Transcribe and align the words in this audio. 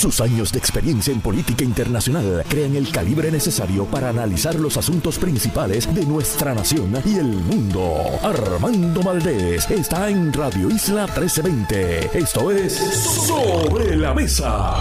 Sus 0.00 0.22
años 0.22 0.50
de 0.50 0.58
experiencia 0.58 1.12
en 1.12 1.20
política 1.20 1.62
internacional 1.62 2.42
crean 2.48 2.74
el 2.74 2.90
calibre 2.90 3.30
necesario 3.30 3.84
para 3.84 4.08
analizar 4.08 4.54
los 4.54 4.78
asuntos 4.78 5.18
principales 5.18 5.94
de 5.94 6.06
nuestra 6.06 6.54
nación 6.54 6.90
y 7.04 7.18
el 7.18 7.26
mundo. 7.26 8.00
Armando 8.22 9.02
Valdés 9.02 9.70
está 9.70 10.08
en 10.08 10.32
Radio 10.32 10.70
Isla 10.70 11.04
1320. 11.04 12.18
Esto 12.18 12.50
es 12.50 12.78
Sobre 13.26 13.94
la 13.94 14.14
Mesa. 14.14 14.76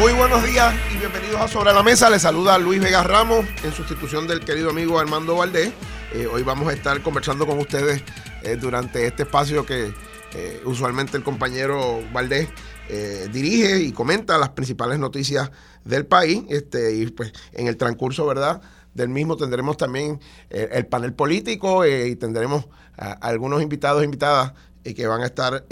Muy 0.00 0.14
buenos 0.14 0.42
días 0.44 0.74
y 0.94 0.96
bienvenidos 0.96 1.42
a 1.42 1.46
Sobre 1.46 1.74
la 1.74 1.82
Mesa. 1.82 2.08
Les 2.08 2.22
saluda 2.22 2.56
Luis 2.56 2.80
Vega 2.80 3.02
Ramos 3.02 3.44
en 3.62 3.72
sustitución 3.74 4.26
del 4.26 4.40
querido 4.40 4.70
amigo 4.70 4.98
Armando 4.98 5.36
Valdés. 5.36 5.74
Eh, 6.14 6.26
hoy 6.26 6.42
vamos 6.42 6.68
a 6.68 6.72
estar 6.72 7.02
conversando 7.02 7.46
con 7.46 7.58
ustedes 7.58 8.02
eh, 8.44 8.56
durante 8.56 9.06
este 9.06 9.24
espacio 9.24 9.66
que 9.66 9.92
eh, 10.38 10.60
usualmente 10.66 11.16
el 11.16 11.24
compañero 11.24 12.00
Valdés 12.12 12.50
eh, 12.90 13.26
dirige 13.32 13.80
y 13.80 13.92
comenta 13.92 14.36
las 14.36 14.50
principales 14.50 14.98
noticias 14.98 15.50
del 15.82 16.04
país. 16.04 16.44
Este, 16.50 16.94
y 16.94 17.06
pues 17.06 17.32
en 17.52 17.68
el 17.68 17.78
transcurso, 17.78 18.26
¿verdad? 18.26 18.60
Del 18.92 19.08
mismo 19.08 19.38
tendremos 19.38 19.78
también 19.78 20.20
eh, 20.50 20.68
el 20.72 20.84
panel 20.84 21.14
político 21.14 21.86
y 21.86 22.16
tendremos 22.16 22.66
algunos 22.98 23.62
invitados 23.62 24.02
e 24.02 24.04
invitadas 24.04 24.52
que 24.82 25.06
van 25.06 25.20
a 25.22 25.26
estar 25.26 25.66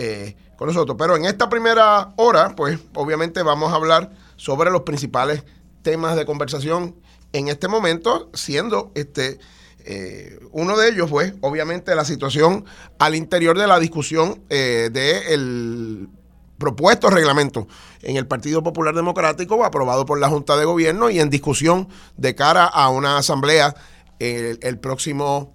con 0.57 0.69
nosotros. 0.69 0.97
Pero 0.99 1.17
en 1.17 1.25
esta 1.25 1.49
primera 1.49 2.13
hora, 2.17 2.55
pues 2.55 2.79
obviamente 2.95 3.43
vamos 3.43 3.73
a 3.73 3.77
hablar 3.77 4.11
sobre 4.37 4.71
los 4.71 4.83
principales 4.83 5.45
temas 5.83 6.17
de 6.17 6.27
conversación 6.27 6.97
en 7.33 7.49
este 7.49 7.67
momento, 7.69 8.31
siendo 8.35 8.93
este 8.95 9.39
eh, 9.85 10.39
uno 10.53 10.77
de 10.77 10.89
ellos 10.89 11.11
fue, 11.11 11.35
obviamente, 11.41 11.95
la 11.95 12.05
situación 12.05 12.65
al 12.99 13.15
interior 13.15 13.59
de 13.59 13.67
la 13.67 13.79
discusión 13.79 14.43
eh, 14.49 14.89
del 14.93 16.09
propuesto 16.59 17.11
reglamento 17.11 17.69
en 18.03 18.17
el 18.17 18.27
Partido 18.27 18.63
Popular 18.63 18.95
Democrático, 18.95 19.63
aprobado 19.65 20.07
por 20.07 20.19
la 20.19 20.29
Junta 20.29 20.57
de 20.57 20.65
Gobierno 20.65 21.11
y 21.11 21.21
en 21.21 21.29
discusión 21.29 21.89
de 22.17 22.35
cara 22.35 22.65
a 22.65 22.89
una 22.89 23.19
asamblea 23.19 23.75
el, 24.21 24.79
próximo 24.79 25.53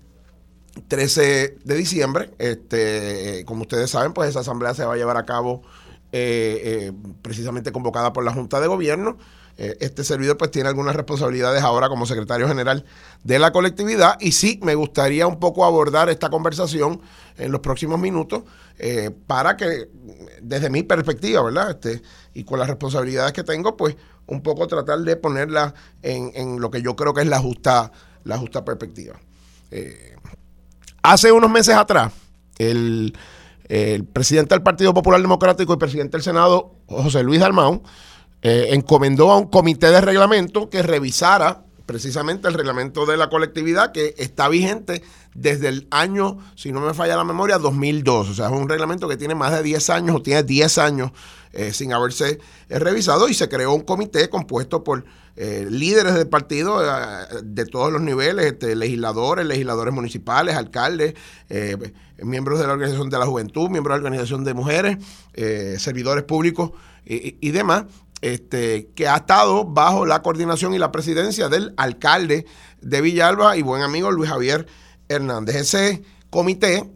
13 0.87 1.57
de 1.63 1.75
diciembre. 1.75 2.31
Este, 2.37 3.43
como 3.45 3.61
ustedes 3.61 3.89
saben, 3.89 4.13
pues 4.13 4.29
esa 4.29 4.41
asamblea 4.41 4.75
se 4.75 4.85
va 4.85 4.93
a 4.93 4.97
llevar 4.97 5.17
a 5.17 5.25
cabo 5.25 5.63
eh, 6.11 6.91
precisamente 7.23 7.71
convocada 7.71 8.13
por 8.13 8.23
la 8.23 8.33
Junta 8.33 8.59
de 8.59 8.67
Gobierno. 8.67 9.17
Eh, 9.61 9.75
este 9.81 10.05
servidor 10.05 10.37
pues 10.37 10.51
tiene 10.51 10.69
algunas 10.69 10.95
responsabilidades 10.95 11.61
ahora 11.63 11.89
como 11.89 12.05
secretario 12.05 12.47
general 12.47 12.85
de 13.25 13.39
la 13.39 13.51
colectividad 13.51 14.15
y 14.21 14.31
sí 14.31 14.57
me 14.63 14.73
gustaría 14.73 15.27
un 15.27 15.37
poco 15.37 15.65
abordar 15.65 16.07
esta 16.07 16.29
conversación 16.29 17.01
en 17.37 17.51
los 17.51 17.59
próximos 17.59 17.99
minutos 17.99 18.43
eh, 18.77 19.11
para 19.27 19.57
que 19.57 19.89
desde 20.41 20.69
mi 20.69 20.83
perspectiva, 20.83 21.43
¿verdad? 21.43 21.71
Este, 21.71 22.01
y 22.33 22.45
con 22.45 22.57
las 22.57 22.69
responsabilidades 22.69 23.33
que 23.33 23.43
tengo, 23.43 23.75
pues 23.75 23.97
un 24.27 24.41
poco 24.41 24.65
tratar 24.65 24.99
de 24.99 25.17
ponerla 25.17 25.73
en, 26.03 26.61
lo 26.61 26.71
que 26.71 26.81
yo 26.81 26.95
creo 26.95 27.13
que 27.13 27.19
es 27.19 27.27
la 27.27 27.39
justa, 27.39 27.91
la 28.23 28.37
justa 28.37 28.63
perspectiva. 28.63 29.19
Eh, 29.71 30.15
hace 31.03 31.33
unos 31.33 31.51
meses 31.51 31.75
atrás, 31.75 32.13
el, 32.59 33.13
el 33.65 34.05
presidente 34.05 34.55
del 34.55 34.63
Partido 34.63 34.93
Popular 34.93 35.21
Democrático 35.21 35.73
y 35.73 35.77
presidente 35.77 36.15
del 36.15 36.23
Senado, 36.23 36.75
José 36.87 37.23
Luis 37.23 37.41
Dalmau, 37.41 37.83
eh, 38.41 38.67
encomendó 38.71 39.31
a 39.31 39.37
un 39.37 39.47
comité 39.47 39.87
de 39.87 39.99
reglamento 39.99 40.69
que 40.69 40.81
revisara 40.81 41.65
precisamente 41.85 42.47
el 42.47 42.53
reglamento 42.53 43.05
de 43.05 43.17
la 43.17 43.29
colectividad 43.29 43.91
que 43.91 44.15
está 44.17 44.47
vigente 44.47 45.01
desde 45.33 45.67
el 45.67 45.87
año, 45.91 46.37
si 46.55 46.71
no 46.71 46.79
me 46.79 46.93
falla 46.93 47.17
la 47.17 47.25
memoria, 47.25 47.57
2002. 47.57 48.29
O 48.29 48.33
sea, 48.33 48.45
es 48.45 48.51
un 48.53 48.69
reglamento 48.69 49.09
que 49.09 49.17
tiene 49.17 49.35
más 49.35 49.51
de 49.51 49.61
10 49.63 49.89
años 49.89 50.15
o 50.15 50.21
tiene 50.21 50.43
10 50.43 50.77
años 50.77 51.11
eh, 51.51 51.73
sin 51.73 51.91
haberse 51.91 52.39
eh, 52.69 52.79
revisado 52.79 53.27
y 53.27 53.33
se 53.33 53.49
creó 53.49 53.73
un 53.73 53.81
comité 53.81 54.29
compuesto 54.29 54.83
por 54.83 55.03
líderes 55.69 56.15
del 56.15 56.27
partido 56.27 56.81
de 57.41 57.65
todos 57.65 57.93
los 57.93 58.01
niveles, 58.01 58.45
este, 58.45 58.75
legisladores, 58.75 59.45
legisladores 59.45 59.93
municipales, 59.93 60.53
alcaldes, 60.53 61.13
miembros 62.21 62.59
de 62.59 62.67
la 62.67 62.73
Organización 62.73 63.09
de 63.09 63.19
la 63.19 63.25
Juventud, 63.25 63.69
miembros 63.69 63.95
de 63.95 64.01
la 64.01 64.07
Organización 64.07 64.43
de 64.43 64.53
Mujeres, 64.53 64.97
servidores 65.81 66.25
públicos 66.25 66.71
y 67.05 67.51
demás 67.51 67.85
este, 68.21 68.89
que 68.95 69.07
ha 69.07 69.17
estado 69.17 69.65
bajo 69.65 70.05
la 70.05 70.21
coordinación 70.21 70.73
y 70.73 70.77
la 70.77 70.91
presidencia 70.91 71.49
del 71.49 71.73
alcalde 71.77 72.45
de 72.81 73.01
Villalba 73.01 73.57
y 73.57 73.61
buen 73.61 73.81
amigo 73.81 74.11
Luis 74.11 74.29
Javier 74.29 74.67
Hernández. 75.07 75.55
Ese 75.55 76.03
comité 76.29 76.89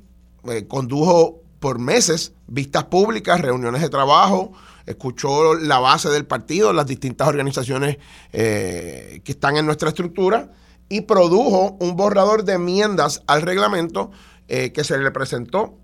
eh, 0.45 0.67
condujo 0.67 1.41
por 1.59 1.79
meses 1.79 2.33
vistas 2.47 2.85
públicas, 2.85 3.39
reuniones 3.39 3.81
de 3.81 3.89
trabajo, 3.89 4.51
escuchó 4.85 5.53
la 5.55 5.79
base 5.79 6.09
del 6.09 6.25
partido, 6.25 6.73
las 6.73 6.87
distintas 6.87 7.27
organizaciones 7.27 7.97
eh, 8.33 9.21
que 9.23 9.31
están 9.31 9.57
en 9.57 9.65
nuestra 9.65 9.89
estructura 9.89 10.51
y 10.89 11.01
produjo 11.01 11.77
un 11.79 11.95
borrador 11.95 12.43
de 12.43 12.53
enmiendas 12.53 13.23
al 13.27 13.41
reglamento 13.41 14.11
eh, 14.47 14.73
que 14.73 14.83
se 14.83 14.97
le 14.97 15.11
presentó 15.11 15.77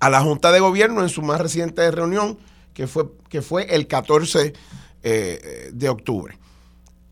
a 0.00 0.10
la 0.10 0.20
Junta 0.20 0.52
de 0.52 0.60
Gobierno 0.60 1.02
en 1.02 1.08
su 1.08 1.22
más 1.22 1.40
reciente 1.40 1.88
reunión 1.90 2.38
que 2.78 2.86
fue, 2.86 3.06
que 3.28 3.42
fue 3.42 3.74
el 3.74 3.88
14 3.88 4.52
eh, 5.02 5.70
de 5.72 5.88
octubre. 5.88 6.38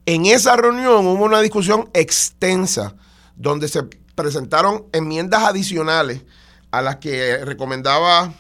En 0.07 0.25
esa 0.25 0.55
reunión 0.55 1.05
hubo 1.05 1.25
una 1.25 1.41
discusión 1.41 1.91
extensa 1.93 2.95
donde 3.35 3.67
se 3.67 3.83
presentaron 4.15 4.85
enmiendas 4.93 5.43
adicionales 5.43 6.23
a 6.71 6.83
las 6.83 6.97
que 6.99 7.45
recomendaba 7.45 8.33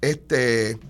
este 0.00 0.80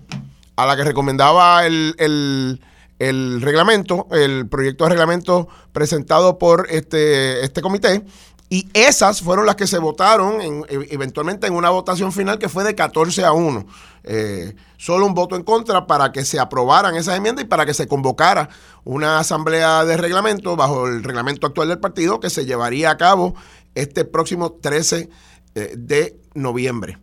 a 0.55 0.65
la 0.65 0.75
que 0.75 0.83
recomendaba 0.83 1.67
el, 1.67 2.59
el, 2.97 3.41
reglamento, 3.43 4.07
el 4.09 4.47
proyecto 4.47 4.85
de 4.85 4.89
reglamento 4.89 5.47
presentado 5.73 6.39
por 6.39 6.65
este, 6.71 7.45
este 7.45 7.61
comité, 7.61 8.03
y 8.49 8.69
esas 8.73 9.21
fueron 9.21 9.45
las 9.45 9.57
que 9.57 9.67
se 9.67 9.77
votaron 9.77 10.65
e, 10.69 10.87
eventualmente 10.91 11.47
en 11.47 11.53
una 11.53 11.69
votación 11.69 12.13
final 12.13 12.39
que 12.39 12.47
fue 12.47 12.63
de 12.63 12.75
14 12.75 13.25
a 13.25 13.33
1. 13.33 13.65
Eh, 14.03 14.55
solo 14.77 15.05
un 15.05 15.13
voto 15.13 15.35
en 15.35 15.43
contra 15.43 15.85
para 15.85 16.13
que 16.13 16.23
se 16.23 16.39
aprobaran 16.39 16.95
esas 16.95 17.17
enmiendas 17.17 17.43
y 17.43 17.47
para 17.47 17.65
que 17.65 17.73
se 17.73 17.87
convocara 17.87 18.47
una 18.85 19.19
asamblea 19.19 19.83
de 19.83 19.97
reglamento 19.97 20.55
bajo 20.55 20.87
el 20.87 21.03
reglamento 21.03 21.45
actual 21.45 21.67
del 21.67 21.79
partido 21.79 22.21
que 22.21 22.29
se 22.29 22.45
llevaría 22.45 22.89
a 22.89 22.97
cabo 22.97 23.35
este 23.75 24.05
próximo 24.05 24.53
13 24.53 25.09
eh, 25.55 25.73
de 25.77 26.17
noviembre. 26.33 26.99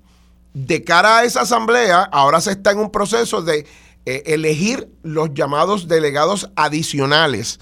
De 0.54 0.82
cara 0.82 1.18
a 1.18 1.24
esa 1.24 1.42
asamblea, 1.42 2.04
ahora 2.04 2.40
se 2.40 2.52
está 2.52 2.70
en 2.70 2.78
un 2.78 2.90
proceso 2.90 3.42
de 3.42 3.66
eh, 4.06 4.22
elegir 4.26 4.88
los 5.02 5.34
llamados 5.34 5.88
delegados 5.88 6.50
adicionales. 6.56 7.60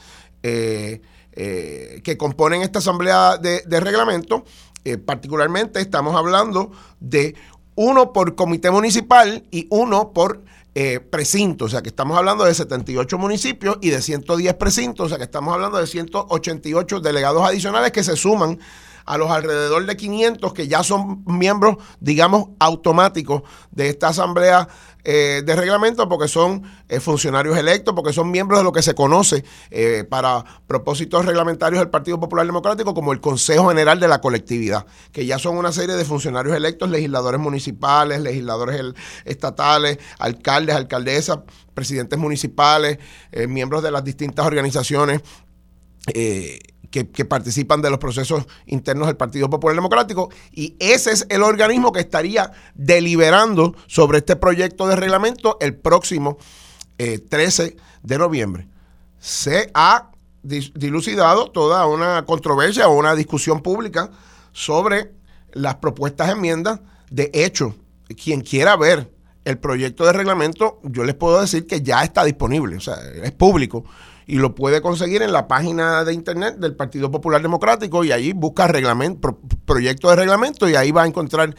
Que 1.35 2.17
componen 2.19 2.63
esta 2.63 2.81
asamblea 2.81 3.39
de, 3.39 3.81
reglamento. 3.81 4.45
Eh, 4.85 4.99
particularmente 4.99 5.81
estamos 5.81 6.17
hablando 6.17 6.73
de 6.99 7.37
uno 7.77 8.13
por 8.13 8.35
comité 8.35 8.71
municipal 8.71 9.45
y 9.53 9.69
uno 9.71 10.13
por 10.13 10.43
eh, 10.75 10.99
precinto, 10.99 11.67
o 11.67 11.69
sea 11.69 11.83
que 11.83 11.91
estamos 11.91 12.17
hablando 12.17 12.45
de 12.45 12.53
78 12.53 13.17
municipios 13.17 13.79
y 13.81 13.91
de 13.91 14.03
110 14.03 14.55
precintos, 14.55 15.07
o 15.07 15.09
sea 15.09 15.19
que 15.19 15.25
estamos 15.25 15.55
hablando 15.55 15.79
de 15.79 15.87
188 15.87 17.01
delegados 17.01 17.45
adicionales 17.45 17.93
que 17.93 18.03
se 18.03 18.17
suman 18.17 18.59
a 19.05 19.19
los 19.19 19.31
alrededor 19.31 19.87
de 19.87 19.97
500 19.97 20.53
que 20.53 20.69
ya 20.69 20.83
son 20.83 21.23
miembros, 21.27 21.77
digamos, 22.01 22.51
automáticos 22.59 23.43
de 23.71 23.89
esta 23.89 24.09
asamblea 24.09 24.69
eh, 25.05 25.43
de 25.45 25.57
reglamento 25.57 26.09
porque 26.09 26.29
son 26.29 26.63
eh, 26.89 27.01
funcionarios 27.01 27.57
electos, 27.59 27.93
porque 27.93 28.13
son 28.13 28.31
miembros 28.31 28.61
de 28.61 28.65
lo 28.65 28.71
que 28.71 28.83
se 28.83 28.95
conoce 28.95 29.45
eh, 29.73 30.05
para 30.09 30.45
propósitos 30.69 31.25
reglamentarios 31.25 31.81
del 31.81 31.91
Partido 31.91 32.21
Popular 32.21 32.47
Democrático 32.47 32.95
como 32.95 33.13
el 33.13 33.21
Consejo 33.21 33.71
General 33.71 33.99
de 33.99 34.07
la 34.07 34.21
Colectividad, 34.21 34.87
que 35.11 35.27
ya 35.27 35.41
son 35.41 35.57
una 35.57 35.73
serie 35.73 35.97
de 35.97 36.05
funcionarios 36.05 36.57
electos, 36.57 36.89
legisladores 36.89 37.41
municipales, 37.41 38.21
legisladores 38.21 38.81
estatales, 39.25 39.99
alcaldes, 40.21 40.77
alcaldesas, 40.77 41.41
presidentes 41.75 42.17
municipales, 42.17 42.99
miembros 43.49 43.83
de 43.83 43.91
las 43.91 44.05
distintas 44.05 44.47
organizaciones 44.47 45.23
que, 46.93 47.25
participan 47.25 47.81
de 47.83 47.91
los 47.91 47.99
procesos 47.99 48.45
internos 48.67 49.09
del 49.09 49.17
Partido 49.17 49.49
Popular 49.49 49.75
Democrático 49.75 50.31
y 50.53 50.77
ese 50.79 51.11
es 51.11 51.27
el 51.31 51.43
organismo 51.43 51.91
que 51.91 52.01
estaría 52.01 52.53
deliberando 52.75 53.75
sobre 53.87 54.19
este 54.19 54.37
proyecto 54.37 54.87
de 54.87 54.97
reglamento 54.97 55.57
el 55.61 55.75
próximo 55.75 56.39
13 56.97 57.65
eh, 57.65 57.77
de 58.03 58.19
noviembre. 58.19 58.69
Se 59.19 59.71
ha 59.75 60.11
dilucidado 60.43 61.51
toda 61.51 61.87
una 61.87 62.25
controversia 62.27 62.89
o 62.89 62.99
una 62.99 63.15
discusión 63.15 63.63
pública 63.63 64.11
sobre 64.53 65.13
las 65.53 65.77
propuestas 65.77 66.31
enmiendas. 66.31 66.81
De 67.11 67.31
hecho, 67.33 67.75
quien 68.23 68.43
quiera 68.43 68.77
ver 68.77 69.11
el 69.45 69.59
proyecto 69.59 70.05
de 70.05 70.13
reglamento, 70.13 70.81
yo 70.83 71.05
les 71.05 71.15
puedo 71.15 71.41
decir 71.41 71.67
que 71.67 71.81
ya 71.81 72.03
está 72.03 72.25
disponible, 72.25 72.77
o 72.77 72.81
sea, 72.81 72.97
es 73.23 73.33
público 73.33 73.85
y 74.27 74.37
lo 74.37 74.55
puede 74.55 74.81
conseguir 74.81 75.23
en 75.23 75.33
la 75.33 75.49
página 75.49 76.05
de 76.05 76.15
internet 76.15 76.57
del 76.57 76.75
Partido 76.75 77.11
Popular 77.11 77.43
Democrático 77.43 78.05
y 78.05 78.13
ahí 78.13 78.33
busca 78.33 78.67
reglamento, 78.67 79.39
proyecto 79.65 80.11
de 80.11 80.17
reglamento 80.17 80.69
y 80.69 80.75
ahí 80.75 80.93
va 80.93 81.03
a 81.03 81.07
encontrar 81.07 81.55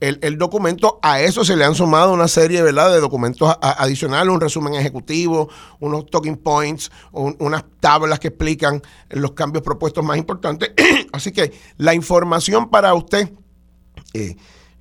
el, 0.00 0.38
documento. 0.38 0.98
A 1.02 1.20
eso 1.20 1.44
se 1.44 1.56
le 1.56 1.64
han 1.64 1.74
sumado 1.74 2.12
una 2.12 2.28
serie 2.28 2.62
¿verdad? 2.62 2.92
de 2.92 3.00
documentos 3.00 3.56
adicionales, 3.60 4.32
un 4.32 4.40
resumen 4.40 4.74
ejecutivo, 4.74 5.48
unos 5.80 6.06
talking 6.06 6.36
points, 6.36 6.90
unas 7.12 7.64
tablas 7.80 8.18
que 8.18 8.28
explican 8.28 8.82
los 9.10 9.32
cambios 9.32 9.62
propuestos 9.62 10.04
más 10.04 10.16
importantes. 10.18 10.72
Así 11.12 11.32
que 11.32 11.52
la 11.78 11.94
información 11.94 12.70
para 12.70 12.94
usted 12.94 13.32
eh, 14.12 14.36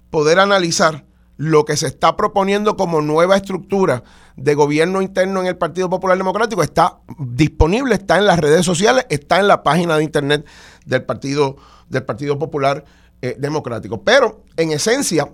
poder 0.09 0.39
analizar 0.39 1.05
lo 1.37 1.65
que 1.65 1.77
se 1.77 1.87
está 1.87 2.15
proponiendo 2.15 2.77
como 2.77 3.01
nueva 3.01 3.35
estructura 3.35 4.03
de 4.35 4.55
gobierno 4.55 5.01
interno 5.01 5.41
en 5.41 5.47
el 5.47 5.57
Partido 5.57 5.89
Popular 5.89 6.17
Democrático 6.17 6.63
está 6.63 6.99
disponible, 7.17 7.95
está 7.95 8.17
en 8.17 8.25
las 8.25 8.39
redes 8.39 8.65
sociales, 8.65 9.05
está 9.09 9.39
en 9.39 9.47
la 9.47 9.63
página 9.63 9.97
de 9.97 10.03
internet 10.03 10.45
del 10.85 11.03
Partido, 11.03 11.57
del 11.89 12.03
Partido 12.03 12.37
Popular 12.37 12.85
eh, 13.21 13.35
Democrático. 13.39 14.03
Pero 14.03 14.43
en 14.57 14.71
esencia 14.71 15.33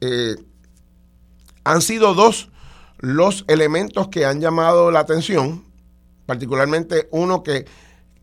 eh, 0.00 0.36
han 1.64 1.82
sido 1.82 2.14
dos 2.14 2.50
los 2.98 3.44
elementos 3.46 4.08
que 4.08 4.26
han 4.26 4.40
llamado 4.40 4.90
la 4.90 5.00
atención, 5.00 5.64
particularmente 6.26 7.08
uno 7.12 7.42
que 7.42 7.64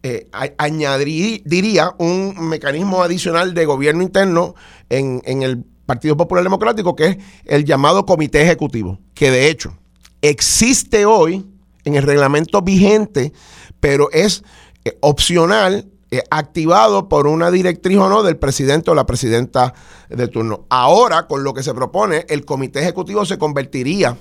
eh, 0.04 0.30
añadiría 0.58 1.96
un 1.98 2.50
mecanismo 2.50 3.02
adicional 3.02 3.54
de 3.54 3.66
gobierno 3.66 4.04
interno 4.04 4.54
en, 4.90 5.22
en 5.26 5.44
el 5.44 5.66
Partido 5.86 6.18
Popular 6.18 6.44
Democrático, 6.44 6.96
que 6.96 7.06
es 7.06 7.18
el 7.46 7.66
llamado 7.66 8.06
comité 8.06 8.42
ejecutivo, 8.42 9.00
que 9.14 9.32
de 9.32 9.50
hecho 9.50 9.78
existe 10.22 11.06
hoy 11.06 11.46
en 11.84 11.96
el 11.96 12.04
reglamento 12.04 12.62
vigente, 12.62 13.32
pero 13.80 14.10
es 14.12 14.44
eh, 14.84 14.98
opcional, 15.02 15.88
eh, 16.12 16.24
activado 16.30 17.08
por 17.08 17.28
una 17.28 17.52
directriz 17.52 17.98
o 17.98 18.10
no 18.10 18.24
del 18.24 18.38
presidente 18.38 18.92
o 18.92 18.96
la 18.96 19.06
presidenta 19.06 19.74
de 20.10 20.28
turno. 20.28 20.66
Ahora, 20.70 21.28
con 21.28 21.44
lo 21.44 21.54
que 21.54 21.64
se 21.64 21.74
propone, 21.74 22.26
el 22.30 22.46
comité 22.46 22.80
ejecutivo 22.80 23.26
se 23.26 23.38
convertiría 23.38 24.18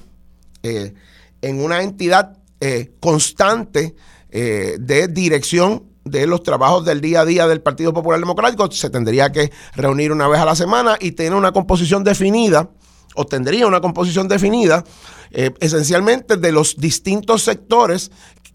eh, 0.63 0.95
en 1.43 1.63
una 1.63 1.83
entidad 1.83 2.39
constante 2.99 3.95
de 4.31 5.09
dirección 5.09 5.94
de 6.05 6.27
los 6.27 6.43
trabajos 6.43 6.85
del 6.85 7.01
día 7.01 7.21
a 7.21 7.25
día 7.25 7.47
del 7.47 7.61
Partido 7.61 7.93
Popular 7.93 8.21
Democrático, 8.21 8.71
se 8.71 8.91
tendría 8.91 9.33
que 9.33 9.51
reunir 9.75 10.13
una 10.13 10.29
vez 10.29 10.41
a 10.41 10.45
la 10.45 10.55
semana 10.55 10.97
y 11.01 11.13
tener 11.13 11.35
una 11.35 11.53
composición 11.53 12.05
definida, 12.05 12.71
o 13.15 13.25
tendría 13.25 13.67
una 13.67 13.81
composición 13.81 14.29
definida, 14.29 14.85
eh, 15.31 15.53
esencialmente 15.61 16.37
de 16.37 16.53
los 16.53 16.77
distintos 16.77 17.43
sectores, 17.43 18.11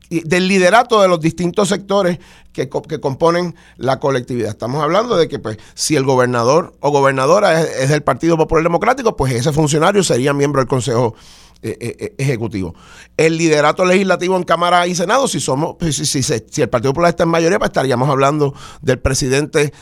del 0.10 0.48
liderato 0.48 1.02
de 1.02 1.08
los 1.08 1.20
distintos 1.20 1.70
sectores 1.70 2.18
que, 2.52 2.68
que, 2.68 3.00
componen 3.00 3.56
la 3.78 4.00
colectividad. 4.00 4.50
Estamos 4.50 4.82
hablando 4.82 5.16
de 5.16 5.28
que 5.28 5.38
pues, 5.38 5.58
si 5.76 5.96
el 5.96 6.04
gobernador 6.04 6.74
o 6.80 6.90
gobernadora 6.90 7.62
es, 7.62 7.70
es 7.78 7.90
del 7.90 8.02
Partido 8.02 8.36
Popular 8.36 8.64
Democrático, 8.64 9.16
pues 9.16 9.34
ese 9.34 9.54
funcionario 9.54 10.04
sería 10.04 10.34
miembro 10.34 10.62
del 10.62 10.68
Consejo 10.68 11.14
ejecutivo. 11.62 12.74
El 13.18 13.38
liderato 13.38 13.86
legislativo 13.86 14.38
en 14.38 14.44
Cámara 14.44 14.88
y 14.88 14.96
Senado, 14.96 15.28
si 15.28 15.40
somos, 15.40 15.76
si, 15.92 16.24
si, 16.24 16.62
el 16.62 16.70
Partido 16.70 16.94
Popular 16.94 17.10
está 17.10 17.24
en 17.24 17.30
mayoría, 17.30 17.60
pues 17.60 17.70
estaríamos 17.70 18.10
hablando 18.10 18.54
del 18.82 19.00
presidente 19.00 19.74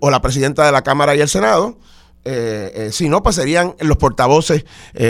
o 0.00 0.10
la 0.10 0.20
presidenta 0.22 0.64
de 0.64 0.72
la 0.72 0.82
Cámara 0.82 1.14
y 1.16 1.20
el 1.20 1.28
Senado. 1.28 1.78
si 2.90 3.08
no, 3.08 3.22
pues 3.22 3.36
serían 3.36 3.74
los 3.80 3.96
portavoces 3.96 4.64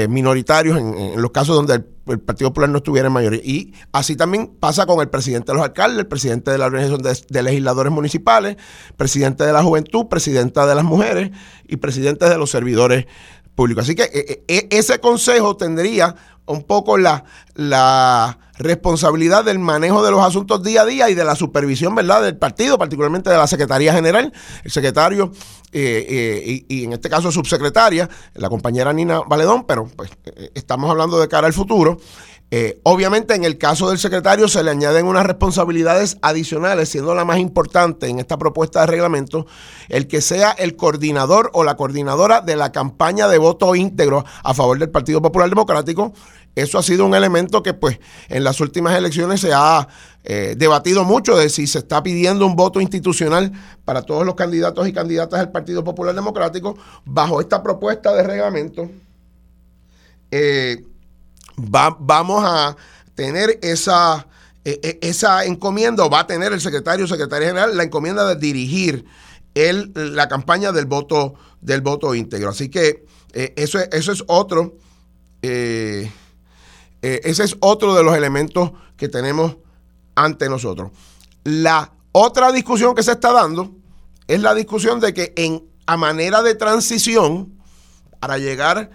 minoritarios 0.08 0.78
en, 0.78 1.20
los 1.20 1.30
casos 1.30 1.56
donde 1.56 1.74
el, 1.74 2.20
Partido 2.20 2.50
Popular 2.50 2.68
no 2.68 2.78
estuviera 2.78 3.08
en 3.08 3.12
mayoría. 3.12 3.40
Y 3.42 3.74
así 3.92 4.16
también 4.16 4.48
pasa 4.60 4.86
con 4.86 5.00
el 5.00 5.08
presidente 5.08 5.52
de 5.52 5.56
los 5.56 5.64
alcaldes, 5.64 6.00
el 6.00 6.06
presidente 6.06 6.50
de 6.50 6.58
la 6.58 6.66
organización 6.66 7.02
de, 7.02 7.42
legisladores 7.42 7.92
municipales, 7.92 8.56
presidente 8.96 9.44
de 9.44 9.52
la 9.52 9.62
juventud, 9.62 10.06
presidenta 10.06 10.66
de 10.66 10.74
las 10.74 10.84
mujeres 10.84 11.30
y 11.66 11.76
presidente 11.76 12.28
de 12.28 12.36
los 12.36 12.50
servidores 12.50 13.06
público. 13.54 13.80
Así 13.80 13.94
que 13.94 14.04
eh, 14.04 14.44
eh, 14.48 14.68
ese 14.70 15.00
consejo 15.00 15.56
tendría 15.56 16.14
un 16.46 16.62
poco 16.64 16.98
la, 16.98 17.24
la 17.54 18.38
responsabilidad 18.58 19.44
del 19.44 19.58
manejo 19.58 20.04
de 20.04 20.10
los 20.10 20.20
asuntos 20.20 20.62
día 20.62 20.82
a 20.82 20.86
día 20.86 21.08
y 21.08 21.14
de 21.14 21.24
la 21.24 21.34
supervisión, 21.34 21.94
¿verdad?, 21.94 22.22
del 22.22 22.36
partido, 22.36 22.76
particularmente 22.76 23.30
de 23.30 23.38
la 23.38 23.46
Secretaría 23.46 23.94
General, 23.94 24.30
el 24.62 24.70
secretario 24.70 25.32
eh, 25.72 26.64
y, 26.68 26.84
en 26.84 26.92
este 26.92 27.08
caso 27.08 27.32
subsecretaria, 27.32 28.08
la 28.34 28.50
compañera 28.50 28.92
Nina 28.92 29.20
Valedón, 29.20 29.64
pero 29.64 29.88
pues 29.96 30.10
estamos 30.54 30.90
hablando 30.90 31.18
de 31.18 31.28
cara 31.28 31.46
al 31.46 31.54
futuro. 31.54 31.98
Eh, 32.56 32.78
obviamente 32.84 33.34
en 33.34 33.42
el 33.42 33.58
caso 33.58 33.88
del 33.88 33.98
secretario 33.98 34.46
se 34.46 34.62
le 34.62 34.70
añaden 34.70 35.06
unas 35.06 35.26
responsabilidades 35.26 36.18
adicionales, 36.22 36.88
siendo 36.88 37.12
la 37.12 37.24
más 37.24 37.38
importante 37.38 38.06
en 38.06 38.20
esta 38.20 38.38
propuesta 38.38 38.82
de 38.82 38.86
reglamento, 38.86 39.44
el 39.88 40.06
que 40.06 40.20
sea 40.20 40.52
el 40.52 40.76
coordinador 40.76 41.50
o 41.52 41.64
la 41.64 41.74
coordinadora 41.74 42.42
de 42.42 42.54
la 42.54 42.70
campaña 42.70 43.26
de 43.26 43.38
voto 43.38 43.74
íntegro 43.74 44.24
a 44.44 44.54
favor 44.54 44.78
del 44.78 44.88
Partido 44.88 45.20
Popular 45.20 45.48
Democrático. 45.48 46.12
Eso 46.54 46.78
ha 46.78 46.84
sido 46.84 47.04
un 47.04 47.16
elemento 47.16 47.60
que 47.60 47.74
pues 47.74 47.98
en 48.28 48.44
las 48.44 48.60
últimas 48.60 48.96
elecciones 48.96 49.40
se 49.40 49.52
ha 49.52 49.88
eh, 50.22 50.54
debatido 50.56 51.02
mucho 51.02 51.36
de 51.36 51.48
si 51.48 51.66
se 51.66 51.78
está 51.78 52.04
pidiendo 52.04 52.46
un 52.46 52.54
voto 52.54 52.80
institucional 52.80 53.50
para 53.84 54.02
todos 54.02 54.24
los 54.24 54.36
candidatos 54.36 54.86
y 54.86 54.92
candidatas 54.92 55.40
del 55.40 55.48
Partido 55.48 55.82
Popular 55.82 56.14
Democrático 56.14 56.76
bajo 57.04 57.40
esta 57.40 57.64
propuesta 57.64 58.14
de 58.14 58.22
reglamento. 58.22 58.88
Eh, 60.30 60.84
vamos 61.56 62.44
a 62.44 62.76
tener 63.14 63.58
esa, 63.62 64.26
e, 64.64 64.80
e, 64.82 65.08
esa 65.08 65.44
encomienda, 65.44 66.04
o 66.04 66.10
va 66.10 66.20
a 66.20 66.26
tener 66.26 66.52
el 66.52 66.60
secretario 66.60 67.04
o 67.04 67.08
secretaria 67.08 67.48
general 67.48 67.76
la 67.76 67.84
encomienda 67.84 68.26
de 68.26 68.36
dirigir 68.36 69.04
el, 69.54 69.92
la 69.94 70.28
campaña 70.28 70.72
del 70.72 70.86
voto, 70.86 71.34
del 71.60 71.80
voto 71.80 72.14
íntegro. 72.14 72.50
Así 72.50 72.68
que 72.68 73.06
eh, 73.32 73.52
eso, 73.56 73.78
es, 73.78 73.88
eso 73.92 74.12
es 74.12 74.24
otro, 74.26 74.76
eh, 75.42 76.10
eh, 77.02 77.20
ese 77.24 77.44
es 77.44 77.56
otro 77.60 77.94
de 77.94 78.02
los 78.02 78.16
elementos 78.16 78.72
que 78.96 79.08
tenemos 79.08 79.56
ante 80.14 80.48
nosotros. 80.48 80.90
La 81.44 81.92
otra 82.12 82.52
discusión 82.52 82.94
que 82.94 83.02
se 83.02 83.12
está 83.12 83.32
dando 83.32 83.74
es 84.26 84.40
la 84.40 84.54
discusión 84.54 85.00
de 85.00 85.12
que 85.12 85.32
en 85.36 85.68
a 85.86 85.96
manera 85.96 86.42
de 86.42 86.54
transición 86.54 87.60
para 88.18 88.38
llegar 88.38 88.90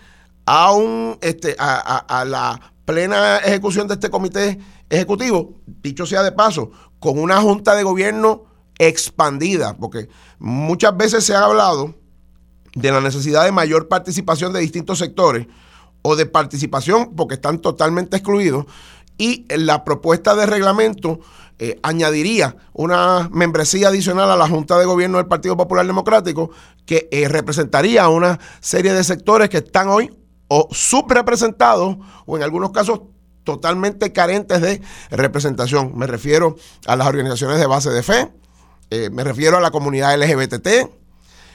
a, 0.51 0.75
este, 1.21 1.55
a, 1.59 2.25
la 2.25 2.59
plena 2.83 3.37
ejecución 3.37 3.87
de 3.87 3.93
este 3.93 4.09
comité 4.09 4.57
ejecutivo, 4.89 5.53
dicho 5.67 6.07
sea 6.07 6.23
de 6.23 6.31
paso, 6.31 6.71
con 6.99 7.19
una 7.19 7.39
junta 7.39 7.75
de 7.75 7.83
gobierno 7.83 8.45
expandida, 8.79 9.77
porque 9.77 10.09
muchas 10.39 10.97
veces 10.97 11.23
se 11.23 11.35
ha 11.35 11.43
hablado 11.43 11.93
de 12.73 12.91
la 12.91 12.99
necesidad 12.99 13.45
de 13.45 13.51
mayor 13.51 13.87
participación 13.87 14.51
de 14.51 14.61
distintos 14.61 14.97
sectores 14.97 15.45
o 16.01 16.15
de 16.15 16.25
participación 16.25 17.15
porque 17.15 17.35
están 17.35 17.59
totalmente 17.59 18.17
excluidos 18.17 18.65
y 19.19 19.45
la 19.55 19.83
propuesta 19.83 20.33
de 20.33 20.47
reglamento 20.47 21.19
eh, 21.59 21.77
añadiría 21.83 22.55
una 22.73 23.29
membresía 23.31 23.89
adicional 23.89 24.31
a 24.31 24.37
la 24.37 24.47
Junta 24.47 24.79
de 24.79 24.85
Gobierno 24.85 25.17
del 25.17 25.27
Partido 25.27 25.57
Popular 25.57 25.85
Democrático 25.85 26.49
que 26.87 27.07
eh, 27.11 27.27
representaría 27.27 28.03
a 28.03 28.09
una 28.09 28.39
serie 28.61 28.93
de 28.93 29.03
sectores 29.03 29.49
que 29.49 29.57
están 29.57 29.89
hoy 29.89 30.09
o 30.49 30.67
subrepresentados 30.71 31.97
o 32.25 32.35
en 32.35 32.43
algunos 32.43 32.71
casos 32.71 33.01
totalmente 33.43 34.11
carentes 34.11 34.61
de 34.61 34.81
representación. 35.09 35.97
Me 35.97 36.05
refiero 36.05 36.57
a 36.85 36.95
las 36.95 37.07
organizaciones 37.07 37.59
de 37.59 37.65
base 37.65 37.89
de 37.89 38.03
fe, 38.03 38.29
eh, 38.89 39.09
me 39.11 39.23
refiero 39.23 39.57
a 39.57 39.61
la 39.61 39.71
comunidad 39.71 40.19
LGBT, 40.19 40.67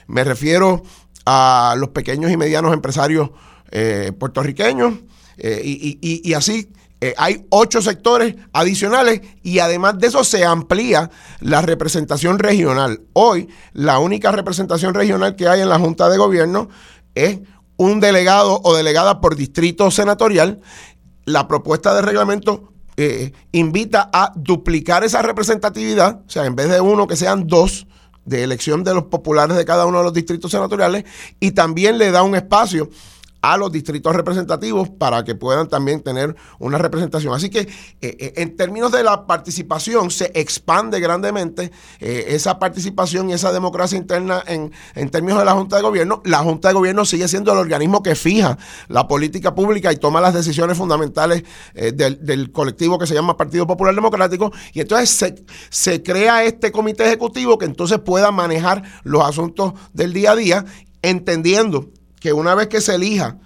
me 0.07 0.25
refiero 0.25 0.83
a 1.27 1.75
los 1.77 1.91
pequeños 1.91 2.31
y 2.31 2.37
medianos 2.37 2.73
empresarios 2.73 3.31
eh, 3.71 4.13
puertorriqueños 4.19 4.95
eh, 5.37 5.61
y, 5.65 6.33
así 6.35 6.73
hay 7.19 7.45
ocho 7.51 7.83
sectores 7.83 8.35
adicionales 8.55 9.21
y 9.43 9.59
además 9.59 9.99
de 9.99 10.07
eso 10.07 10.25
se 10.25 10.45
amplía 10.45 11.11
la 11.41 11.61
representación 11.61 12.39
regional. 12.39 13.03
Hoy 13.13 13.49
la 13.75 13.99
única 13.99 14.33
representación 14.33 14.95
regional 14.95 15.37
que 15.37 15.47
hay 15.47 15.61
en 15.61 15.69
la 15.69 15.79
Junta 15.79 16.09
de 16.09 16.17
Gobierno 16.17 16.71
es 17.15 17.41
un 17.77 18.01
delegado 18.01 18.61
o 18.63 18.75
delegada 18.75 19.21
por 19.21 19.37
distrito 19.37 19.91
senatorial, 19.91 20.61
la 21.25 21.49
propuesta 21.49 21.95
de 21.95 22.03
reglamento 22.03 22.73
eh, 22.97 23.33
invita 23.53 24.11
a 24.13 24.33
duplicar 24.37 25.05
esa 25.05 25.23
representatividad, 25.23 26.21
o 26.27 26.31
sea, 26.31 26.45
en 26.47 26.55
vez 26.55 26.69
de 26.69 26.81
uno 26.81 27.07
que 27.07 27.17
sean 27.17 27.47
dos 27.47 27.87
de 28.25 28.43
elección 28.43 28.85
de 28.85 28.95
los 28.95 29.05
populares 29.05 29.57
de 29.57 29.65
cada 29.65 29.87
uno 29.87 29.99
de 29.99 30.05
los 30.05 30.15
distritos 30.15 30.51
senatoriales, 30.51 31.05
y 31.41 31.51
también 31.51 31.99
le 31.99 32.11
da 32.11 32.23
un 32.23 32.35
espacio 32.35 32.89
a 33.45 33.59
los 33.59 33.71
distritos 33.71 34.17
representativos 34.17 34.89
para 34.89 35.23
que 35.23 35.35
puedan 35.35 35.69
también 35.69 36.01
tener 36.03 36.35
una 36.59 36.79
representación. 36.79 37.35
Así 37.35 37.51
que 37.51 37.61
eh, 37.61 37.69
eh, 38.01 38.33
en 38.37 38.57
términos 38.57 38.91
de 38.91 39.03
la 39.03 39.27
participación 39.27 40.11
se 40.11 40.33
expande 40.35 40.99
grandemente 40.99 41.71
eh, 42.01 42.25
esa 42.29 42.59
participación 42.59 43.29
y 43.29 43.35
esa 43.35 43.53
democracia 43.53 43.99
interna 43.99 44.43
en, 44.47 44.71
términos 45.11 45.41
de 45.41 45.45
la 45.45 45.53
Junta 45.53 45.77
de 45.77 45.83
Gobierno. 45.83 46.23
La 46.25 46.39
Junta 46.39 46.69
de 46.69 46.75
Gobierno 46.75 47.05
sigue 47.05 47.29
siendo 47.29 47.53
el 47.53 47.59
organismo 47.59 48.03
que 48.03 48.15
fija 48.15 48.57
la 48.89 49.07
política 49.07 49.55
pública 49.55 49.93
y 49.93 49.97
toma 49.97 50.23
las 50.23 50.33
decisiones 50.33 50.79
fundamentales 50.79 51.45
del, 51.75 52.51
colectivo 52.51 52.99
que 52.99 53.07
se 53.07 53.13
llama 53.13 53.37
Partido 53.37 53.67
Popular 53.67 53.95
Democrático. 53.95 54.53
Y 54.73 54.81
entonces 54.81 55.11
se, 55.11 55.45
se 55.69 56.03
crea 56.03 56.45
este 56.45 56.73
comité 56.73 57.05
ejecutivo 57.05 57.59
que 57.59 57.67
entonces 57.67 57.99
pueda 57.99 58.31
manejar 58.31 58.83
los 59.03 59.23
asuntos 59.23 59.75
del 59.93 60.15
día 60.15 60.33
a 60.33 60.37
día, 60.37 60.65
entendiendo 61.03 61.91
que 62.25 62.33
una 62.33 62.55
vez 62.55 62.69
que 62.69 62.81
se 62.81 62.95
elija 62.95 63.37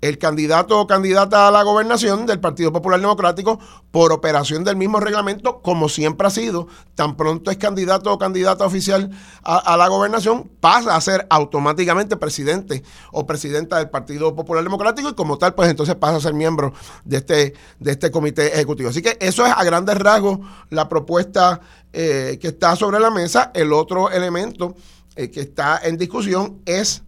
el 0.00 0.16
candidato 0.16 0.80
o 0.80 0.86
candidata 0.86 1.48
a 1.48 1.50
la 1.50 1.62
gobernación 1.64 2.24
del 2.24 2.40
Partido 2.40 2.72
Popular 2.72 2.98
Democrático 2.98 3.60
por 3.90 4.10
operación 4.10 4.64
del 4.64 4.74
mismo 4.74 5.00
reglamento, 5.00 5.60
como 5.60 5.90
siempre 5.90 6.26
ha 6.26 6.30
sido, 6.30 6.66
tan 6.94 7.18
pronto 7.18 7.50
es 7.50 7.58
candidato 7.58 8.10
o 8.10 8.16
candidata 8.16 8.64
oficial 8.64 9.10
a, 9.42 9.76
la 9.76 9.86
gobernación, 9.88 10.50
pasa 10.60 10.96
a 10.96 11.00
ser 11.02 11.26
automáticamente 11.28 12.16
presidente 12.16 12.82
o 13.10 13.26
presidenta 13.26 13.76
del 13.76 13.90
Partido 13.90 14.34
Popular 14.34 14.64
Democrático 14.64 15.10
y 15.10 15.14
como 15.14 15.36
tal, 15.36 15.54
pues 15.54 15.68
entonces 15.68 15.94
pasa 15.96 16.16
a 16.16 16.20
ser 16.20 16.32
miembro 16.32 16.72
de 17.04 17.18
este, 17.18 17.52
de 17.80 17.90
este 17.90 18.10
comité 18.10 18.54
ejecutivo. 18.54 18.88
Así 18.88 19.02
que 19.02 19.18
eso 19.20 19.44
es 19.44 19.52
a 19.54 19.62
grandes 19.62 19.98
rasgos 19.98 20.38
la 20.70 20.88
propuesta 20.88 21.60
eh, 21.92 22.38
que 22.40 22.48
está 22.48 22.76
sobre 22.76 22.98
la 22.98 23.10
mesa. 23.10 23.50
El 23.52 23.74
otro 23.74 24.10
elemento 24.10 24.74
eh, 25.16 25.30
que 25.30 25.42
está 25.42 25.78
en 25.84 25.98
discusión 25.98 26.62
es 26.64 27.02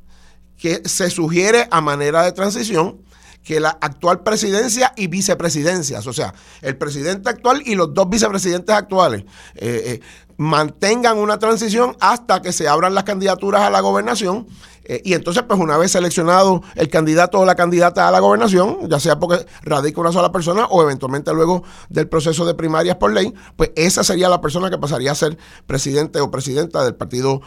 que 0.59 0.83
se 0.85 1.11
sugiere 1.11 1.69
a 1.71 1.81
manera 1.81 2.23
de 2.23 2.33
transición 2.33 3.05
que 3.45 3.61
la 3.61 3.77
actual 3.81 4.23
presidencia 4.23 4.93
y 4.97 5.07
vicepresidencias, 5.07 6.07
o 6.07 6.13
sea, 6.13 6.35
el 6.63 6.77
presidente 6.77 7.29
actual 7.29 7.63
y 7.65 7.75
los 7.75 7.93
dos 7.93 8.09
vicepresidentes 8.09 8.75
actuales, 8.75 9.25
eh, 9.55 9.83
eh, 9.87 10.01
mantengan 10.37 11.19
una 11.19 11.39
transición 11.39 11.97
hasta 12.01 12.43
que 12.43 12.53
se 12.53 12.69
abran 12.69 12.95
las 12.95 13.05
candidaturas 13.05 13.63
a 13.63 13.71
la 13.71 13.81
gobernación. 13.81 14.47
Eh, 14.87 15.01
y 15.05 15.15
entonces, 15.15 15.43
pues 15.45 15.59
una 15.59 15.79
vez 15.79 15.93
seleccionado 15.93 16.63
el 16.75 16.89
candidato 16.91 17.41
o 17.41 17.45
la 17.47 17.55
candidata 17.55 18.07
a 18.07 18.11
la 18.11 18.21
gobernación, 18.21 18.89
ya 18.89 19.01
sea 19.01 19.19
porque 19.19 19.47
radica 19.63 20.01
una 20.01 20.13
sola 20.13 20.31
persona 20.31 20.67
o 20.67 20.83
eventualmente 20.83 21.33
luego 21.33 21.63
del 21.89 22.09
proceso 22.09 22.45
de 22.45 22.55
primarias 22.55 22.97
por 22.97 23.13
ley, 23.13 23.33
pues 23.57 23.71
esa 23.77 24.05
sería 24.05 24.29
la 24.29 24.41
persona 24.43 24.69
que 24.69 24.77
pasaría 24.77 25.13
a 25.13 25.15
ser 25.15 25.39
presidente 25.67 26.21
o 26.21 26.31
presidenta 26.31 26.85
del 26.85 26.95
Partido 26.95 27.41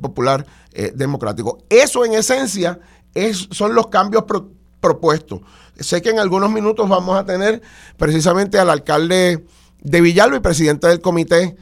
Popular 0.00 0.46
Democrático. 0.94 1.58
Eso 1.68 2.04
en 2.04 2.14
esencia 2.14 2.78
es, 3.14 3.48
son 3.50 3.74
los 3.74 3.88
cambios 3.88 4.24
propuesto. 4.80 5.42
Sé 5.78 6.02
que 6.02 6.10
en 6.10 6.18
algunos 6.18 6.50
minutos 6.50 6.88
vamos 6.88 7.18
a 7.18 7.24
tener 7.24 7.62
precisamente 7.96 8.58
al 8.58 8.70
alcalde 8.70 9.44
de 9.80 10.00
Villalba 10.00 10.36
y 10.36 10.40
presidente 10.40 10.86
del 10.88 11.00
comité 11.00 11.56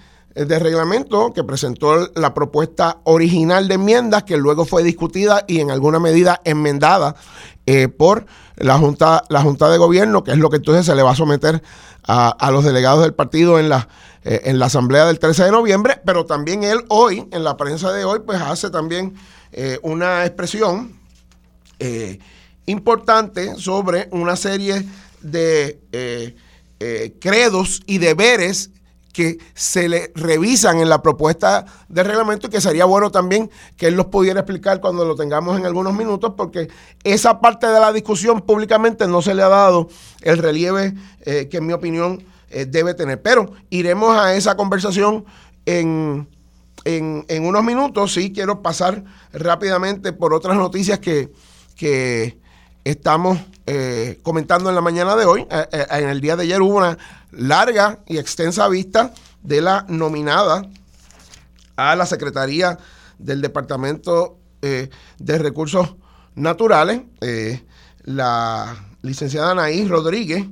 de 0.44 0.58
reglamento 0.58 1.32
que 1.32 1.44
presentó 1.44 2.10
la 2.14 2.34
propuesta 2.34 2.98
original 3.04 3.68
de 3.68 3.74
enmiendas 3.74 4.24
que 4.24 4.36
luego 4.36 4.64
fue 4.64 4.82
discutida 4.82 5.44
y 5.46 5.60
en 5.60 5.70
alguna 5.70 5.98
medida 5.98 6.40
enmendada 6.44 7.16
eh, 7.64 7.88
por 7.88 8.26
la 8.56 8.78
junta, 8.78 9.24
la 9.28 9.42
junta 9.42 9.68
de 9.70 9.78
gobierno, 9.78 10.24
que 10.24 10.32
es 10.32 10.38
lo 10.38 10.50
que 10.50 10.56
entonces 10.56 10.86
se 10.86 10.94
le 10.94 11.02
va 11.02 11.12
a 11.12 11.16
someter 11.16 11.62
a, 12.08 12.50
los 12.52 12.64
delegados 12.64 13.02
del 13.02 13.14
partido 13.14 13.58
en 13.58 13.68
la, 13.68 13.88
eh, 14.22 14.42
en 14.44 14.58
la 14.58 14.66
asamblea 14.66 15.06
del 15.06 15.18
13 15.18 15.44
de 15.44 15.50
noviembre, 15.50 16.00
pero 16.04 16.24
también 16.24 16.62
él 16.62 16.84
hoy, 16.88 17.26
en 17.32 17.42
la 17.42 17.56
prensa 17.56 17.92
de 17.92 18.04
hoy, 18.04 18.20
pues 18.24 18.40
hace 18.40 18.70
también 18.70 19.14
eh, 19.52 19.78
una 19.82 20.24
expresión 20.24 20.94
importante 22.66 23.54
sobre 23.56 24.08
una 24.10 24.34
serie 24.36 24.86
de 25.22 25.80
eh, 25.92 26.36
eh, 26.80 27.14
credos 27.20 27.82
y 27.86 27.98
deberes 27.98 28.70
que 29.16 29.38
se 29.54 29.88
le 29.88 30.12
revisan 30.14 30.78
en 30.78 30.90
la 30.90 31.00
propuesta 31.00 31.64
de 31.88 32.02
reglamento 32.02 32.48
y 32.48 32.50
que 32.50 32.60
sería 32.60 32.84
bueno 32.84 33.10
también 33.10 33.50
que 33.78 33.86
él 33.86 33.94
los 33.94 34.06
pudiera 34.06 34.40
explicar 34.40 34.78
cuando 34.82 35.06
lo 35.06 35.16
tengamos 35.16 35.58
en 35.58 35.64
algunos 35.64 35.94
minutos, 35.94 36.34
porque 36.36 36.68
esa 37.02 37.40
parte 37.40 37.66
de 37.66 37.80
la 37.80 37.94
discusión 37.94 38.42
públicamente 38.42 39.06
no 39.06 39.22
se 39.22 39.34
le 39.34 39.42
ha 39.42 39.48
dado 39.48 39.88
el 40.20 40.36
relieve 40.36 40.92
eh, 41.22 41.48
que 41.50 41.56
en 41.56 41.66
mi 41.66 41.72
opinión 41.72 42.22
debe 42.68 42.94
tener. 42.94 43.20
Pero 43.20 43.52
iremos 43.70 44.16
a 44.16 44.34
esa 44.34 44.56
conversación 44.56 45.26
en, 45.66 46.26
en, 46.84 47.44
unos 47.44 47.64
minutos. 47.64 48.14
Sí, 48.14 48.32
quiero 48.32 48.62
pasar 48.62 49.04
rápidamente 49.32 50.12
por 50.12 50.32
otras 50.32 50.56
noticias 50.56 50.98
que, 50.98 51.30
que 51.76 52.38
estamos 52.84 53.38
eh, 53.66 54.20
comentando 54.22 54.68
en 54.68 54.76
la 54.76 54.80
mañana 54.80 55.16
de 55.16 55.24
hoy. 55.24 55.46
Eh, 55.50 55.66
eh, 55.72 55.86
en 55.90 56.08
el 56.08 56.20
día 56.20 56.36
de 56.36 56.44
ayer 56.44 56.62
hubo 56.62 56.76
una 56.76 56.96
larga 57.36 58.00
y 58.06 58.18
extensa 58.18 58.68
vista 58.68 59.12
de 59.42 59.60
la 59.60 59.84
nominada 59.88 60.62
a 61.76 61.94
la 61.94 62.06
Secretaría 62.06 62.78
del 63.18 63.40
Departamento 63.40 64.38
de 64.60 65.38
Recursos 65.38 65.94
Naturales, 66.34 67.02
la 68.04 68.76
licenciada 69.02 69.52
Anaí 69.52 69.86
Rodríguez, 69.86 70.44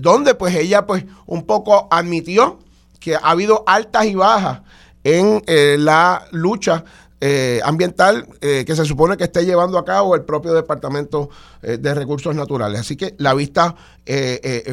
donde 0.00 0.34
pues 0.34 0.54
ella 0.54 0.86
pues 0.86 1.04
un 1.26 1.44
poco 1.44 1.88
admitió 1.90 2.58
que 2.98 3.14
ha 3.14 3.18
habido 3.18 3.64
altas 3.66 4.06
y 4.06 4.14
bajas 4.14 4.62
en 5.04 5.42
la 5.84 6.26
lucha 6.30 6.84
eh, 7.18 7.62
ambiental 7.64 8.28
eh, 8.42 8.64
que 8.66 8.76
se 8.76 8.84
supone 8.84 9.16
que 9.16 9.24
esté 9.24 9.46
llevando 9.46 9.78
a 9.78 9.86
cabo 9.86 10.14
el 10.14 10.20
propio 10.20 10.52
Departamento 10.52 11.30
eh, 11.62 11.78
de 11.78 11.94
Recursos 11.94 12.36
Naturales. 12.36 12.78
Así 12.78 12.94
que 12.94 13.14
la 13.16 13.32
vista 13.32 13.74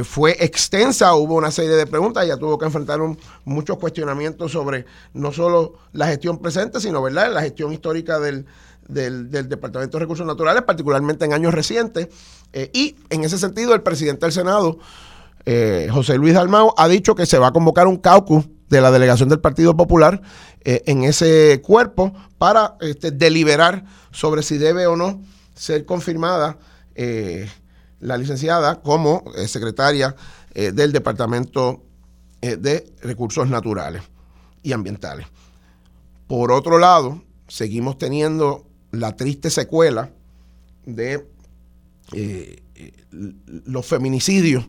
fue 0.03 0.35
extensa, 0.39 1.15
hubo 1.15 1.35
una 1.35 1.49
serie 1.49 1.71
de 1.71 1.87
preguntas, 1.87 2.23
ella 2.23 2.37
tuvo 2.37 2.59
que 2.59 2.65
enfrentar 2.65 2.99
muchos 3.45 3.77
cuestionamientos 3.79 4.51
sobre 4.51 4.85
no 5.13 5.31
solo 5.31 5.73
la 5.93 6.05
gestión 6.05 6.37
presente, 6.37 6.79
sino 6.79 7.01
¿verdad? 7.01 7.33
la 7.33 7.41
gestión 7.41 7.73
histórica 7.73 8.19
del, 8.19 8.45
del, 8.87 9.31
Departamento 9.31 9.97
de 9.97 10.01
Recursos 10.03 10.27
Naturales, 10.27 10.61
particularmente 10.63 11.25
en 11.25 11.33
años 11.33 11.51
recientes. 11.51 12.09
y 12.73 12.95
en 13.09 13.23
ese 13.23 13.39
sentido, 13.39 13.73
el 13.73 13.81
presidente 13.81 14.27
del 14.27 14.33
Senado, 14.33 14.77
José 15.91 16.17
Luis 16.17 16.35
Dalmao, 16.35 16.75
ha 16.77 16.87
dicho 16.87 17.15
que 17.15 17.25
se 17.25 17.39
va 17.39 17.47
a 17.47 17.53
convocar 17.53 17.87
un 17.87 17.97
caucus 17.97 18.45
de 18.69 18.81
la 18.81 18.91
delegación 18.91 19.29
del 19.29 19.39
Partido 19.39 19.75
Popular 19.75 20.21
en 20.63 21.03
ese 21.03 21.61
cuerpo 21.63 22.13
para 22.37 22.75
este, 22.81 23.11
deliberar 23.11 23.85
sobre 24.11 24.43
si 24.43 24.57
debe 24.57 24.87
o 24.87 24.95
no 24.95 25.21
ser 25.55 25.85
confirmada 25.85 26.57
eh, 26.95 27.49
la 27.99 28.17
licenciada 28.17 28.81
como 28.81 29.23
eh, 29.35 29.47
secretaria 29.47 30.15
eh, 30.53 30.71
del 30.71 30.91
Departamento 30.91 31.83
de 32.41 32.91
Recursos 33.01 33.47
Naturales 33.47 34.03
y 34.63 34.73
Ambientales. 34.73 35.27
Por 36.27 36.51
otro 36.51 36.77
lado, 36.77 37.23
seguimos 37.47 37.97
teniendo 37.97 38.65
la 38.91 39.15
triste 39.15 39.49
secuela 39.49 40.11
de 40.85 41.25
los 43.65 43.85
feminicidios 43.85 44.67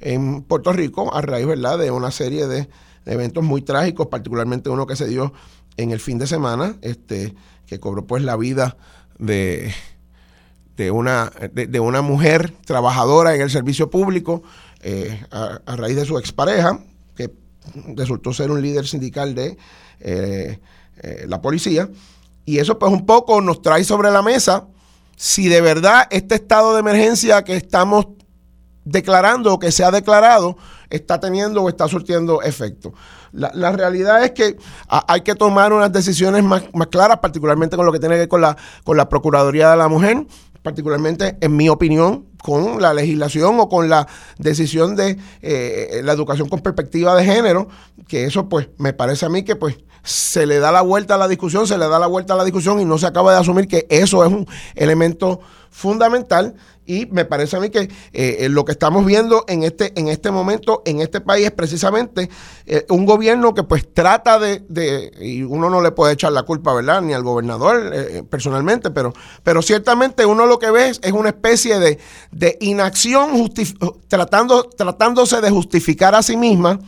en 0.00 0.42
Puerto 0.42 0.74
Rico 0.74 1.14
a 1.14 1.22
raíz 1.22 1.46
¿verdad? 1.46 1.78
de 1.78 1.90
una 1.90 2.10
serie 2.10 2.46
de 2.46 2.68
eventos 3.06 3.44
muy 3.44 3.62
trágicos, 3.62 4.06
particularmente 4.08 4.70
uno 4.70 4.86
que 4.86 4.96
se 4.96 5.06
dio 5.06 5.32
en 5.76 5.90
el 5.90 6.00
fin 6.00 6.18
de 6.18 6.26
semana, 6.26 6.76
este, 6.82 7.34
que 7.66 7.80
cobró 7.80 8.06
pues 8.06 8.22
la 8.22 8.36
vida 8.36 8.76
de, 9.18 9.72
de, 10.76 10.90
una, 10.90 11.32
de, 11.52 11.80
una 11.80 12.02
mujer 12.02 12.52
trabajadora 12.64 13.34
en 13.34 13.40
el 13.40 13.50
servicio 13.50 13.90
público 13.90 14.42
eh, 14.82 15.24
a, 15.30 15.76
raíz 15.76 15.96
de 15.96 16.04
su 16.04 16.18
expareja, 16.18 16.78
que 17.16 17.32
resultó 17.94 18.32
ser 18.32 18.50
un 18.50 18.62
líder 18.62 18.86
sindical 18.86 19.34
de 19.34 19.56
eh, 20.00 20.58
eh, 21.02 21.24
la 21.28 21.40
policía. 21.40 21.88
Y 22.44 22.58
eso 22.58 22.78
pues 22.78 22.92
un 22.92 23.06
poco 23.06 23.40
nos 23.40 23.62
trae 23.62 23.84
sobre 23.84 24.10
la 24.10 24.22
mesa 24.22 24.66
si 25.16 25.48
de 25.48 25.60
verdad 25.60 26.06
este 26.10 26.34
estado 26.34 26.74
de 26.74 26.80
emergencia 26.80 27.44
que 27.44 27.56
estamos 27.56 28.06
declarando 28.84 29.52
o 29.52 29.58
que 29.58 29.72
se 29.72 29.84
ha 29.84 29.90
declarado 29.90 30.56
está 30.90 31.18
teniendo 31.18 31.62
o 31.62 31.68
está 31.68 31.88
surtiendo 31.88 32.42
efecto. 32.42 32.92
La, 33.32 33.72
realidad 33.72 34.22
es 34.22 34.30
que 34.30 34.56
hay 34.86 35.22
que 35.22 35.34
tomar 35.34 35.72
unas 35.72 35.92
decisiones 35.92 36.44
más, 36.44 36.62
claras, 36.88 37.18
particularmente 37.18 37.76
con 37.76 37.84
lo 37.84 37.92
que 37.92 37.98
tiene 37.98 38.14
que 38.14 38.20
ver 38.20 38.28
con 38.28 38.40
la, 38.40 38.56
con 38.84 38.96
la 38.96 39.08
Procuraduría 39.08 39.72
de 39.72 39.76
la 39.76 39.88
Mujer, 39.88 40.24
particularmente, 40.62 41.36
en 41.40 41.56
mi 41.56 41.68
opinión, 41.68 42.26
con 42.40 42.80
la 42.80 42.94
legislación 42.94 43.58
o 43.58 43.68
con 43.68 43.88
la 43.88 44.06
decisión 44.38 44.94
de 44.94 45.18
eh, 45.42 46.00
la 46.04 46.12
educación 46.12 46.48
con 46.48 46.60
perspectiva 46.60 47.16
de 47.16 47.24
género, 47.24 47.68
que 48.06 48.24
eso 48.24 48.48
pues 48.48 48.68
me 48.78 48.92
parece 48.92 49.26
a 49.26 49.28
mí 49.28 49.42
que 49.42 49.56
pues 49.56 49.78
se 50.04 50.46
le 50.46 50.58
da 50.58 50.70
la 50.70 50.82
vuelta 50.82 51.14
a 51.14 51.18
la 51.18 51.26
discusión, 51.26 51.66
se 51.66 51.78
le 51.78 51.88
da 51.88 51.98
la 51.98 52.06
vuelta 52.06 52.34
a 52.34 52.36
la 52.36 52.44
discusión 52.44 52.78
y 52.78 52.84
no 52.84 52.98
se 52.98 53.06
acaba 53.06 53.32
de 53.32 53.40
asumir 53.40 53.66
que 53.66 53.86
eso 53.88 54.24
es 54.24 54.30
un 54.30 54.46
elemento 54.74 55.40
fundamental 55.74 56.54
y 56.86 57.06
me 57.06 57.24
parece 57.24 57.56
a 57.56 57.60
mí 57.60 57.68
que 57.68 57.90
eh, 58.12 58.46
lo 58.48 58.64
que 58.64 58.70
estamos 58.70 59.04
viendo 59.04 59.44
en 59.48 59.64
este, 59.64 59.92
en 59.98 60.06
este 60.06 60.30
momento, 60.30 60.82
en 60.84 61.00
este 61.00 61.20
país, 61.20 61.46
es 61.46 61.50
precisamente 61.50 62.30
eh, 62.64 62.86
un 62.90 63.04
gobierno 63.04 63.54
que 63.54 63.64
pues 63.64 63.92
trata 63.92 64.38
de, 64.38 64.62
y 65.20 65.42
uno 65.42 65.68
no 65.70 65.82
le 65.82 65.90
puede 65.90 66.12
echar 66.12 66.30
la 66.30 66.44
culpa, 66.44 66.72
¿verdad? 66.72 67.02
Ni 67.02 67.12
al 67.12 67.24
gobernador 67.24 67.90
eh, 67.92 68.22
personalmente, 68.22 68.92
pero, 68.92 69.14
pero 69.42 69.62
ciertamente 69.62 70.24
uno 70.24 70.46
lo 70.46 70.60
que 70.60 70.70
ve 70.70 70.90
es, 70.90 71.00
una 71.12 71.30
especie 71.30 71.80
de, 71.80 71.98
de 72.30 72.56
inacción 72.60 73.52
tratando, 74.06 74.62
tratándose 74.62 75.40
de 75.40 75.50
justificar 75.50 76.14
a 76.14 76.22
sí 76.22 76.36
misma, 76.36 76.78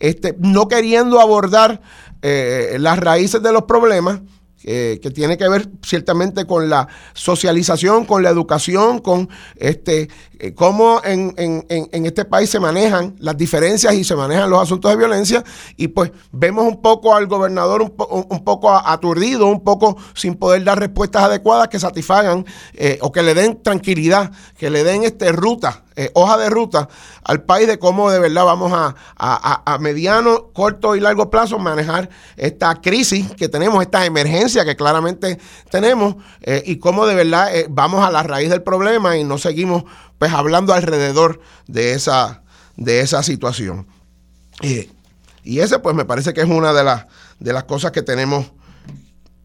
este, 0.00 0.34
no 0.40 0.66
queriendo 0.66 1.20
abordar 1.20 1.80
las 2.22 2.98
raíces 2.98 3.42
de 3.42 3.52
los 3.52 3.64
problemas 3.64 4.20
que 4.64 5.10
tiene 5.12 5.36
que 5.36 5.48
ver 5.48 5.68
ciertamente 5.82 6.46
con 6.46 6.70
la 6.70 6.88
socialización, 7.12 8.06
con 8.06 8.22
la 8.22 8.30
educación, 8.30 9.00
con 9.00 9.28
este 9.56 10.08
eh, 10.38 10.54
cómo 10.54 11.00
en, 11.04 11.34
este 11.68 12.24
país 12.24 12.50
se 12.50 12.60
manejan 12.60 13.14
las 13.18 13.36
diferencias 13.36 13.94
y 13.94 14.04
se 14.04 14.16
manejan 14.16 14.50
los 14.50 14.62
asuntos 14.62 14.90
de 14.90 14.96
violencia. 14.96 15.44
Y 15.76 15.88
pues 15.88 16.12
vemos 16.32 16.66
un 16.66 16.80
poco 16.82 17.14
al 17.14 17.26
gobernador 17.26 17.82
un, 17.82 18.44
poco 18.44 18.70
aturdido, 18.70 19.46
un 19.46 19.62
poco 19.62 19.96
sin 20.14 20.34
poder 20.34 20.64
dar 20.64 20.78
respuestas 20.78 21.24
adecuadas 21.24 21.68
que 21.68 21.78
satisfagan 21.78 22.44
eh, 22.74 22.98
o 23.00 23.12
que 23.12 23.22
le 23.22 23.34
den 23.34 23.62
tranquilidad, 23.62 24.32
que 24.56 24.70
le 24.70 24.84
den 24.84 25.04
este 25.04 25.32
ruta 25.32 25.84
eh, 25.96 26.10
hoja 26.14 26.36
de 26.38 26.50
ruta 26.50 26.88
al 27.22 27.44
país 27.44 27.68
de 27.68 27.78
cómo 27.78 28.10
de 28.10 28.18
verdad 28.18 28.44
vamos 28.44 28.72
a, 28.74 28.96
a, 29.16 29.78
mediano, 29.78 30.48
corto 30.52 30.96
y 30.96 31.00
largo 31.00 31.30
plazo 31.30 31.56
manejar 31.60 32.10
esta 32.36 32.74
crisis 32.80 33.32
que 33.34 33.48
tenemos, 33.48 33.80
esta 33.80 34.04
emergencia 34.04 34.64
que 34.64 34.74
claramente 34.74 35.38
tenemos 35.70 36.16
eh, 36.40 36.64
y 36.66 36.78
cómo 36.80 37.06
de 37.06 37.14
verdad 37.14 37.48
vamos 37.68 38.04
a 38.04 38.10
la 38.10 38.24
raíz 38.24 38.50
del 38.50 38.62
problema 38.62 39.16
y 39.16 39.22
no 39.22 39.38
seguimos 39.38 39.84
pues 40.18 40.32
hablando 40.32 40.72
alrededor 40.72 41.40
de 41.66 41.92
esa, 41.92 42.42
de 42.76 43.00
esa 43.00 43.22
situación. 43.22 43.86
y 45.42 45.58
ese 45.58 45.78
pues 45.78 45.94
me 45.94 46.04
parece 46.04 46.32
que 46.32 46.40
es 46.40 46.48
una 46.48 46.72
de 46.72 46.84
las, 46.84 47.06
de 47.38 47.52
las 47.52 47.64
cosas 47.64 47.92
que 47.92 48.02
tenemos 48.02 48.52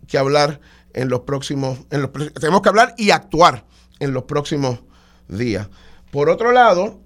que 0.07 0.17
hablar 0.17 0.59
en 0.93 1.09
los 1.09 1.21
próximos, 1.21 1.79
en 1.91 2.01
los, 2.01 2.11
tenemos 2.33 2.61
que 2.61 2.69
hablar 2.69 2.95
y 2.97 3.11
actuar 3.11 3.65
en 3.99 4.13
los 4.13 4.23
próximos 4.23 4.79
días. 5.27 5.67
Por 6.11 6.29
otro 6.29 6.51
lado, 6.51 6.99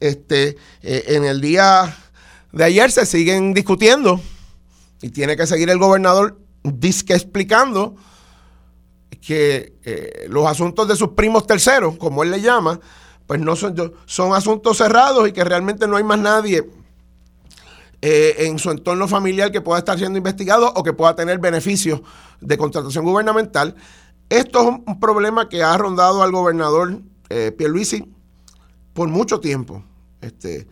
este, 0.00 0.56
eh, 0.82 1.04
en 1.08 1.24
el 1.24 1.40
día 1.40 1.96
de 2.52 2.64
ayer 2.64 2.90
se 2.90 3.06
siguen 3.06 3.54
discutiendo 3.54 4.20
y 5.00 5.10
tiene 5.10 5.36
que 5.36 5.46
seguir 5.46 5.70
el 5.70 5.78
gobernador 5.78 6.38
disque 6.62 7.14
explicando 7.14 7.96
que 9.10 9.74
eh, 9.84 10.26
los 10.28 10.46
asuntos 10.46 10.86
de 10.88 10.96
sus 10.96 11.10
primos 11.10 11.46
terceros, 11.46 11.96
como 11.96 12.22
él 12.22 12.30
le 12.30 12.40
llama, 12.40 12.80
pues 13.26 13.40
no 13.40 13.56
son, 13.56 13.94
son 14.04 14.34
asuntos 14.34 14.76
cerrados 14.78 15.28
y 15.28 15.32
que 15.32 15.44
realmente 15.44 15.88
no 15.88 15.96
hay 15.96 16.04
más 16.04 16.18
nadie 16.18 16.68
eh, 18.02 18.34
en 18.38 18.58
su 18.58 18.70
entorno 18.70 19.08
familiar 19.08 19.50
que 19.50 19.60
pueda 19.60 19.80
estar 19.80 19.98
siendo 19.98 20.18
investigado 20.18 20.72
o 20.74 20.82
que 20.82 20.92
pueda 20.92 21.16
tener 21.16 21.38
beneficios 21.38 22.02
de 22.40 22.56
contratación 22.56 23.04
gubernamental. 23.04 23.74
Esto 24.28 24.60
es 24.60 24.66
un, 24.86 25.00
problema 25.00 25.48
que 25.48 25.62
ha 25.62 25.76
rondado 25.76 26.22
al 26.22 26.32
gobernador 26.32 27.00
Pierluisi 27.56 28.12
por 28.92 29.08
mucho 29.08 29.40
tiempo. 29.40 29.82
Este, 30.20 30.68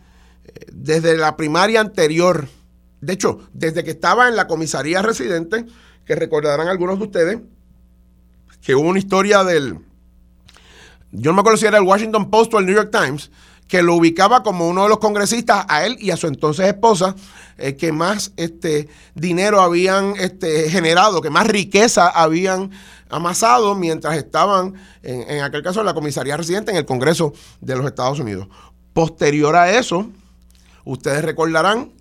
desde 0.71 1.17
la 1.17 1.35
primaria 1.35 1.81
anterior, 1.81 2.47
de 3.01 3.13
hecho, 3.13 3.39
desde 3.53 3.83
que 3.83 3.91
estaba 3.91 4.27
en 4.27 4.35
la 4.35 4.47
comisaría 4.47 5.01
residente, 5.01 5.65
que 6.05 6.15
recordarán 6.15 6.67
algunos 6.67 6.99
de 6.99 7.05
ustedes, 7.05 7.39
que 8.65 8.73
hubo 8.73 8.89
una 8.89 8.99
historia 8.99 9.43
del, 9.43 9.77
yo 11.11 11.31
no 11.31 11.33
me 11.33 11.39
acuerdo 11.41 11.57
si 11.57 11.67
era 11.67 11.77
el 11.77 11.83
Washington 11.83 12.31
Post 12.31 12.53
o 12.55 12.59
el 12.59 12.65
New 12.65 12.75
York 12.75 12.89
Times, 12.91 13.29
que 13.67 13.83
lo 13.83 13.95
ubicaba 13.95 14.41
como 14.41 14.67
uno 14.67 14.83
de 14.83 14.89
los 14.89 14.97
congresistas, 14.97 15.65
a 15.69 15.85
él 15.85 15.97
y 15.99 16.09
a 16.09 16.17
su 16.17 16.25
entonces 16.25 16.67
esposa, 16.67 17.15
eh, 17.57 17.75
que 17.75 17.91
más 17.91 18.31
este, 18.37 18.89
dinero 19.13 19.61
habían 19.61 20.15
este, 20.17 20.69
generado, 20.69 21.21
que 21.21 21.29
más 21.29 21.45
riqueza 21.45 22.07
habían 22.07 22.71
amasado 23.09 23.75
mientras 23.75 24.17
estaban, 24.17 24.73
en, 25.03 25.41
aquel 25.41 25.61
caso, 25.61 25.81
en 25.81 25.85
la 25.85 25.93
comisaría 25.93 26.35
residente 26.35 26.71
en 26.71 26.77
el 26.77 26.85
Congreso 26.85 27.33
de 27.61 27.75
los 27.75 27.85
Estados 27.85 28.19
Unidos. 28.19 28.47
Posterior 28.93 29.55
a 29.55 29.77
eso, 29.77 30.07
ustedes 30.85 31.23
recordarán 31.23 31.91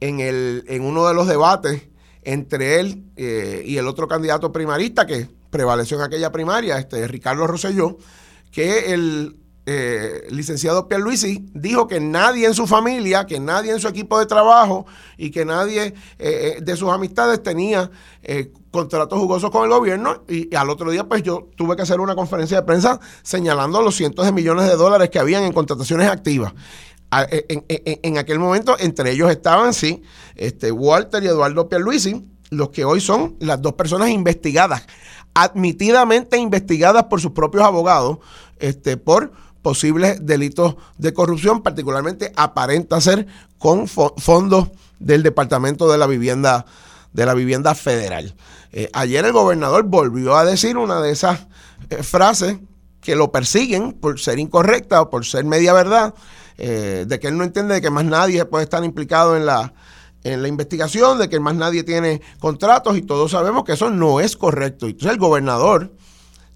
en, 0.00 0.20
el, 0.20 0.64
en 0.68 0.82
uno 0.82 1.06
de 1.08 1.14
los 1.14 1.26
debates 1.26 1.82
entre 2.24 2.80
él 2.80 3.04
eh, 3.16 3.62
y 3.66 3.78
el 3.78 3.86
otro 3.86 4.06
candidato 4.08 4.52
primarista 4.52 5.06
que 5.06 5.28
prevaleció 5.54 5.96
en 5.98 6.02
aquella 6.02 6.32
primaria, 6.32 6.78
este 6.78 7.06
Ricardo 7.06 7.46
Rosselló, 7.46 7.96
que 8.50 8.92
el 8.92 9.36
eh, 9.66 10.26
licenciado 10.30 10.88
Pierluisi 10.88 11.46
dijo 11.54 11.86
que 11.86 12.00
nadie 12.00 12.48
en 12.48 12.54
su 12.54 12.66
familia, 12.66 13.24
que 13.24 13.38
nadie 13.38 13.70
en 13.70 13.78
su 13.78 13.86
equipo 13.86 14.18
de 14.18 14.26
trabajo 14.26 14.84
y 15.16 15.30
que 15.30 15.44
nadie 15.44 15.94
eh, 16.18 16.58
de 16.60 16.76
sus 16.76 16.90
amistades 16.90 17.40
tenía 17.40 17.88
contratos 18.72 19.16
jugosos 19.16 19.52
con 19.52 19.62
el 19.62 19.70
gobierno 19.70 20.24
y, 20.28 20.52
al 20.56 20.68
otro 20.70 20.90
día 20.90 21.04
pues 21.04 21.22
yo 21.22 21.48
tuve 21.56 21.76
que 21.76 21.82
hacer 21.82 22.00
una 22.00 22.16
conferencia 22.16 22.56
de 22.56 22.66
prensa 22.66 22.98
señalando 23.22 23.80
los 23.80 23.94
cientos 23.94 24.26
de 24.26 24.32
millones 24.32 24.66
de 24.66 24.74
dólares 24.74 25.08
que 25.08 25.20
habían 25.20 25.44
en 25.44 25.52
contrataciones 25.52 26.08
activas. 26.08 26.52
E, 27.30 28.00
en, 28.02 28.18
aquel 28.18 28.40
momento, 28.40 28.76
entre 28.80 29.12
ellos 29.12 29.30
estaban, 29.30 29.72
sí, 29.72 30.02
este, 30.34 30.72
Walter 30.72 31.22
y 31.22 31.28
Eduardo 31.28 31.68
Pierluisi, 31.68 32.26
los 32.50 32.70
que 32.70 32.84
hoy 32.84 33.00
son 33.00 33.36
las 33.40 33.60
dos 33.62 33.74
personas 33.74 34.10
investigadas, 34.10 34.86
admitidamente 35.34 36.38
investigadas 36.38 37.04
por 37.04 37.20
sus 37.20 37.32
propios 37.32 37.64
abogados, 37.64 38.18
este, 38.58 38.96
por 38.96 39.32
posibles 39.62 40.24
delitos 40.24 40.76
de 40.98 41.12
corrupción, 41.12 41.62
particularmente 41.62 42.32
aparenta 42.36 43.00
ser 43.00 43.26
con 43.58 43.88
fondos 43.88 44.68
del 44.98 45.22
Departamento 45.22 45.90
de 45.90 45.98
la 45.98 46.06
Vivienda 46.06 46.66
de 47.14 47.24
la 47.24 47.34
vivienda 47.34 47.74
federal. 47.74 48.34
Eh, 48.72 48.90
ayer 48.92 49.24
el 49.24 49.32
gobernador 49.32 49.84
volvió 49.84 50.36
a 50.36 50.44
decir 50.44 50.76
una 50.76 51.00
de 51.00 51.12
esas 51.12 51.46
eh, 51.88 52.02
frases 52.02 52.58
que 53.00 53.14
lo 53.14 53.30
persiguen 53.30 53.92
por 53.92 54.18
ser 54.20 54.38
incorrecta 54.38 55.00
o 55.00 55.10
por 55.10 55.24
ser 55.24 55.44
media 55.44 55.72
verdad, 55.72 56.12
eh, 56.58 57.04
de 57.06 57.20
que 57.20 57.28
él 57.28 57.38
no 57.38 57.44
entiende 57.44 57.74
de 57.74 57.80
que 57.80 57.90
más 57.90 58.04
nadie 58.04 58.44
puede 58.44 58.64
estar 58.64 58.84
implicado 58.84 59.36
en 59.36 59.46
la, 59.46 59.72
en 60.24 60.42
la 60.42 60.48
investigación, 60.48 61.18
de 61.18 61.28
que 61.28 61.38
más 61.38 61.54
nadie 61.54 61.84
tiene 61.84 62.22
contratos 62.40 62.96
y 62.96 63.02
todos 63.02 63.30
sabemos 63.30 63.64
que 63.64 63.72
eso 63.72 63.90
no 63.90 64.20
es 64.20 64.36
correcto. 64.36 64.86
Entonces 64.86 65.12
el 65.12 65.18
gobernador 65.18 65.92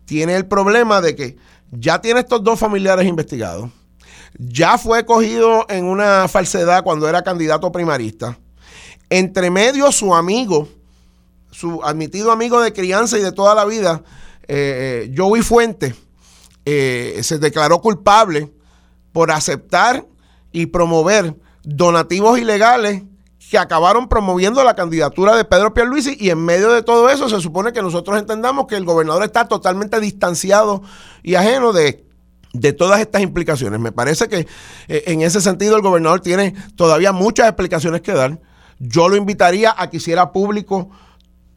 tiene 0.06 0.34
el 0.34 0.46
problema 0.46 1.00
de 1.00 1.14
que 1.14 1.36
ya 1.70 2.00
tiene 2.00 2.20
estos 2.20 2.42
dos 2.42 2.58
familiares 2.58 3.06
investigados, 3.06 3.70
ya 4.38 4.78
fue 4.78 5.04
cogido 5.04 5.66
en 5.68 5.84
una 5.84 6.26
falsedad 6.28 6.82
cuando 6.82 7.08
era 7.08 7.22
candidato 7.22 7.70
primarista, 7.70 8.38
entre 9.10 9.50
medio 9.50 9.92
su 9.92 10.14
amigo, 10.14 10.68
su 11.50 11.82
admitido 11.84 12.32
amigo 12.32 12.60
de 12.60 12.72
crianza 12.72 13.18
y 13.18 13.22
de 13.22 13.32
toda 13.32 13.54
la 13.54 13.66
vida, 13.66 14.02
eh, 14.46 15.08
eh 15.10 15.14
Joey 15.14 15.42
Fuente, 15.42 15.94
eh, 16.64 17.20
se 17.22 17.38
declaró 17.38 17.80
culpable 17.80 18.50
por 19.12 19.30
aceptar 19.30 20.06
y 20.52 20.66
promover 20.66 21.34
donativos 21.64 22.38
ilegales 22.38 23.02
que 23.50 23.58
acabaron 23.58 24.08
promoviendo 24.08 24.62
la 24.62 24.74
candidatura 24.74 25.34
de 25.34 25.44
Pedro 25.44 25.72
Pierluisi 25.72 26.16
y 26.20 26.30
en 26.30 26.44
medio 26.44 26.70
de 26.70 26.82
todo 26.82 27.08
eso 27.08 27.28
se 27.28 27.40
supone 27.40 27.72
que 27.72 27.80
nosotros 27.80 28.18
entendamos 28.18 28.66
que 28.66 28.76
el 28.76 28.84
gobernador 28.84 29.24
está 29.24 29.48
totalmente 29.48 30.00
distanciado 30.00 30.82
y 31.22 31.34
ajeno 31.34 31.72
de, 31.72 32.04
de 32.52 32.72
todas 32.74 33.00
estas 33.00 33.22
implicaciones. 33.22 33.80
Me 33.80 33.92
parece 33.92 34.28
que 34.28 34.46
eh, 34.88 35.04
en 35.06 35.22
ese 35.22 35.40
sentido 35.40 35.76
el 35.76 35.82
gobernador 35.82 36.20
tiene 36.20 36.54
todavía 36.76 37.12
muchas 37.12 37.46
explicaciones 37.48 38.02
que 38.02 38.12
dar 38.12 38.38
yo 38.78 39.08
lo 39.08 39.16
invitaría 39.16 39.74
a 39.76 39.90
que 39.90 39.96
hiciera 39.96 40.30
público 40.30 40.90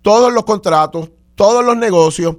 todos 0.02 0.34
los 0.34 0.44
contratos, 0.44 1.12
todos 1.36 1.64
los 1.64 1.78
negocios, 1.78 2.38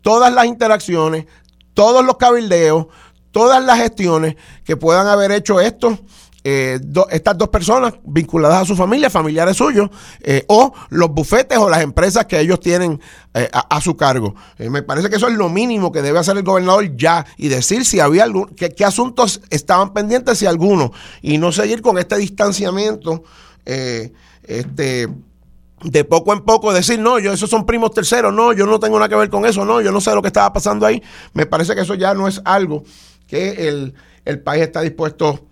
todas 0.00 0.32
las 0.32 0.46
interacciones, 0.46 1.26
todos 1.72 2.04
los 2.04 2.16
cabildeos, 2.16 2.86
todas 3.30 3.62
las 3.64 3.78
gestiones 3.78 4.36
que 4.64 4.76
puedan 4.76 5.06
haber 5.06 5.30
hecho 5.30 5.60
estos 5.60 6.00
eh, 6.44 6.78
estas 7.10 7.38
dos 7.38 7.48
personas 7.48 7.94
vinculadas 8.04 8.62
a 8.62 8.64
su 8.66 8.76
familia, 8.76 9.10
familiares 9.10 9.56
suyos, 9.56 9.88
eh, 10.20 10.44
o 10.48 10.72
los 10.90 11.10
bufetes 11.10 11.58
o 11.58 11.68
las 11.68 11.80
empresas 11.80 12.26
que 12.26 12.38
ellos 12.38 12.60
tienen 12.60 13.00
eh, 13.32 13.48
a, 13.52 13.80
su 13.80 13.96
cargo. 13.96 14.34
me 14.58 14.82
parece 14.82 15.10
que 15.10 15.16
eso 15.16 15.28
es 15.28 15.34
lo 15.34 15.48
mínimo 15.48 15.90
que 15.90 16.02
debe 16.02 16.18
hacer 16.18 16.36
el 16.36 16.42
gobernador 16.42 16.96
ya 16.96 17.26
y 17.36 17.48
decir 17.48 17.84
si 17.84 17.98
había 17.98 18.24
algún, 18.24 18.46
qué, 18.54 18.70
qué 18.70 18.84
asuntos 18.84 19.40
estaban 19.50 19.92
pendientes, 19.92 20.38
si 20.38 20.46
alguno, 20.46 20.92
y 21.22 21.38
no 21.38 21.50
seguir 21.50 21.82
con 21.82 21.98
este 21.98 22.16
distanciamiento 22.16 23.24
este, 23.64 25.08
de 25.84 26.04
poco 26.04 26.32
en 26.32 26.40
poco 26.40 26.72
decir, 26.72 26.98
no, 26.98 27.18
yo 27.18 27.32
esos 27.32 27.50
son 27.50 27.66
primos 27.66 27.92
terceros, 27.92 28.32
no, 28.32 28.52
yo 28.52 28.66
no 28.66 28.80
tengo 28.80 28.98
nada 28.98 29.08
que 29.08 29.16
ver 29.16 29.28
con 29.28 29.44
eso, 29.44 29.64
no, 29.64 29.80
yo 29.80 29.92
no 29.92 30.00
sé 30.00 30.14
lo 30.14 30.22
que 30.22 30.28
estaba 30.28 30.52
pasando 30.52 30.86
ahí. 30.86 31.02
Me 31.34 31.46
parece 31.46 31.74
que 31.74 31.82
eso 31.82 31.94
ya 31.94 32.14
no 32.14 32.26
es 32.26 32.40
algo 32.44 32.84
que 33.26 33.68
el, 33.68 34.40
país 34.40 34.62
está 34.62 34.80
dispuesto 34.80 35.46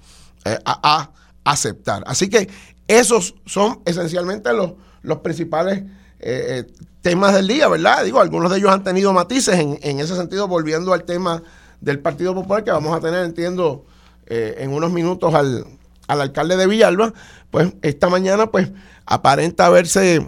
eh, 0.45 0.59
a, 0.65 1.11
aceptar. 1.45 2.05
Así 2.07 2.29
que 2.29 2.49
esos 2.87 3.35
son 3.47 3.81
esencialmente 3.85 4.53
los, 4.53 4.75
los 5.03 5.19
principales 5.19 5.83
eh, 6.21 6.65
temas 7.01 7.35
del 7.35 7.49
día, 7.49 7.67
¿verdad? 7.69 8.05
Digo, 8.05 8.21
algunos 8.21 8.51
de 8.51 8.59
ellos 8.59 8.71
han 8.71 8.85
tenido 8.85 9.13
matices 9.13 9.59
en, 9.59 9.79
en, 9.83 9.99
ese 9.99 10.15
sentido, 10.15 10.47
volviendo 10.47 10.93
al 10.93 11.03
tema 11.05 11.43
del 11.81 11.99
Partido 11.99 12.33
Popular, 12.35 12.63
que 12.63 12.71
vamos 12.71 12.97
a 12.97 13.01
tener, 13.01 13.25
entiendo, 13.25 13.85
en 14.27 14.73
unos 14.73 14.93
minutos 14.93 15.35
al, 15.35 15.67
al 16.07 16.21
alcalde 16.21 16.57
de 16.57 16.67
Villalba, 16.67 17.13
pues 17.51 17.73
esta 17.83 18.09
mañana 18.09 18.51
pues 18.51 18.71
aparenta 19.07 19.67
haberse 19.67 20.27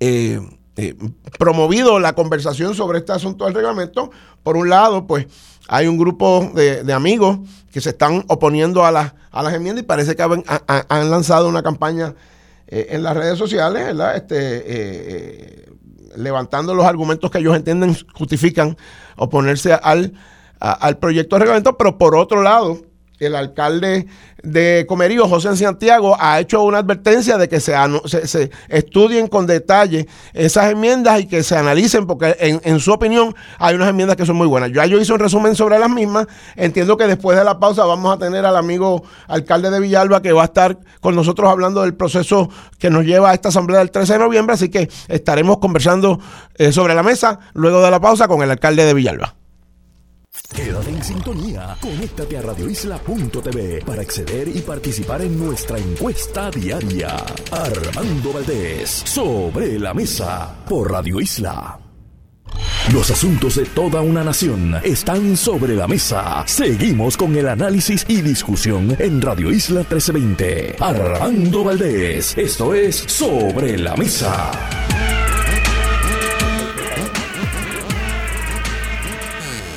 eh, 0.00 0.40
eh, 0.76 0.94
promovido 1.38 1.98
la 1.98 2.14
conversación 2.14 2.74
sobre 2.74 2.98
este 2.98 3.12
asunto 3.12 3.44
del 3.44 3.54
reglamento. 3.54 4.10
Por 4.42 4.56
un 4.56 4.70
lado, 4.70 5.06
pues 5.06 5.26
hay 5.68 5.86
un 5.86 5.98
grupo 5.98 6.50
de, 6.54 6.90
amigos 6.92 7.40
que 7.70 7.80
se 7.80 7.90
están 7.90 8.24
oponiendo 8.28 8.84
a, 8.84 8.90
las 8.90 9.14
a 9.30 9.42
las 9.42 9.54
enmiendas 9.54 9.84
y 9.84 9.86
parece 9.86 10.16
que 10.16 10.22
han, 10.22 11.10
lanzado 11.10 11.48
una 11.48 11.62
campaña 11.62 12.14
eh, 12.66 12.86
en 12.90 13.02
las 13.02 13.16
redes 13.16 13.38
sociales, 13.38 13.84
¿verdad? 13.84 14.16
Este, 14.16 15.66
levantando 16.16 16.74
los 16.74 16.86
argumentos 16.86 17.30
que 17.30 17.38
ellos 17.38 17.56
entienden 17.56 17.96
justifican 18.14 18.76
oponerse 19.16 19.74
al, 19.74 20.14
al 20.58 20.98
proyecto 20.98 21.36
de 21.36 21.40
reglamento, 21.40 21.76
pero 21.76 21.98
por 21.98 22.16
otro 22.16 22.42
lado, 22.42 22.78
el 23.26 23.36
alcalde 23.36 24.06
de 24.42 24.84
Comerío, 24.88 25.28
José 25.28 25.56
Santiago, 25.56 26.16
ha 26.18 26.40
hecho 26.40 26.62
una 26.62 26.78
advertencia 26.78 27.38
de 27.38 27.48
que 27.48 27.60
se, 27.60 27.74
estudien 28.68 29.28
con 29.28 29.46
detalle 29.46 30.08
esas 30.32 30.72
enmiendas 30.72 31.20
y 31.20 31.26
que 31.26 31.42
se 31.42 31.56
analicen, 31.56 32.06
porque 32.06 32.36
en, 32.40 32.80
su 32.80 32.92
opinión 32.92 33.34
hay 33.58 33.74
unas 33.76 33.88
enmiendas 33.88 34.16
que 34.16 34.26
son 34.26 34.36
muy 34.36 34.46
buenas. 34.46 34.70
Yo, 34.72 34.84
yo 34.84 35.00
hice 35.00 35.12
un 35.12 35.20
resumen 35.20 35.54
sobre 35.54 35.78
las 35.78 35.90
mismas. 35.90 36.26
Entiendo 36.56 36.96
que 36.96 37.06
después 37.06 37.38
de 37.38 37.44
la 37.44 37.58
pausa 37.58 37.84
vamos 37.84 38.14
a 38.14 38.18
tener 38.18 38.44
al 38.44 38.56
amigo 38.56 39.04
alcalde 39.28 39.70
de 39.70 39.80
Villalba 39.80 40.22
que 40.22 40.32
va 40.32 40.42
a 40.42 40.46
estar 40.46 40.78
con 41.00 41.14
nosotros 41.14 41.48
hablando 41.48 41.82
del 41.82 41.94
proceso 41.94 42.50
que 42.78 42.90
nos 42.90 43.04
lleva 43.04 43.30
a 43.30 43.34
esta 43.34 43.50
asamblea 43.50 43.78
del 43.78 43.90
13 43.90 44.14
de 44.14 44.18
noviembre, 44.18 44.54
así 44.54 44.68
que 44.68 44.90
estaremos 45.08 45.58
conversando 45.58 46.18
eh, 46.56 46.72
sobre 46.72 46.94
la 46.94 47.02
mesa 47.02 47.38
luego 47.54 47.82
de 47.82 47.90
la 47.90 48.00
pausa 48.00 48.26
con 48.26 48.42
el 48.42 48.50
alcalde 48.50 48.84
de 48.84 48.94
Villalba. 48.94 49.41
Quédate 50.54 50.90
en 50.90 51.04
sintonía. 51.04 51.76
Conéctate 51.80 52.38
a 52.38 52.42
radioisla.tv 52.42 53.82
para 53.84 54.02
acceder 54.02 54.48
y 54.48 54.60
participar 54.60 55.22
en 55.22 55.38
nuestra 55.38 55.78
encuesta 55.78 56.50
diaria. 56.50 57.16
Armando 57.50 58.32
Valdés, 58.32 59.02
sobre 59.04 59.78
la 59.78 59.92
mesa, 59.94 60.54
por 60.68 60.90
Radio 60.90 61.20
Isla. 61.20 61.78
Los 62.92 63.10
asuntos 63.10 63.56
de 63.56 63.64
toda 63.64 64.00
una 64.00 64.24
nación 64.24 64.74
están 64.82 65.36
sobre 65.36 65.76
la 65.76 65.86
mesa. 65.86 66.44
Seguimos 66.46 67.16
con 67.16 67.34
el 67.36 67.48
análisis 67.48 68.04
y 68.08 68.20
discusión 68.20 68.94
en 68.98 69.22
Radio 69.22 69.50
Isla 69.50 69.80
1320. 69.80 70.76
Armando 70.80 71.64
Valdés, 71.64 72.36
esto 72.36 72.74
es 72.74 72.96
Sobre 72.96 73.78
la 73.78 73.96
Mesa. 73.96 74.50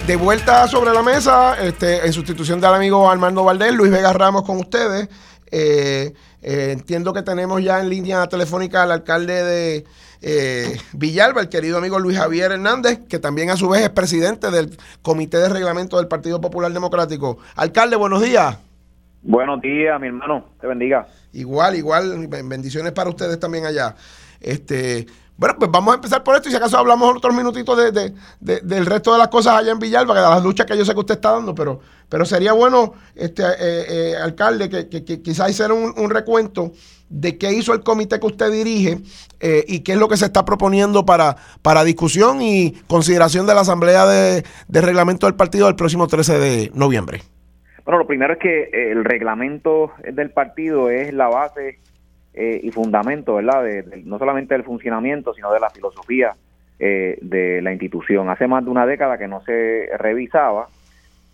De 0.07 0.15
vuelta 0.17 0.67
sobre 0.67 0.93
la 0.93 1.01
mesa, 1.01 1.59
este, 1.59 2.05
en 2.05 2.13
sustitución 2.13 2.61
del 2.61 2.75
amigo 2.75 3.09
Armando 3.09 3.43
Valdés, 3.43 3.73
Luis 3.73 3.91
Vega 3.91 4.13
Ramos 4.13 4.43
con 4.43 4.57
ustedes. 4.57 5.09
Eh, 5.51 6.13
eh, 6.43 6.71
entiendo 6.73 7.11
que 7.11 7.23
tenemos 7.23 7.63
ya 7.63 7.79
en 7.79 7.89
línea 7.89 8.27
telefónica 8.27 8.83
al 8.83 8.91
alcalde 8.91 9.43
de 9.43 9.85
eh, 10.21 10.77
Villalba, 10.93 11.41
el 11.41 11.49
querido 11.49 11.79
amigo 11.79 11.97
Luis 11.97 12.19
Javier 12.19 12.51
Hernández, 12.51 12.99
que 13.09 13.17
también 13.17 13.49
a 13.49 13.57
su 13.57 13.67
vez 13.67 13.81
es 13.81 13.89
presidente 13.89 14.51
del 14.51 14.77
Comité 15.01 15.39
de 15.39 15.49
Reglamento 15.49 15.97
del 15.97 16.07
Partido 16.07 16.39
Popular 16.39 16.71
Democrático. 16.71 17.39
Alcalde, 17.55 17.95
buenos 17.95 18.21
días. 18.21 18.59
Buenos 19.23 19.59
días, 19.59 19.99
mi 19.99 20.05
hermano. 20.05 20.45
Te 20.61 20.67
bendiga. 20.67 21.07
Igual, 21.33 21.77
igual. 21.77 22.27
Bendiciones 22.27 22.91
para 22.91 23.09
ustedes 23.09 23.39
también 23.39 23.65
allá. 23.65 23.95
Este, 24.39 25.07
bueno, 25.37 25.55
pues 25.59 25.69
vamos 25.69 25.91
a 25.91 25.95
empezar 25.95 26.23
por 26.23 26.35
esto 26.35 26.47
y 26.47 26.51
si 26.51 26.57
acaso 26.57 26.77
hablamos 26.77 27.17
otros 27.17 27.35
minutitos 27.35 27.93
de, 27.93 28.13
del 28.39 28.85
resto 28.85 29.11
de 29.11 29.19
las 29.19 29.27
cosas 29.27 29.55
allá 29.55 29.71
en 29.71 29.79
Villalba, 29.79 30.15
de 30.15 30.21
las 30.21 30.43
luchas 30.43 30.65
que 30.65 30.77
yo 30.77 30.85
sé 30.85 30.93
que 30.93 30.99
usted 30.99 31.15
está 31.15 31.33
dando, 31.33 31.53
pero, 31.53 31.81
pero 32.07 32.23
sería 32.23 32.53
bueno, 32.53 32.93
este 33.15 33.43
eh, 33.43 33.85
eh, 33.89 34.15
alcalde, 34.15 34.69
que, 34.69 34.87
que, 34.87 35.21
quizás 35.21 35.49
hiciera 35.49 35.73
un, 35.73 36.09
recuento 36.09 36.71
de 37.09 37.37
qué 37.37 37.51
hizo 37.51 37.73
el 37.73 37.81
comité 37.83 38.17
que 38.19 38.27
usted 38.27 38.49
dirige 38.49 38.99
eh, 39.41 39.65
y 39.67 39.81
qué 39.81 39.93
es 39.93 39.97
lo 39.97 40.07
que 40.07 40.15
se 40.15 40.25
está 40.25 40.45
proponiendo 40.45 41.05
para, 41.05 41.35
para 41.61 41.83
discusión 41.83 42.41
y 42.41 42.71
consideración 42.87 43.45
de 43.45 43.55
la 43.55 43.61
Asamblea 43.61 44.05
de, 44.05 44.45
de 44.69 44.81
Reglamento 44.81 45.25
del 45.25 45.35
Partido 45.35 45.65
del 45.65 45.75
próximo 45.75 46.07
13 46.07 46.39
de 46.39 46.71
noviembre. 46.73 47.23
Bueno, 47.83 47.99
lo 47.99 48.07
primero 48.07 48.33
es 48.33 48.39
que 48.39 48.69
el 48.91 49.03
reglamento 49.03 49.91
del 50.11 50.31
partido 50.31 50.89
es 50.89 51.13
la 51.13 51.27
base 51.27 51.79
eh, 52.37 52.59
y 52.63 52.69
fundamento, 52.71 53.35
¿verdad? 53.35 53.63
De, 53.63 54.03
no 54.03 54.19
solamente 54.19 54.55
del 54.55 54.65
funcionamiento, 54.65 55.33
sino 55.33 55.53
de 55.53 55.59
la 55.61 55.69
filosofía 55.69 56.35
eh, 56.79 57.17
de 57.21 57.61
la 57.61 57.71
institución. 57.71 58.29
Hace 58.29 58.45
más 58.45 58.65
de 58.65 58.71
una 58.71 58.85
década 58.85 59.17
que 59.17 59.29
no 59.29 59.39
se 59.45 59.87
revisaba 59.97 60.67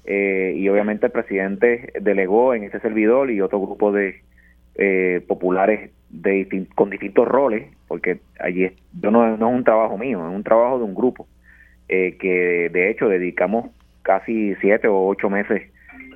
eh, 0.05 0.53
y 0.55 0.69
obviamente 0.69 1.07
el 1.07 1.11
presidente 1.11 1.91
delegó 1.99 2.53
en 2.53 2.65
ese 2.65 2.79
servidor 2.81 3.31
y 3.31 3.41
otro 3.41 3.59
grupo 3.59 3.91
de 3.91 4.21
populares 5.27 5.91
de 6.09 6.67
con 6.75 6.89
distintos 6.89 7.27
roles, 7.27 7.67
porque 7.87 8.19
allí 8.39 8.71
yo 8.99 9.11
no, 9.11 9.37
no 9.37 9.49
es 9.49 9.55
un 9.55 9.63
trabajo 9.63 9.97
mío, 9.97 10.27
es 10.27 10.35
un 10.35 10.43
trabajo 10.43 10.77
de 10.79 10.85
un 10.85 10.95
grupo 10.95 11.27
que 11.87 12.69
de 12.71 12.89
hecho 12.89 13.09
dedicamos 13.09 13.69
casi 14.01 14.55
siete 14.55 14.87
o 14.87 15.07
ocho 15.07 15.29
meses 15.29 15.69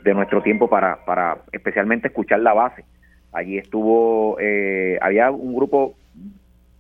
de 0.04 0.13
nuestro 0.13 0.41
tiempo 0.41 0.67
para, 0.69 1.04
para 1.06 1.39
especialmente 1.52 2.08
escuchar 2.08 2.39
la 2.39 2.54
base 2.54 2.86
Allí 3.36 3.58
estuvo, 3.58 4.38
eh, 4.39 4.75
había 5.02 5.32
un 5.32 5.56
grupo 5.56 5.96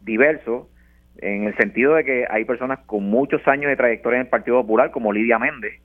diverso 0.01 0.69
en 1.17 1.45
el 1.45 1.55
sentido 1.57 1.95
de 1.95 2.03
que 2.03 2.25
hay 2.29 2.45
personas 2.45 2.79
con 2.85 3.03
muchos 3.09 3.45
años 3.47 3.69
de 3.69 3.77
trayectoria 3.77 4.17
en 4.17 4.25
el 4.25 4.29
Partido 4.29 4.61
Popular, 4.61 4.91
como 4.91 5.13
Lidia 5.13 5.39
Méndez, 5.39 5.79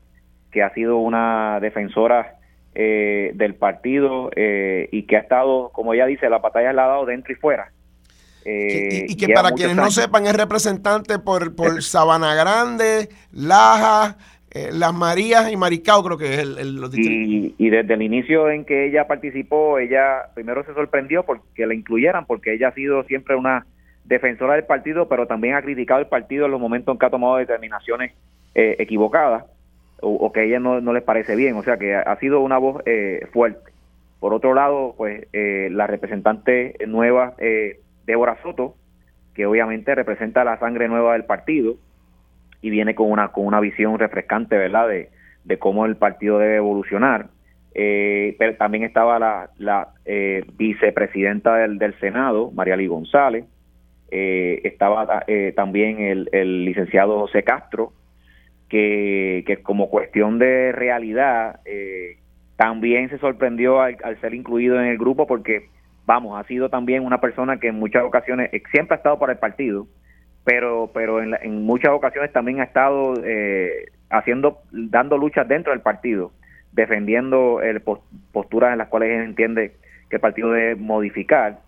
que 0.51 0.62
ha 0.62 0.73
sido 0.75 0.99
una 0.99 1.59
defensora 1.61 2.37
eh, 2.75 3.33
del 3.35 3.55
partido 3.55 4.31
eh, 4.37 4.88
y 4.93 5.03
que 5.03 5.16
ha 5.16 5.21
estado, 5.21 5.71
como 5.73 5.95
ella 5.95 6.07
dice, 6.07 6.29
la 6.29 6.38
batalla 6.38 6.73
la 6.73 6.85
ha 6.85 6.88
dado 6.88 7.07
dentro 7.07 7.33
y 7.33 7.37
fuera. 7.37 7.71
y, 8.45 9.16
que 9.16 9.29
para 9.33 9.53
quienes 9.53 9.77
no 9.77 9.90
sepan 9.90 10.27
es 10.27 10.35
representante 10.35 11.19
por, 11.19 11.55
por 11.55 11.83
Sabana 11.83 12.35
Grande, 12.35 13.09
Laja, 13.33 14.16
eh, 14.52 14.70
las 14.72 14.92
Marías 14.92 15.52
y 15.52 15.56
Maricao 15.56 16.02
creo 16.02 16.18
que 16.18 16.34
es 16.34 16.38
el, 16.40 16.80
y, 16.92 17.70
desde 17.70 17.94
el 17.94 18.02
inicio 18.02 18.50
en 18.50 18.64
que 18.64 18.86
ella 18.86 19.06
participó, 19.06 19.78
ella 19.78 20.22
primero 20.34 20.64
se 20.64 20.74
sorprendió 20.74 21.22
porque 21.22 21.66
la 21.66 21.74
incluyeran, 21.74 22.26
porque 22.26 22.54
ella 22.54 22.68
ha 22.68 22.74
sido 22.74 23.04
siempre 23.04 23.36
una 23.36 23.66
defensora 24.04 24.54
del 24.54 24.64
partido, 24.64 25.08
pero 25.08 25.28
también 25.28 25.54
ha 25.54 25.62
criticado 25.62 26.00
el 26.00 26.08
partido 26.08 26.46
en 26.46 26.50
los 26.50 26.60
momentos 26.60 26.92
en 26.92 26.98
que 26.98 27.06
ha 27.06 27.10
tomado 27.10 27.36
determinaciones 27.36 28.12
eh, 28.56 28.74
equivocadas 28.80 29.44
o, 30.02 30.32
que 30.32 30.40
a 30.40 30.42
ella 30.44 30.58
no, 30.58 30.80
no 30.80 30.94
les 30.94 31.02
parece 31.04 31.36
bien, 31.36 31.54
o 31.56 31.62
sea 31.62 31.76
que 31.76 31.94
ha, 31.94 32.16
sido 32.16 32.40
una 32.40 32.58
voz 32.58 32.82
eh, 32.86 33.28
fuerte. 33.32 33.70
Por 34.18 34.34
otro 34.34 34.54
lado, 34.54 34.94
pues 34.96 35.26
la 35.32 35.86
representante 35.86 36.74
nueva, 36.86 37.34
Débora 38.06 38.38
Soto, 38.42 38.74
que 39.34 39.46
obviamente 39.46 39.94
representa 39.94 40.42
la 40.42 40.58
sangre 40.58 40.88
nueva 40.88 41.12
del 41.12 41.24
partido, 41.24 41.76
y 42.62 42.70
viene 42.70 42.94
con 42.94 43.11
una, 43.11 43.29
con 43.29 43.46
una 43.46 43.61
visión 43.61 43.99
refrescante, 43.99 44.57
¿verdad?, 44.57 44.88
de, 44.88 45.11
de 45.44 45.59
cómo 45.59 45.87
el 45.87 45.96
partido 45.96 46.38
debe 46.38 46.57
evolucionar. 46.57 47.29
Eh, 47.75 48.35
pero 48.38 48.57
también 48.57 48.83
estaba 48.83 49.18
la, 49.18 49.51
la 49.59 49.88
eh, 50.05 50.44
vicepresidenta 50.57 51.55
del, 51.57 51.79
del 51.79 51.99
Senado, 52.01 52.51
María 52.51 52.77
Lee 52.77 52.88
González, 52.88 53.44
eh, 54.11 54.61
estaba 54.64 55.25
también 55.55 56.01
el, 56.01 56.29
el, 56.33 56.64
licenciado 56.64 57.20
José 57.20 57.44
Castro, 57.44 57.92
que, 58.68 59.44
que 59.46 59.59
como 59.62 59.88
cuestión 59.88 60.40
de 60.40 60.73
realidad 60.73 61.61
también 62.57 63.09
se 63.09 63.18
sorprendió 63.18 63.81
al, 63.81 63.96
al, 64.03 64.20
ser 64.20 64.35
incluido 64.35 64.81
en 64.81 64.87
el 64.87 64.99
grupo 64.99 65.29
porque, 65.29 65.68
vamos, 66.07 66.38
ha 66.38 66.46
sido 66.49 66.70
también 66.70 67.05
una 67.05 67.20
persona 67.20 67.59
que 67.59 67.68
en 67.68 67.77
muchas 67.77 68.03
ocasiones 68.03 68.51
siempre 68.73 68.94
ha 68.94 68.99
estado 68.99 69.18
por 69.18 69.31
el 69.31 69.38
partido, 69.38 69.87
pero 70.50 70.90
pero 70.92 71.22
en, 71.22 71.62
muchas 71.62 71.92
ocasiones 71.92 72.32
también 72.32 72.60
ha 72.60 72.64
estado 72.64 73.14
eh, 73.24 73.86
haciendo 74.10 74.62
dando 74.72 75.16
luchas 75.16 75.46
dentro 75.46 75.72
del 75.72 75.80
partido 75.80 76.32
defendiendo 76.72 77.62
el, 77.62 77.80
posturas 78.32 78.72
en 78.72 78.78
las 78.78 78.88
cuales 78.88 79.24
entiende 79.24 79.76
que 80.08 80.16
el 80.16 80.20
partido 80.20 80.50
debe 80.50 80.74
modificar. 80.74 81.60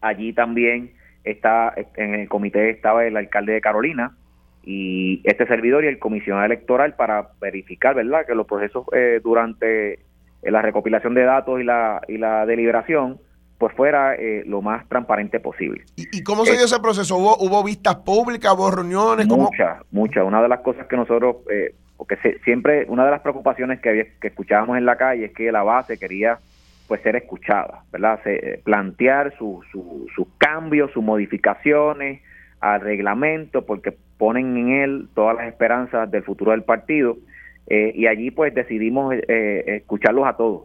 Allí 0.00 0.32
también 0.32 0.92
está 1.22 1.72
en 1.96 2.14
el 2.14 2.28
comité 2.28 2.70
estaba 2.70 3.06
el 3.06 3.16
alcalde 3.16 3.52
de 3.52 3.60
Carolina 3.60 4.16
y 4.64 5.20
este 5.22 5.46
servidor 5.46 5.84
y 5.84 5.88
el 5.88 6.00
comisionado 6.00 6.46
electoral 6.46 6.94
para 6.94 7.28
verificar 7.40 7.94
verdad 7.94 8.26
que 8.26 8.34
los 8.34 8.46
procesos 8.46 8.86
eh, 8.92 9.20
durante 9.22 10.00
la 10.42 10.62
recopilación 10.62 11.14
de 11.14 11.22
datos 11.22 11.60
y 11.60 11.64
la 11.64 12.00
y 12.08 12.18
la 12.18 12.44
deliberación 12.44 13.18
pues 13.60 13.74
fuera 13.74 14.14
eh, 14.14 14.42
lo 14.46 14.62
más 14.62 14.88
transparente 14.88 15.38
posible. 15.38 15.84
¿Y, 15.94 16.24
cómo 16.24 16.46
se 16.46 16.52
dio 16.52 16.64
ese 16.64 16.80
proceso? 16.80 17.18
¿Hubo, 17.18 17.36
¿Hubo 17.36 17.62
vistas 17.62 17.96
públicas, 17.96 18.54
hubo 18.54 18.70
reuniones? 18.70 19.26
Muchas, 19.26 19.82
muchas. 19.90 20.24
Una 20.24 20.40
de 20.40 20.48
las 20.48 20.60
cosas 20.60 20.86
que 20.86 20.96
nosotros, 20.96 21.36
eh, 21.50 21.74
porque 21.98 22.16
siempre, 22.42 22.86
una 22.88 23.04
de 23.04 23.10
las 23.10 23.20
preocupaciones 23.20 23.78
que, 23.82 24.14
que 24.18 24.28
escuchábamos 24.28 24.78
en 24.78 24.86
la 24.86 24.96
calle 24.96 25.26
es 25.26 25.32
que 25.32 25.52
la 25.52 25.62
base 25.62 25.98
quería 25.98 26.38
pues 26.88 27.02
ser 27.02 27.16
escuchada, 27.16 27.84
¿verdad? 27.92 28.18
Eh, 28.24 28.62
plantear 28.64 29.34
sus 29.36 29.66
cambios, 30.38 30.90
sus 30.92 31.04
modificaciones 31.04 32.22
al 32.60 32.80
reglamento, 32.80 33.66
porque 33.66 33.94
ponen 34.16 34.56
en 34.56 34.68
él 34.70 35.08
todas 35.14 35.36
las 35.36 35.48
esperanzas 35.48 36.10
del 36.10 36.22
futuro 36.22 36.52
del 36.52 36.62
partido. 36.62 37.18
y 37.68 38.06
allí 38.06 38.30
pues 38.30 38.54
decidimos 38.54 39.14
escucharlos 39.28 40.26
a 40.26 40.32
todos 40.32 40.62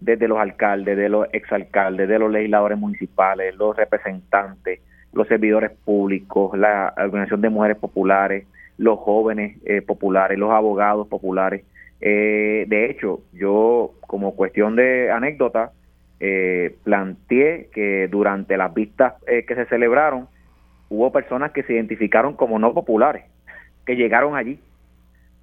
desde 0.00 0.28
los 0.28 0.38
alcaldes, 0.38 0.96
de 0.96 1.08
los 1.08 1.26
exalcaldes, 1.32 2.08
de 2.08 2.18
los 2.18 2.30
legisladores 2.30 2.78
municipales, 2.78 3.54
los 3.56 3.76
representantes, 3.76 4.80
los 5.12 5.26
servidores 5.28 5.70
públicos, 5.84 6.56
la 6.58 6.92
Organización 6.96 7.40
de 7.40 7.50
Mujeres 7.50 7.78
Populares, 7.78 8.46
los 8.78 8.98
jóvenes 8.98 9.56
eh, 9.64 9.82
populares, 9.82 10.38
los 10.38 10.50
abogados 10.50 11.08
populares. 11.08 11.64
Eh, 12.00 12.66
de 12.68 12.90
hecho, 12.90 13.20
yo 13.32 13.92
como 14.02 14.36
cuestión 14.36 14.76
de 14.76 15.10
anécdota, 15.10 15.72
eh, 16.20 16.76
planteé 16.84 17.68
que 17.72 18.08
durante 18.08 18.56
las 18.56 18.72
vistas 18.72 19.14
que 19.26 19.54
se 19.54 19.66
celebraron, 19.66 20.28
hubo 20.88 21.12
personas 21.12 21.52
que 21.52 21.62
se 21.62 21.74
identificaron 21.74 22.34
como 22.34 22.58
no 22.58 22.72
populares, 22.74 23.24
que 23.84 23.96
llegaron 23.96 24.36
allí 24.36 24.58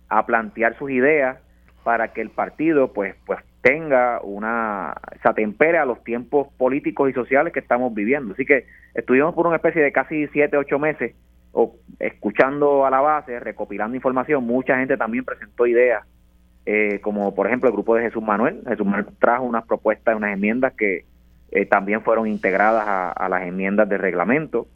a 0.09 0.25
plantear 0.25 0.77
sus 0.77 0.91
ideas 0.91 1.37
para 1.83 2.13
que 2.13 2.21
el 2.21 2.29
partido 2.29 2.93
pues 2.93 3.15
pues 3.25 3.39
tenga 3.63 4.19
una 4.21 4.93
se 5.21 5.29
atempere 5.29 5.77
a 5.77 5.85
los 5.85 6.03
tiempos 6.03 6.49
políticos 6.57 7.09
y 7.09 7.13
sociales 7.13 7.53
que 7.53 7.61
estamos 7.61 7.93
viviendo. 7.93 8.33
Así 8.33 8.45
que 8.45 8.65
estuvimos 8.93 9.33
por 9.33 9.47
una 9.47 9.55
especie 9.55 9.81
de 9.81 9.93
casi 9.93 10.27
siete, 10.27 10.57
ocho 10.57 10.77
meses 10.77 11.15
o, 11.53 11.73
escuchando 11.97 12.85
a 12.85 12.89
la 12.89 12.99
base, 12.99 13.39
recopilando 13.39 13.95
información. 13.95 14.43
Mucha 14.43 14.77
gente 14.77 14.97
también 14.97 15.23
presentó 15.23 15.65
ideas, 15.65 16.05
eh, 16.65 16.99
como 17.01 17.33
por 17.33 17.47
ejemplo 17.47 17.69
el 17.69 17.73
grupo 17.73 17.95
de 17.95 18.03
Jesús 18.03 18.21
Manuel. 18.21 18.61
Jesús 18.67 18.85
Manuel 18.85 19.05
trajo 19.17 19.45
unas 19.45 19.65
propuestas, 19.65 20.13
unas 20.13 20.33
enmiendas 20.33 20.73
que 20.73 21.05
eh, 21.51 21.65
también 21.65 22.01
fueron 22.01 22.27
integradas 22.27 23.13
a, 23.15 23.29
las 23.29 23.43
enmiendas 23.43 23.87
de 23.87 23.97
reglamento. 23.97 24.67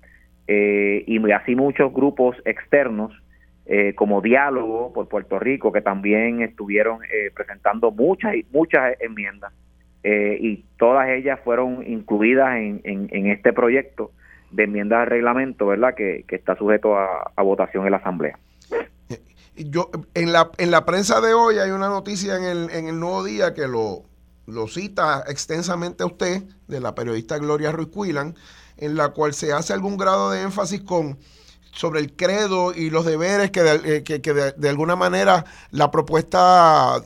Eh, 0.48 1.04
y 1.06 1.30
así 1.34 1.58
muchos 1.58 1.92
grupos 1.92 2.38
externos 2.46 3.12
eh, 3.70 3.94
como 3.96 4.22
diálogo 4.22 4.94
por 4.94 5.10
Puerto 5.10 5.40
Rico, 5.40 5.74
que 5.74 5.82
también 5.82 6.42
estuvieron 6.42 7.04
eh, 7.04 7.32
presentando 7.36 7.92
muchas 7.92 8.36
muchas 8.50 8.96
enmiendas 9.02 9.52
eh, 10.04 10.38
y 10.40 10.64
todas 10.80 11.10
ellas 11.10 11.38
fueron 11.44 11.86
incluidas 11.86 12.56
en, 12.56 12.82
en, 12.86 13.28
este 13.28 13.52
proyecto 13.52 14.12
de 14.52 14.64
enmiendas 14.64 15.02
al 15.02 15.08
reglamento, 15.08 15.68
¿verdad? 15.68 15.96
Que, 15.96 16.24
está 16.30 16.56
sujeto 16.56 16.96
a, 16.96 17.30
votación 17.44 17.84
en 17.86 17.92
la 17.92 17.98
Asamblea. 17.98 18.40
Yo, 19.58 19.90
en 20.14 20.32
la, 20.32 20.50
en 20.60 20.72
la 20.72 20.86
prensa 20.86 21.20
de 21.20 21.34
hoy 21.34 21.58
hay 21.58 21.72
una 21.72 21.90
noticia 21.90 22.38
en 22.38 22.44
el, 22.44 22.70
en 22.70 22.88
el 22.88 22.98
Nuevo 22.98 23.26
Día 23.26 23.54
que 23.54 23.68
lo, 23.68 24.04
lo 24.46 24.68
cita 24.68 25.26
extensamente 25.28 26.04
a 26.04 26.06
usted, 26.06 26.44
de 26.70 26.80
la 26.80 26.96
periodista 26.96 27.38
Gloria 27.38 27.74
Ruiz 27.74 27.90
Cuilan, 27.90 28.36
en 28.78 28.96
la 28.96 29.10
cual 29.10 29.34
se 29.34 29.52
hace 29.52 29.74
algún 29.74 29.98
grado 29.98 30.32
de 30.32 30.44
énfasis 30.44 30.82
con 30.84 31.18
sobre 31.78 32.00
el 32.00 32.16
credo 32.16 32.74
y 32.74 32.90
los 32.90 33.06
deberes 33.06 33.52
que 33.52 33.62
de, 33.64 33.98
eh, 33.98 34.04
que, 34.04 34.34
de, 34.34 34.70
alguna 34.70 34.96
manera 34.96 35.46
la 35.72 35.92
propuesta 35.92 37.02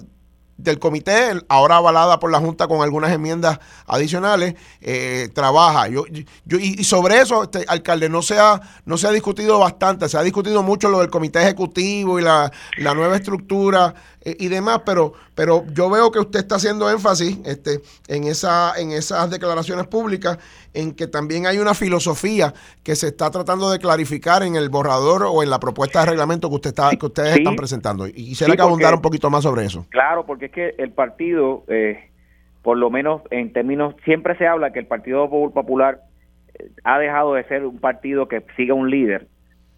del 0.58 0.80
comité, 0.80 1.34
ahora 1.50 1.78
avalada 1.78 2.20
por 2.20 2.32
la 2.32 2.40
Junta 2.40 2.68
con 2.68 2.82
algunas 2.82 3.12
enmiendas 3.12 3.60
adicionales, 3.88 4.56
eh, 4.80 5.30
trabaja. 5.34 5.88
Yo, 5.88 6.06
yo, 6.46 6.58
y, 6.60 6.84
sobre 6.84 7.20
eso, 7.20 7.44
este, 7.44 7.66
alcalde, 7.68 8.10
no 8.10 8.22
se, 8.22 8.40
ha, 8.40 8.62
no 8.86 8.98
se 8.98 9.08
ha 9.08 9.12
discutido 9.12 9.60
bastante, 9.60 10.08
se 10.08 10.18
ha 10.18 10.24
discutido 10.24 10.64
mucho 10.64 10.90
lo 10.90 11.00
del 11.00 11.10
comité 11.10 11.42
ejecutivo 11.42 12.20
y 12.20 12.24
la, 12.24 12.52
la 12.78 12.94
nueva 12.94 13.16
estructura 13.16 13.94
y 14.24 14.48
demás, 14.50 14.82
pero, 14.86 15.14
pero 15.36 15.66
yo 15.74 15.90
veo 15.90 16.12
que 16.12 16.20
usted 16.20 16.40
está 16.40 16.56
haciendo 16.56 16.90
énfasis 16.90 17.40
este, 17.46 17.80
en, 18.08 18.26
esa, 18.26 18.74
en 18.80 18.92
esas 18.92 19.32
declaraciones 19.32 19.88
públicas, 19.88 20.38
en 20.74 20.94
que 20.94 21.08
también 21.08 21.48
hay 21.48 21.58
una 21.58 21.74
filosofía 21.74 22.54
que 22.84 22.96
se 22.96 23.08
está 23.08 23.32
tratando 23.32 23.72
de 23.72 23.80
clarificar 23.80 24.44
en 24.44 24.56
el 24.56 24.70
borrador 24.70 25.24
o 25.28 25.42
en 25.42 25.50
la 25.50 25.60
propuesta 25.60 26.02
de 26.02 26.12
reglamento 26.12 26.50
que, 26.50 26.56
usted 26.56 26.70
está, 26.70 26.92
que 26.92 27.06
ustedes 27.06 27.38
están 27.38 27.56
presentando. 27.56 28.08
Y 28.08 28.14
quisiera 28.14 28.56
que 28.56 28.62
abundara 28.62 28.96
un 28.96 29.02
poquito 29.02 29.30
más 29.30 29.44
sobre 29.44 29.66
eso. 29.66 29.86
Claro, 29.90 30.26
porque 30.26 30.46
es 30.46 30.52
que 30.52 30.76
el 30.78 30.92
partido, 30.92 31.64
eh, 31.68 32.12
por 32.62 32.78
lo 32.78 32.92
menos 32.92 33.24
en 33.32 33.52
términos, 33.54 33.96
siempre 34.06 34.38
se 34.38 34.46
habla 34.46 34.72
que 34.72 34.80
el 34.80 34.86
Partido 34.86 35.30
Popular 35.30 36.02
eh, 36.54 36.70
ha 36.84 37.00
dejado 37.00 37.34
de 37.34 37.44
ser 37.46 37.66
un 37.66 37.80
partido 37.80 38.28
que 38.28 38.46
siga 38.56 38.76
un 38.76 38.92
líder 38.92 39.28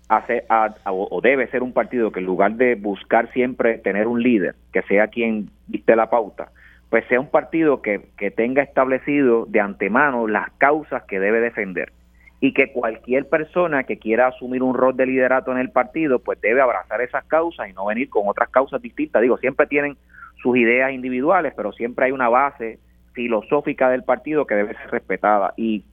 hace, 0.09 0.45
o 0.85 1.21
debe 1.21 1.47
ser 1.47 1.63
un 1.63 1.73
partido 1.73 2.11
que 2.11 2.19
en 2.19 2.25
lugar 2.25 2.53
de 2.53 2.75
buscar 2.75 3.31
siempre 3.31 3.77
tener 3.77 4.07
un 4.07 4.21
líder, 4.21 4.55
que 4.71 4.81
sea 4.83 5.07
quien 5.07 5.49
dicte 5.67 5.95
la 5.95 6.09
pauta, 6.09 6.49
pues 6.89 7.05
sea 7.07 7.19
un 7.19 7.29
partido 7.29 7.81
que, 7.81 8.01
que 8.17 8.29
tenga 8.31 8.61
establecido 8.61 9.45
de 9.45 9.59
antemano 9.59 10.27
las 10.27 10.51
causas 10.57 11.03
que 11.03 11.19
debe 11.19 11.39
defender 11.39 11.91
y 12.39 12.53
que 12.53 12.71
cualquier 12.71 13.29
persona 13.29 13.83
que 13.83 13.97
quiera 13.97 14.27
asumir 14.27 14.61
un 14.61 14.75
rol 14.75 14.95
de 14.95 15.05
liderato 15.05 15.51
en 15.51 15.57
el 15.57 15.71
partido, 15.71 16.19
pues 16.19 16.39
debe 16.41 16.61
abrazar 16.61 17.01
esas 17.01 17.23
causas 17.25 17.69
y 17.69 17.73
no 17.73 17.85
venir 17.85 18.09
con 18.09 18.27
otras 18.27 18.49
causas 18.49 18.81
distintas. 18.81 19.21
Digo, 19.21 19.37
siempre 19.37 19.65
tienen 19.65 19.97
sus 20.41 20.57
ideas 20.57 20.91
individuales, 20.91 21.53
pero 21.55 21.71
siempre 21.71 22.05
hay 22.05 22.11
una 22.11 22.27
base 22.27 22.79
filosófica 23.13 23.89
del 23.89 24.03
partido 24.03 24.45
que 24.45 24.55
debe 24.55 24.73
ser 24.75 24.91
respetada 24.91 25.53
y 25.55 25.85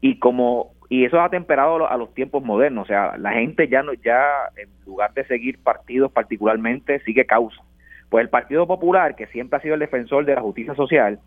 y 0.00 0.18
como 0.18 0.72
y 0.90 1.04
eso 1.04 1.20
ha 1.20 1.30
temperado 1.30 1.88
a 1.88 1.96
los 1.96 2.12
tiempos 2.14 2.42
modernos, 2.42 2.84
o 2.84 2.88
sea, 2.88 3.16
la 3.16 3.32
gente 3.32 3.68
ya 3.68 3.84
no 3.84 3.94
ya 3.94 4.24
en 4.56 4.68
lugar 4.84 5.14
de 5.14 5.24
seguir 5.24 5.62
partidos 5.62 6.10
particularmente 6.10 6.98
sigue 7.04 7.24
causa. 7.24 7.62
Pues 8.08 8.24
el 8.24 8.28
Partido 8.28 8.66
Popular, 8.66 9.14
que 9.14 9.28
siempre 9.28 9.56
ha 9.56 9.62
sido 9.62 9.74
el 9.74 9.80
defensor 9.80 10.24
de 10.24 10.34
la 10.34 10.40
justicia 10.40 10.74
social, 10.74 11.20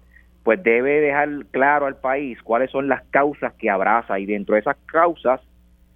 pues 0.43 0.62
debe 0.62 0.99
dejar 0.99 1.30
claro 1.52 1.86
al 1.86 1.95
país 1.95 2.41
cuáles 2.43 2.71
son 2.71 2.89
las 2.89 3.04
causas 3.04 3.54
que 3.54 3.69
abraza. 3.69 4.19
Y 4.19 4.26
dentro 4.26 4.56
de 4.56 4.60
esas 4.60 4.76
causas 4.86 5.39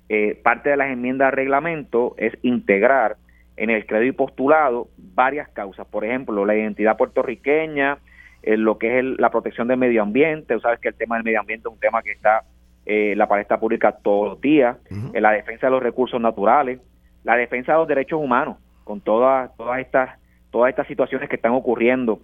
eh, 0.07 0.39
parte 0.41 0.69
de 0.69 0.77
las 0.77 0.89
enmiendas 0.89 1.27
al 1.27 1.33
reglamento 1.33 2.15
es 2.17 2.33
integrar 2.43 3.17
en 3.57 3.69
el 3.69 3.85
crédito 3.85 4.07
y 4.07 4.11
postulado 4.13 4.87
varias 4.97 5.49
causas, 5.49 5.85
por 5.87 6.05
ejemplo, 6.05 6.45
la 6.45 6.55
identidad 6.55 6.95
puertorriqueña, 6.95 7.97
eh, 8.43 8.55
lo 8.55 8.77
que 8.77 8.99
es 8.99 9.05
la 9.19 9.29
protección 9.29 9.67
del 9.67 9.77
medio 9.77 10.03
ambiente, 10.03 10.53
tú 10.53 10.61
sabes 10.61 10.79
que 10.79 10.87
el 10.87 10.95
tema 10.95 11.15
del 11.15 11.25
medio 11.25 11.41
ambiente 11.41 11.67
es 11.67 11.73
un 11.73 11.79
tema 11.81 12.01
que 12.01 12.11
está 12.11 12.43
eh, 12.89 13.15
la 13.17 13.27
palestra 13.27 13.59
pública 13.59 13.97
todos 14.01 14.29
los 14.29 14.41
días, 14.41 14.77
en 14.89 15.21
la 15.21 15.31
defensa 15.31 15.67
de 15.67 15.71
los 15.71 15.83
recursos 15.83 16.21
naturales, 16.21 16.79
la 17.25 17.35
defensa 17.35 17.73
de 17.73 17.79
los 17.79 17.87
derechos 17.89 18.17
humanos, 18.17 18.55
con 18.85 19.01
todas 19.01 19.53
todas 19.57 19.81
estas 19.81 20.17
todas 20.51 20.69
estas 20.69 20.87
situaciones 20.87 21.27
que 21.27 21.35
están 21.35 21.51
ocurriendo 21.51 22.21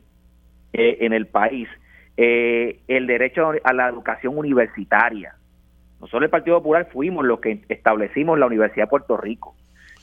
eh, 0.72 1.00
en 1.02 1.12
el 1.12 1.28
país, 1.28 1.68
eh, 2.16 2.80
el 2.88 3.08
derecho 3.08 3.52
a 3.62 3.74
la 3.74 3.90
educación 3.90 4.38
universitaria. 4.38 5.36
Nosotros 6.00 6.24
el 6.24 6.30
Partido 6.30 6.60
Popular 6.60 6.88
fuimos 6.94 7.26
los 7.26 7.42
que 7.42 7.60
establecimos 7.68 8.40
la 8.40 8.46
Universidad 8.46 8.86
de 8.86 8.90
Puerto 8.90 9.18
Rico 9.18 9.56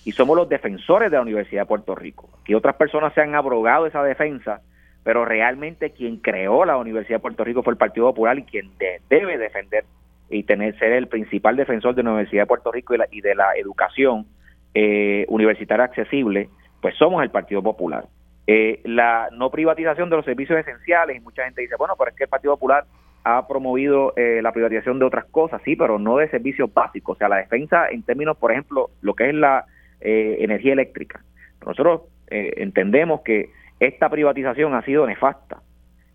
y 0.05 0.13
somos 0.13 0.37
los 0.37 0.51
defensores 0.51 1.11
de 1.11 1.17
la 1.17 1.23
Universidad 1.23 1.63
de 1.63 1.69
Puerto 1.69 1.95
Rico. 1.95 2.29
Aquí 2.43 2.55
otras 2.55 2.77
personas 2.77 3.15
se 3.15 3.23
han 3.23 3.35
abrogado 3.35 3.87
esa 3.87 4.03
defensa, 4.03 4.61
pero 5.05 5.25
realmente 5.25 5.93
quien 5.93 6.19
creó 6.19 6.67
la 6.67 6.77
Universidad 6.77 7.17
de 7.17 7.23
Puerto 7.23 7.45
Rico 7.45 7.63
fue 7.63 7.73
el 7.73 7.79
Partido 7.79 8.09
Popular 8.09 8.39
y 8.39 8.43
quien 8.43 8.71
debe 9.09 9.39
defender 9.39 9.85
y 10.31 10.45
tener 10.45 10.79
ser 10.79 10.93
el 10.93 11.09
principal 11.09 11.57
defensor 11.57 11.95
de 11.95 12.05
la 12.05 12.11
Universidad 12.11 12.45
de 12.45 12.47
Puerto 12.47 12.71
Rico 12.71 12.95
y, 13.11 13.21
de 13.21 13.35
la 13.35 13.57
educación 13.57 14.27
eh, 14.75 15.27
universitaria 15.29 15.85
accesible, 15.85 16.49
pues 16.81 16.97
somos 16.97 17.23
el 17.23 17.31
Partido 17.31 17.63
Popular. 17.63 18.05
Eh, 18.47 18.81
la 18.85 19.29
no 19.33 19.51
privatización 19.51 20.09
de 20.09 20.17
los 20.17 20.25
servicios 20.25 20.59
esenciales, 20.59 21.17
y 21.17 21.21
mucha 21.21 21.45
gente 21.45 21.63
dice, 21.63 21.75
bueno, 21.77 21.95
pero 21.99 22.11
es 22.11 22.17
que 22.17 22.25
el 22.25 22.31
Partido 22.31 22.55
Popular 22.55 22.85
ha 23.25 23.47
promovido 23.47 24.15
eh, 24.17 24.41
la 24.41 24.53
privatización 24.53 24.99
de 24.99 25.05
otras 25.05 25.27
cosas, 25.27 25.61
sí, 25.65 25.75
pero 25.77 25.99
no 25.99 26.17
de 26.17 26.29
servicios 26.31 26.73
básicos, 26.73 27.17
o 27.17 27.19
sea, 27.19 27.29
la 27.29 27.37
defensa 27.37 27.89
en 27.91 28.03
términos, 28.03 28.37
por 28.39 28.53
ejemplo, 28.53 28.91
lo 29.03 29.15
que 29.15 29.29
es 29.29 29.35
la 29.35 29.67
energía 30.03 30.73
eléctrica. 30.73 31.21
Nosotros 31.67 32.05
entendemos 32.31 33.21
que 33.21 33.51
esta 33.81 34.09
privatización 34.09 34.73
ha 34.73 34.83
sido 34.83 35.07
nefasta 35.07 35.61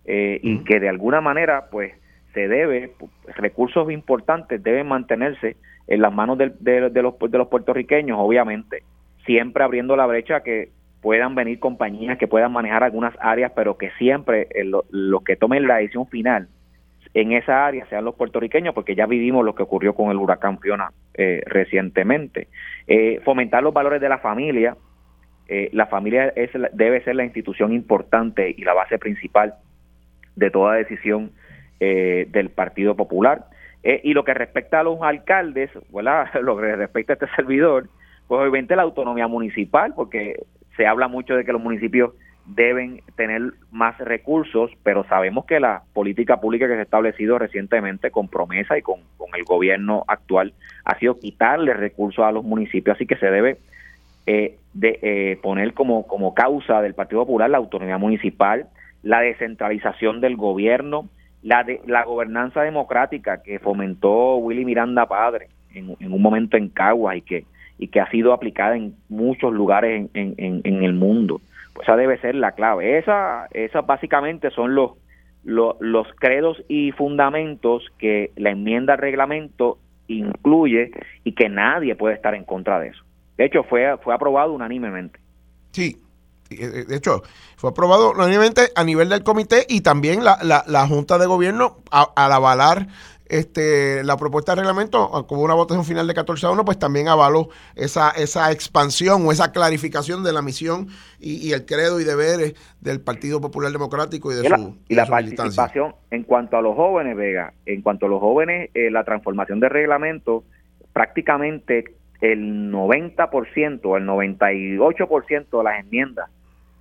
y 0.04 0.64
que 0.64 0.80
de 0.80 0.90
alguna 0.90 1.22
manera, 1.22 1.70
pues, 1.70 1.94
se 2.36 2.48
debe, 2.48 2.92
recursos 3.38 3.90
importantes 3.90 4.62
deben 4.62 4.88
mantenerse 4.88 5.56
en 5.88 6.02
las 6.02 6.14
manos 6.14 6.38
de, 6.38 6.52
los, 6.82 6.94
de 6.94 7.38
los 7.38 7.48
puertorriqueños, 7.48 8.20
obviamente, 8.20 8.84
siempre 9.26 9.64
abriendo 9.64 9.96
la 9.96 10.06
brecha 10.06 10.42
que 10.42 10.70
puedan 11.02 11.36
venir 11.36 11.60
compañías 11.60 12.18
que 12.18 12.28
puedan 12.28 12.52
manejar 12.52 12.84
algunas 12.84 13.14
áreas, 13.20 13.52
pero 13.56 13.78
que 13.78 13.92
siempre 13.92 14.48
eh, 14.56 14.64
los 14.64 15.24
que 15.24 15.36
tomen 15.36 15.68
la 15.68 15.78
decisión 15.78 16.08
final 16.08 16.48
en 17.14 17.32
esa 17.32 17.66
área 17.66 17.86
sean 17.86 18.04
los 18.04 18.16
puertorriqueños, 18.16 18.74
porque 18.74 18.96
ya 18.96 19.06
vivimos 19.06 19.46
lo 19.46 19.56
que 19.56 19.64
ocurrió 19.64 19.94
con 19.94 20.12
el 20.12 20.18
huracán 20.18 20.60
Fiona 20.60 20.92
eh, 21.14 21.42
recientemente. 21.46 22.48
Eh, 22.88 23.22
fomentar 23.24 23.64
los 23.64 23.74
valores 23.74 24.02
de 24.02 24.10
la 24.10 24.18
familia. 24.18 24.76
la 25.48 25.86
familia 25.86 26.34
es, 26.36 26.50
debe 26.74 27.04
ser 27.04 27.16
la 27.16 27.24
institución 27.24 27.72
importante 27.72 28.56
y 28.58 28.64
la 28.64 28.74
base 28.74 28.98
principal 28.98 29.54
de 30.36 30.50
toda 30.50 30.74
decisión 30.74 31.32
eh, 31.80 32.28
del 32.30 32.50
Partido 32.50 32.96
Popular. 32.96 33.46
Eh, 33.84 34.02
y 34.04 34.14
lo 34.14 34.24
que 34.24 34.34
respecta 34.34 34.80
a 34.80 34.84
los 34.84 35.02
alcaldes, 35.02 35.70
lo 36.42 36.58
que 36.58 36.76
respecta 36.76 37.14
a 37.14 37.16
este 37.16 37.28
servidor, 37.36 37.88
pues 38.28 38.42
obviamente 38.42 38.76
la 38.76 38.82
autonomía 38.82 39.28
municipal, 39.28 39.94
porque 39.96 40.44
se 40.76 40.88
habla 40.88 41.08
mucho 41.08 41.36
de 41.36 41.46
que 41.46 41.52
los 41.52 41.62
municipios 41.62 42.14
deben 42.46 43.02
tener 43.16 43.42
más 43.72 43.98
recursos, 43.98 44.72
pero 44.84 45.04
sabemos 45.06 45.46
que 45.46 45.60
la 45.60 45.84
política 45.94 46.40
pública 46.40 46.68
que 46.68 46.74
se 46.74 46.80
ha 46.80 46.84
establecido 46.84 47.40
recientemente 47.40 48.12
con 48.12 48.28
promesa 48.28 48.78
y 48.78 48.82
con, 48.82 49.02
el 49.36 49.44
gobierno 49.44 50.06
actual 50.08 50.54
ha 50.86 50.98
sido 50.98 51.20
quitarle 51.20 51.74
recursos 51.74 52.24
a 52.24 52.32
los 52.32 52.46
municipios, 52.46 52.96
así 52.96 53.06
que 53.06 53.18
se 53.18 53.30
debe 53.30 53.58
eh, 54.28 54.58
de, 54.74 55.38
poner 55.44 55.74
como, 55.74 56.08
como 56.08 56.34
causa 56.34 56.82
del 56.82 56.94
Partido 56.94 57.26
Popular 57.26 57.50
la 57.50 57.58
autonomía 57.58 57.98
municipal, 57.98 58.68
la 59.04 59.20
descentralización 59.20 60.22
del 60.22 60.38
gobierno, 60.38 61.10
la, 61.46 61.64
de, 61.64 61.80
la 61.86 62.04
gobernanza 62.04 62.64
democrática 62.64 63.44
que 63.44 63.60
fomentó 63.60 64.38
Willy 64.38 64.66
Miranda 64.66 65.06
Padre 65.06 65.50
en, 65.76 65.96
un 66.12 66.22
momento 66.22 66.58
en 66.58 66.70
Caguas 66.70 67.18
y 67.18 67.22
que, 67.22 67.46
y 67.78 67.90
que 67.90 68.02
ha 68.02 68.10
sido 68.10 68.34
aplicada 68.34 68.76
en 68.76 68.96
muchos 69.10 69.54
lugares 69.54 70.10
en, 70.16 70.34
en, 70.38 70.84
el 70.84 70.94
mundo. 70.94 71.42
Pues 71.74 71.88
esa 71.88 71.98
debe 71.98 72.18
ser 72.18 72.34
la 72.34 72.54
clave. 72.54 72.98
Esa, 72.98 73.48
esas 73.52 73.86
básicamente 73.86 74.50
son 74.50 74.74
los, 74.74 74.94
los, 75.44 75.76
los 75.80 76.08
credos 76.16 76.64
y 76.68 76.92
fundamentos 76.94 77.84
que 78.00 78.32
la 78.38 78.50
enmienda 78.50 78.94
al 78.94 79.00
reglamento 79.00 79.78
incluye 80.08 80.90
y 81.24 81.34
que 81.34 81.48
nadie 81.48 81.96
puede 81.96 82.16
estar 82.16 82.34
en 82.34 82.44
contra 82.44 82.80
de 82.80 82.88
eso. 82.88 83.04
De 83.38 83.46
hecho, 83.46 83.62
fue, 83.64 83.96
fue 84.00 84.16
aprobado 84.16 84.52
unánimemente. 84.52 85.20
Sí, 85.74 85.96
de 86.50 86.96
hecho, 86.96 87.22
fue 87.66 87.72
aprobado 87.72 88.12
unánimemente 88.12 88.70
a 88.76 88.84
nivel 88.84 89.10
del 89.10 89.24
comité 89.24 89.66
y 89.68 89.82
también 89.82 90.24
la, 90.24 90.38
la, 90.44 90.64
la 90.68 90.88
Junta 90.88 91.18
de 91.18 91.26
Gobierno 91.26 91.78
al 91.90 92.32
avalar 92.32 92.88
este, 93.28 94.04
la 94.04 94.18
propuesta 94.18 94.52
de 94.52 94.58
reglamento, 94.58 95.26
como 95.28 95.42
una 95.42 95.56
votación 95.56 95.84
final 95.84 96.06
de 96.06 96.14
14 96.14 96.46
a 96.46 96.52
1, 96.52 96.64
pues 96.64 96.78
también 96.78 97.08
avaló 97.08 97.50
esa, 97.76 98.12
esa 98.12 98.52
expansión 98.52 99.26
o 99.26 99.32
esa 99.32 99.52
clarificación 99.52 100.24
de 100.24 100.32
la 100.32 100.44
misión 100.44 100.90
y, 101.20 101.54
el 101.54 101.66
credo 101.66 102.00
y 102.00 102.04
deberes 102.04 102.54
del 102.82 103.02
Partido 103.02 103.42
Popular 103.42 103.72
Democrático 103.72 104.32
y 104.32 104.36
de 104.36 104.48
su 104.48 104.78
Y 104.88 104.94
la 104.94 105.08
participación 105.08 105.96
en 106.12 106.22
cuanto 106.22 106.58
a 106.58 106.62
los 106.62 106.76
jóvenes, 106.76 107.18
Vega, 107.18 107.52
en 107.66 107.82
cuanto 107.82 108.06
a 108.06 108.10
los 108.10 108.20
jóvenes, 108.20 108.70
eh, 108.76 108.92
la 108.92 109.04
transformación 109.04 109.60
de 109.60 109.70
reglamento, 109.70 110.44
prácticamente 110.94 111.96
el 112.22 112.72
90% 112.72 113.80
o 113.86 113.98
el 113.98 114.06
98% 114.06 115.58
de 115.58 115.64
las 115.64 115.80
enmiendas 115.80 116.30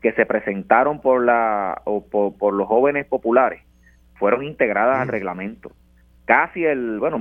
que 0.04 0.12
se 0.12 0.26
presentaron 0.26 1.00
por, 1.00 1.24
la, 1.24 1.80
o 1.84 2.04
por, 2.06 2.52
los 2.52 2.68
jóvenes 2.68 3.06
populares 3.06 3.62
fueron 4.18 4.44
integradas 4.44 4.98
al 4.98 5.08
reglamento 5.08 5.72
casi 6.26 6.62
el, 6.62 6.98
bueno, 6.98 7.18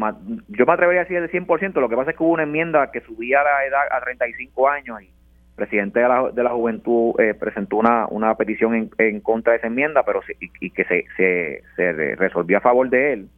yo 0.50 0.66
me 0.66 0.74
atrevería 0.74 1.00
a 1.00 1.06
decir 1.06 1.16
el 1.16 1.32
100%, 1.32 1.76
lo 1.80 1.88
que 1.88 1.96
pasa 1.96 2.12
es 2.12 2.18
que 2.18 2.24
hubo 2.24 2.34
una 2.34 2.44
enmienda 2.44 2.92
que 2.92 3.00
subía 3.00 3.42
la 3.42 3.66
edad 3.66 3.84
a 3.90 4.02
35 4.02 4.68
años 4.68 5.02
y 5.02 5.06
el 5.06 5.12
presidente 5.56 6.02
de 6.02 6.10
la, 6.10 6.30
de 6.30 6.44
la 6.44 6.50
juventud 6.50 7.14
eh, 7.22 7.34
presentó 7.34 7.78
una, 7.78 8.06
una 8.08 8.36
petición 8.36 8.76
en, 8.76 8.90
en, 8.98 9.22
contra 9.22 9.54
de 9.54 9.60
esa 9.60 9.68
enmienda, 9.68 10.04
pero 10.04 10.20
y, 10.42 10.70
que 10.72 10.84
se, 10.84 11.06
se, 11.16 11.64
se, 11.78 12.16
resolvió 12.16 12.58
a 12.58 12.62
favor 12.62 12.90
de 12.90 13.14
él, 13.14 13.30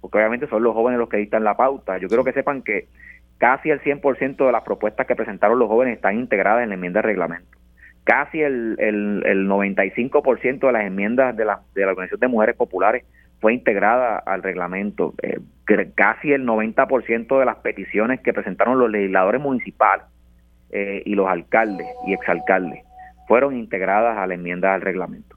porque 0.00 0.18
obviamente 0.18 0.48
son 0.48 0.64
los 0.64 0.74
jóvenes 0.74 0.98
los 0.98 1.08
que 1.08 1.18
dictan 1.18 1.44
la 1.44 1.56
pauta. 1.56 1.98
Yo 1.98 2.08
quiero 2.08 2.24
que 2.24 2.32
sepan 2.32 2.62
que 2.62 2.88
casi 3.38 3.70
el 3.70 3.80
100% 3.80 4.44
de 4.44 4.52
las 4.52 4.64
propuestas 4.64 5.06
que 5.06 5.14
presentaron 5.14 5.58
los 5.60 5.68
jóvenes 5.68 5.94
están 5.94 6.18
integradas 6.18 6.64
en 6.64 6.70
la 6.70 6.74
enmienda 6.74 7.00
de 7.00 7.06
reglamento. 7.06 7.57
Casi 8.08 8.40
el, 8.40 8.76
el, 8.78 9.22
el 9.26 9.46
95% 9.46 10.60
de 10.60 10.72
las 10.72 10.86
enmiendas 10.86 11.36
de 11.36 11.44
la, 11.44 11.60
de 11.74 11.82
la 11.82 11.88
Organización 11.88 12.20
de 12.20 12.28
Mujeres 12.28 12.56
Populares 12.56 13.04
fue 13.38 13.52
integrada 13.52 14.16
al 14.16 14.42
reglamento. 14.42 15.12
Eh, 15.22 15.38
casi 15.94 16.32
el 16.32 16.46
90% 16.46 17.38
de 17.38 17.44
las 17.44 17.56
peticiones 17.56 18.20
que 18.22 18.32
presentaron 18.32 18.78
los 18.78 18.90
legisladores 18.90 19.42
municipales 19.42 20.06
eh, 20.70 21.02
y 21.04 21.14
los 21.16 21.28
alcaldes 21.28 21.86
y 22.06 22.14
exalcaldes 22.14 22.82
fueron 23.26 23.54
integradas 23.54 24.16
a 24.16 24.26
la 24.26 24.32
enmienda 24.32 24.72
al 24.72 24.80
reglamento. 24.80 25.36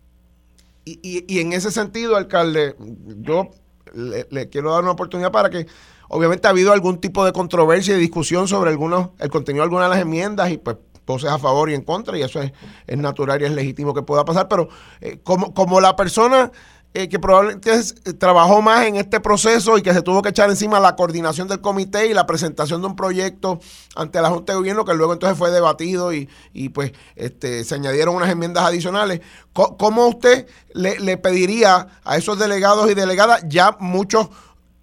Y, 0.85 1.25
y, 1.27 1.41
en 1.41 1.51
ese 1.51 1.71
sentido, 1.71 2.15
alcalde, 2.15 2.73
yo 3.17 3.49
le, 3.93 4.47
quiero 4.47 4.71
dar 4.71 4.83
una 4.83 4.91
oportunidad 4.91 5.29
para 5.29 5.49
que, 5.49 5.65
obviamente, 6.07 6.47
ha 6.47 6.51
habido 6.51 6.71
algún 6.71 7.01
tipo 7.01 7.25
de 7.25 7.33
controversia 7.33 7.97
y 7.97 7.99
discusión 7.99 8.47
sobre 8.47 8.69
algunos, 8.69 9.09
el 9.19 9.29
contenido 9.29 9.63
de 9.63 9.65
algunas 9.65 9.89
de 9.89 9.95
las 9.95 10.01
enmiendas 10.05 10.49
y 10.51 10.57
pues 10.57 10.77
voces 11.05 11.29
a 11.29 11.39
favor 11.39 11.69
y 11.69 11.73
en 11.73 11.81
contra, 11.81 12.17
y 12.17 12.21
eso 12.21 12.41
es, 12.41 12.51
natural 12.97 13.41
y 13.41 13.45
es 13.45 13.51
legítimo 13.51 13.93
que 13.93 14.01
pueda 14.01 14.25
pasar, 14.25 14.47
pero 14.47 14.69
eh, 15.01 15.19
como, 15.23 15.53
como 15.53 15.81
la 15.81 15.95
persona 15.95 16.51
eh, 16.93 17.07
que 17.07 17.19
probablemente 17.19 17.71
eh, 17.71 18.13
trabajó 18.13 18.61
más 18.61 18.85
en 18.85 18.97
este 18.97 19.21
proceso 19.21 19.77
y 19.77 19.81
que 19.81 19.93
se 19.93 20.01
tuvo 20.01 20.21
que 20.21 20.27
echar 20.27 20.49
encima 20.49 20.77
la 20.77 20.97
coordinación 20.97 21.47
del 21.47 21.61
comité 21.61 22.07
y 22.07 22.13
la 22.13 22.25
presentación 22.25 22.81
de 22.81 22.87
un 22.87 22.97
proyecto 22.97 23.61
ante 23.95 24.21
la 24.21 24.29
Junta 24.29 24.51
de 24.51 24.59
Gobierno 24.59 24.83
que 24.83 24.93
luego 24.93 25.13
entonces 25.13 25.37
fue 25.37 25.51
debatido 25.51 26.13
y, 26.13 26.27
y 26.51 26.67
pues 26.67 26.91
este, 27.15 27.63
se 27.63 27.75
añadieron 27.75 28.13
unas 28.13 28.29
enmiendas 28.29 28.65
adicionales. 28.65 29.21
¿Cómo 29.53 30.07
usted 30.07 30.47
le 30.73 31.17
pediría 31.17 31.87
a 32.03 32.17
esos 32.17 32.37
delegados 32.37 32.91
y 32.91 32.93
delegadas, 32.93 33.43
ya 33.47 33.77
muchos 33.79 34.27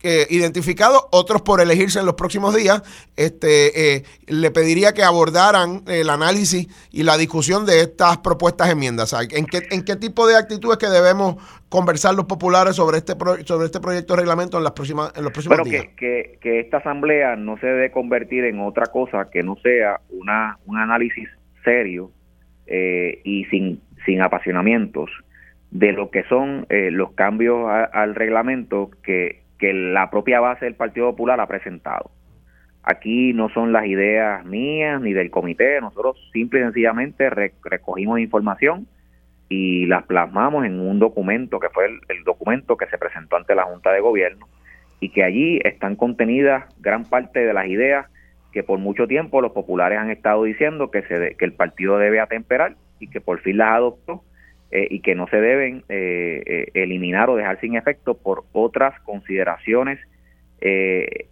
identificados, 0.03 1.07
otros 1.11 1.43
por 1.43 1.61
elegirse 1.61 1.99
en 1.99 2.07
los 2.07 2.15
próximos 2.15 2.55
días, 2.55 2.83
este, 3.17 3.97
eh, 3.97 4.03
le 4.27 4.51
pediría 4.51 4.93
que 4.93 5.03
abordaran 5.03 5.83
el 5.89 6.11
análisis 6.11 6.69
y 6.93 7.03
la 7.03 7.17
discusión 7.17 7.67
de 7.67 7.81
estas 7.81 8.19
propuestas 8.19 8.71
enmiendas. 8.71 9.15
¿En 9.31 9.47
qué, 9.47 9.63
¿En 9.71 9.85
qué 9.85 9.97
tipo 9.97 10.27
de 10.27 10.37
actitudes 10.37 10.79
que 10.79 10.87
debemos 10.87 11.37
conversar 11.69 12.15
los 12.15 12.27
populares 12.27 12.77
sobre 12.77 12.99
este 12.99 13.15
sobre 13.45 13.67
este 13.67 13.81
proyecto 13.81 14.15
de 14.15 14.21
reglamento 14.21 14.57
en 14.57 14.65
las 14.65 14.73
próximas 14.73 15.13
en 15.17 15.25
los 15.25 15.33
próximos 15.33 15.65
días? 15.65 15.87
Que, 15.97 16.39
que, 16.41 16.61
esta 16.61 16.79
asamblea 16.79 17.37
no 17.37 17.59
se 17.59 17.67
debe 17.67 17.91
convertir 17.91 18.45
en 18.45 18.61
otra 18.61 18.87
cosa 18.87 19.29
que 19.31 19.43
no 19.43 19.57
sea 19.57 20.01
una 20.11 20.59
un 20.67 20.79
análisis 20.79 21.29
serio 21.65 22.11
eh, 22.67 23.21
y 23.25 23.45
sin 23.47 23.81
sin 24.05 24.23
apasionamientos 24.23 25.11
de 25.71 25.93
lo 25.93 26.11
que 26.11 26.23
son 26.25 26.67
eh, 26.71 26.91
los 26.91 27.13
cambios 27.13 27.69
al 27.93 28.15
reglamento 28.15 28.91
que 29.03 29.43
que 29.59 29.73
la 29.73 30.11
propia 30.11 30.41
base 30.41 30.65
del 30.65 30.75
Partido 30.75 31.11
Popular 31.11 31.41
ha 31.41 31.47
presentado. 31.47 32.11
Aquí 32.83 33.33
no 33.33 33.49
son 33.51 33.73
las 33.73 33.87
ideas 33.87 34.45
mías 34.45 35.01
ni 35.01 35.13
del 35.13 35.31
comité, 35.31 35.81
nosotros 35.81 36.17
simple 36.33 36.61
y 36.61 36.63
sencillamente 36.63 37.29
recogimos 37.29 38.21
información 38.21 38.87
y 39.49 39.87
las 39.87 40.05
plasmamos 40.05 40.65
en 40.65 40.79
un 40.81 40.99
documento 40.99 41.59
que 41.59 41.71
fue 41.71 41.87
el, 41.87 42.25
documento 42.25 42.77
que 42.77 42.87
se 42.87 42.99
presentó 42.99 43.37
ante 43.37 43.55
la 43.55 43.65
Junta 43.65 43.93
de 43.93 44.01
Gobierno 44.01 44.47
y 45.01 45.11
que 45.11 45.25
allí 45.25 45.61
están 45.65 45.97
contenidas 45.97 46.65
gran 46.81 47.05
parte 47.05 47.41
de 47.41 47.53
las 47.53 47.67
ideas 47.67 48.07
que 48.53 48.63
por 48.63 48.79
mucho 48.79 49.07
tiempo 49.07 49.41
los 49.41 49.53
populares 49.53 49.99
han 49.99 50.11
estado 50.11 50.45
diciendo 50.45 50.91
que, 50.91 51.03
se 51.03 51.35
que 51.37 51.45
el 51.45 51.53
partido 51.53 51.99
debe 51.99 52.21
atemperar 52.21 52.77
y 53.01 53.09
que 53.09 53.21
por 53.21 53.41
fin 53.41 53.59
las 53.59 53.75
adoptó 53.75 54.23
eh, 54.71 54.87
y 54.91 55.01
que 55.01 55.15
no 55.15 55.27
se 55.29 55.41
deben 55.41 55.83
eh, 55.89 56.43
eh, 56.45 56.71
eliminar 56.75 57.31
o 57.31 57.37
dejar 57.37 57.59
sin 57.59 57.75
efecto 57.75 58.19
por 58.19 58.45
otras 58.53 59.01
consideraciones 59.01 59.99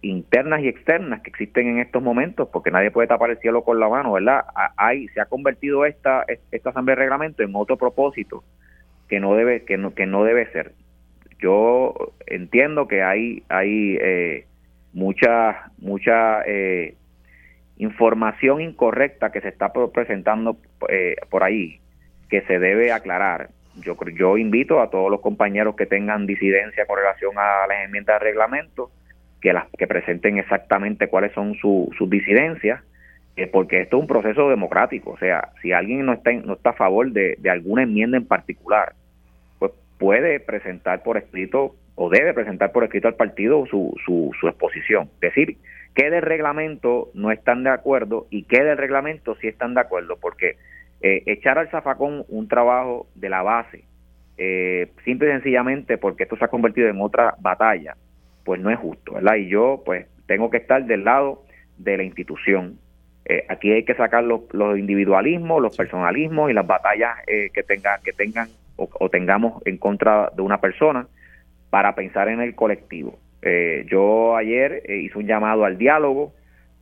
internas 0.01 0.61
y 0.61 0.69
externas 0.69 1.21
que 1.21 1.29
existen 1.29 1.67
en 1.67 1.79
estos 1.79 2.01
momentos, 2.01 2.47
porque 2.47 2.71
nadie 2.71 2.91
puede 2.91 3.09
tapar 3.09 3.29
el 3.29 3.37
cielo 3.39 3.61
con 3.65 3.77
la 3.77 3.89
mano, 3.89 4.13
¿verdad? 4.13 4.45
Hay, 4.77 5.09
se 5.09 5.19
ha 5.19 5.25
convertido 5.25 5.85
esta, 5.85 6.23
esta 6.49 6.69
asamblea 6.69 6.95
de 6.95 7.01
reglamento 7.01 7.43
en 7.43 7.53
otro 7.53 7.75
propósito 7.75 8.45
que 9.09 9.19
no 9.19 9.35
debe, 9.35 9.65
que 9.65 9.77
no, 9.77 9.93
que 9.93 10.05
no 10.05 10.23
debe 10.23 10.49
ser. 10.53 10.71
Yo 11.39 12.13
entiendo 12.25 12.87
que 12.87 13.03
hay, 13.03 13.43
hay 13.49 14.45
mucha, 14.93 15.71
mucha 15.77 16.43
información 17.75 18.61
incorrecta 18.61 19.33
que 19.33 19.41
se 19.41 19.49
está 19.49 19.73
presentando 19.73 20.55
por 21.29 21.43
ahí 21.43 21.81
que 22.29 22.41
se 22.41 22.59
debe 22.59 22.91
aclarar. 22.91 23.49
Yo, 23.75 23.95
yo 24.15 24.37
invito 24.37 24.81
a 24.81 24.89
todos 24.89 25.11
los 25.11 25.21
compañeros 25.21 25.75
que 25.75 25.85
tengan 25.85 26.25
disidencia 26.25 26.85
con 26.85 26.97
relación 26.97 27.37
a 27.37 27.67
las 27.67 27.85
enmiendas 27.85 28.19
de 28.19 28.25
reglamento 28.25 28.91
que 29.41 29.53
las 29.53 29.67
que 29.77 29.87
presenten 29.87 30.37
exactamente 30.37 31.07
cuáles 31.07 31.31
son 31.33 31.55
sus 31.55 32.09
disidencias, 32.09 32.81
eh, 33.35 33.47
porque 33.47 33.81
esto 33.81 33.97
es 33.97 34.01
un 34.01 34.07
proceso 34.07 34.49
democrático. 34.49 35.11
O 35.11 35.17
sea, 35.17 35.49
si 35.61 35.71
alguien 35.71 36.05
no 36.05 36.13
está, 36.13 36.33
no 36.33 36.53
está 36.53 36.71
a 36.71 36.73
favor 36.73 37.11
de, 37.11 37.35
de 37.37 37.49
alguna 37.49 37.83
enmienda 37.83 38.17
en 38.17 38.25
particular, 38.25 38.93
pues 39.59 39.71
puede 39.99 40.39
presentar 40.39 41.03
por 41.03 41.17
escrito 41.17 41.75
o 41.95 42.09
debe 42.09 42.33
presentar 42.33 42.71
por 42.71 42.83
escrito 42.83 43.07
al 43.07 43.15
partido 43.15 43.65
su, 43.67 43.95
su, 44.05 44.31
su 44.39 44.47
exposición. 44.47 45.09
Decir 45.19 45.57
que 45.95 46.09
del 46.09 46.21
reglamento 46.21 47.09
no 47.13 47.31
están 47.31 47.63
de 47.63 47.71
acuerdo 47.71 48.27
y 48.29 48.43
que 48.43 48.63
del 48.63 48.77
reglamento 48.77 49.35
sí 49.41 49.47
están 49.47 49.73
de 49.73 49.81
acuerdo, 49.81 50.17
porque 50.21 50.57
eh, 51.01 51.23
echar 51.27 51.59
al 51.59 51.69
zafacón 51.69 52.25
un 52.27 52.47
trabajo 52.47 53.07
de 53.13 53.29
la 53.29 53.43
base, 53.43 53.83
eh, 54.37 54.91
simple 55.05 55.27
y 55.27 55.31
sencillamente 55.31 55.97
porque 55.97 56.23
esto 56.23 56.37
se 56.37 56.45
ha 56.45 56.49
convertido 56.49 56.89
en 56.89 56.99
otra 57.01 57.35
batalla, 57.39 57.95
pues 58.43 58.59
no 58.59 58.71
es 58.71 58.79
justo, 58.79 59.13
¿verdad? 59.13 59.35
Y 59.35 59.47
yo, 59.47 59.83
pues, 59.85 60.07
tengo 60.25 60.49
que 60.49 60.57
estar 60.57 60.83
del 60.85 61.03
lado 61.03 61.43
de 61.77 61.97
la 61.97 62.03
institución. 62.03 62.79
Eh, 63.25 63.45
aquí 63.47 63.71
hay 63.71 63.83
que 63.83 63.93
sacar 63.93 64.23
los, 64.23 64.41
individualismos, 64.77 65.61
los 65.61 65.77
personalismos 65.77 66.49
y 66.49 66.53
las 66.53 66.65
batallas 66.65 67.17
que, 67.25 67.63
tenga, 67.63 67.99
que 68.03 68.13
tengan 68.13 68.47
o, 68.77 69.09
tengamos 69.09 69.61
en 69.65 69.77
contra 69.77 70.31
de 70.35 70.41
una 70.41 70.59
persona 70.59 71.07
para 71.69 71.93
pensar 71.93 72.29
en 72.29 72.41
el 72.41 72.55
colectivo. 72.55 73.19
yo 73.85 74.35
ayer 74.35 74.81
hice 74.89 75.17
un 75.17 75.27
llamado 75.27 75.65
al 75.65 75.77
diálogo. 75.77 76.33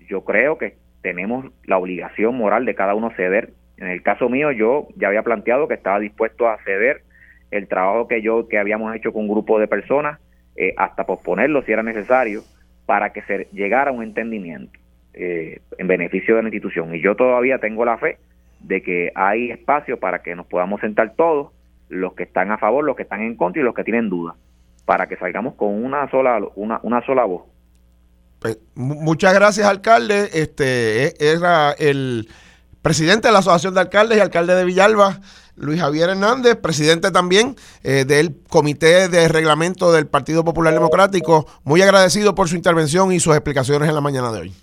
Yo 0.07 0.23
creo 0.23 0.57
que 0.57 0.75
tenemos 1.01 1.51
la 1.65 1.77
obligación 1.77 2.35
moral 2.35 2.65
de 2.65 2.75
cada 2.75 2.93
uno 2.93 3.11
ceder 3.15 3.51
en 3.77 3.87
el 3.87 4.01
caso 4.01 4.29
mío, 4.29 4.51
yo 4.51 4.87
ya 4.95 5.09
había 5.09 5.23
planteado 5.23 5.67
que 5.67 5.73
estaba 5.73 5.99
dispuesto 5.99 6.47
a 6.47 6.57
ceder 6.63 7.03
el 7.51 7.67
trabajo 7.67 8.07
que 8.07 8.21
yo 8.21 8.47
que 8.47 8.57
habíamos 8.57 8.95
hecho 8.95 9.13
con 9.13 9.23
un 9.23 9.29
grupo 9.29 9.59
de 9.59 9.67
personas 9.67 10.19
eh, 10.55 10.73
hasta 10.77 11.05
posponerlo 11.05 11.63
si 11.63 11.71
era 11.71 11.83
necesario 11.83 12.41
para 12.85 13.11
que 13.11 13.21
se 13.23 13.47
llegara 13.51 13.91
a 13.91 13.93
un 13.93 14.03
entendimiento 14.03 14.79
eh, 15.13 15.61
en 15.77 15.87
beneficio 15.87 16.35
de 16.35 16.43
la 16.43 16.49
institución. 16.49 16.95
Y 16.95 17.01
yo 17.01 17.15
todavía 17.15 17.59
tengo 17.59 17.83
la 17.83 17.97
fe 17.97 18.17
de 18.61 18.81
que 18.81 19.11
hay 19.15 19.51
espacio 19.51 19.99
para 19.99 20.21
que 20.21 20.35
nos 20.35 20.45
podamos 20.47 20.81
sentar 20.81 21.13
todos, 21.15 21.51
los 21.89 22.13
que 22.13 22.23
están 22.23 22.51
a 22.51 22.57
favor, 22.57 22.83
los 22.83 22.95
que 22.95 23.03
están 23.03 23.21
en 23.21 23.35
contra 23.35 23.61
y 23.61 23.65
los 23.65 23.75
que 23.75 23.83
tienen 23.83 24.09
dudas, 24.09 24.35
para 24.85 25.07
que 25.07 25.17
salgamos 25.17 25.55
con 25.55 25.83
una 25.83 26.09
sola 26.09 26.39
una, 26.55 26.79
una 26.83 27.05
sola 27.05 27.25
voz. 27.25 27.43
Pues, 28.39 28.59
muchas 28.75 29.33
gracias, 29.33 29.67
alcalde. 29.67 30.29
Este 30.33 31.07
e, 31.07 31.13
era 31.19 31.71
el 31.73 32.27
presidente 32.85 33.29
de 33.29 33.31
la 33.31 33.39
Asociación 33.39 33.73
de 33.73 33.79
Alcaldes 33.79 34.19
y 34.19 34.21
alcalde 34.21 34.53
de 34.53 34.63
Villalba, 34.63 35.19
Luis 35.55 35.79
Javier 35.79 36.11
Hernández, 36.11 36.55
presidente 36.55 37.09
también 37.09 37.55
eh, 37.81 38.05
del 38.05 38.43
Comité 38.47 39.09
de 39.09 39.27
Reglamento 39.27 39.91
del 39.91 40.05
Partido 40.05 40.45
Popular 40.45 40.71
Democrático. 40.71 41.47
Muy 41.63 41.81
agradecido 41.81 42.35
por 42.35 42.47
su 42.47 42.55
intervención 42.55 43.11
y 43.11 43.19
sus 43.19 43.33
explicaciones 43.33 43.89
en 43.89 43.95
la 43.95 44.01
mañana 44.01 44.31
de 44.31 44.39
hoy. 44.39 44.55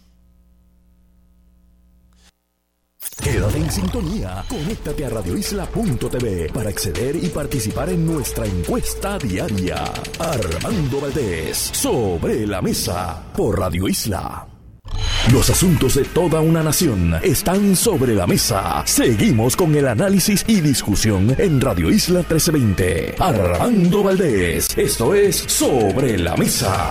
Quédate 3.21 3.59
en 3.59 3.73
sintonía. 3.73 4.45
Conéctate 4.49 5.05
a 5.05 5.09
radioisla.tv 5.09 6.51
para 6.55 6.71
acceder 6.71 7.17
y 7.17 7.29
participar 7.29 7.89
en 7.89 8.07
nuestra 8.07 8.47
encuesta 8.47 9.19
diaria. 9.19 9.83
Armando 10.21 11.01
Valdés, 11.01 11.59
sobre 11.59 12.47
la 12.47 12.63
mesa, 12.63 13.21
por 13.35 13.59
Radio 13.59 13.89
Isla. 13.89 14.52
Los 15.33 15.51
asuntos 15.51 15.95
de 15.95 16.05
toda 16.05 16.41
una 16.41 16.63
nación 16.63 17.15
están 17.23 17.77
sobre 17.77 18.15
la 18.15 18.27
mesa. 18.27 18.83
Seguimos 18.87 19.57
con 19.57 19.75
el 19.75 19.87
análisis 19.89 20.45
y 20.47 20.61
discusión 20.61 21.35
en 21.39 21.61
Radio 21.61 21.91
Isla 21.91 22.21
1320. 22.21 23.15
Armando 23.19 24.03
Valdés, 24.03 24.69
esto 24.77 25.15
es 25.15 25.37
Sobre 25.37 26.19
la 26.19 26.37
Mesa. 26.37 26.91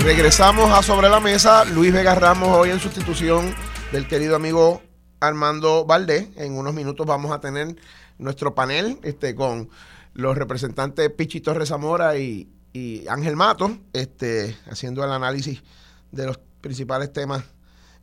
Regresamos 0.00 0.70
a 0.70 0.82
Sobre 0.82 1.08
la 1.08 1.20
Mesa. 1.20 1.64
Luis 1.64 1.92
Vega 1.92 2.14
Ramos 2.14 2.48
hoy 2.48 2.70
en 2.70 2.80
sustitución 2.80 3.54
del 3.92 4.06
querido 4.06 4.36
amigo 4.36 4.82
Armando 5.20 5.84
Valdés. 5.84 6.28
En 6.36 6.56
unos 6.56 6.74
minutos 6.74 7.06
vamos 7.06 7.32
a 7.32 7.40
tener 7.40 7.76
nuestro 8.18 8.54
panel 8.54 8.98
este, 9.02 9.34
con 9.34 9.70
los 10.14 10.36
representantes 10.36 11.10
Pichito 11.10 11.54
Rezamora 11.54 12.18
y, 12.18 12.48
y 12.72 13.06
Ángel 13.08 13.36
Mato, 13.36 13.76
este, 13.92 14.56
haciendo 14.70 15.04
el 15.04 15.12
análisis 15.12 15.62
de 16.10 16.26
los 16.26 16.38
principales 16.60 17.12
temas 17.12 17.44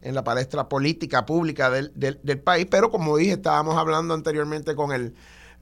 en 0.01 0.15
la 0.15 0.24
palestra 0.24 0.70
política 0.70 1.26
pública 1.26 1.70
del, 1.70 2.41
país. 2.43 2.67
Pero 2.70 2.89
como 2.89 3.17
dije, 3.17 3.34
estábamos 3.34 3.78
hablando 3.78 4.13
anteriormente 4.13 4.76
con 4.76 4.91
el 4.91 5.15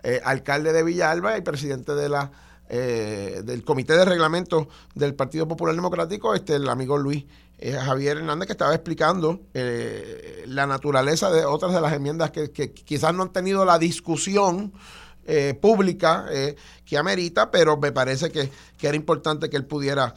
eh, 0.04 0.22
alcalde 0.24 0.74
de 0.74 0.84
Villalba 0.84 1.38
y 1.38 1.42
presidente 1.42 1.96
de 1.96 2.10
la 2.10 2.32
eh, 2.70 3.44
del 3.46 3.64
Comité 3.64 3.94
de 3.94 4.04
Reglamento 4.04 4.68
del 4.94 5.16
Partido 5.16 5.48
Popular 5.48 5.74
Democrático, 5.74 6.36
este, 6.36 6.56
el 6.56 6.68
amigo 6.68 6.98
Luis 6.98 7.24
eh, 7.60 7.72
Javier 7.72 8.18
Hernández, 8.18 8.48
que 8.48 8.52
estaba 8.52 8.74
explicando 8.76 9.40
eh, 9.54 10.44
la 10.48 10.68
naturaleza 10.68 11.32
de 11.32 11.46
otras 11.46 11.74
de 11.74 11.80
las 11.80 11.94
enmiendas 11.94 12.32
que, 12.32 12.52
quizás 12.52 13.14
no 13.14 13.24
han 13.24 13.32
tenido 13.32 13.64
la 13.64 13.80
discusión 13.80 14.74
pública 15.62 16.26
que 16.86 16.98
amerita, 16.98 17.52
pero 17.52 17.78
me 17.78 17.92
parece 17.92 18.32
que, 18.32 18.50
era 18.82 18.96
importante 18.96 19.50
que 19.50 19.58
él 19.58 19.66
pudiera 19.66 20.14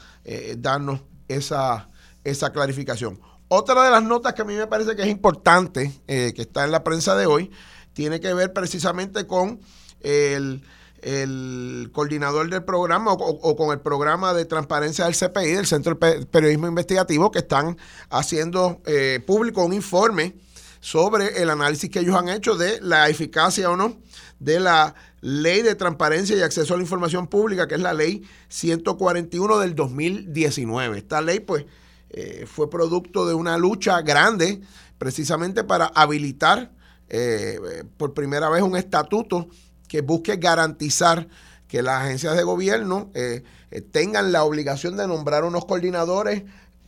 darnos 0.59 1.01
esa, 1.27 1.89
esa 2.23 2.53
clarificación. 2.53 3.21
Otra 3.49 3.83
de 3.85 3.91
las 3.91 4.03
notas 4.03 4.35
que 4.35 4.43
a 4.43 4.45
mí 4.45 4.55
me 4.55 4.69
parece 4.69 4.95
que 4.95 5.03
es 5.03 5.09
importante, 5.09 5.93
que 6.07 6.35
está 6.37 6.65
en 6.65 6.71
la 6.71 6.85
prensa 6.85 7.17
de 7.17 7.27
hoy, 7.27 7.51
tiene 7.93 8.21
que 8.21 8.33
ver 8.35 8.53
precisamente 8.53 9.27
con 9.27 9.61
el 10.01 10.63
el 11.03 11.91
coordinador 11.93 12.49
del 12.51 12.63
programa 12.65 13.13
o, 13.13 13.57
con 13.57 13.71
el 13.73 13.81
programa 13.81 14.35
de 14.35 14.45
transparencia 14.45 15.07
del 15.07 15.17
CPI, 15.17 15.53
del 15.53 15.67
Centro 15.67 15.95
de 15.95 16.27
Periodismo 16.27 16.67
Investigativo, 16.67 17.31
que 17.31 17.41
están 17.41 17.77
haciendo 18.11 18.81
eh, 18.87 19.23
público 19.27 19.65
un 19.65 19.73
informe 19.73 20.35
sobre 20.81 21.43
el 21.43 21.51
análisis 21.51 21.91
que 21.91 22.01
ellos 22.01 22.17
han 22.17 22.29
hecho 22.29 22.57
de 22.57 22.81
la 22.81 23.09
eficacia 23.09 23.71
o 23.71 23.77
no 23.77 23.99
de 24.41 24.59
la 24.59 24.95
ley 25.20 25.62
de 25.62 25.76
transparencia 25.76 26.36
y 26.36 26.43
acceso 26.43 26.74
a 26.74 26.76
la 26.76 26.82
información 26.82 27.28
pública, 27.28 27.68
que 27.68 27.76
es 27.76 27.80
la 27.80 27.95
ley 27.95 28.24
141 28.49 29.59
del 29.59 29.74
2019. 29.76 30.99
Esta 30.99 31.20
ley, 31.20 31.38
pues, 31.38 31.66
eh, 32.11 32.47
fue 32.53 32.68
producto 32.68 33.26
de 33.26 33.34
una 33.34 33.57
lucha 33.57 34.03
grande 34.03 34.61
precisamente 34.99 35.62
para 35.62 35.86
habilitar 35.86 36.72
eh, 37.09 37.84
por 37.97 38.14
primera 38.14 38.49
vez 38.49 38.62
un 38.62 38.76
estatuto 38.76 39.49
que 39.88 40.01
busque 40.01 40.36
garantizar 40.36 41.26
que 41.66 41.82
las 41.82 42.03
agencias 42.03 42.36
de 42.36 42.43
gobierno 42.43 43.11
eh, 43.14 43.43
eh, 43.70 43.80
tengan 43.80 44.32
la 44.32 44.45
obligación 44.45 44.97
de 44.97 45.07
nombrar 45.07 45.45
unos 45.45 45.64
coordinadores 45.64 46.45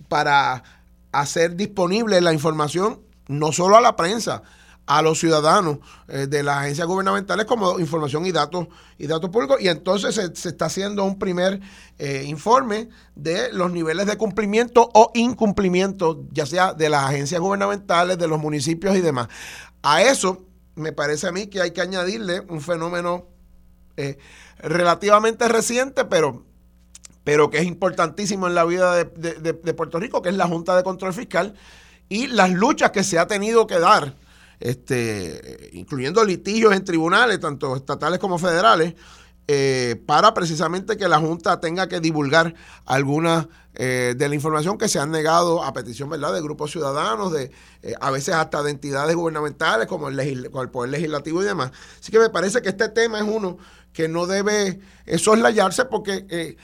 para 0.08 0.62
hacer 1.12 1.56
disponible 1.56 2.20
la 2.20 2.32
información 2.32 3.00
no 3.28 3.52
solo 3.52 3.76
a 3.76 3.80
la 3.80 3.96
prensa, 3.96 4.42
a 4.86 5.02
los 5.02 5.18
ciudadanos 5.18 5.78
eh, 6.08 6.26
de 6.26 6.42
las 6.42 6.58
agencias 6.58 6.86
gubernamentales 6.86 7.46
como 7.46 7.78
información 7.78 8.26
y 8.26 8.32
datos 8.32 8.68
y 8.98 9.06
datos 9.06 9.30
públicos. 9.30 9.58
Y 9.60 9.68
entonces 9.68 10.14
se, 10.14 10.48
está 10.48 10.66
haciendo 10.66 11.04
un 11.04 11.18
primer 11.18 11.60
informe 12.24 12.88
de 13.14 13.52
los 13.52 13.70
niveles 13.70 14.06
de 14.06 14.16
cumplimiento 14.16 14.90
o 14.92 15.12
incumplimiento 15.14 16.24
ya 16.32 16.46
sea 16.46 16.74
de 16.74 16.88
las 16.88 17.04
agencias 17.04 17.40
gubernamentales 17.40 18.18
de 18.18 18.26
los 18.26 18.40
municipios 18.40 18.96
y 18.96 19.00
demás. 19.00 19.28
A 19.82 20.02
eso 20.02 20.44
me 20.74 20.92
parece 20.92 21.26
a 21.26 21.32
mí 21.32 21.46
que 21.46 21.60
hay 21.60 21.70
que 21.70 21.80
añadirle 21.80 22.40
un 22.48 22.60
fenómeno 22.60 23.26
eh, 23.96 24.18
relativamente 24.58 25.48
reciente, 25.48 26.04
pero, 26.04 26.44
pero 27.24 27.50
que 27.50 27.58
es 27.58 27.64
importantísimo 27.64 28.46
en 28.46 28.54
la 28.54 28.64
vida 28.64 29.04
de, 29.04 29.74
Puerto 29.74 29.98
Rico, 29.98 30.22
que 30.22 30.30
es 30.30 30.36
la 30.36 30.46
Junta 30.46 30.76
de 30.76 30.82
Control 30.82 31.12
Fiscal 31.12 31.54
y 32.08 32.28
las 32.28 32.50
luchas 32.50 32.90
que 32.90 33.04
se 33.04 33.18
ha 33.18 33.26
tenido 33.26 33.66
que 33.66 33.78
dar, 33.78 34.14
este, 34.62 35.70
incluyendo 35.72 36.24
litigios 36.24 36.72
en 36.72 36.84
tribunales, 36.84 37.40
tanto 37.40 37.74
estatales 37.74 38.20
como 38.20 38.38
federales, 38.38 38.94
eh, 39.48 40.00
para 40.06 40.32
precisamente 40.34 40.96
que 40.96 41.08
la 41.08 41.18
Junta 41.18 41.58
tenga 41.58 41.88
que 41.88 41.98
divulgar 41.98 42.54
alguna 42.86 43.48
eh, 43.74 44.14
de 44.16 44.28
la 44.28 44.36
información 44.36 44.78
que 44.78 44.88
se 44.88 45.00
han 45.00 45.10
negado 45.10 45.64
a 45.64 45.72
petición 45.72 46.08
¿verdad? 46.08 46.32
de 46.32 46.40
grupos 46.40 46.70
ciudadanos, 46.70 47.32
de 47.32 47.50
eh, 47.82 47.94
a 48.00 48.12
veces 48.12 48.34
hasta 48.34 48.62
de 48.62 48.70
entidades 48.70 49.16
gubernamentales 49.16 49.88
como 49.88 50.08
el, 50.08 50.20
el 50.20 50.50
Poder 50.70 50.90
Legislativo 50.90 51.42
y 51.42 51.46
demás. 51.46 51.72
Así 52.00 52.12
que 52.12 52.20
me 52.20 52.30
parece 52.30 52.62
que 52.62 52.68
este 52.68 52.88
tema 52.88 53.18
es 53.18 53.24
uno 53.26 53.58
que 53.92 54.08
no 54.08 54.26
debe 54.26 54.80
soslayarse 55.18 55.84
porque 55.86 56.56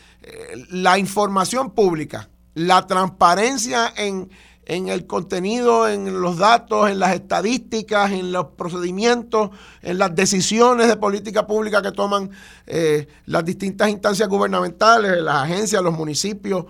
la 0.70 0.99
información 0.99 1.72
pública, 1.72 2.30
la 2.55 2.86
transparencia 2.86 3.92
en 3.96 4.30
en 4.69 4.89
el 4.89 5.07
contenido, 5.07 5.89
en 5.89 6.21
los 6.21 6.37
datos, 6.37 6.91
en 6.91 6.99
las 6.99 7.14
estadísticas, 7.14 8.12
en 8.12 8.33
los 8.33 8.49
procedimientos, 8.49 9.51
en 9.81 9.97
las 9.97 10.14
decisiones 10.14 10.89
de 10.89 10.97
política 10.97 11.47
pública 11.47 11.81
que 11.81 11.91
toman 11.91 12.31
eh, 12.66 13.09
las 13.25 13.47
distintas 13.47 13.89
instancias 13.89 14.29
gubernamentales, 14.29 15.23
las 15.23 15.37
agencias, 15.37 15.83
los 15.83 15.95
municipios, 15.95 16.66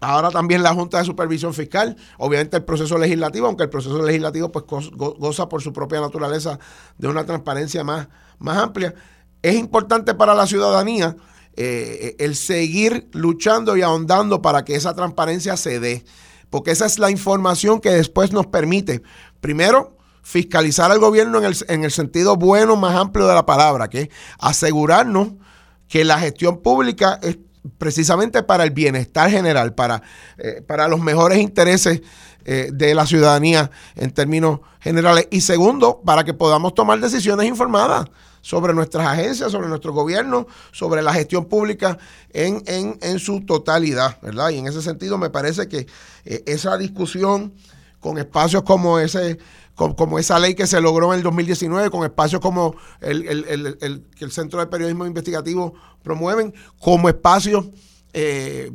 ahora 0.00 0.28
también 0.30 0.62
la 0.62 0.74
Junta 0.74 0.98
de 0.98 1.04
Supervisión 1.04 1.54
Fiscal, 1.54 1.96
obviamente 2.18 2.58
el 2.58 2.64
proceso 2.64 2.98
legislativo, 2.98 3.46
aunque 3.46 3.62
el 3.62 3.70
proceso 3.70 4.02
legislativo 4.02 4.52
pues 4.52 4.90
goza 4.94 5.48
por 5.48 5.62
su 5.62 5.72
propia 5.72 6.02
naturaleza 6.02 6.58
de 6.98 7.08
una 7.08 7.24
transparencia 7.24 7.82
más, 7.82 8.08
más 8.38 8.58
amplia. 8.58 8.94
Es 9.40 9.54
importante 9.56 10.14
para 10.14 10.34
la 10.34 10.46
ciudadanía 10.46 11.16
eh, 11.56 12.14
el 12.18 12.36
seguir 12.36 13.08
luchando 13.12 13.74
y 13.74 13.80
ahondando 13.80 14.42
para 14.42 14.66
que 14.66 14.74
esa 14.74 14.94
transparencia 14.94 15.56
se 15.56 15.80
dé 15.80 16.04
porque 16.52 16.70
esa 16.70 16.84
es 16.84 16.98
la 16.98 17.10
información 17.10 17.80
que 17.80 17.88
después 17.88 18.30
nos 18.30 18.46
permite, 18.46 19.02
primero, 19.40 19.96
fiscalizar 20.22 20.92
al 20.92 20.98
gobierno 20.98 21.38
en 21.38 21.46
el, 21.46 21.56
en 21.66 21.82
el 21.82 21.90
sentido 21.90 22.36
bueno, 22.36 22.76
más 22.76 22.94
amplio 22.94 23.26
de 23.26 23.34
la 23.34 23.46
palabra, 23.46 23.88
que 23.88 24.02
es 24.02 24.08
asegurarnos 24.38 25.28
que 25.88 26.04
la 26.04 26.18
gestión 26.18 26.60
pública 26.60 27.18
es 27.22 27.38
precisamente 27.78 28.42
para 28.42 28.64
el 28.64 28.70
bienestar 28.70 29.30
general, 29.30 29.74
para, 29.74 30.02
eh, 30.36 30.60
para 30.60 30.88
los 30.88 31.00
mejores 31.00 31.38
intereses 31.38 32.02
eh, 32.44 32.68
de 32.70 32.94
la 32.94 33.06
ciudadanía 33.06 33.70
en 33.96 34.10
términos 34.10 34.60
generales. 34.78 35.28
Y 35.30 35.40
segundo, 35.40 36.02
para 36.04 36.22
que 36.22 36.34
podamos 36.34 36.74
tomar 36.74 37.00
decisiones 37.00 37.46
informadas 37.46 38.10
sobre 38.42 38.74
nuestras 38.74 39.06
agencias, 39.06 39.50
sobre 39.50 39.68
nuestro 39.68 39.94
gobierno, 39.94 40.46
sobre 40.72 41.00
la 41.00 41.14
gestión 41.14 41.46
pública 41.46 41.96
en, 42.30 42.62
en, 42.66 43.18
su 43.18 43.40
totalidad, 43.40 44.20
¿verdad? 44.20 44.50
Y 44.50 44.58
en 44.58 44.66
ese 44.66 44.82
sentido 44.82 45.16
me 45.16 45.30
parece 45.30 45.68
que 45.68 45.86
eh, 46.24 46.42
esa 46.46 46.76
discusión 46.76 47.54
con 48.00 48.18
espacios 48.18 48.64
como 48.64 48.98
ese 48.98 49.38
como, 49.74 50.18
esa 50.18 50.38
ley 50.38 50.54
que 50.54 50.66
se 50.66 50.80
logró 50.80 51.12
en 51.12 51.18
el 51.18 51.22
2019, 51.22 51.88
con 51.88 52.04
espacios 52.04 52.42
como 52.42 52.76
el, 53.00 53.26
el, 53.26 54.04
que 54.16 54.24
el 54.24 54.30
Centro 54.30 54.60
de 54.60 54.66
Periodismo 54.66 55.06
Investigativo 55.06 55.74
promueven, 56.02 56.54
como 56.78 57.08
espacios 57.08 57.64
eh, 58.12 58.70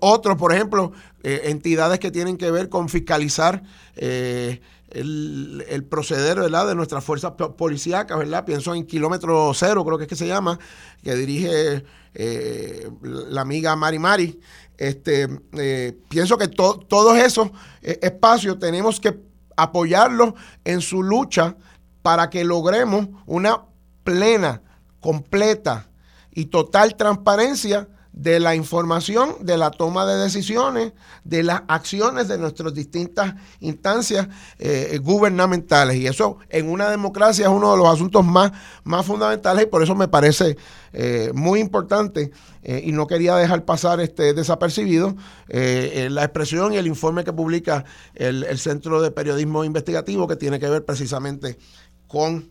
otros, 0.00 0.36
por 0.36 0.52
ejemplo, 0.52 0.92
eh, 1.22 1.42
entidades 1.44 1.98
que 1.98 2.10
tienen 2.10 2.36
que 2.36 2.50
ver 2.50 2.68
con 2.68 2.88
fiscalizar 2.88 3.62
eh, 3.96 4.60
el, 4.90 5.86
proceder 5.88 6.38
¿verdad? 6.40 6.68
de 6.68 6.74
nuestras 6.74 7.04
fuerzas 7.04 7.32
policíacas, 7.32 8.18
¿verdad? 8.18 8.44
Pienso 8.44 8.74
en 8.74 8.86
Kilómetro 8.86 9.52
Cero, 9.54 9.84
creo 9.84 9.98
que 9.98 10.04
es 10.04 10.08
que 10.08 10.16
se 10.16 10.26
llama, 10.26 10.58
que 11.02 11.14
dirige 11.14 11.84
eh, 12.14 12.90
la 13.02 13.40
amiga 13.40 13.74
Mari 13.76 13.98
Mari. 13.98 14.40
Este, 14.78 15.28
eh, 15.52 15.98
pienso 16.08 16.36
que 16.36 16.48
todos 16.48 17.18
esos 17.18 17.50
eh, 17.82 17.98
espacios 18.02 18.58
tenemos 18.58 19.00
que 19.00 19.18
apoyarlos 19.56 20.34
en 20.64 20.80
su 20.80 21.02
lucha 21.02 21.56
para 22.02 22.30
que 22.30 22.44
logremos 22.44 23.08
una 23.26 23.62
plena, 24.04 24.62
completa 25.00 25.88
y 26.30 26.46
total 26.46 26.96
transparencia 26.96 27.88
de 28.16 28.40
la 28.40 28.54
información, 28.54 29.36
de 29.40 29.58
la 29.58 29.70
toma 29.70 30.06
de 30.06 30.16
decisiones, 30.16 30.94
de 31.22 31.42
las 31.42 31.62
acciones 31.68 32.28
de 32.28 32.38
nuestras 32.38 32.72
distintas 32.72 33.34
instancias 33.60 34.26
eh, 34.58 34.98
gubernamentales. 35.02 35.96
Y 35.96 36.06
eso 36.06 36.38
en 36.48 36.70
una 36.70 36.88
democracia 36.88 37.44
es 37.44 37.50
uno 37.50 37.72
de 37.72 37.76
los 37.76 37.86
asuntos 37.86 38.24
más, 38.24 38.52
más 38.84 39.04
fundamentales 39.04 39.64
y 39.64 39.66
por 39.66 39.82
eso 39.82 39.94
me 39.94 40.08
parece 40.08 40.56
eh, 40.94 41.30
muy 41.34 41.60
importante 41.60 42.30
eh, 42.62 42.80
y 42.86 42.92
no 42.92 43.06
quería 43.06 43.36
dejar 43.36 43.66
pasar 43.66 44.00
este 44.00 44.32
desapercibido 44.32 45.14
la 45.48 46.24
expresión 46.24 46.72
y 46.72 46.78
el 46.78 46.86
informe 46.86 47.22
que 47.22 47.32
publica 47.32 47.84
el, 48.14 48.44
el, 48.44 48.58
Centro 48.58 49.02
de 49.02 49.10
Periodismo 49.10 49.64
Investigativo 49.64 50.26
que 50.26 50.36
tiene 50.36 50.58
que 50.58 50.68
ver 50.68 50.84
precisamente 50.84 51.58
con 52.08 52.50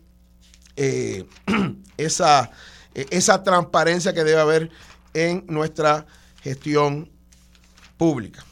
esa, 1.96 2.50
esa 2.94 3.42
transparencia 3.42 4.12
que 4.12 4.24
debe 4.24 4.40
haber 4.40 4.70
en 5.16 5.44
nuestra 5.48 6.06
gestión 6.42 7.10
pública. 7.96 8.44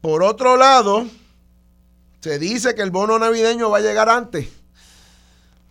Por 0.00 0.22
otro 0.24 0.56
lado, 0.56 1.06
se 2.20 2.38
dice 2.38 2.74
que 2.74 2.82
el 2.82 2.90
bono 2.90 3.18
navideño 3.18 3.70
va 3.70 3.78
a 3.78 3.82
llegar 3.82 4.08
antes. 4.08 4.48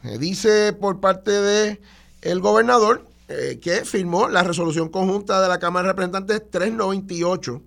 Se 0.02 0.18
dice 0.18 0.72
por 0.72 1.02
parte 1.02 1.32
del 1.32 1.82
el 2.22 2.40
gobernador 2.40 3.06
eh, 3.28 3.60
que 3.62 3.84
firmó 3.84 4.30
la 4.30 4.44
resolución 4.44 4.90
conjunta 4.90 5.42
de 5.42 5.50
la 5.50 5.60
Cámara 5.60 5.88
de 5.88 5.94
Representantes 5.94 6.50
398, 6.50 7.62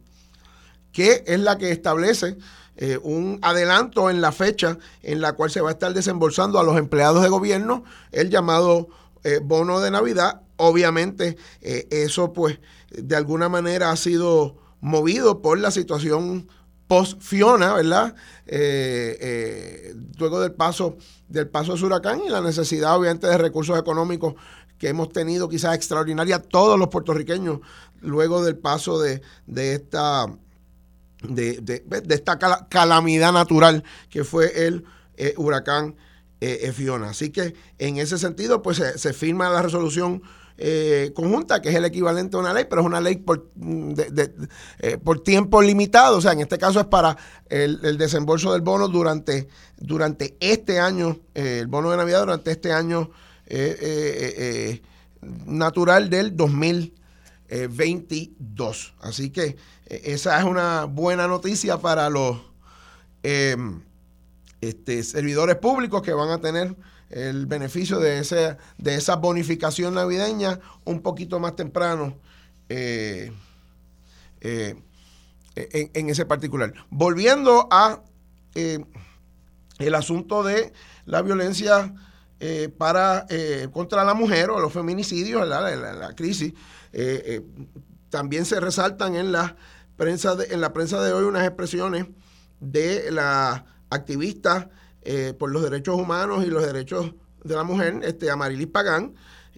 que 0.92 1.22
es 1.26 1.40
la 1.40 1.58
que 1.58 1.70
establece 1.70 2.38
eh, 2.76 2.98
un 3.02 3.38
adelanto 3.42 4.08
en 4.08 4.22
la 4.22 4.32
fecha 4.32 4.78
en 5.02 5.20
la 5.20 5.34
cual 5.34 5.50
se 5.50 5.60
va 5.60 5.68
a 5.68 5.72
estar 5.72 5.92
desembolsando 5.92 6.58
a 6.58 6.64
los 6.64 6.78
empleados 6.78 7.22
de 7.22 7.28
gobierno 7.28 7.84
el 8.12 8.30
llamado 8.30 8.88
eh, 9.24 9.40
bono 9.42 9.80
de 9.80 9.90
Navidad 9.90 10.42
Obviamente 10.56 11.36
eh, 11.60 11.88
eso 11.90 12.32
pues 12.32 12.60
de 12.90 13.16
alguna 13.16 13.48
manera 13.48 13.90
ha 13.90 13.96
sido 13.96 14.56
movido 14.80 15.42
por 15.42 15.58
la 15.58 15.72
situación 15.72 16.48
post-Fiona, 16.86 17.74
¿verdad? 17.74 18.14
Eh, 18.46 19.92
luego 20.18 20.40
del 20.40 20.52
paso, 20.52 20.98
del 21.28 21.48
paso 21.48 21.74
de 21.74 21.84
huracán 21.84 22.20
y 22.24 22.28
la 22.28 22.40
necesidad 22.40 22.96
obviamente 22.96 23.26
de 23.26 23.38
recursos 23.38 23.76
económicos 23.76 24.34
que 24.78 24.88
hemos 24.88 25.08
tenido 25.08 25.48
quizás 25.48 25.74
extraordinaria 25.74 26.38
todos 26.38 26.78
los 26.78 26.88
puertorriqueños 26.88 27.58
luego 28.00 28.44
del 28.44 28.56
paso 28.56 29.00
de, 29.00 29.20
esta 29.56 30.26
de, 31.28 31.82
esta 32.08 32.38
calamidad 32.68 33.32
natural 33.32 33.82
que 34.10 34.22
fue 34.22 34.66
el 34.66 34.84
huracán 35.36 35.96
Fiona. 36.74 37.10
Así 37.10 37.30
que 37.30 37.54
en 37.78 37.98
ese 37.98 38.18
sentido, 38.18 38.62
pues 38.62 38.82
se 38.96 39.12
firma 39.12 39.50
la 39.50 39.62
resolución 39.62 40.22
eh, 40.58 41.12
conjunta, 41.14 41.62
que 41.62 41.70
es 41.70 41.74
el 41.74 41.84
equivalente 41.84 42.36
a 42.36 42.40
una 42.40 42.52
ley, 42.52 42.66
pero 42.68 42.82
es 42.82 42.86
una 42.86 43.00
ley 43.00 43.16
por, 43.16 43.50
mm, 43.56 43.94
eh, 44.78 44.98
por 45.02 45.22
tiempo 45.22 45.62
limitado. 45.62 46.18
O 46.18 46.20
sea, 46.20 46.32
en 46.32 46.40
este 46.40 46.58
caso 46.58 46.80
es 46.80 46.86
para 46.86 47.16
el, 47.48 47.96
desembolso 47.98 48.52
del 48.52 48.60
bono 48.60 48.88
durante, 48.88 49.48
durante 49.78 50.36
este 50.40 50.78
año, 50.78 51.18
eh, 51.34 51.60
el 51.60 51.68
bono 51.68 51.90
de 51.90 51.96
Navidad 51.96 52.20
durante 52.20 52.50
este 52.52 52.72
año 52.72 53.10
natural 55.46 56.10
del 56.10 56.36
2022. 56.36 58.94
Así 59.00 59.30
que 59.30 59.56
esa 59.86 60.38
es 60.38 60.44
una 60.44 60.84
buena 60.84 61.26
noticia 61.26 61.78
para 61.78 62.08
los 62.08 62.38
este, 64.62 65.02
servidores 65.02 65.56
públicos 65.56 66.02
que 66.02 66.12
van 66.12 66.30
a 66.30 66.40
tener 66.40 66.76
el 67.10 67.46
beneficio 67.46 67.98
de, 67.98 68.20
ese, 68.20 68.56
de 68.78 68.94
esa 68.94 69.16
bonificación 69.16 69.94
navideña 69.94 70.60
un 70.84 71.02
poquito 71.02 71.40
más 71.40 71.56
temprano 71.56 72.16
eh, 72.68 73.32
eh, 74.40 74.76
en, 75.56 76.08
ese 76.08 76.24
particular. 76.24 76.72
Volviendo 76.90 77.66
a 77.72 78.02
eh, 78.54 78.84
el 79.78 79.94
asunto 79.96 80.42
de 80.42 80.72
la 81.04 81.22
violencia 81.22 81.92
para 82.76 83.26
contra 83.72 84.02
la 84.02 84.14
mujer 84.14 84.50
o 84.50 84.58
los 84.58 84.72
feminicidios, 84.72 85.46
la, 85.46 85.60
la, 85.76 86.14
crisis, 86.16 86.52
también 88.10 88.44
se 88.44 88.58
resaltan 88.58 89.14
en 89.14 89.30
la 89.30 89.54
prensa 89.96 90.34
de, 90.34 90.52
en 90.52 90.60
la 90.60 90.72
prensa 90.72 91.00
de 91.00 91.12
hoy 91.12 91.24
unas 91.24 91.46
expresiones 91.46 92.06
de 92.58 93.12
la 93.12 93.71
activista 93.92 94.70
eh, 95.02 95.34
por 95.38 95.50
los 95.50 95.62
derechos 95.62 95.96
humanos 95.98 96.44
y 96.44 96.48
los 96.48 96.64
derechos 96.64 97.12
de 97.44 97.54
la 97.56 97.64
mujer, 97.64 98.00
este, 98.02 98.30
Amarilis 98.30 98.68
Pagán, 98.68 99.14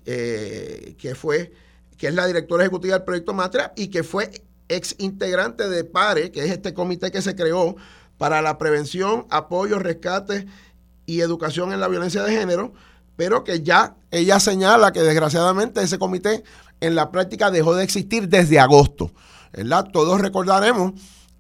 eh, 0.07 0.97
que 0.99 1.15
fue, 1.15 1.53
que 1.99 2.09
es 2.09 2.15
la 2.15 2.27
directora 2.27 2.65
ejecutiva 2.65 2.95
del 2.95 3.05
proyecto 3.05 3.35
Matria 3.35 3.73
y 3.77 3.89
que 3.89 4.03
fue 4.03 4.31
ex 4.69 4.95
integrante 4.99 5.69
de 5.69 5.85
PARE, 5.85 6.31
que 6.31 6.45
es 6.45 6.51
este 6.51 6.73
comité 6.73 7.11
que 7.11 7.23
se 7.23 7.37
creó 7.37 7.77
para 8.17 8.41
la 8.43 8.59
prevención, 8.59 9.27
apoyo, 9.31 9.79
rescate 9.79 10.47
y 11.07 11.21
educación 11.21 11.73
en 11.73 11.81
la 11.81 11.89
violencia 11.89 12.23
de 12.23 12.33
género, 12.33 12.73
pero 13.17 13.45
que 13.45 13.63
ya 13.63 13.97
ella 14.11 14.41
señala 14.41 14.93
que 14.93 15.03
desgraciadamente 15.03 15.83
ese 15.83 15.99
comité 15.99 16.43
en 16.81 16.95
la 16.95 17.11
práctica 17.11 17.51
dejó 17.51 17.75
de 17.75 17.85
existir 17.85 18.29
desde 18.29 18.59
agosto. 18.59 19.11
Todos 19.93 20.21
recordaremos 20.21 20.93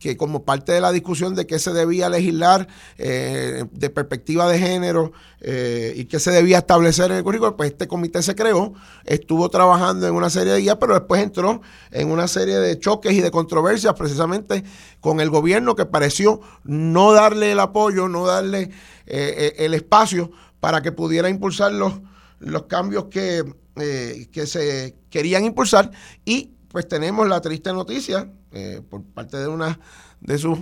que 0.04 0.18
como 0.18 0.44
parte 0.44 0.70
de 0.70 0.82
la 0.82 0.92
discusión 0.92 1.34
de 1.34 1.46
qué 1.46 1.58
se 1.58 1.72
debía 1.72 2.10
legislar 2.10 2.68
eh, 2.98 3.64
de 3.72 3.88
perspectiva 3.88 4.46
de 4.46 4.58
género 4.58 5.12
eh, 5.40 5.94
y 5.96 6.04
qué 6.04 6.20
se 6.20 6.30
debía 6.30 6.58
establecer 6.58 7.10
en 7.10 7.16
el 7.16 7.24
currículo, 7.24 7.56
pues 7.56 7.70
este 7.70 7.88
comité 7.88 8.20
se 8.20 8.34
creó, 8.34 8.74
estuvo 9.06 9.48
trabajando 9.48 10.06
en 10.06 10.14
una 10.14 10.28
serie 10.28 10.52
de 10.52 10.60
guías, 10.60 10.76
pero 10.78 10.92
después 10.92 11.22
entró 11.22 11.62
en 11.90 12.10
una 12.10 12.28
serie 12.28 12.58
de 12.58 12.78
choques 12.78 13.14
y 13.14 13.22
de 13.22 13.30
controversias 13.30 13.94
precisamente 13.94 14.62
con 15.00 15.20
el 15.20 15.30
gobierno 15.30 15.74
que 15.74 15.86
pareció 15.86 16.42
no 16.64 17.14
darle 17.14 17.52
el 17.52 17.60
apoyo, 17.60 18.06
no 18.06 18.26
darle 18.26 18.72
eh, 19.06 19.54
el 19.56 19.72
espacio 19.72 20.30
para 20.60 20.82
que 20.82 20.92
pudiera 20.92 21.30
impulsar 21.30 21.72
los, 21.72 21.94
los 22.40 22.64
cambios 22.64 23.06
que, 23.06 23.42
que 23.74 24.46
se 24.46 24.96
querían 25.08 25.46
impulsar. 25.46 25.90
Y 26.26 26.50
pues 26.68 26.86
tenemos 26.88 27.26
la 27.26 27.40
triste 27.40 27.72
noticia 27.72 28.28
eh, 28.54 28.80
por 28.88 29.02
parte 29.02 29.36
de 29.36 29.48
una 29.48 29.80
de 30.20 30.38
sus 30.38 30.58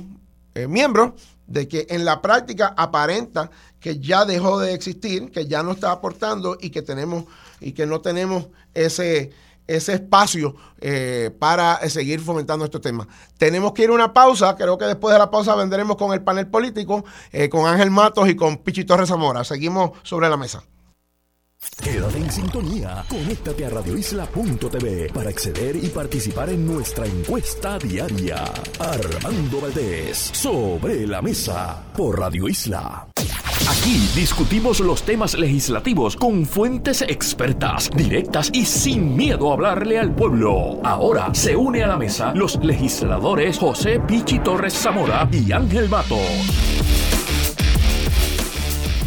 eh, 0.55 0.66
miembros 0.66 1.12
de 1.47 1.68
que 1.68 1.86
en 1.90 2.07
la 2.07 2.22
práctica 2.22 2.72
aparenta 2.74 3.51
que 3.80 3.99
ya 3.99 4.24
dejó 4.24 4.59
de 4.59 4.72
existir, 4.72 5.30
que 5.30 5.47
ya 5.47 5.62
no 5.62 5.72
está 5.72 5.93
aportando 5.93 6.57
y 6.59 6.70
que 6.70 6.80
tenemos 6.80 7.24
y 7.61 7.72
que 7.72 7.84
no 7.84 8.01
tenemos 8.01 8.49
ese 8.72 9.30
ese 9.66 9.93
espacio 9.93 10.57
eh, 10.80 11.30
para 11.38 11.86
seguir 11.88 12.20
fomentando 12.20 12.64
este 12.64 12.80
tema. 12.80 13.07
Tenemos 13.36 13.72
que 13.72 13.84
ir 13.84 13.90
a 13.90 13.93
una 13.93 14.12
pausa, 14.12 14.57
creo 14.57 14.78
que 14.78 14.86
después 14.86 15.12
de 15.12 15.18
la 15.18 15.30
pausa 15.30 15.55
vendremos 15.55 15.97
con 15.97 16.14
el 16.14 16.22
panel 16.22 16.49
político, 16.49 17.05
con 17.51 17.66
Ángel 17.66 17.90
Matos 17.90 18.28
y 18.28 18.34
con 18.34 18.57
Pichi 18.57 18.84
Torres 18.84 19.09
Zamora. 19.09 19.45
Seguimos 19.45 19.93
sobre 20.03 20.28
la 20.28 20.36
mesa. 20.36 20.64
Quédate 21.82 22.18
en 22.18 22.30
sintonía. 22.30 23.04
Conéctate 23.08 23.66
a 23.66 23.70
radioisla.tv 23.70 25.10
para 25.12 25.30
acceder 25.30 25.76
y 25.76 25.88
participar 25.88 26.50
en 26.50 26.66
nuestra 26.66 27.06
encuesta 27.06 27.78
diaria. 27.78 28.44
Armando 28.78 29.60
Valdés, 29.60 30.30
sobre 30.32 31.06
la 31.06 31.20
mesa, 31.20 31.82
por 31.96 32.18
Radio 32.18 32.48
Isla. 32.48 33.06
Aquí 33.68 34.08
discutimos 34.14 34.80
los 34.80 35.02
temas 35.02 35.34
legislativos 35.34 36.16
con 36.16 36.46
fuentes 36.46 37.02
expertas, 37.02 37.90
directas 37.94 38.50
y 38.52 38.64
sin 38.64 39.16
miedo 39.16 39.50
a 39.50 39.54
hablarle 39.54 39.98
al 39.98 40.14
pueblo. 40.14 40.80
Ahora 40.82 41.32
se 41.34 41.56
une 41.56 41.82
a 41.82 41.86
la 41.86 41.96
mesa 41.96 42.32
los 42.34 42.62
legisladores 42.62 43.58
José 43.58 44.00
Pichi 44.00 44.40
Torres 44.40 44.74
Zamora 44.74 45.28
y 45.30 45.52
Ángel 45.52 45.88
Mato. 45.88 46.18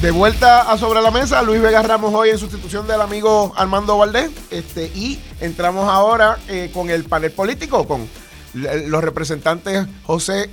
De 0.05 0.11
vuelta 0.11 0.71
a 0.71 0.77
Sobre 0.77 1.01
la 1.01 1.09
Mesa, 1.09 1.41
Luis 1.41 1.59
Vega 1.59 1.81
Ramos 1.81 2.13
hoy 2.13 2.29
en 2.29 2.37
sustitución 2.37 2.85
del 2.85 3.01
amigo 3.01 3.51
Armando 3.57 3.97
Valdés. 3.97 4.29
Este, 4.51 4.85
y 4.93 5.17
entramos 5.41 5.89
ahora 5.89 6.37
eh, 6.47 6.69
con 6.71 6.91
el 6.91 7.05
panel 7.05 7.31
político, 7.31 7.87
con 7.87 8.07
los 8.53 9.03
representantes 9.03 9.87
José 10.03 10.51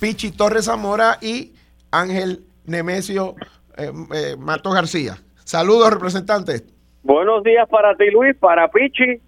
Pichi 0.00 0.30
Torres 0.30 0.64
Zamora 0.64 1.18
y 1.20 1.52
Ángel 1.90 2.46
Nemesio 2.64 3.34
eh, 3.76 3.92
eh, 4.14 4.36
Mato 4.38 4.70
García. 4.70 5.18
Saludos, 5.44 5.92
representantes. 5.92 6.64
Buenos 7.02 7.44
días 7.44 7.68
para 7.68 7.94
ti, 7.96 8.06
Luis, 8.10 8.34
para 8.38 8.70
Pichi. 8.70 9.20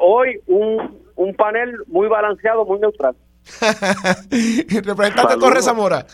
hoy 0.00 0.38
un, 0.48 1.00
un 1.16 1.34
panel 1.34 1.78
muy 1.86 2.08
balanceado, 2.08 2.66
muy 2.66 2.78
neutral. 2.78 3.16
representante 4.82 5.36
Torres 5.38 5.64
Zamora. 5.64 6.04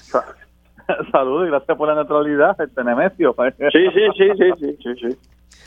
Saludos 1.13 1.47
y 1.47 1.51
gracias 1.51 1.77
por 1.77 1.89
la 1.89 1.95
neutralidad, 1.95 2.61
este 2.61 2.85
Nemesio. 2.85 3.35
Sí, 3.73 3.79
sí, 3.95 4.07
sí, 4.17 4.31
sí, 4.39 4.77
sí, 4.83 4.95
sí, 5.09 5.19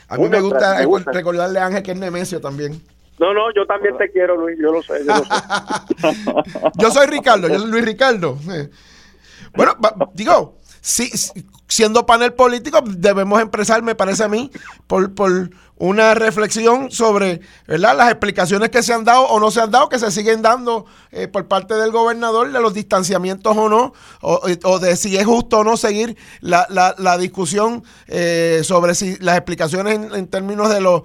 A 0.08 0.16
mí 0.16 0.28
me 0.28 0.40
gusta, 0.40 1.12
recordarle 1.12 1.58
a 1.58 1.66
Ángel 1.66 1.82
que 1.82 1.92
es 1.92 1.98
Nemesio 1.98 2.40
también. 2.40 2.80
No, 3.18 3.32
no, 3.32 3.52
yo 3.54 3.64
también 3.66 3.96
te 3.96 4.10
quiero, 4.10 4.36
Luis, 4.36 4.58
yo 4.60 4.72
lo 4.72 4.82
sé. 4.82 5.04
Yo, 5.06 5.14
lo 5.14 5.24
sé. 5.24 6.70
yo 6.78 6.90
soy 6.90 7.06
Ricardo, 7.06 7.48
yo 7.48 7.60
soy 7.60 7.70
Luis 7.70 7.84
Ricardo. 7.84 8.36
Bueno, 9.54 9.76
digo, 10.14 10.58
si, 10.80 11.08
siendo 11.74 12.06
panel 12.06 12.32
político, 12.34 12.84
debemos 12.86 13.42
empezar, 13.42 13.82
me 13.82 13.96
parece 13.96 14.22
a 14.22 14.28
mí, 14.28 14.48
por, 14.86 15.12
por 15.12 15.50
una 15.74 16.14
reflexión 16.14 16.92
sobre 16.92 17.40
¿verdad? 17.66 17.96
las 17.96 18.10
explicaciones 18.12 18.70
que 18.70 18.80
se 18.84 18.92
han 18.92 19.02
dado 19.02 19.24
o 19.24 19.40
no 19.40 19.50
se 19.50 19.60
han 19.60 19.72
dado, 19.72 19.88
que 19.88 19.98
se 19.98 20.12
siguen 20.12 20.40
dando 20.40 20.86
eh, 21.10 21.26
por 21.26 21.48
parte 21.48 21.74
del 21.74 21.90
gobernador, 21.90 22.52
de 22.52 22.60
los 22.60 22.74
distanciamientos 22.74 23.56
o 23.56 23.68
no, 23.68 23.92
o, 24.20 24.78
de 24.78 24.94
si 24.94 25.16
es 25.16 25.26
justo 25.26 25.58
o 25.58 25.64
no 25.64 25.76
seguir 25.76 26.16
la, 26.40 26.64
la, 26.68 27.18
discusión 27.18 27.82
eh, 28.06 28.60
sobre 28.62 28.94
si 28.94 29.16
las 29.16 29.36
explicaciones 29.36 29.98
en, 30.14 30.28
términos 30.28 30.72
de 30.72 30.80
los 30.80 31.02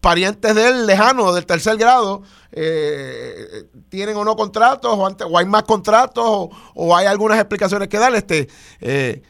parientes 0.00 0.54
del 0.54 0.86
lejano, 0.86 1.32
del 1.32 1.46
tercer 1.46 1.76
grado, 1.78 2.22
eh, 2.52 3.64
tienen 3.88 4.14
o 4.16 4.24
no 4.24 4.36
contratos, 4.36 4.92
o, 4.96 5.26
o 5.26 5.38
hay 5.38 5.46
más 5.46 5.64
contratos, 5.64 6.48
o, 6.74 6.96
hay 6.96 7.06
algunas 7.06 7.40
explicaciones 7.40 7.88
que 7.88 7.98
dar. 7.98 8.14
Este, 8.14 8.48
eh, 8.80 9.22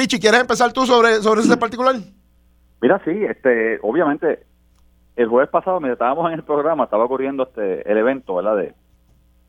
Pichi, 0.00 0.18
¿quieres 0.18 0.40
empezar 0.40 0.72
tú 0.72 0.86
sobre, 0.86 1.16
sobre 1.16 1.42
ese 1.42 1.58
particular? 1.58 1.94
Mira, 2.80 3.02
sí, 3.04 3.10
este, 3.10 3.78
obviamente, 3.82 4.46
el 5.14 5.28
jueves 5.28 5.50
pasado, 5.50 5.78
mientras 5.78 5.96
estábamos 5.96 6.32
en 6.32 6.38
el 6.38 6.42
programa, 6.42 6.84
estaba 6.84 7.04
ocurriendo 7.04 7.42
este 7.42 7.82
el 7.86 7.98
evento, 7.98 8.36
¿verdad? 8.36 8.56
De, 8.56 8.74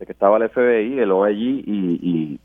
que 0.06 0.12
estaba 0.12 0.36
el 0.36 0.50
FBI, 0.50 1.00
el 1.00 1.10
OEG 1.10 1.38
y, 1.38 2.00
y 2.02 2.40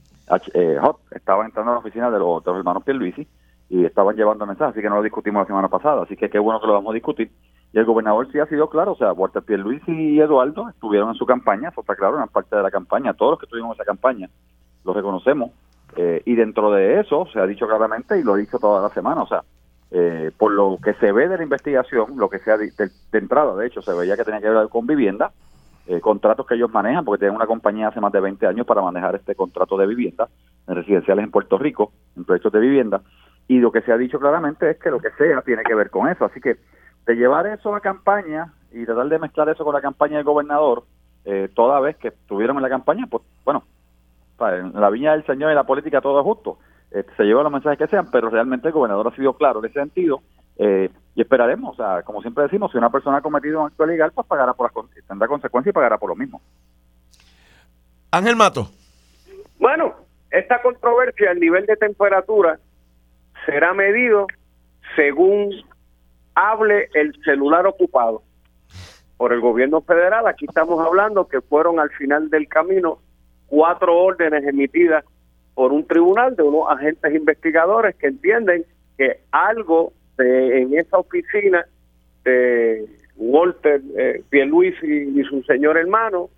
eh, 0.54 0.78
HOT, 0.80 1.00
estaban 1.16 1.46
entrando 1.46 1.72
a 1.72 1.74
la 1.74 1.80
oficina 1.80 2.08
de 2.08 2.20
los, 2.20 2.44
de 2.44 2.50
los 2.52 2.58
hermanos 2.60 2.84
Pierluisi 2.84 3.26
y 3.70 3.84
estaban 3.84 4.14
llevando 4.14 4.46
mensajes, 4.46 4.74
así 4.74 4.82
que 4.82 4.88
no 4.88 4.98
lo 4.98 5.02
discutimos 5.02 5.42
la 5.42 5.46
semana 5.48 5.68
pasada, 5.68 6.04
así 6.04 6.14
que 6.14 6.30
qué 6.30 6.38
bueno 6.38 6.60
que 6.60 6.68
lo 6.68 6.74
vamos 6.74 6.92
a 6.92 6.94
discutir. 6.94 7.32
Y 7.72 7.78
el 7.80 7.86
gobernador 7.86 8.30
sí 8.30 8.38
ha 8.38 8.46
sido 8.46 8.70
claro, 8.70 8.92
o 8.92 8.96
sea, 8.96 9.14
Walter 9.14 9.42
Pierluisi 9.42 9.90
y 9.90 10.20
Eduardo 10.20 10.68
estuvieron 10.68 11.08
en 11.08 11.16
su 11.16 11.26
campaña, 11.26 11.70
eso 11.70 11.80
está 11.80 11.96
claro, 11.96 12.22
en 12.22 12.28
parte 12.28 12.54
de 12.54 12.62
la 12.62 12.70
campaña, 12.70 13.14
todos 13.14 13.32
los 13.32 13.40
que 13.40 13.46
estuvimos 13.46 13.70
en 13.70 13.82
esa 13.82 13.84
campaña, 13.84 14.30
lo 14.84 14.92
reconocemos, 14.92 15.50
eh, 15.96 16.22
y 16.24 16.34
dentro 16.34 16.70
de 16.70 17.00
eso 17.00 17.26
se 17.32 17.40
ha 17.40 17.46
dicho 17.46 17.66
claramente, 17.66 18.18
y 18.18 18.22
lo 18.22 18.36
he 18.36 18.40
dicho 18.40 18.58
toda 18.58 18.82
la 18.82 18.94
semana, 18.94 19.22
o 19.22 19.26
sea, 19.26 19.42
eh, 19.90 20.30
por 20.36 20.52
lo 20.52 20.78
que 20.82 20.94
se 20.94 21.12
ve 21.12 21.28
de 21.28 21.38
la 21.38 21.42
investigación, 21.42 22.16
lo 22.16 22.28
que 22.28 22.38
sea 22.40 22.58
de, 22.58 22.70
entrada, 23.12 23.56
de 23.56 23.66
hecho, 23.66 23.82
se 23.82 23.94
veía 23.94 24.16
que 24.16 24.24
tenía 24.24 24.40
que 24.40 24.50
ver 24.50 24.68
con 24.68 24.86
vivienda, 24.86 25.32
eh, 25.86 26.00
contratos 26.00 26.46
que 26.46 26.56
ellos 26.56 26.70
manejan, 26.70 27.04
porque 27.04 27.20
tienen 27.20 27.36
una 27.36 27.46
compañía 27.46 27.88
hace 27.88 28.00
más 28.00 28.12
de 28.12 28.20
20 28.20 28.46
años 28.46 28.66
para 28.66 28.82
manejar 28.82 29.14
este 29.14 29.34
contrato 29.34 29.76
de 29.76 29.86
vivienda 29.86 30.28
en 30.66 30.74
residenciales 30.74 31.24
en 31.24 31.30
Puerto 31.30 31.58
Rico, 31.58 31.92
en 32.16 32.24
proyectos 32.24 32.52
de 32.52 32.60
vivienda, 32.60 33.00
y 33.48 33.58
lo 33.58 33.70
que 33.70 33.82
se 33.82 33.92
ha 33.92 33.96
dicho 33.96 34.18
claramente 34.18 34.68
es 34.68 34.78
que 34.78 34.90
lo 34.90 34.98
que 34.98 35.10
sea 35.12 35.40
tiene 35.42 35.62
que 35.62 35.74
ver 35.74 35.90
con 35.90 36.08
eso. 36.08 36.24
Así 36.24 36.40
que 36.40 36.56
de 37.06 37.14
llevar 37.14 37.46
eso 37.46 37.74
a 37.74 37.80
campaña 37.80 38.52
y 38.72 38.84
tratar 38.84 39.08
de 39.08 39.18
mezclar 39.20 39.48
eso 39.48 39.64
con 39.64 39.72
la 39.72 39.80
campaña 39.80 40.16
del 40.16 40.24
gobernador, 40.24 40.82
eh, 41.24 41.48
toda 41.54 41.80
vez 41.80 41.96
que 41.96 42.08
estuvieron 42.08 42.56
en 42.56 42.62
la 42.62 42.68
campaña, 42.68 43.06
pues 43.08 43.22
bueno, 43.44 43.62
en 44.40 44.80
la 44.80 44.90
viña 44.90 45.12
del 45.12 45.24
Señor 45.26 45.52
y 45.52 45.54
la 45.54 45.64
política 45.64 46.00
todo 46.00 46.20
es 46.20 46.24
justo. 46.24 46.58
Eh, 46.90 47.04
se 47.16 47.24
llevan 47.24 47.44
los 47.44 47.52
mensajes 47.52 47.78
que 47.78 47.88
sean, 47.88 48.10
pero 48.10 48.30
realmente 48.30 48.68
el 48.68 48.74
gobernador 48.74 49.08
ha 49.08 49.16
sido 49.16 49.34
claro 49.34 49.60
en 49.60 49.66
ese 49.66 49.80
sentido 49.80 50.22
eh, 50.58 50.90
y 51.14 51.20
esperaremos, 51.20 51.74
o 51.74 51.76
sea, 51.76 52.02
como 52.02 52.20
siempre 52.20 52.44
decimos, 52.44 52.70
si 52.70 52.78
una 52.78 52.90
persona 52.90 53.18
ha 53.18 53.22
cometido 53.22 53.60
un 53.60 53.66
acto 53.66 53.84
ilegal, 53.84 54.12
pues 54.14 54.26
pagará 54.26 54.54
por 54.54 54.70
las 54.72 55.06
tendrá 55.06 55.28
consecuencias 55.28 55.72
y 55.72 55.74
pagará 55.74 55.98
por 55.98 56.10
lo 56.10 56.16
mismo. 56.16 56.40
Ángel 58.10 58.36
Mato. 58.36 58.68
Bueno, 59.58 59.94
esta 60.30 60.60
controversia, 60.62 61.32
el 61.32 61.40
nivel 61.40 61.66
de 61.66 61.76
temperatura 61.76 62.58
será 63.44 63.74
medido 63.74 64.26
según 64.94 65.50
hable 66.34 66.88
el 66.94 67.14
celular 67.24 67.66
ocupado 67.66 68.22
por 69.16 69.32
el 69.32 69.40
gobierno 69.40 69.80
federal. 69.80 70.26
Aquí 70.26 70.46
estamos 70.46 70.84
hablando 70.84 71.26
que 71.26 71.40
fueron 71.40 71.80
al 71.80 71.90
final 71.90 72.30
del 72.30 72.48
camino 72.48 72.98
cuatro 73.46 73.96
órdenes 73.96 74.44
emitidas 74.44 75.04
por 75.54 75.72
un 75.72 75.86
tribunal 75.86 76.36
de 76.36 76.42
unos 76.42 76.70
agentes 76.70 77.14
investigadores 77.14 77.96
que 77.96 78.08
entienden 78.08 78.64
que 78.98 79.20
algo 79.30 79.92
de, 80.18 80.62
en 80.62 80.78
esa 80.78 80.98
oficina 80.98 81.64
de 82.24 82.86
Walter 83.16 83.80
eh, 83.96 84.22
Pierluisi 84.28 84.86
y 84.86 85.22
su 85.24 85.42
señor 85.44 85.78
hermano, 85.78 86.28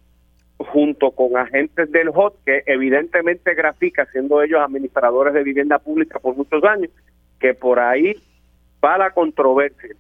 junto 0.59 1.11
con 1.13 1.37
agentes 1.37 1.91
del 1.91 2.11
HOT, 2.15 2.45
que 2.45 2.63
evidentemente 2.67 3.55
grafica, 3.55 4.07
siendo 4.07 4.43
ellos 4.43 4.61
administradores 4.61 5.35
de 5.35 5.43
vivienda 5.43 5.79
pública 5.79 6.19
por 6.19 6.37
muchos 6.37 6.63
años, 6.65 6.91
que 7.41 7.55
por 7.55 7.79
ahí 7.79 8.15
va 8.85 8.99
la 8.99 9.11
controversia. 9.11 9.95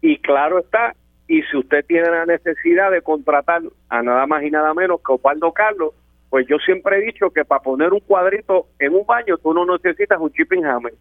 Y 0.00 0.18
claro 0.18 0.58
está, 0.58 0.94
y 1.28 1.42
si 1.42 1.56
usted 1.56 1.84
tiene 1.86 2.10
la 2.10 2.26
necesidad 2.26 2.90
de 2.90 3.02
contratar 3.02 3.62
a 3.88 4.02
nada 4.02 4.26
más 4.26 4.42
y 4.42 4.50
nada 4.50 4.72
menos 4.74 5.00
que 5.00 5.12
Osvaldo 5.12 5.52
Carlos, 5.52 5.92
pues 6.30 6.46
yo 6.48 6.58
siempre 6.58 6.98
he 6.98 7.06
dicho 7.06 7.30
que 7.30 7.44
para 7.44 7.62
poner 7.62 7.92
un 7.92 8.00
cuadrito 8.00 8.66
en 8.78 8.94
un 8.94 9.06
baño 9.06 9.38
tú 9.38 9.54
no 9.54 9.64
necesitas 9.64 10.18
un 10.20 10.32
chipping 10.32 10.64
hammer. 10.64 10.94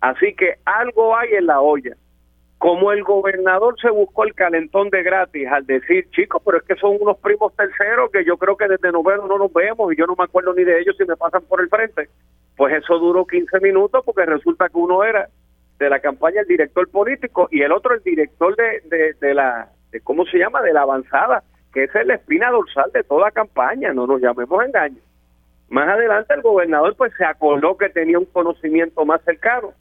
Así 0.00 0.34
que 0.34 0.54
algo 0.64 1.16
hay 1.16 1.30
en 1.34 1.46
la 1.46 1.60
olla. 1.60 1.96
Como 2.58 2.92
el 2.92 3.02
gobernador 3.02 3.74
se 3.80 3.90
buscó 3.90 4.24
el 4.24 4.34
calentón 4.34 4.90
de 4.90 5.02
gratis 5.02 5.48
al 5.48 5.66
decir, 5.66 6.08
chicos, 6.10 6.42
pero 6.44 6.58
es 6.58 6.64
que 6.64 6.76
son 6.76 6.96
unos 7.00 7.18
primos 7.18 7.54
terceros 7.56 8.10
que 8.12 8.24
yo 8.24 8.36
creo 8.36 8.56
que 8.56 8.68
desde 8.68 8.92
noveno 8.92 9.26
no 9.26 9.38
nos 9.38 9.52
vemos 9.52 9.92
y 9.92 9.96
yo 9.96 10.06
no 10.06 10.14
me 10.16 10.24
acuerdo 10.24 10.52
ni 10.52 10.64
de 10.64 10.80
ellos 10.80 10.94
si 10.96 11.04
me 11.04 11.16
pasan 11.16 11.42
por 11.48 11.60
el 11.60 11.68
frente. 11.68 12.08
Pues 12.56 12.74
eso 12.74 12.98
duró 12.98 13.26
15 13.26 13.60
minutos 13.60 14.02
porque 14.04 14.26
resulta 14.26 14.68
que 14.68 14.76
uno 14.76 15.02
era 15.04 15.28
de 15.78 15.88
la 15.88 16.00
campaña 16.00 16.42
el 16.42 16.46
director 16.46 16.88
político 16.90 17.48
y 17.50 17.62
el 17.62 17.72
otro 17.72 17.94
el 17.94 18.02
director 18.02 18.54
de, 18.54 18.82
de, 18.84 19.14
de 19.14 19.34
la, 19.34 19.70
de, 19.90 20.00
¿cómo 20.02 20.26
se 20.26 20.36
llama? 20.36 20.60
De 20.60 20.74
la 20.74 20.82
avanzada 20.82 21.42
que 21.72 21.84
esa 21.84 22.00
es 22.00 22.06
la 22.06 22.14
espina 22.14 22.50
dorsal 22.50 22.90
de 22.92 23.04
toda 23.04 23.30
campaña, 23.30 23.92
no 23.92 24.06
nos 24.06 24.20
llamemos 24.20 24.64
engaños. 24.64 25.02
Más 25.68 25.88
adelante 25.88 26.34
el 26.34 26.42
gobernador 26.42 26.96
pues 26.96 27.12
se 27.16 27.24
acordó 27.24 27.76
que 27.76 27.88
tenía 27.88 28.18
un 28.18 28.24
conocimiento 28.26 29.04
más 29.04 29.22
cercano. 29.22 29.72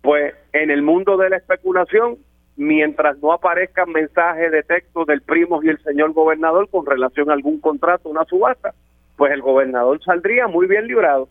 Pues 0.00 0.34
en 0.52 0.70
el 0.70 0.82
mundo 0.82 1.16
de 1.16 1.30
la 1.30 1.36
especulación, 1.36 2.16
mientras 2.56 3.18
no 3.18 3.32
aparezcan 3.32 3.90
mensajes 3.90 4.52
de 4.52 4.62
texto 4.62 5.04
del 5.04 5.22
primo 5.22 5.62
y 5.62 5.68
el 5.68 5.82
señor 5.82 6.12
gobernador 6.12 6.68
con 6.68 6.86
relación 6.86 7.30
a 7.30 7.34
algún 7.34 7.60
contrato, 7.60 8.08
una 8.08 8.24
subasta, 8.24 8.72
pues 9.16 9.32
el 9.32 9.42
gobernador 9.42 10.02
saldría 10.04 10.46
muy 10.46 10.66
bien 10.66 10.86
librado. 10.86 11.28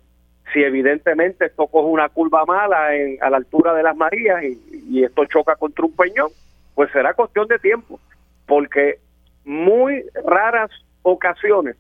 Si 0.54 0.62
evidentemente 0.62 1.46
esto 1.46 1.68
coge 1.68 1.88
una 1.88 2.10
curva 2.10 2.46
mala 2.46 2.94
en, 2.96 3.18
a 3.22 3.30
la 3.30 3.38
altura 3.38 3.74
de 3.74 3.84
las 3.84 3.96
Marías 3.96 4.44
y, 4.44 4.60
y 4.90 5.04
esto 5.06 5.24
choca 5.26 5.56
contra 5.56 5.86
un 5.86 5.96
peñón, 5.96 6.32
pues 6.76 6.92
será 6.92 7.14
cuestión 7.14 7.48
de 7.48 7.60
tiempo, 7.60 8.00
porque 8.46 9.00
muy 9.46 10.04
raras 10.26 10.70
ocasiones 11.04 11.76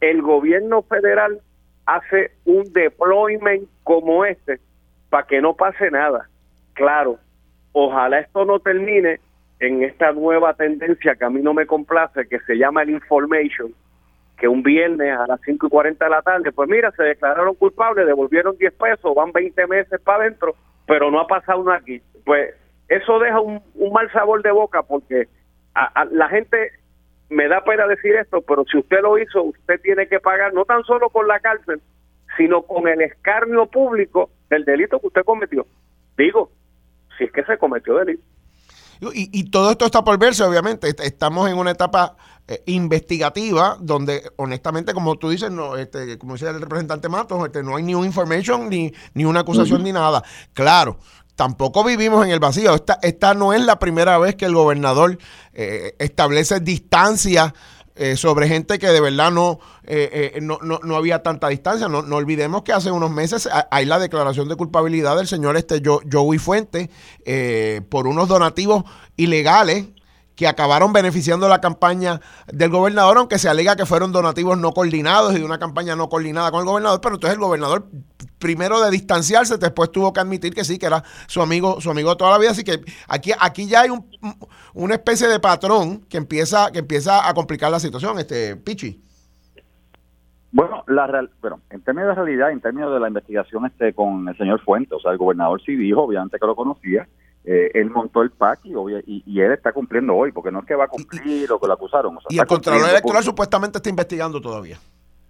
el 0.00 0.22
gobierno 0.22 0.82
federal 0.82 1.40
hace 1.86 2.32
un 2.44 2.64
deployment 2.72 3.68
como 3.84 4.24
este 4.24 4.58
para 5.10 5.26
que 5.26 5.40
no 5.40 5.54
pase 5.54 5.90
nada. 5.90 6.28
Claro, 6.74 7.18
ojalá 7.72 8.20
esto 8.20 8.44
no 8.44 8.60
termine 8.60 9.20
en 9.58 9.82
esta 9.82 10.12
nueva 10.12 10.54
tendencia 10.54 11.14
que 11.16 11.24
a 11.24 11.30
mí 11.30 11.42
no 11.42 11.52
me 11.52 11.66
complace, 11.66 12.26
que 12.28 12.40
se 12.40 12.56
llama 12.56 12.82
el 12.82 12.90
information, 12.90 13.74
que 14.38 14.48
un 14.48 14.62
viernes 14.62 15.14
a 15.18 15.26
las 15.26 15.40
5 15.44 15.66
y 15.66 15.70
40 15.70 16.02
de 16.02 16.10
la 16.10 16.22
tarde, 16.22 16.52
pues 16.52 16.68
mira, 16.68 16.90
se 16.92 17.02
declararon 17.02 17.54
culpables, 17.56 18.06
devolvieron 18.06 18.56
10 18.56 18.72
pesos, 18.72 19.14
van 19.14 19.32
20 19.32 19.66
meses 19.66 20.00
para 20.00 20.24
adentro, 20.24 20.54
pero 20.86 21.10
no 21.10 21.20
ha 21.20 21.26
pasado 21.26 21.62
nada 21.62 21.78
aquí. 21.78 22.00
Pues 22.24 22.54
eso 22.88 23.18
deja 23.18 23.40
un, 23.40 23.60
un 23.74 23.92
mal 23.92 24.10
sabor 24.12 24.42
de 24.42 24.50
boca 24.50 24.82
porque 24.82 25.28
a, 25.74 26.04
la 26.06 26.28
gente 26.28 26.72
me 27.28 27.48
da 27.48 27.62
pena 27.64 27.86
decir 27.86 28.14
esto, 28.16 28.40
pero 28.42 28.64
si 28.70 28.78
usted 28.78 29.00
lo 29.02 29.18
hizo, 29.18 29.42
usted 29.42 29.80
tiene 29.80 30.08
que 30.08 30.20
pagar 30.20 30.52
no 30.52 30.64
tan 30.64 30.82
solo 30.84 31.10
con 31.10 31.28
la 31.28 31.40
cárcel, 31.40 31.80
sino 32.36 32.62
con 32.62 32.88
el 32.88 33.00
escarnio 33.00 33.66
público 33.66 34.30
del 34.48 34.64
delito 34.64 35.00
que 35.00 35.06
usted 35.06 35.24
cometió. 35.24 35.66
Digo, 36.16 36.50
si 37.16 37.24
es 37.24 37.32
que 37.32 37.44
se 37.44 37.58
cometió 37.58 37.94
delito. 37.94 38.22
Y, 39.14 39.30
y 39.32 39.50
todo 39.50 39.70
esto 39.70 39.86
está 39.86 40.04
por 40.04 40.18
verse, 40.18 40.42
obviamente. 40.44 40.88
Estamos 40.88 41.48
en 41.48 41.56
una 41.56 41.70
etapa 41.70 42.16
eh, 42.50 42.64
investigativa 42.66 43.76
donde, 43.80 44.28
honestamente, 44.34 44.92
como 44.92 45.16
tú 45.16 45.30
dices, 45.30 45.52
no, 45.52 45.76
este, 45.76 46.18
como 46.18 46.34
dice 46.34 46.48
el 46.48 46.60
representante 46.60 47.08
Matos, 47.08 47.44
este, 47.46 47.62
no 47.62 47.76
hay 47.76 47.84
ni 47.84 47.94
un 47.94 48.04
information, 48.04 48.68
ni, 48.68 48.92
ni 49.14 49.24
una 49.24 49.40
acusación, 49.40 49.84
ni 49.84 49.92
nada. 49.92 50.24
Claro, 50.52 50.98
tampoco 51.40 51.82
vivimos 51.82 52.26
en 52.26 52.32
el 52.32 52.38
vacío. 52.38 52.74
Esta, 52.74 52.98
esta 53.00 53.32
no 53.32 53.54
es 53.54 53.64
la 53.64 53.78
primera 53.78 54.18
vez 54.18 54.34
que 54.34 54.44
el 54.44 54.52
gobernador 54.52 55.16
eh, 55.54 55.94
establece 55.98 56.60
distancia 56.60 57.54
eh, 57.94 58.18
sobre 58.18 58.46
gente 58.46 58.78
que 58.78 58.88
de 58.88 59.00
verdad 59.00 59.30
no, 59.30 59.58
eh, 59.84 60.38
no, 60.42 60.58
no, 60.60 60.96
había 60.96 61.22
tanta 61.22 61.48
distancia. 61.48 61.88
No, 61.88 62.02
no, 62.02 62.16
olvidemos 62.16 62.60
que 62.60 62.74
hace 62.74 62.90
unos 62.90 63.10
meses 63.10 63.48
hay 63.70 63.86
la 63.86 63.98
declaración 63.98 64.50
de 64.50 64.56
culpabilidad 64.56 65.16
del 65.16 65.28
señor 65.28 65.56
este 65.56 65.80
Joey 65.82 66.36
Fuente 66.36 66.90
por 67.88 68.06
unos 68.06 68.28
donativos 68.28 68.84
ilegales 69.16 69.86
que 70.40 70.48
acabaron 70.48 70.94
beneficiando 70.94 71.50
la 71.50 71.60
campaña 71.60 72.22
del 72.50 72.70
gobernador, 72.70 73.18
aunque 73.18 73.38
se 73.38 73.50
alega 73.50 73.76
que 73.76 73.84
fueron 73.84 74.10
donativos 74.10 74.56
no 74.56 74.72
coordinados 74.72 75.34
y 75.34 75.38
de 75.38 75.44
una 75.44 75.58
campaña 75.58 75.96
no 75.96 76.08
coordinada 76.08 76.50
con 76.50 76.60
el 76.60 76.66
gobernador, 76.66 76.98
pero 77.02 77.16
entonces 77.16 77.34
el 77.34 77.44
gobernador 77.44 77.84
primero 78.38 78.80
de 78.80 78.90
distanciarse, 78.90 79.58
después 79.58 79.92
tuvo 79.92 80.14
que 80.14 80.20
admitir 80.20 80.54
que 80.54 80.64
sí, 80.64 80.78
que 80.78 80.86
era 80.86 81.04
su 81.26 81.42
amigo, 81.42 81.78
su 81.82 81.90
amigo 81.90 82.16
toda 82.16 82.30
la 82.30 82.38
vida, 82.38 82.52
así 82.52 82.64
que 82.64 82.80
aquí, 83.06 83.32
aquí 83.38 83.68
ya 83.68 83.82
hay 83.82 83.90
un, 83.90 84.06
una 84.72 84.94
especie 84.94 85.28
de 85.28 85.40
patrón 85.40 86.06
que 86.08 86.16
empieza, 86.16 86.70
que 86.72 86.78
empieza 86.78 87.28
a 87.28 87.34
complicar 87.34 87.70
la 87.70 87.78
situación, 87.78 88.18
este 88.18 88.56
Pichi. 88.56 88.98
Bueno, 90.52 90.84
la 90.86 91.06
real, 91.06 91.28
bueno, 91.42 91.60
en 91.68 91.82
términos 91.82 92.16
de 92.16 92.22
realidad, 92.22 92.50
en 92.50 92.62
términos 92.62 92.94
de 92.94 92.98
la 92.98 93.08
investigación 93.08 93.66
este 93.66 93.92
con 93.92 94.26
el 94.26 94.38
señor 94.38 94.58
Fuentes, 94.62 94.94
o 94.94 95.00
sea, 95.00 95.12
el 95.12 95.18
gobernador 95.18 95.60
sí 95.60 95.76
dijo, 95.76 96.00
obviamente 96.00 96.38
que 96.40 96.46
lo 96.46 96.56
conocía, 96.56 97.06
eh, 97.44 97.70
él 97.74 97.90
montó 97.90 98.22
el 98.22 98.30
PAC 98.30 98.60
y, 98.64 98.74
y, 99.26 99.40
él 99.40 99.52
está 99.52 99.72
cumpliendo 99.72 100.14
hoy, 100.14 100.30
porque 100.30 100.50
no 100.50 100.60
es 100.60 100.66
que 100.66 100.74
va 100.74 100.84
a 100.84 100.88
cumplir 100.88 101.48
lo 101.48 101.58
que 101.58 101.66
lo 101.66 101.72
acusaron. 101.72 102.18
y 102.28 102.38
el 102.38 102.46
Contralor 102.46 102.90
Electoral 102.90 103.24
supuestamente 103.24 103.78
está 103.78 103.88
investigando 103.88 104.40
todavía. 104.40 104.78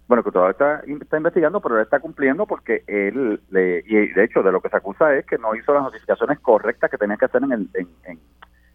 Bueno, 0.07 0.23
que 0.23 0.31
todavía 0.31 0.51
está, 0.51 0.83
está 1.01 1.15
investigando, 1.15 1.61
pero 1.61 1.77
él 1.77 1.83
está 1.83 2.01
cumpliendo 2.01 2.45
porque 2.45 2.83
él, 2.85 3.39
le, 3.49 3.81
y 3.87 4.07
de 4.09 4.23
hecho, 4.25 4.43
de 4.43 4.51
lo 4.51 4.59
que 4.59 4.67
se 4.67 4.75
acusa 4.75 5.15
es 5.15 5.25
que 5.25 5.37
no 5.37 5.55
hizo 5.55 5.73
las 5.73 5.83
notificaciones 5.83 6.37
correctas 6.39 6.91
que 6.91 6.97
tenía 6.97 7.15
que 7.15 7.25
hacer 7.25 7.43
en 7.43 7.53
el, 7.53 7.69
en, 7.75 7.87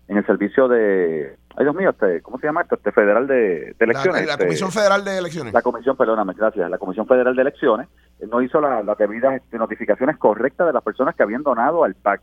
en, 0.09 0.17
el 0.17 0.25
servicio 0.25 0.67
de, 0.67 1.37
ay 1.57 1.65
Dios 1.65 1.75
mío, 1.75 1.91
este, 1.91 2.23
¿cómo 2.23 2.39
se 2.39 2.47
llama 2.47 2.63
esto? 2.63 2.77
Este 2.77 2.91
federal 2.91 3.27
de, 3.27 3.77
elecciones. 3.79 4.25
La, 4.25 4.33
este, 4.33 4.45
Comisión 4.47 4.73
Federal 4.73 5.05
de 5.05 5.19
Elecciones. 5.19 5.53
La 5.53 5.61
Comisión, 5.61 5.95
perdóname, 5.95 6.33
gracias, 6.33 6.71
la 6.71 6.79
Comisión 6.79 7.07
Federal 7.07 7.37
de 7.37 7.43
Elecciones 7.43 7.89
no 8.31 8.41
hizo 8.41 8.59
las 8.63 8.83
la 8.83 8.95
debidas 8.95 9.35
este, 9.35 9.59
notificaciones 9.59 10.17
correctas 10.17 10.67
de 10.67 10.73
las 10.73 10.83
personas 10.83 11.15
que 11.15 11.23
habían 11.23 11.43
donado 11.43 11.85
al 11.85 11.95
PAC. 11.95 12.23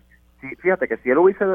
Fíjate 0.61 0.87
que 0.87 0.97
si 0.97 1.09
él 1.09 1.17
hubiese 1.17 1.45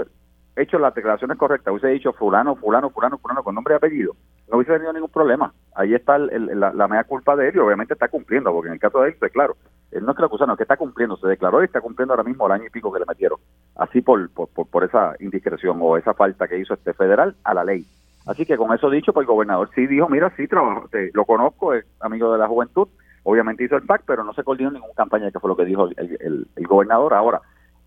hecho 0.59 0.79
las 0.79 0.95
declaraciones 0.95 1.39
correctas, 1.39 1.73
hubiese 1.73 1.89
dicho 1.89 2.13
fulano, 2.13 2.57
fulano, 2.57 2.91
fulano, 2.91 3.19
fulano, 3.19 3.43
con 3.43 3.55
nombre 3.55 3.75
y 3.75 3.77
apellido, 3.77 4.17
no 4.51 4.57
hubiese 4.57 4.73
tenido 4.73 4.93
ningún 4.93 5.11
problema. 5.11 5.53
Ahí 5.75 5.95
está 5.95 6.17
el, 6.17 6.59
la, 6.59 6.73
la 6.73 6.89
media 6.89 7.05
culpa 7.05 7.37
de 7.37 7.49
él 7.49 7.57
y 7.57 7.59
obviamente 7.59 7.95
está 7.95 8.09
cumpliendo, 8.09 8.53
porque 8.53 8.69
en 8.69 8.75
el 8.75 8.81
caso 8.81 9.01
de 9.01 9.11
él, 9.11 9.17
pues 9.19 9.33
claro, 9.33 9.57
él 9.93 10.05
no 10.05 10.11
es 10.11 10.17
que 10.17 10.23
lo 10.23 10.27
acusaron, 10.27 10.57
que 10.57 10.65
está 10.65 10.77
cumpliendo, 10.77 11.17
se 11.17 11.29
declaró 11.29 11.63
y 11.63 11.67
está 11.67 11.81
cumpliendo 11.81 12.13
ahora 12.13 12.25
mismo 12.25 12.47
el 12.47 12.53
año 12.53 12.65
y 12.67 12.71
pico 12.71 12.93
que 12.93 12.99
le 12.99 13.07
metieron, 13.07 13.39
así 13.77 14.01
por, 14.01 14.29
por, 14.31 14.49
por, 14.49 14.85
esa 14.85 15.15
indiscreción 15.21 15.79
o 15.81 15.97
esa 15.97 16.15
falta 16.15 16.49
que 16.49 16.59
hizo 16.59 16.75
este 16.75 16.93
federal 16.93 17.37
a 17.45 17.55
la 17.55 17.65
ley. 17.65 17.87
Así 18.27 18.45
que 18.45 18.57
con 18.57 18.75
eso 18.75 18.91
dicho, 18.91 19.13
pues 19.13 19.25
el 19.25 19.33
gobernador 19.33 19.71
sí 19.75 19.87
dijo, 19.87 20.09
mira, 20.09 20.33
sí, 20.37 20.47
trabajo, 20.49 20.89
lo 21.15 21.25
conozco, 21.25 21.73
es 21.73 21.87
amigo 22.01 22.33
de 22.33 22.39
la 22.39 22.49
juventud, 22.49 22.89
obviamente 23.23 23.65
hizo 23.65 23.77
el 23.77 23.87
PAC, 23.87 24.03
pero 24.07 24.25
no 24.25 24.35
se 24.35 24.43
coordinó 24.43 24.71
ninguna 24.71 24.93
campaña, 24.95 25.31
que 25.31 25.41
fue 25.41 25.49
lo 25.49 25.57
que 25.57 25.65
dijo 25.65 25.89
el 25.97 26.67
gobernador. 26.67 27.15
Ahora, 27.15 27.41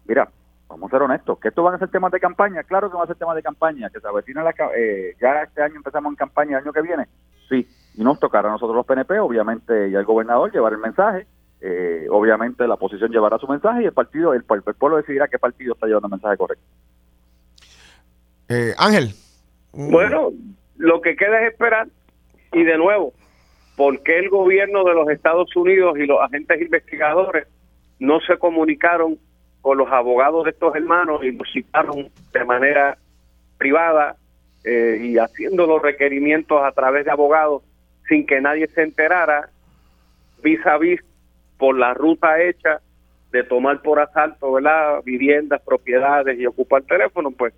mira, 0.08 0.30
vamos 0.72 0.90
a 0.90 0.96
ser 0.96 1.02
honestos, 1.04 1.40
que 1.40 1.50
esto 1.50 1.64
van 1.64 1.76
a 1.76 1.80
ser 1.80 1.90
temas 1.90 2.12
de 2.12 2.20
campaña, 2.20 2.64
claro 2.64 2.90
que 2.90 2.96
van 2.96 3.04
a 3.04 3.08
ser 3.08 3.18
temas 3.18 3.36
de 3.36 3.44
campaña, 3.44 3.90
que 3.90 4.00
se 4.00 4.08
avecina 4.08 4.44
la, 4.44 4.54
eh, 4.76 5.16
ya 5.22 5.44
este 5.44 5.62
año 5.62 5.76
empezamos 5.76 6.12
en 6.12 6.16
campaña, 6.16 6.58
el 6.58 6.64
año 6.64 6.74
que 6.74 6.82
viene, 6.82 7.08
sí, 7.50 7.68
y 7.96 8.04
nos 8.04 8.20
tocará 8.20 8.50
a 8.50 8.52
nosotros 8.54 8.76
los 8.76 8.86
PNP, 8.86 9.20
obviamente, 9.20 9.90
y 9.90 9.96
al 9.96 10.06
gobernador 10.06 10.52
llevar 10.52 10.74
el 10.74 10.80
mensaje, 10.80 11.28
eh, 11.60 12.08
obviamente 12.10 12.66
la 12.68 12.76
oposición 12.76 13.12
llevará 13.12 13.38
su 13.38 13.48
mensaje 13.48 13.84
y 13.84 13.86
el 13.86 13.94
partido, 13.94 14.34
el, 14.34 14.44
pueblo 14.44 14.98
decidirá 14.98 15.28
qué 15.28 15.38
partido 15.38 15.74
está 15.74 15.88
llevando 15.88 16.08
el 16.08 16.12
mensaje 16.12 16.38
correcto. 16.38 16.66
Eh, 18.50 18.74
Ángel. 18.78 19.14
Bueno, 19.74 20.32
lo 20.78 21.02
que 21.02 21.16
queda 21.16 21.42
es 21.42 21.52
esperar 21.52 21.88
y 22.52 22.64
de 22.64 22.78
nuevo, 22.78 23.14
¿por 23.78 24.02
qué 24.04 24.20
el 24.20 24.30
gobierno 24.30 24.84
de 24.84 24.94
los 24.94 25.10
Estados 25.10 25.56
Unidos 25.56 25.98
y 25.98 26.06
los 26.06 26.20
agentes 26.20 26.62
investigadores 26.62 27.48
no 28.00 28.20
se 28.22 28.38
comunicaron 28.38 29.20
con 29.62 29.78
los 29.78 29.92
abogados 29.92 30.46
de 30.46 30.52
estos 30.52 30.76
hermanos 30.76 31.24
y 31.24 31.32
los 31.32 31.48
citaron 31.52 32.10
de 32.34 32.46
manera 32.46 32.98
privada 33.58 34.16
eh, 34.64 34.98
y 35.02 35.18
haciendo 35.18 35.68
los 35.68 35.82
requerimientos 35.82 36.62
a 36.64 36.72
través 36.72 37.06
de 37.06 37.12
abogados 37.12 37.64
sin 38.08 38.26
que 38.26 38.42
nadie 38.42 38.68
se 38.68 38.82
enterara 38.82 39.50
vis 40.44 40.66
a 40.66 40.78
vis 40.78 41.00
por 41.58 41.78
la 41.78 41.94
ruta 41.94 42.42
hecha 42.42 42.82
de 43.32 43.44
tomar 43.44 43.82
por 43.82 44.00
asalto 44.00 44.52
¿verdad? 44.52 45.02
viviendas, 45.04 45.62
propiedades 45.62 46.40
y 46.40 46.46
ocupar 46.46 46.82
teléfono, 46.84 47.32
pues 47.32 47.54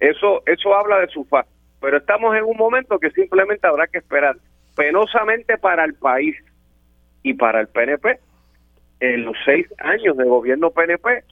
eso 0.00 0.42
eso 0.46 0.74
habla 0.74 1.00
de 1.00 1.08
su 1.08 1.24
faz. 1.24 1.46
Pero 1.80 1.98
estamos 1.98 2.34
en 2.36 2.44
un 2.44 2.56
momento 2.56 2.98
que 2.98 3.10
simplemente 3.10 3.66
habrá 3.66 3.86
que 3.86 3.98
esperar. 3.98 4.36
Penosamente 4.74 5.58
para 5.58 5.84
el 5.84 5.94
país 5.94 6.36
y 7.22 7.34
para 7.34 7.60
el 7.60 7.68
PNP, 7.68 8.18
en 9.00 9.24
los 9.24 9.36
seis 9.44 9.66
años 9.78 10.16
de 10.16 10.24
gobierno 10.24 10.70
PNP, 10.70 11.24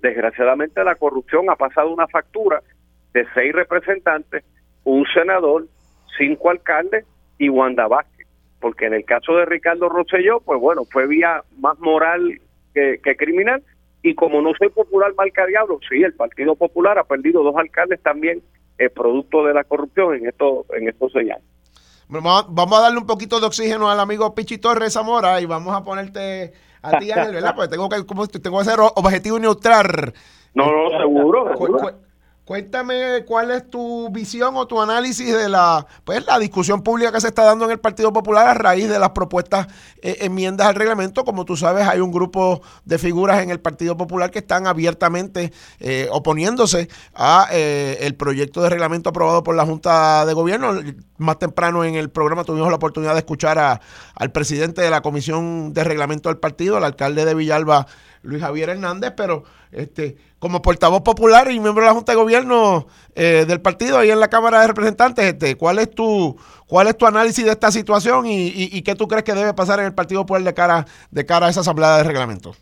desgraciadamente 0.00 0.82
la 0.84 0.94
corrupción 0.94 1.50
ha 1.50 1.56
pasado 1.56 1.90
una 1.90 2.08
factura 2.08 2.62
de 3.12 3.26
seis 3.34 3.52
representantes, 3.52 4.44
un 4.84 5.04
senador, 5.12 5.66
cinco 6.18 6.50
alcaldes 6.50 7.04
y 7.38 7.48
Wanda 7.48 7.88
Vázquez. 7.88 8.26
Porque 8.60 8.86
en 8.86 8.94
el 8.94 9.04
caso 9.04 9.36
de 9.36 9.46
Ricardo 9.46 9.88
Rosselló, 9.88 10.40
pues 10.40 10.60
bueno, 10.60 10.82
fue 10.90 11.06
vía 11.06 11.42
más 11.58 11.78
moral 11.78 12.40
que, 12.74 13.00
criminal. 13.16 13.62
Y 14.02 14.14
como 14.14 14.40
no 14.42 14.52
soy 14.58 14.68
popular, 14.70 15.12
marca 15.16 15.46
diablo, 15.46 15.78
sí, 15.88 16.02
el 16.02 16.14
Partido 16.14 16.54
Popular 16.54 16.98
ha 16.98 17.04
perdido 17.04 17.42
dos 17.42 17.56
alcaldes 17.56 18.02
también 18.02 18.42
eh, 18.78 18.88
producto 18.88 19.44
de 19.44 19.54
la 19.54 19.64
corrupción 19.64 20.14
en, 20.14 20.26
esto, 20.26 20.64
en 20.74 20.88
estos 20.88 21.12
seis 21.12 21.30
años. 21.30 21.44
Vamos 22.08 22.78
a 22.78 22.82
darle 22.82 22.98
un 22.98 23.06
poquito 23.06 23.38
de 23.38 23.46
oxígeno 23.46 23.88
al 23.88 24.00
amigo 24.00 24.34
Pichi 24.34 24.58
Torres 24.58 24.94
Zamora 24.94 25.40
y 25.40 25.46
vamos 25.46 25.74
a 25.74 25.84
ponerte 25.84 26.52
a 26.82 26.98
ti, 26.98 27.10
Ángel, 27.10 27.34
¿verdad? 27.34 27.54
Porque 27.54 27.70
tengo 27.70 27.88
que, 27.88 28.06
como, 28.06 28.26
tengo 28.26 28.58
que 28.58 28.64
ser 28.64 28.78
objetivo 28.80 29.38
neutral. 29.38 30.14
No, 30.54 30.66
no, 30.66 30.98
seguro. 30.98 32.09
Cuéntame 32.50 33.24
cuál 33.26 33.52
es 33.52 33.70
tu 33.70 34.10
visión 34.10 34.56
o 34.56 34.66
tu 34.66 34.82
análisis 34.82 35.32
de 35.32 35.48
la 35.48 35.86
pues 36.02 36.26
la 36.26 36.36
discusión 36.36 36.82
pública 36.82 37.12
que 37.12 37.20
se 37.20 37.28
está 37.28 37.44
dando 37.44 37.64
en 37.64 37.70
el 37.70 37.78
Partido 37.78 38.12
Popular 38.12 38.48
a 38.48 38.54
raíz 38.54 38.88
de 38.88 38.98
las 38.98 39.10
propuestas 39.10 39.68
eh, 40.02 40.16
enmiendas 40.22 40.66
al 40.66 40.74
reglamento. 40.74 41.24
Como 41.24 41.44
tú 41.44 41.56
sabes, 41.56 41.86
hay 41.86 42.00
un 42.00 42.10
grupo 42.10 42.60
de 42.84 42.98
figuras 42.98 43.40
en 43.40 43.50
el 43.50 43.60
Partido 43.60 43.96
Popular 43.96 44.32
que 44.32 44.40
están 44.40 44.66
abiertamente 44.66 45.52
eh, 45.78 46.08
oponiéndose 46.10 46.88
a 47.14 47.46
eh, 47.52 47.98
el 48.00 48.16
proyecto 48.16 48.62
de 48.62 48.68
reglamento 48.68 49.10
aprobado 49.10 49.44
por 49.44 49.54
la 49.54 49.64
Junta 49.64 50.26
de 50.26 50.34
Gobierno. 50.34 50.74
Más 51.18 51.38
temprano 51.38 51.84
en 51.84 51.94
el 51.94 52.10
programa 52.10 52.42
tuvimos 52.42 52.68
la 52.68 52.76
oportunidad 52.76 53.12
de 53.12 53.20
escuchar 53.20 53.60
a, 53.60 53.80
al 54.16 54.32
presidente 54.32 54.82
de 54.82 54.90
la 54.90 55.02
Comisión 55.02 55.72
de 55.72 55.84
Reglamento 55.84 56.28
del 56.28 56.38
partido, 56.38 56.78
el 56.78 56.84
alcalde 56.84 57.24
de 57.24 57.34
Villalba, 57.36 57.86
Luis 58.22 58.42
Javier 58.42 58.70
Hernández, 58.70 59.12
pero 59.16 59.44
este 59.70 60.16
como 60.40 60.62
portavoz 60.62 61.02
popular 61.02 61.50
y 61.52 61.60
miembro 61.60 61.82
de 61.82 61.88
la 61.88 61.94
Junta 61.94 62.12
de 62.12 62.16
Gobierno 62.16 62.86
eh, 63.14 63.44
del 63.46 63.60
partido 63.60 63.98
ahí 63.98 64.10
en 64.10 64.18
la 64.18 64.28
Cámara 64.28 64.62
de 64.62 64.68
Representantes, 64.68 65.24
este, 65.24 65.54
¿cuál 65.54 65.78
es 65.78 65.90
tu 65.90 66.36
cuál 66.66 66.88
es 66.88 66.96
tu 66.96 67.06
análisis 67.06 67.44
de 67.44 67.50
esta 67.50 67.70
situación 67.70 68.24
y, 68.26 68.82
qué 68.82 68.94
tú 68.94 69.06
crees 69.06 69.22
que 69.22 69.34
debe 69.34 69.52
pasar 69.52 69.78
en 69.80 69.86
el 69.86 69.94
Partido 69.94 70.22
Popular 70.22 70.42
de 70.42 70.54
cara 70.54 70.86
de 71.10 71.26
cara 71.26 71.46
a 71.46 71.50
esa 71.50 71.60
asamblea 71.60 71.98
de 71.98 72.04
reglamento? 72.04 72.54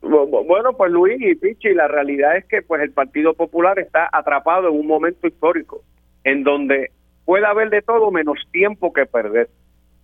Bueno, 0.00 0.72
pues 0.76 0.90
Luis 0.90 1.20
y 1.20 1.34
Pichi, 1.34 1.74
la 1.74 1.88
realidad 1.88 2.36
es 2.36 2.46
que 2.46 2.62
pues 2.62 2.80
el 2.80 2.92
Partido 2.92 3.34
Popular 3.34 3.78
está 3.78 4.08
atrapado 4.10 4.68
en 4.68 4.78
un 4.78 4.86
momento 4.86 5.26
histórico 5.26 5.82
en 6.24 6.42
donde 6.42 6.90
puede 7.26 7.44
haber 7.44 7.68
de 7.68 7.82
todo 7.82 8.10
menos 8.10 8.38
tiempo 8.50 8.92
que 8.92 9.04
perder. 9.04 9.50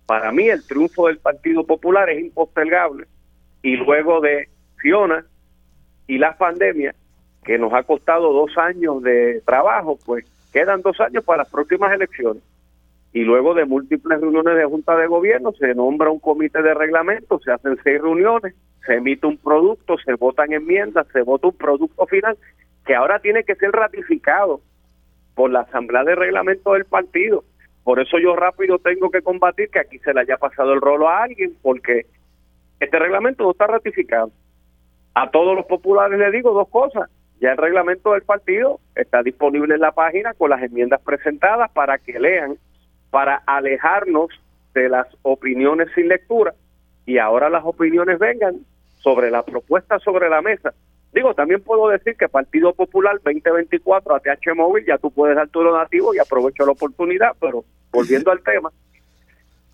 Para 0.05 0.31
mí 0.31 0.49
el 0.49 0.67
triunfo 0.67 1.07
del 1.07 1.17
Partido 1.17 1.65
Popular 1.65 2.09
es 2.09 2.19
impostergable 2.19 3.07
y 3.63 3.77
luego 3.77 4.21
de 4.21 4.49
Fiona 4.75 5.25
y 6.05 6.17
la 6.17 6.37
pandemia 6.37 6.93
que 7.43 7.57
nos 7.57 7.73
ha 7.73 7.83
costado 7.83 8.31
dos 8.33 8.57
años 8.57 9.01
de 9.03 9.41
trabajo, 9.45 9.97
pues 10.05 10.25
quedan 10.51 10.81
dos 10.81 10.99
años 10.99 11.23
para 11.23 11.43
las 11.43 11.51
próximas 11.51 11.91
elecciones. 11.93 12.43
Y 13.11 13.23
luego 13.23 13.53
de 13.53 13.65
múltiples 13.65 14.19
reuniones 14.19 14.55
de 14.55 14.65
Junta 14.65 14.95
de 14.97 15.07
Gobierno, 15.07 15.51
se 15.53 15.75
nombra 15.75 16.09
un 16.09 16.19
comité 16.19 16.61
de 16.61 16.73
reglamento, 16.73 17.39
se 17.39 17.51
hacen 17.51 17.77
seis 17.83 18.01
reuniones, 18.01 18.55
se 18.85 18.95
emite 18.95 19.27
un 19.27 19.37
producto, 19.37 19.97
se 20.03 20.15
votan 20.15 20.51
enmiendas, 20.51 21.07
se 21.13 21.21
vota 21.21 21.47
un 21.47 21.57
producto 21.57 22.05
final, 22.07 22.37
que 22.85 22.95
ahora 22.95 23.19
tiene 23.19 23.43
que 23.43 23.55
ser 23.55 23.71
ratificado 23.71 24.61
por 25.35 25.51
la 25.51 25.61
Asamblea 25.61 26.03
de 26.03 26.15
Reglamento 26.15 26.73
del 26.73 26.85
partido. 26.85 27.43
Por 27.83 27.99
eso 27.99 28.17
yo 28.17 28.35
rápido 28.35 28.79
tengo 28.79 29.09
que 29.09 29.21
combatir 29.21 29.69
que 29.69 29.79
aquí 29.79 29.99
se 29.99 30.13
le 30.13 30.21
haya 30.21 30.37
pasado 30.37 30.73
el 30.73 30.81
rolo 30.81 31.09
a 31.09 31.23
alguien, 31.23 31.55
porque 31.61 32.05
este 32.79 32.99
reglamento 32.99 33.43
no 33.43 33.51
está 33.51 33.67
ratificado. 33.67 34.31
A 35.13 35.29
todos 35.29 35.55
los 35.55 35.65
populares 35.65 36.17
le 36.17 36.31
digo 36.31 36.53
dos 36.53 36.67
cosas. 36.69 37.09
Ya 37.43 37.51
el 37.51 37.57
reglamento 37.57 38.13
del 38.13 38.21
partido 38.21 38.79
está 38.95 39.21
disponible 39.21 39.75
en 39.75 39.81
la 39.81 39.91
página 39.91 40.33
con 40.33 40.49
las 40.49 40.63
enmiendas 40.63 41.01
presentadas 41.01 41.69
para 41.71 41.97
que 41.97 42.17
lean, 42.17 42.57
para 43.09 43.43
alejarnos 43.45 44.29
de 44.73 44.87
las 44.87 45.07
opiniones 45.23 45.89
sin 45.93 46.07
lectura 46.07 46.53
y 47.05 47.17
ahora 47.17 47.49
las 47.49 47.65
opiniones 47.65 48.17
vengan 48.17 48.59
sobre 48.99 49.29
la 49.29 49.43
propuesta 49.43 49.99
sobre 49.99 50.29
la 50.29 50.41
mesa. 50.41 50.73
Digo, 51.11 51.33
también 51.33 51.61
puedo 51.61 51.89
decir 51.89 52.15
que 52.15 52.29
Partido 52.29 52.73
Popular 52.73 53.19
2024 53.21 54.15
ATH 54.15 54.55
Móvil 54.55 54.85
ya 54.85 54.97
tú 54.97 55.11
puedes 55.11 55.35
dar 55.35 55.49
tu 55.49 55.61
donativo 55.61 56.15
y 56.15 56.19
aprovecho 56.19 56.65
la 56.65 56.71
oportunidad, 56.71 57.35
pero 57.41 57.65
volviendo 57.91 58.31
al 58.31 58.41
tema. 58.41 58.71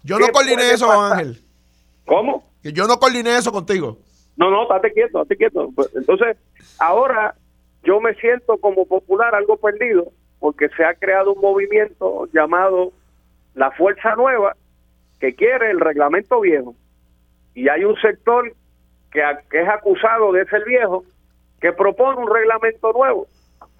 Yo 0.02 0.18
no 0.18 0.28
coordiné 0.30 0.72
eso, 0.72 0.92
Ángel. 0.92 1.40
¿Cómo? 2.04 2.50
Que 2.64 2.74
yo 2.74 2.88
no 2.88 2.98
coordiné 2.98 3.38
eso 3.38 3.52
contigo. 3.52 4.00
No, 4.38 4.50
no, 4.50 4.64
estate 4.64 4.92
quieto, 4.92 5.22
estate 5.22 5.38
quieto. 5.38 5.70
Pues, 5.76 5.96
entonces, 5.96 6.36
ahora 6.80 7.36
yo 7.84 8.02
me 8.02 8.14
siento 8.16 8.58
como 8.58 8.86
popular 8.86 9.36
algo 9.36 9.58
perdido 9.58 10.12
porque 10.40 10.70
se 10.70 10.84
ha 10.84 10.94
creado 10.94 11.34
un 11.34 11.42
movimiento 11.42 12.28
llamado 12.34 12.92
la 13.56 13.72
Fuerza 13.72 14.16
Nueva 14.16 14.56
que 15.20 15.36
quiere 15.36 15.72
el 15.72 15.80
reglamento 15.80 16.40
viejo. 16.42 16.76
Y 17.54 17.68
hay 17.68 17.84
un 17.84 17.96
sector 17.98 18.54
que, 19.12 19.22
es 19.52 19.68
acusado 19.68 20.32
de 20.32 20.46
ser 20.46 20.64
viejo 20.66 21.04
que 21.60 21.74
propone 21.74 22.20
un 22.20 22.34
reglamento 22.34 22.94
nuevo, 22.94 23.28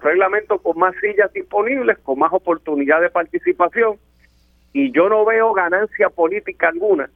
reglamento 0.00 0.58
con 0.58 0.78
más 0.78 0.94
sillas 1.00 1.32
disponibles, 1.32 1.98
con 1.98 2.18
más 2.18 2.32
oportunidad 2.32 3.00
de 3.00 3.10
participación. 3.10 3.96
Y 4.72 4.92
yo 4.92 5.08
no 5.08 5.24
veo 5.24 5.52
ganancia 5.52 6.10
política 6.10 6.68
alguna 6.68 7.08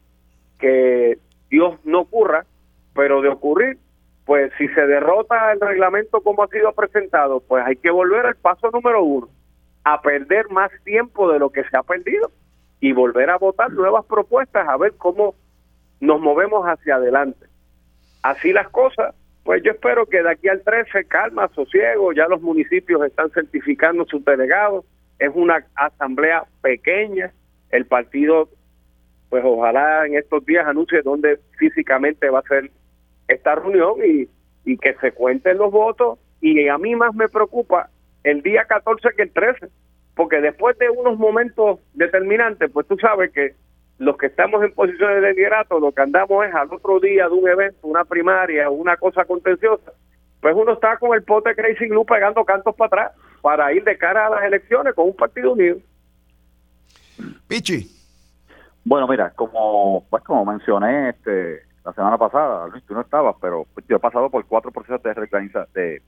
que 0.59 1.18
Dios 1.51 1.78
no 1.85 2.01
ocurra, 2.01 2.47
pero 2.95 3.20
de 3.20 3.28
ocurrir, 3.28 3.78
pues 4.24 4.52
si 4.56 4.68
se 4.68 4.86
derrota 4.86 5.52
el 5.52 5.60
reglamento 5.60 6.20
como 6.20 6.42
ha 6.42 6.48
sido 6.48 6.72
presentado, 6.72 7.40
pues 7.40 7.64
hay 7.66 7.76
que 7.76 7.90
volver 7.90 8.26
al 8.26 8.36
paso 8.36 8.70
número 8.70 9.02
uno, 9.02 9.28
a 9.84 10.00
perder 10.00 10.48
más 10.50 10.70
tiempo 10.84 11.30
de 11.30 11.38
lo 11.38 11.50
que 11.50 11.64
se 11.64 11.76
ha 11.76 11.82
perdido 11.82 12.30
y 12.80 12.92
volver 12.92 13.30
a 13.30 13.38
votar 13.38 13.70
nuevas 13.72 14.04
propuestas 14.06 14.66
a 14.68 14.76
ver 14.76 14.94
cómo 14.96 15.34
nos 16.00 16.20
movemos 16.20 16.64
hacia 16.66 16.96
adelante. 16.96 17.46
Así 18.22 18.52
las 18.52 18.68
cosas, 18.70 19.14
pues 19.42 19.62
yo 19.62 19.72
espero 19.72 20.06
que 20.06 20.22
de 20.22 20.30
aquí 20.30 20.48
al 20.48 20.62
13 20.62 21.04
calma, 21.04 21.48
sosiego, 21.54 22.12
ya 22.12 22.26
los 22.26 22.40
municipios 22.40 23.04
están 23.04 23.30
certificando 23.30 24.06
sus 24.06 24.24
delegados, 24.24 24.86
es 25.18 25.30
una 25.34 25.66
asamblea 25.74 26.44
pequeña, 26.62 27.32
el 27.70 27.86
partido 27.86 28.48
pues 29.28 29.42
ojalá 29.44 30.06
en 30.06 30.16
estos 30.16 30.46
días 30.46 30.66
anuncie 30.66 31.02
dónde 31.02 31.40
físicamente 31.58 32.30
va 32.30 32.38
a 32.38 32.42
ser 32.42 32.70
esta 33.28 33.54
reunión 33.54 33.94
y, 34.04 34.28
y 34.64 34.76
que 34.78 34.94
se 34.94 35.12
cuenten 35.12 35.58
los 35.58 35.70
votos 35.70 36.18
y 36.40 36.68
a 36.68 36.76
mí 36.78 36.94
más 36.94 37.14
me 37.14 37.28
preocupa 37.28 37.88
el 38.22 38.42
día 38.42 38.64
14 38.64 39.08
que 39.16 39.22
el 39.22 39.32
13, 39.32 39.68
porque 40.14 40.40
después 40.40 40.76
de 40.78 40.90
unos 40.90 41.18
momentos 41.18 41.80
determinantes, 41.94 42.70
pues 42.70 42.86
tú 42.86 42.96
sabes 42.98 43.32
que 43.32 43.54
los 43.98 44.16
que 44.16 44.26
estamos 44.26 44.62
en 44.62 44.72
posiciones 44.72 45.22
de 45.22 45.32
liderato, 45.32 45.78
lo 45.78 45.92
que 45.92 46.02
andamos 46.02 46.44
es 46.46 46.54
al 46.54 46.72
otro 46.72 47.00
día 47.00 47.28
de 47.28 47.34
un 47.34 47.48
evento, 47.48 47.86
una 47.86 48.04
primaria, 48.04 48.68
una 48.68 48.96
cosa 48.96 49.24
contenciosa, 49.24 49.92
pues 50.40 50.54
uno 50.54 50.72
está 50.72 50.98
con 50.98 51.14
el 51.14 51.22
pote 51.22 51.54
Crazy 51.54 51.88
Glue 51.88 52.04
pegando 52.04 52.44
cantos 52.44 52.74
para 52.74 52.86
atrás 52.86 53.12
para 53.40 53.72
ir 53.72 53.84
de 53.84 53.96
cara 53.96 54.26
a 54.26 54.30
las 54.30 54.44
elecciones 54.44 54.94
con 54.94 55.06
un 55.06 55.16
partido 55.16 55.52
unido. 55.52 55.78
Pichi. 57.48 57.90
Bueno, 58.84 59.08
mira, 59.08 59.30
como 59.30 60.04
pues 60.10 60.22
como 60.24 60.44
mencioné 60.44 61.10
este 61.10 61.62
la 61.85 61.93
semana 61.93 62.16
pasada, 62.16 62.66
Luis, 62.68 62.82
tú 62.85 62.95
no 62.95 63.03
estabas, 63.03 63.37
pero 63.41 63.66
yo 63.89 63.97
he 63.97 64.01
pasado 64.01 64.30
por 64.30 64.45
cuatro 64.47 64.72
procesos 64.72 65.03
de, 65.03 65.12
reorganiza, 65.12 65.66
de, 65.74 66.03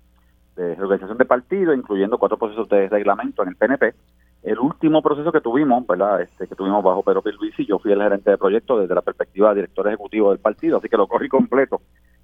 de 0.57 0.75
reorganización 0.75 1.19
de 1.19 1.25
partido, 1.27 1.75
incluyendo 1.75 2.19
cuatro 2.19 2.39
procesos 2.39 2.69
de 2.69 2.89
reglamento 2.89 3.43
en 3.43 3.51
el 3.51 3.57
PNP. 3.57 3.95
El 4.43 4.59
último 4.59 5.03
proceso 5.03 5.33
que 5.33 5.41
tuvimos, 5.41 5.87
¿verdad? 5.87 6.23
Este, 6.23 6.47
que 6.47 6.55
tuvimos 6.55 6.83
bajo 6.83 7.03
Pedro 7.03 7.23
y 7.59 7.67
yo 7.67 7.79
fui 7.79 7.93
el 7.93 8.01
gerente 8.01 8.31
de 8.31 8.39
proyecto 8.39 8.79
desde 8.79 8.95
la 8.95 9.03
perspectiva 9.03 9.51
de 9.51 9.57
director 9.57 9.87
ejecutivo 9.89 10.31
del 10.31 10.39
partido, 10.39 10.79
así 10.79 10.89
que 10.89 10.97
lo 10.97 11.09
corrí 11.09 11.29
completo. 11.29 11.83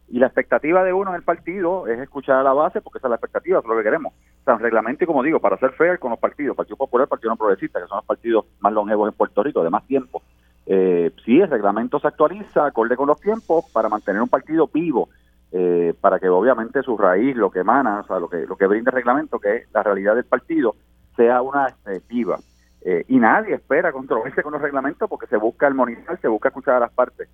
Y 0.08 0.18
la 0.18 0.26
expectativa 0.26 0.84
de 0.84 0.92
uno 0.92 1.10
en 1.10 1.16
el 1.16 1.22
partido 1.22 1.86
es 1.86 1.98
escuchar 1.98 2.36
a 2.36 2.42
la 2.42 2.52
base, 2.52 2.80
porque 2.80 2.98
esa 2.98 3.08
es 3.08 3.10
la 3.10 3.16
expectativa, 3.16 3.58
eso 3.58 3.66
es 3.66 3.70
lo 3.70 3.76
que 3.76 3.84
queremos. 3.84 4.12
O 4.12 4.44
sea, 4.44 4.56
reglamento 4.56 5.04
y 5.04 5.06
como 5.06 5.22
digo, 5.22 5.40
para 5.40 5.58
ser 5.58 5.72
fair 5.72 5.98
con 5.98 6.10
los 6.10 6.18
partidos, 6.18 6.56
Partido 6.56 6.76
Popular, 6.76 7.08
Partido 7.08 7.30
No 7.30 7.36
Progresista, 7.36 7.80
que 7.80 7.88
son 7.88 7.96
los 7.96 8.06
partidos 8.06 8.46
más 8.60 8.72
longevos 8.72 9.08
en 9.08 9.14
Puerto 9.14 9.42
Rico, 9.42 9.62
de 9.62 9.70
más 9.70 9.86
tiempo, 9.86 10.22
eh, 10.66 11.10
sí, 11.24 11.40
el 11.40 11.50
reglamento 11.50 11.98
se 11.98 12.08
actualiza 12.08 12.66
acorde 12.66 12.96
con 12.96 13.08
los 13.08 13.20
tiempos 13.20 13.64
para 13.72 13.88
mantener 13.88 14.22
un 14.22 14.28
partido 14.28 14.68
vivo, 14.72 15.08
eh, 15.50 15.94
para 16.00 16.18
que 16.18 16.28
obviamente 16.28 16.82
su 16.82 16.96
raíz, 16.96 17.36
lo 17.36 17.50
que 17.50 17.60
emana, 17.60 18.00
o 18.00 18.06
sea, 18.06 18.18
lo 18.18 18.28
que, 18.28 18.46
lo 18.46 18.56
que 18.56 18.66
brinda 18.66 18.90
el 18.90 18.96
reglamento, 18.96 19.38
que 19.38 19.56
es 19.56 19.72
la 19.72 19.82
realidad 19.82 20.14
del 20.14 20.24
partido, 20.24 20.74
sea 21.16 21.42
una 21.42 21.74
viva. 22.08 22.38
Eh, 22.84 23.04
y 23.08 23.18
nadie 23.18 23.54
espera 23.54 23.92
controversia 23.92 24.42
con 24.42 24.52
los 24.52 24.62
reglamentos 24.62 25.08
porque 25.08 25.28
se 25.28 25.36
busca 25.36 25.66
armonizar, 25.66 26.20
se 26.20 26.28
busca 26.28 26.48
escuchar 26.48 26.76
a 26.76 26.80
las 26.80 26.92
partes. 26.92 27.28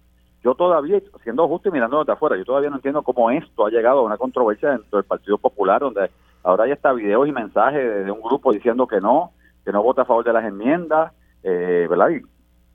Yo 0.45 0.55
todavía, 0.55 1.01
siendo 1.23 1.49
justo 1.49 1.69
y 1.69 1.73
mirando 1.73 2.05
de 2.05 2.13
afuera, 2.13 2.37
yo 2.37 2.45
todavía 2.45 2.71
no 2.71 2.77
entiendo 2.77 3.03
cómo 3.03 3.31
esto 3.31 3.67
ha 3.67 3.71
llegado 3.71 4.01
a 4.01 4.03
una 4.03 4.19
controversia 4.19 4.71
dentro 4.71 4.99
del 4.99 5.07
Partido 5.07 5.39
Popular, 5.39 5.81
donde 5.81 6.11
ahora 6.43 6.67
ya 6.67 6.75
está 6.75 6.93
videos 6.93 7.27
y 7.27 7.33
mensajes 7.33 8.05
de, 8.05 8.11
un 8.11 8.21
grupo 8.21 8.53
diciendo 8.53 8.87
que 8.87 9.01
no, 9.01 9.33
que 9.65 9.73
no 9.73 9.83
vota 9.83 10.03
a 10.03 10.05
favor 10.05 10.25
de 10.25 10.33
las 10.33 10.45
enmiendas, 10.45 11.13
eh, 11.43 11.87
¿verdad? 11.89 12.11
Y 12.11 12.23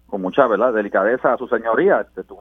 con 0.07 0.21
mucha 0.21 0.47
verdad 0.47 0.73
delicadeza 0.73 1.33
a 1.33 1.37
su 1.37 1.47
señoría, 1.47 2.01
este, 2.01 2.23
tú, 2.23 2.37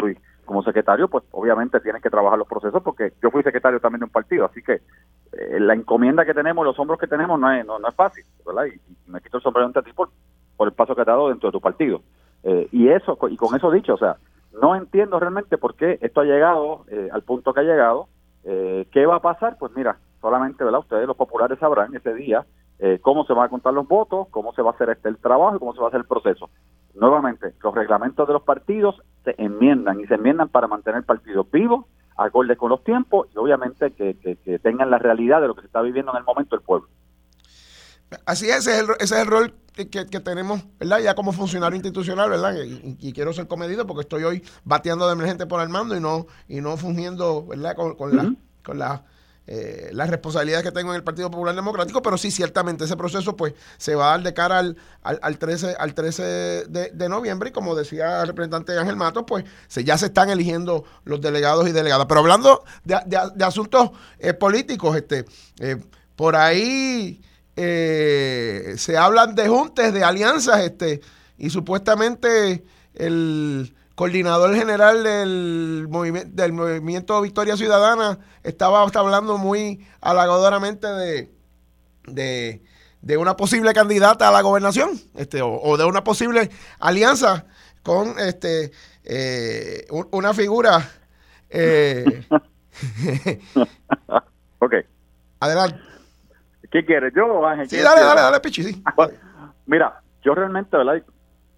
Luis, 0.00 0.18
como 0.50 0.64
secretario, 0.64 1.06
pues 1.06 1.22
obviamente 1.30 1.78
tienes 1.78 2.02
que 2.02 2.10
trabajar 2.10 2.36
los 2.36 2.48
procesos 2.48 2.82
porque 2.82 3.12
yo 3.22 3.30
fui 3.30 3.40
secretario 3.44 3.78
también 3.78 4.00
de 4.00 4.06
un 4.06 4.10
partido, 4.10 4.46
así 4.46 4.60
que 4.60 4.80
eh, 5.30 5.60
la 5.60 5.74
encomienda 5.74 6.24
que 6.24 6.34
tenemos, 6.34 6.64
los 6.64 6.76
hombros 6.76 6.98
que 6.98 7.06
tenemos 7.06 7.38
no 7.38 7.52
es, 7.52 7.64
no, 7.64 7.76
es 7.86 7.94
fácil, 7.94 8.24
¿verdad? 8.44 8.64
Y, 8.64 8.80
me 9.08 9.20
quito 9.20 9.36
el 9.36 9.44
sombrero 9.44 9.66
ante 9.66 9.80
ti 9.82 9.92
por, 9.92 10.08
por 10.56 10.66
el 10.66 10.74
paso 10.74 10.96
que 10.96 11.02
has 11.02 11.06
dado 11.06 11.28
dentro 11.28 11.50
de 11.50 11.52
tu 11.52 11.60
partido. 11.60 12.02
Eh, 12.42 12.68
y 12.72 12.88
eso, 12.88 13.16
y 13.30 13.36
con 13.36 13.54
eso 13.54 13.70
dicho, 13.70 13.94
o 13.94 13.98
sea, 13.98 14.16
no 14.60 14.74
entiendo 14.74 15.20
realmente 15.20 15.56
por 15.56 15.76
qué 15.76 16.00
esto 16.00 16.22
ha 16.22 16.24
llegado 16.24 16.84
eh, 16.88 17.08
al 17.12 17.22
punto 17.22 17.54
que 17.54 17.60
ha 17.60 17.64
llegado. 17.64 18.08
¿Qué 18.42 19.06
va 19.06 19.16
a 19.16 19.20
pasar? 19.20 19.56
Pues 19.56 19.70
mira, 19.76 19.98
solamente, 20.20 20.64
¿verdad? 20.64 20.80
Ustedes 20.80 21.06
los 21.06 21.16
populares 21.16 21.58
sabrán 21.58 21.94
ese 21.94 22.14
día 22.14 22.44
cómo 23.02 23.24
se 23.26 23.34
van 23.34 23.44
a 23.44 23.48
contar 23.50 23.74
los 23.74 23.86
votos, 23.86 24.28
cómo 24.30 24.54
se 24.54 24.62
va 24.62 24.70
a 24.70 24.72
hacer 24.72 24.88
este 24.88 25.10
el 25.10 25.18
trabajo 25.18 25.54
y 25.54 25.58
cómo 25.58 25.74
se 25.74 25.80
va 25.80 25.84
a 25.84 25.88
hacer 25.88 26.00
el 26.00 26.06
proceso 26.06 26.48
nuevamente, 26.94 27.54
los 27.62 27.74
reglamentos 27.74 28.26
de 28.26 28.32
los 28.32 28.42
partidos 28.42 29.02
se 29.24 29.34
enmiendan 29.38 30.00
y 30.00 30.06
se 30.06 30.14
enmiendan 30.14 30.48
para 30.48 30.66
mantener 30.66 30.98
el 30.98 31.04
partido 31.04 31.44
vivo, 31.44 31.88
acorde 32.16 32.56
con 32.56 32.70
los 32.70 32.84
tiempos 32.84 33.28
y 33.34 33.38
obviamente 33.38 33.92
que, 33.92 34.14
tengan 34.62 34.90
la 34.90 34.98
realidad 34.98 35.40
de 35.40 35.48
lo 35.48 35.54
que 35.54 35.62
se 35.62 35.66
está 35.66 35.80
viviendo 35.82 36.12
en 36.12 36.18
el 36.18 36.24
momento 36.24 36.56
el 36.56 36.62
pueblo. 36.62 36.88
Así 38.26 38.48
es, 38.48 38.66
ese 38.66 38.72
es 38.72 38.78
el, 38.80 38.90
ese 38.98 39.14
es 39.14 39.20
el 39.22 39.26
rol 39.26 39.54
que, 39.72 40.04
tenemos, 40.20 40.66
¿verdad? 40.78 40.98
Ya 40.98 41.14
como 41.14 41.32
funcionario 41.32 41.76
institucional, 41.76 42.28
¿verdad? 42.28 42.54
Y, 42.54 43.12
quiero 43.12 43.32
ser 43.32 43.46
comedido 43.46 43.86
porque 43.86 44.02
estoy 44.02 44.24
hoy 44.24 44.42
bateando 44.64 45.06
de 45.06 45.14
emergente 45.14 45.46
por 45.46 45.62
el 45.62 45.68
mando 45.68 45.96
y 45.96 46.00
no 46.00 46.26
y 46.48 46.60
no 46.60 46.76
fungiendo, 46.76 47.46
¿verdad? 47.46 47.76
Con, 47.76 48.16
la, 48.16 48.34
con 48.64 48.78
la 48.78 49.04
eh, 49.52 49.90
las 49.92 50.08
responsabilidades 50.08 50.64
que 50.64 50.70
tengo 50.70 50.90
en 50.90 50.96
el 50.96 51.02
Partido 51.02 51.28
Popular 51.28 51.56
Democrático, 51.56 52.00
pero 52.02 52.16
sí, 52.16 52.30
ciertamente 52.30 52.84
ese 52.84 52.96
proceso 52.96 53.34
pues 53.34 53.52
se 53.78 53.96
va 53.96 54.06
a 54.06 54.10
dar 54.10 54.22
de 54.22 54.32
cara 54.32 54.58
al, 54.58 54.76
al, 55.02 55.38
13, 55.38 55.74
al 55.76 55.92
13 55.92 56.22
de, 56.68 57.08
noviembre 57.08 57.48
y 57.48 57.52
como 57.52 57.74
decía 57.74 58.20
el 58.20 58.28
representante 58.28 58.78
Ángel 58.78 58.94
Matos, 58.94 59.24
pues 59.26 59.44
se, 59.66 59.82
ya 59.82 59.98
se 59.98 60.06
están 60.06 60.30
eligiendo 60.30 60.84
los 61.02 61.20
delegados 61.20 61.68
y 61.68 61.72
delegadas. 61.72 62.06
Pero 62.06 62.20
hablando 62.20 62.62
de, 62.84 63.44
asuntos 63.44 63.90
eh, 64.20 64.34
políticos, 64.34 64.96
este, 64.96 65.24
eh, 65.58 65.82
por 66.14 66.36
ahí 66.36 67.20
se 67.56 68.96
hablan 68.96 69.34
de 69.34 69.48
juntes, 69.48 69.92
de 69.92 70.04
alianzas, 70.04 70.60
este, 70.60 71.00
y 71.38 71.50
supuestamente 71.50 72.62
el 72.94 73.74
coordinador 73.94 74.54
general 74.54 75.02
del, 75.02 75.86
movimiento, 75.88 76.30
del 76.32 76.52
movimiento 76.52 77.20
Victoria 77.20 77.56
Ciudadana 77.56 78.18
estaba 78.42 78.82
hablando 78.82 79.38
muy 79.38 79.86
halagadoramente 80.00 80.86
de, 80.86 81.30
de, 82.06 83.16
una 83.16 83.36
posible 83.36 83.72
candidata 83.72 84.28
a 84.28 84.32
la 84.32 84.42
gobernación 84.42 84.90
este, 85.16 85.40
o, 85.42 85.76
de 85.76 85.84
una 85.84 86.04
posible 86.04 86.50
alianza 86.78 87.46
con 87.82 88.18
este 88.18 88.72
eh, 89.04 89.86
una 90.12 90.34
figura. 90.34 90.88
Eh, 91.48 92.24
ok. 94.58 94.74
Adelante. 95.40 95.80
¿Qué 96.70 96.84
quieres? 96.84 97.12
¿Yo, 97.14 97.46
Ángel? 97.46 97.68
Sí, 97.68 97.78
dale, 97.78 98.02
dale, 98.02 98.20
dale, 98.20 98.40
Pichi, 98.40 98.62
sí. 98.62 98.82
Mira, 99.66 100.00
yo 100.22 100.34
realmente, 100.34 100.76
¿verdad? 100.76 101.02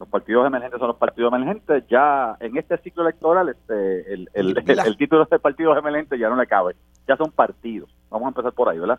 Los 0.02 0.08
partidos 0.08 0.44
emergentes 0.44 0.80
son 0.80 0.88
los 0.88 0.96
partidos 0.96 1.32
emergentes. 1.32 1.84
Ya 1.86 2.36
en 2.40 2.56
este 2.56 2.76
ciclo 2.78 3.04
electoral, 3.04 3.48
este, 3.50 4.12
el, 4.12 4.28
el, 4.34 4.96
título 4.96 5.24
de 5.30 5.38
partidos 5.38 5.78
emergentes 5.78 6.18
ya 6.18 6.28
no 6.28 6.34
le 6.34 6.48
cabe. 6.48 6.74
Ya 7.06 7.16
son 7.16 7.30
partidos. 7.30 7.88
Vamos 8.10 8.26
a 8.26 8.28
empezar 8.30 8.52
por 8.52 8.68
ahí, 8.68 8.80
¿verdad? 8.80 8.98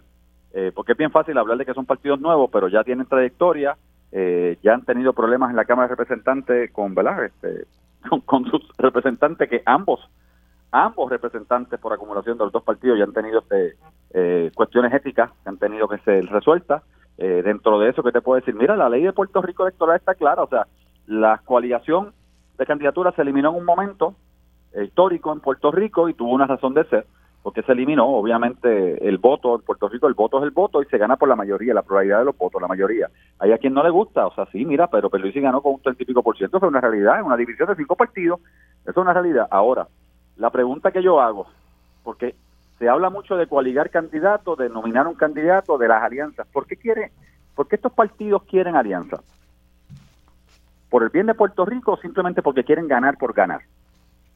Eh, 0.53 0.71
porque 0.73 0.93
es 0.93 0.97
bien 0.97 1.11
fácil 1.11 1.37
hablar 1.37 1.57
de 1.57 1.65
que 1.65 1.73
son 1.73 1.85
partidos 1.85 2.21
nuevos, 2.21 2.49
pero 2.53 2.69
ya 2.69 2.85
tienen 2.85 3.05
trayectoria, 3.05 3.75
eh, 4.13 4.57
ya 4.63 4.75
han 4.75 4.85
tenido 4.85 5.11
problemas 5.11 5.49
en 5.49 5.57
la 5.57 5.65
Cámara 5.65 5.89
de 5.89 5.95
Representantes 5.95 6.71
con, 6.71 6.95
¿verdad? 6.95 7.25
Este, 7.25 7.65
con, 8.25 8.45
sus 8.45 8.61
representantes 8.77 9.49
que 9.49 9.61
ambos, 9.65 10.09
ambos 10.71 11.09
representantes 11.09 11.77
por 11.81 11.91
acumulación 11.91 12.37
de 12.37 12.45
los 12.45 12.53
dos 12.53 12.63
partidos 12.63 12.97
ya 12.97 13.03
han 13.03 13.11
tenido 13.11 13.39
este, 13.39 13.75
eh, 14.13 14.51
cuestiones 14.55 14.93
éticas 14.93 15.31
que 15.43 15.49
han 15.49 15.57
tenido 15.57 15.89
que 15.89 15.97
ser 15.97 16.25
resueltas. 16.27 16.81
dentro 17.17 17.77
de 17.79 17.89
eso, 17.89 18.03
que 18.03 18.11
te 18.11 18.21
puedo 18.21 18.39
decir? 18.39 18.55
Mira, 18.55 18.75
la 18.77 18.89
ley 18.89 19.03
de 19.03 19.13
Puerto 19.13 19.41
Rico 19.41 19.63
electoral 19.63 19.97
está 19.97 20.15
clara, 20.15 20.43
o 20.43 20.47
sea, 20.47 20.65
la 21.07 21.41
coaligación 21.43 22.13
de 22.57 22.65
candidaturas 22.65 23.15
se 23.15 23.21
eliminó 23.21 23.49
en 23.49 23.55
un 23.55 23.65
momento 23.65 24.15
histórico 24.81 25.31
en 25.31 25.39
Puerto 25.39 25.71
Rico 25.71 26.09
y 26.09 26.13
tuvo 26.13 26.33
una 26.33 26.47
razón 26.47 26.73
de 26.73 26.85
ser, 26.85 27.05
porque 27.43 27.61
se 27.61 27.73
eliminó, 27.73 28.07
obviamente, 28.07 29.07
el 29.07 29.17
voto 29.17 29.55
en 29.55 29.61
Puerto 29.61 29.89
Rico, 29.89 30.07
el 30.07 30.13
voto 30.13 30.37
es 30.39 30.43
el 30.43 30.51
voto 30.51 30.81
y 30.81 30.85
se 30.85 30.97
gana 30.97 31.17
por 31.17 31.29
la 31.29 31.35
mayoría, 31.35 31.73
la 31.73 31.81
probabilidad 31.81 32.19
de 32.19 32.25
los 32.25 32.37
votos, 32.37 32.61
la 32.61 32.67
mayoría. 32.67 33.09
Hay 33.39 33.51
a 33.51 33.57
quien 33.57 33.73
no 33.73 33.83
le 33.83 33.89
gusta, 33.89 34.25
o 34.25 34.33
sea, 34.33 34.45
sí, 34.47 34.65
mira, 34.65 34.87
pero 34.87 35.09
Luis 35.13 35.35
ganó 35.35 35.61
con 35.61 35.73
un 35.73 35.81
30 35.81 36.01
y 36.01 36.05
pico 36.05 36.23
por 36.23 36.37
ciento, 36.37 36.59
fue 36.59 36.69
una 36.69 36.81
realidad, 36.81 37.19
es 37.19 37.25
una 37.25 37.37
división 37.37 37.67
de 37.69 37.75
cinco 37.75 37.95
partidos, 37.95 38.39
eso 38.81 38.91
es 38.91 38.97
una 38.97 39.13
realidad. 39.13 39.47
Ahora, 39.51 39.87
la 40.37 40.49
pregunta 40.49 40.91
que 40.91 41.03
yo 41.03 41.21
hago, 41.21 41.47
porque 42.03 42.35
se 42.79 42.89
habla 42.89 43.09
mucho 43.09 43.35
de 43.35 43.47
coaligar 43.47 43.89
candidatos, 43.89 44.57
de 44.57 44.69
nominar 44.69 45.07
un 45.07 45.15
candidato, 45.15 45.77
de 45.77 45.87
las 45.87 46.01
alianzas, 46.01 46.47
¿por 46.47 46.65
qué 46.65 46.77
quiere, 46.77 47.11
por 47.55 47.67
qué 47.67 47.75
estos 47.75 47.93
partidos 47.93 48.43
quieren 48.43 48.75
alianzas? 48.75 49.21
Por 50.93 51.01
el 51.01 51.09
bien 51.09 51.25
de 51.25 51.33
Puerto 51.33 51.65
Rico 51.65 51.93
o 51.93 51.97
simplemente 51.97 52.43
porque 52.43 52.63
quieren 52.63 52.87
ganar 52.87 53.17
por 53.17 53.33
ganar. 53.33 53.61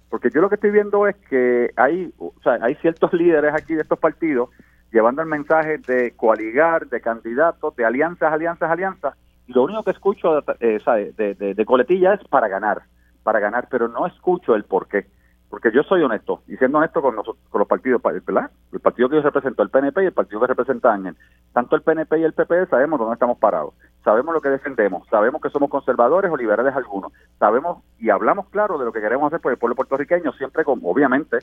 Porque 0.10 0.32
yo 0.34 0.42
lo 0.42 0.50
que 0.50 0.56
estoy 0.56 0.72
viendo 0.72 1.06
es 1.06 1.16
que 1.30 1.70
hay, 1.76 2.12
o 2.18 2.34
sea, 2.42 2.58
hay 2.64 2.74
ciertos 2.82 3.14
líderes 3.22 3.54
aquí 3.54 3.76
de 3.76 3.84
estos 3.84 4.00
partidos 4.00 4.50
llevando 4.92 5.22
el 5.22 5.28
mensaje 5.28 5.78
de 5.78 6.16
coaligar, 6.16 6.88
de 6.88 7.00
candidatos, 7.00 7.76
de 7.76 7.86
alianzas, 7.86 8.34
alianzas, 8.34 8.72
alianzas, 8.72 9.14
y 9.46 9.54
lo 9.54 9.66
único 9.66 9.84
que 9.84 9.92
escucho 9.92 10.40
eh, 10.60 10.80
de, 11.16 11.54
de, 11.54 11.66
coletilla 11.66 12.16
es 12.16 12.28
para 12.28 12.48
ganar, 12.48 12.82
para 13.22 13.40
ganar, 13.40 13.68
pero 13.70 13.88
no 13.88 14.08
escucho 14.08 14.56
el 14.56 14.64
por 14.64 14.88
qué. 14.88 15.06
Porque 15.50 15.72
yo 15.72 15.82
soy 15.84 16.04
honesto, 16.04 16.42
y 16.48 16.58
siendo 16.58 16.78
honesto 16.78 17.02
con, 17.02 17.16
nosotros, 17.16 17.44
con 17.50 17.60
los 17.60 17.68
partidos, 17.68 18.02
¿verdad? 18.02 18.52
El 18.74 18.80
partido 18.82 19.08
que 19.08 19.16
yo 19.16 19.22
represento, 19.22 19.64
el 19.64 19.70
PNP 19.70 20.04
y 20.04 20.08
el 20.08 20.14
partido 20.14 20.42
que 20.42 20.48
representa 20.48 20.94
Ángel. 20.94 21.16
Tanto 21.54 21.76
el 21.78 21.84
PNP 21.84 22.20
y 22.20 22.24
el 22.24 22.34
PP 22.34 22.66
sabemos 22.68 23.00
dónde 23.00 23.14
estamos 23.14 23.38
parados, 23.38 23.74
sabemos 24.04 24.34
lo 24.34 24.42
que 24.42 24.50
defendemos, 24.50 25.08
sabemos 25.10 25.42
que 25.42 25.50
somos 25.50 25.70
conservadores 25.70 26.30
o 26.30 26.36
liberales 26.36 26.76
algunos, 26.76 27.14
sabemos 27.40 27.82
y 27.98 28.10
hablamos 28.10 28.50
claro 28.50 28.78
de 28.78 28.86
lo 28.86 28.92
que 28.92 29.00
queremos 29.00 29.28
hacer 29.28 29.40
por 29.40 29.54
el 29.54 29.58
pueblo 29.58 29.76
puertorriqueño, 29.76 30.34
siempre 30.34 30.66
con, 30.66 30.82
obviamente, 30.84 31.38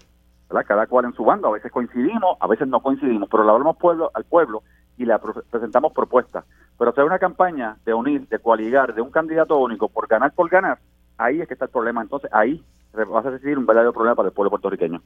¿verdad? 0.51 0.67
Cada 0.69 0.87
cual 0.87 1.07
en 1.07 1.15
su 1.15 1.25
bando, 1.25 1.49
a 1.49 1.53
veces 1.53 1.73
coincidimos, 1.73 2.37
a 2.41 2.47
veces 2.47 2.69
no 2.69 2.81
coincidimos, 2.81 3.29
pero 3.31 3.45
le 3.45 3.51
hablamos 3.51 3.79
pueblo, 3.79 4.11
al 4.13 4.25
pueblo 4.25 4.63
y 4.99 5.07
le 5.07 5.15
presentamos 5.51 5.93
propuestas. 5.93 6.45
Pero 6.79 6.91
hacer 6.91 7.05
una 7.05 7.19
campaña 7.19 7.77
de 7.85 7.95
unir, 7.95 8.29
de 8.29 8.39
coaligar, 8.39 8.95
de 8.95 9.01
un 9.01 9.11
candidato 9.11 9.59
único 9.59 9.89
por 9.89 10.07
ganar 10.07 10.33
por 10.33 10.51
ganar, 10.51 10.79
ahí 11.19 11.41
es 11.41 11.49
que 11.49 11.55
está 11.55 11.67
el 11.67 11.71
problema. 11.71 12.03
Entonces, 12.03 12.31
ahí 12.33 12.63
va 12.97 13.21
a 13.21 13.31
decir 13.31 13.59
un 13.59 13.67
verdadero 13.67 13.93
problema 13.93 14.15
para 14.15 14.29
el 14.29 14.35
pueblo 14.35 14.51
puertorriqueño. 14.51 15.03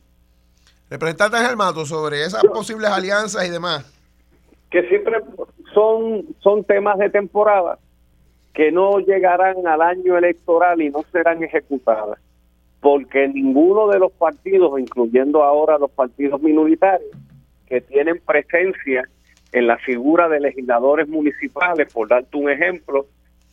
Representante 0.90 1.36
Ángel 1.36 1.56
Mato, 1.56 1.84
sobre 1.84 2.24
esas 2.24 2.44
posibles 2.44 2.90
alianzas 2.90 3.46
y 3.46 3.50
demás. 3.50 3.84
Que 4.70 4.86
siempre 4.88 5.20
son, 5.74 6.24
son 6.40 6.64
temas 6.64 6.98
de 6.98 7.10
temporada 7.10 7.78
que 8.54 8.72
no 8.72 8.98
llegarán 8.98 9.66
al 9.66 9.82
año 9.82 10.18
electoral 10.18 10.82
y 10.82 10.90
no 10.90 11.04
serán 11.12 11.42
ejecutadas, 11.42 12.18
porque 12.80 13.28
ninguno 13.28 13.88
de 13.88 13.98
los 13.98 14.10
partidos, 14.12 14.80
incluyendo 14.80 15.44
ahora 15.44 15.78
los 15.78 15.90
partidos 15.90 16.42
minoritarios, 16.42 17.10
que 17.66 17.80
tienen 17.80 18.20
presencia 18.26 19.08
en 19.52 19.66
la 19.66 19.78
figura 19.78 20.28
de 20.28 20.40
legisladores 20.40 21.08
municipales, 21.08 21.92
por 21.92 22.08
darte 22.08 22.36
un 22.36 22.50
ejemplo, 22.50 23.06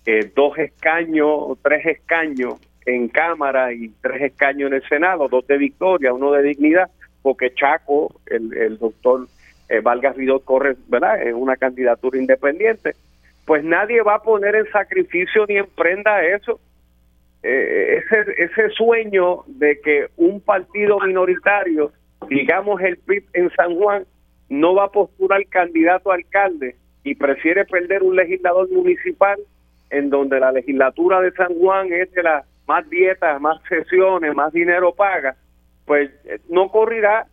eh, 0.06 0.32
dos 0.36 0.58
escaños, 0.58 1.58
tres 1.62 1.86
escaños 1.86 2.56
en 2.86 3.08
Cámara 3.10 3.74
y 3.74 3.90
tres 4.02 4.22
escaños 4.22 4.68
en 4.68 4.76
el 4.76 4.88
Senado, 4.88 5.28
dos 5.28 5.46
de 5.48 5.58
victoria, 5.58 6.14
uno 6.14 6.32
de 6.32 6.44
dignidad, 6.44 6.90
porque 7.22 7.54
Chaco, 7.54 8.14
el, 8.28 8.78
doctor 8.78 9.28
eh, 9.70 9.80
Vargas 9.80 10.16
Vidal 10.16 10.42
corre, 10.44 10.76
¿verdad? 10.88 11.22
Es 11.22 11.34
una 11.34 11.58
candidatura 11.58 12.20
independiente. 12.20 12.96
Pues 13.46 13.64
nadie 13.64 14.02
va 14.02 14.16
a 14.16 14.22
poner 14.22 14.56
en 14.56 14.70
sacrificio 14.72 15.46
ni 15.48 15.58
en 15.58 15.66
prenda 15.76 16.24
eso. 16.24 16.60
Eh, 17.42 18.02
ese, 18.12 18.44
ese 18.44 18.70
sueño 18.70 19.44
de 19.48 19.80
que 19.82 20.08
un 20.18 20.40
partido 20.42 21.00
minoritario, 21.00 21.92
digamos 22.30 22.82
el 22.82 22.98
PIB 22.98 23.24
en 23.34 23.50
San 23.52 23.76
Juan, 23.76 24.06
no 24.50 24.76
va 24.76 24.86
a 24.86 24.92
postular 24.92 25.44
candidato 25.48 26.12
a 26.12 26.16
alcalde 26.16 26.76
y 27.04 27.16
prefiere 27.16 27.66
perder 27.66 28.04
un 28.04 28.16
legislador 28.16 28.70
municipal 28.72 29.40
en 29.90 30.10
donde 30.10 30.40
la 30.40 30.52
legislatura 30.52 31.22
de 31.22 31.32
San 31.32 31.54
Juan 31.60 31.92
es 31.92 32.12
de 32.14 32.24
las 32.24 32.46
más 32.68 32.90
dietas, 32.90 33.40
más 33.42 33.62
sesiones, 33.70 34.36
más 34.36 34.52
dinero 34.54 34.94
paga, 34.94 35.36
pues 35.86 36.12
eh, 36.26 36.40
no 36.50 36.70
correrá 36.70 37.28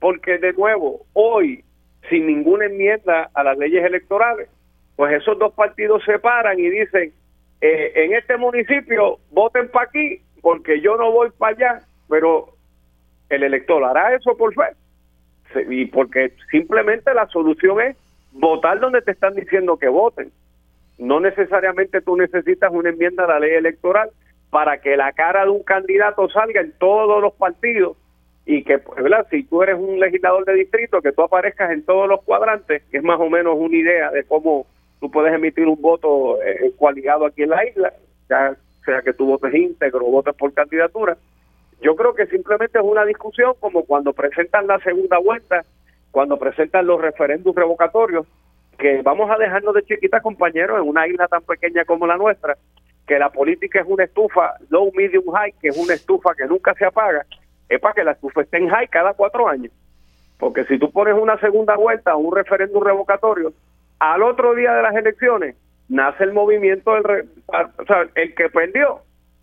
porque 0.00 0.38
de 0.38 0.52
nuevo, 0.52 1.06
hoy, 1.12 1.64
sin 2.08 2.26
ninguna 2.26 2.66
enmienda 2.66 3.30
a 3.34 3.42
las 3.42 3.58
leyes 3.58 3.84
electorales, 3.84 4.48
pues 4.96 5.12
esos 5.20 5.38
dos 5.38 5.52
partidos 5.54 6.02
se 6.04 6.18
paran 6.18 6.58
y 6.58 6.68
dicen, 6.68 7.12
eh, 7.60 7.92
en 7.94 8.14
este 8.14 8.36
municipio 8.36 9.18
voten 9.30 9.68
para 9.68 9.86
aquí 9.86 10.20
porque 10.40 10.80
yo 10.80 10.96
no 10.96 11.10
voy 11.10 11.30
para 11.36 11.56
allá, 11.56 11.82
pero 12.08 12.54
el 13.28 13.42
elector 13.42 13.82
hará 13.84 14.14
eso 14.14 14.36
por 14.36 14.54
fe 14.54 14.76
y 15.68 15.86
porque 15.86 16.32
simplemente 16.50 17.12
la 17.14 17.26
solución 17.28 17.80
es 17.80 17.96
votar 18.32 18.78
donde 18.80 19.02
te 19.02 19.12
están 19.12 19.34
diciendo 19.34 19.78
que 19.78 19.88
voten. 19.88 20.30
No 20.98 21.20
necesariamente 21.20 22.00
tú 22.00 22.16
necesitas 22.16 22.70
una 22.72 22.90
enmienda 22.90 23.24
a 23.24 23.28
la 23.28 23.40
ley 23.40 23.52
electoral 23.52 24.10
para 24.50 24.80
que 24.80 24.96
la 24.96 25.12
cara 25.12 25.44
de 25.44 25.50
un 25.50 25.62
candidato 25.62 26.28
salga 26.30 26.60
en 26.60 26.72
todos 26.78 27.20
los 27.20 27.34
partidos 27.34 27.96
y 28.46 28.64
que, 28.64 28.78
pues, 28.78 29.02
¿verdad? 29.02 29.26
Si 29.30 29.42
tú 29.44 29.62
eres 29.62 29.76
un 29.78 30.00
legislador 30.00 30.44
de 30.46 30.54
distrito, 30.54 31.02
que 31.02 31.12
tú 31.12 31.22
aparezcas 31.22 31.70
en 31.70 31.84
todos 31.84 32.08
los 32.08 32.22
cuadrantes, 32.22 32.82
que 32.90 32.96
es 32.96 33.02
más 33.02 33.20
o 33.20 33.28
menos 33.28 33.56
una 33.58 33.76
idea 33.76 34.10
de 34.10 34.24
cómo 34.24 34.66
tú 35.00 35.10
puedes 35.10 35.34
emitir 35.34 35.66
un 35.66 35.80
voto 35.80 36.42
eh, 36.42 36.72
coaligado 36.78 37.26
aquí 37.26 37.42
en 37.42 37.50
la 37.50 37.66
isla, 37.66 37.92
ya 38.28 38.56
sea 38.84 39.02
que 39.02 39.12
tú 39.12 39.26
votes 39.26 39.54
íntegro 39.54 40.06
o 40.06 40.10
votes 40.10 40.34
por 40.34 40.52
candidatura, 40.54 41.18
yo 41.82 41.94
creo 41.94 42.14
que 42.14 42.26
simplemente 42.26 42.78
es 42.78 42.84
una 42.84 43.04
discusión 43.04 43.52
como 43.60 43.84
cuando 43.84 44.12
presentan 44.12 44.66
la 44.66 44.78
segunda 44.80 45.18
vuelta, 45.18 45.64
cuando 46.10 46.38
presentan 46.38 46.86
los 46.86 47.00
referéndums 47.00 47.56
revocatorios, 47.56 48.26
que 48.78 49.02
vamos 49.02 49.30
a 49.30 49.36
dejarnos 49.36 49.74
de 49.74 49.82
chiquitas, 49.82 50.22
compañeros, 50.22 50.80
en 50.80 50.88
una 50.88 51.06
isla 51.06 51.28
tan 51.28 51.42
pequeña 51.42 51.84
como 51.84 52.06
la 52.06 52.16
nuestra, 52.16 52.56
que 53.08 53.18
la 53.18 53.30
política 53.30 53.80
es 53.80 53.86
una 53.88 54.04
estufa 54.04 54.54
low, 54.68 54.92
medium, 54.94 55.24
high, 55.32 55.52
que 55.60 55.68
es 55.68 55.76
una 55.76 55.94
estufa 55.94 56.34
que 56.36 56.46
nunca 56.46 56.74
se 56.74 56.84
apaga, 56.84 57.26
es 57.68 57.80
para 57.80 57.94
que 57.94 58.04
la 58.04 58.12
estufa 58.12 58.42
esté 58.42 58.58
en 58.58 58.68
high 58.68 58.86
cada 58.88 59.14
cuatro 59.14 59.48
años. 59.48 59.72
Porque 60.38 60.64
si 60.66 60.78
tú 60.78 60.92
pones 60.92 61.14
una 61.14 61.38
segunda 61.40 61.74
vuelta 61.74 62.14
o 62.14 62.18
un 62.18 62.36
referéndum 62.36 62.82
revocatorio, 62.84 63.52
al 63.98 64.22
otro 64.22 64.54
día 64.54 64.74
de 64.74 64.82
las 64.82 64.94
elecciones 64.94 65.56
nace 65.88 66.22
el 66.22 66.32
movimiento, 66.32 66.94
del 66.94 67.28
o 67.48 67.84
sea, 67.86 68.06
el 68.14 68.34
que 68.34 68.48
perdió 68.50 69.00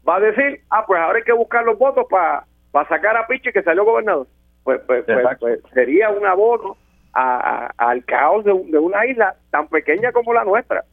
va 0.08 0.18
a 0.18 0.20
decir, 0.20 0.62
ah, 0.70 0.86
pues 0.86 1.02
ahora 1.02 1.18
hay 1.18 1.24
que 1.24 1.34
buscar 1.34 1.66
los 1.66 1.78
votos 1.78 2.06
para 2.10 2.46
sacar 2.88 3.18
a 3.18 3.28
Pichi 3.28 3.52
que 3.52 3.64
salió 3.64 3.84
gobernador. 3.84 4.28
Pues, 4.64 4.80
pues, 4.88 5.04
pues, 5.06 5.26
pues 5.40 5.60
sería 5.74 6.10
un 6.10 6.26
abono 6.26 6.78
al 7.14 8.04
caos 8.06 8.44
de, 8.46 8.52
una 8.52 9.06
isla 9.06 9.36
tan 9.50 9.68
pequeña 9.68 10.12
como 10.12 10.34
la 10.34 10.44
nuestra. 10.44 10.84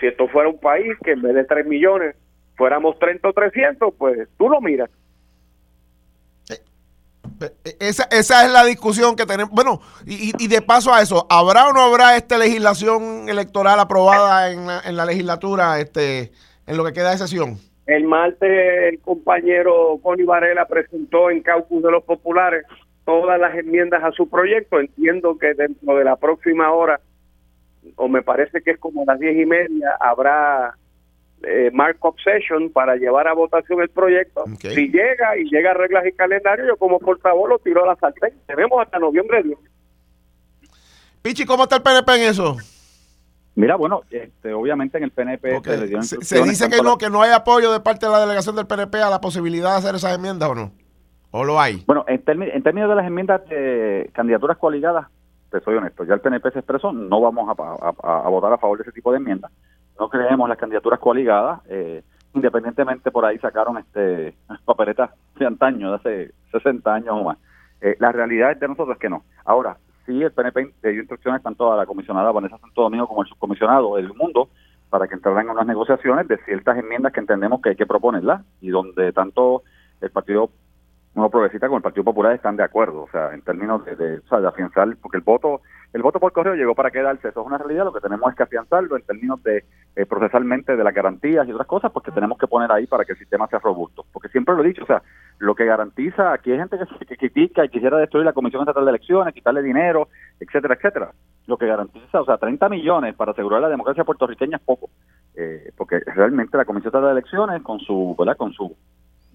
Si 0.00 0.06
esto 0.06 0.28
fuera 0.28 0.48
un 0.48 0.58
país 0.58 0.92
que 1.04 1.12
en 1.12 1.22
vez 1.22 1.34
de 1.34 1.44
3 1.44 1.66
millones 1.66 2.16
fuéramos 2.56 2.98
30 2.98 3.28
o 3.28 3.32
300, 3.32 3.94
pues 3.96 4.28
tú 4.38 4.48
lo 4.48 4.60
miras. 4.60 4.90
Eh, 6.50 7.50
eh, 7.64 7.76
esa, 7.80 8.04
esa 8.10 8.44
es 8.44 8.52
la 8.52 8.64
discusión 8.64 9.16
que 9.16 9.26
tenemos. 9.26 9.52
Bueno, 9.52 9.80
y, 10.06 10.32
y, 10.42 10.48
de 10.48 10.62
paso 10.62 10.92
a 10.92 11.02
eso, 11.02 11.26
¿habrá 11.28 11.68
o 11.68 11.72
no 11.72 11.80
habrá 11.80 12.16
esta 12.16 12.38
legislación 12.38 13.28
electoral 13.28 13.78
aprobada 13.78 14.50
en 14.50 14.66
la, 14.66 14.80
en 14.80 14.96
la 14.96 15.04
legislatura 15.04 15.78
este, 15.80 16.32
en 16.66 16.76
lo 16.76 16.84
que 16.84 16.92
queda 16.92 17.10
de 17.10 17.18
sesión? 17.18 17.58
El 17.86 18.04
martes 18.04 18.50
el 18.92 19.00
compañero 19.00 19.98
Connie 20.02 20.24
Varela 20.24 20.66
presentó 20.66 21.30
en 21.30 21.42
Caucus 21.42 21.82
de 21.82 21.90
los 21.90 22.02
Populares 22.02 22.64
todas 23.04 23.38
las 23.38 23.54
enmiendas 23.54 24.02
a 24.02 24.10
su 24.12 24.28
proyecto. 24.28 24.80
Entiendo 24.80 25.38
que 25.38 25.54
dentro 25.54 25.96
de 25.96 26.04
la 26.04 26.16
próxima 26.16 26.72
hora, 26.72 27.00
o 27.96 28.08
me 28.08 28.22
parece 28.22 28.62
que 28.62 28.72
es 28.72 28.78
como 28.78 29.02
a 29.02 29.04
las 29.06 29.20
diez 29.20 29.36
y 29.36 29.46
media, 29.46 29.96
habrá 30.00 30.76
eh, 31.42 31.70
markup 31.72 32.16
session 32.20 32.70
para 32.70 32.96
llevar 32.96 33.28
a 33.28 33.34
votación 33.34 33.80
el 33.80 33.88
proyecto. 33.90 34.44
Si 34.60 34.88
llega 34.88 35.36
y 35.38 35.44
llega 35.50 35.70
a 35.70 35.74
reglas 35.74 36.06
y 36.06 36.12
calendario, 36.12 36.66
yo 36.66 36.76
como 36.76 36.98
portavoz 36.98 37.48
lo 37.48 37.58
tiro 37.58 37.84
a 37.84 37.88
la 37.88 37.96
sartén. 37.96 38.34
Tenemos 38.46 38.80
hasta 38.82 38.98
noviembre 38.98 39.42
10. 39.42 39.58
Pichi, 41.22 41.44
¿cómo 41.44 41.64
está 41.64 41.76
el 41.76 41.82
PNP 41.82 42.14
en 42.16 42.22
eso? 42.30 42.56
Mira, 43.54 43.76
bueno, 43.76 44.02
este, 44.10 44.52
obviamente 44.52 44.98
en 44.98 45.04
el 45.04 45.10
PNP 45.10 45.62
se, 46.02 46.42
dice 46.42 46.68
que 46.68 46.82
no, 46.82 46.98
que 46.98 47.08
no 47.08 47.22
hay 47.22 47.32
apoyo 47.32 47.72
de 47.72 47.80
parte 47.80 48.04
de 48.04 48.12
la 48.12 48.20
delegación 48.20 48.54
del 48.54 48.66
PNP 48.66 48.98
a 48.98 49.08
la 49.08 49.20
posibilidad 49.20 49.72
de 49.72 49.78
hacer 49.78 49.94
esas 49.94 50.14
enmiendas 50.14 50.50
o 50.50 50.54
no. 50.54 50.72
¿O 51.30 51.42
lo 51.42 51.58
hay? 51.58 51.82
Bueno, 51.86 52.04
en, 52.06 52.22
en 52.42 52.62
términos 52.62 52.88
de 52.90 52.94
las 52.94 53.06
enmiendas 53.06 53.46
de 53.48 54.10
candidaturas 54.12 54.58
coaligadas, 54.58 55.06
te 55.50 55.60
soy 55.60 55.76
honesto, 55.76 56.04
ya 56.04 56.14
el 56.14 56.20
PNP 56.20 56.50
se 56.50 56.58
expresó, 56.60 56.92
no 56.92 57.20
vamos 57.20 57.48
a, 57.48 58.28
votar 58.28 58.52
a 58.52 58.58
favor 58.58 58.78
de 58.78 58.82
ese 58.82 58.92
tipo 58.92 59.10
de 59.10 59.18
enmiendas. 59.18 59.52
No 59.98 60.08
creemos 60.08 60.48
las 60.48 60.58
candidaturas 60.58 61.00
coaligadas. 61.00 61.60
Eh, 61.68 62.02
independientemente 62.36 63.10
por 63.10 63.24
ahí 63.24 63.38
sacaron 63.38 63.78
este 63.78 64.36
papeletas 64.64 65.10
de 65.38 65.46
antaño, 65.46 65.90
de 65.90 65.96
hace 65.96 66.34
60 66.52 66.94
años 66.94 67.10
o 67.10 67.24
más. 67.24 67.38
Eh, 67.80 67.96
la 67.98 68.12
realidad 68.12 68.52
es 68.52 68.60
de 68.60 68.68
nosotros 68.68 68.96
es 68.96 69.00
que 69.00 69.08
no. 69.08 69.24
Ahora, 69.44 69.78
sí, 70.04 70.22
el 70.22 70.32
PNP 70.32 70.74
dio 70.82 70.92
instrucciones 70.92 71.42
tanto 71.42 71.72
a 71.72 71.76
la 71.76 71.86
comisionada 71.86 72.30
Vanessa 72.32 72.58
Santo 72.58 72.82
Domingo 72.82 73.08
como 73.08 73.22
al 73.22 73.28
subcomisionado 73.28 73.96
del 73.96 74.12
mundo 74.14 74.50
para 74.90 75.08
que 75.08 75.14
entraran 75.14 75.46
en 75.46 75.50
unas 75.50 75.66
negociaciones 75.66 76.28
de 76.28 76.38
ciertas 76.44 76.78
enmiendas 76.78 77.12
que 77.12 77.20
entendemos 77.20 77.60
que 77.60 77.70
hay 77.70 77.76
que 77.76 77.86
proponerlas 77.86 78.42
y 78.60 78.68
donde 78.68 79.12
tanto 79.12 79.62
el 80.00 80.10
Partido 80.10 80.50
Nuevo 81.16 81.30
Progresista 81.30 81.66
como 81.66 81.78
el 81.78 81.82
Partido 81.82 82.04
Popular 82.04 82.34
están 82.34 82.56
de 82.56 82.62
acuerdo, 82.62 83.04
o 83.04 83.08
sea, 83.10 83.32
en 83.32 83.40
términos 83.40 83.84
de, 83.86 83.96
de, 83.96 84.18
o 84.18 84.28
sea, 84.28 84.38
de 84.38 84.48
afianzar, 84.48 84.94
porque 85.00 85.16
el 85.16 85.22
voto 85.22 85.62
el 85.96 86.02
voto 86.02 86.20
por 86.20 86.30
correo 86.32 86.54
llegó 86.54 86.74
para 86.74 86.90
quedarse, 86.90 87.28
eso 87.28 87.40
es 87.40 87.46
una 87.46 87.56
realidad, 87.56 87.84
lo 87.86 87.92
que 87.92 88.02
tenemos 88.02 88.28
es 88.28 88.36
que 88.36 88.42
afianzarlo 88.42 88.96
en 88.96 89.02
términos 89.02 89.42
de 89.42 89.64
eh, 89.96 90.04
procesalmente 90.04 90.76
de 90.76 90.84
las 90.84 90.92
garantías 90.92 91.48
y 91.48 91.52
otras 91.52 91.66
cosas, 91.66 91.90
porque 91.90 92.10
tenemos 92.10 92.36
que 92.36 92.46
poner 92.46 92.70
ahí 92.70 92.86
para 92.86 93.06
que 93.06 93.12
el 93.12 93.18
sistema 93.18 93.46
sea 93.46 93.60
robusto, 93.60 94.04
porque 94.12 94.28
siempre 94.28 94.54
lo 94.54 94.62
he 94.62 94.68
dicho, 94.68 94.82
o 94.82 94.86
sea, 94.86 95.02
lo 95.38 95.54
que 95.54 95.64
garantiza, 95.64 96.34
aquí 96.34 96.52
hay 96.52 96.58
gente 96.58 96.76
que, 96.78 97.06
que 97.06 97.16
critica 97.16 97.64
y 97.64 97.70
quisiera 97.70 97.96
destruir 97.96 98.26
la 98.26 98.34
Comisión 98.34 98.60
Estatal 98.60 98.84
de 98.84 98.90
Elecciones, 98.90 99.32
quitarle 99.32 99.62
dinero, 99.62 100.08
etcétera, 100.38 100.74
etcétera, 100.74 101.12
lo 101.46 101.56
que 101.56 101.66
garantiza, 101.66 102.20
o 102.20 102.26
sea, 102.26 102.36
30 102.36 102.68
millones 102.68 103.14
para 103.14 103.32
asegurar 103.32 103.62
la 103.62 103.70
democracia 103.70 104.04
puertorriqueña 104.04 104.58
es 104.58 104.62
poco, 104.62 104.90
eh, 105.34 105.72
porque 105.78 106.00
realmente 106.14 106.58
la 106.58 106.66
Comisión 106.66 106.88
Estatal 106.88 107.14
de 107.14 107.20
Elecciones 107.20 107.62
con 107.62 107.78
su, 107.80 108.14
¿verdad? 108.18 108.36
con 108.36 108.52
su 108.52 108.76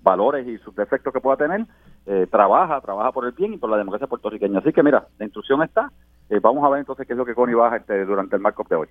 valores 0.02 0.48
y 0.48 0.58
sus 0.60 0.76
defectos 0.76 1.14
que 1.14 1.20
pueda 1.20 1.38
tener, 1.38 1.66
eh, 2.06 2.28
trabaja, 2.30 2.82
trabaja 2.82 3.12
por 3.12 3.26
el 3.26 3.32
bien 3.32 3.54
y 3.54 3.58
por 3.58 3.70
la 3.70 3.78
democracia 3.78 4.08
puertorriqueña. 4.08 4.60
Así 4.60 4.74
que 4.74 4.84
mira, 4.84 5.08
la 5.18 5.26
instrucción 5.26 5.62
está. 5.64 5.92
Eh, 6.30 6.40
vamos 6.42 6.64
a 6.64 6.70
ver 6.70 6.80
entonces 6.80 7.06
qué 7.06 7.14
es 7.14 7.18
lo 7.18 7.26
que 7.26 7.36
Connie 7.36 7.56
baja 7.56 7.78
este, 7.78 8.06
durante 8.06 8.36
el 8.36 8.42
marco 8.42 8.66
de 8.70 8.76
hoy. 8.76 8.88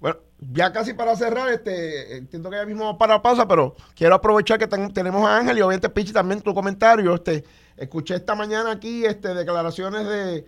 Bueno, 0.00 0.16
ya 0.40 0.72
casi 0.72 0.94
para 0.94 1.14
cerrar, 1.14 1.48
este, 1.50 2.16
entiendo 2.16 2.50
que 2.50 2.56
ya 2.56 2.66
mismo 2.66 2.98
para 2.98 3.14
la 3.14 3.22
pausa, 3.22 3.46
pero 3.46 3.76
quiero 3.94 4.16
aprovechar 4.16 4.58
que 4.58 4.66
tenemos 4.66 5.24
a 5.24 5.38
Ángel 5.38 5.58
y 5.58 5.60
obviamente 5.60 5.88
Pichi 5.88 6.12
también 6.12 6.42
tu 6.42 6.52
comentario. 6.52 7.14
Este, 7.14 7.44
escuché 7.76 8.16
esta 8.16 8.34
mañana 8.34 8.72
aquí 8.72 9.04
este, 9.04 9.32
declaraciones 9.32 10.06
de 10.06 10.44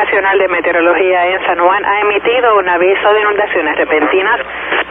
Nacional 0.00 0.38
de 0.38 0.48
Meteorología 0.48 1.26
en 1.26 1.44
San 1.44 1.58
Juan 1.58 1.84
ha 1.84 2.00
emitido 2.00 2.56
un 2.56 2.66
aviso 2.66 3.12
de 3.12 3.20
inundaciones 3.20 3.76
repentinas 3.76 4.40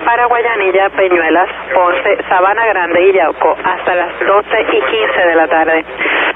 para 0.05 0.27
Guayanilla, 0.27 0.89
Peñuelas, 0.91 1.49
Ponce, 1.73 2.17
Sabana 2.29 2.63
Grande 2.67 3.01
y 3.07 3.13
Yauco 3.13 3.57
hasta 3.63 3.95
las 3.95 4.19
12 4.19 4.61
y 4.61 4.81
15 4.81 5.19
de 5.25 5.35
la 5.35 5.47
tarde. 5.47 5.83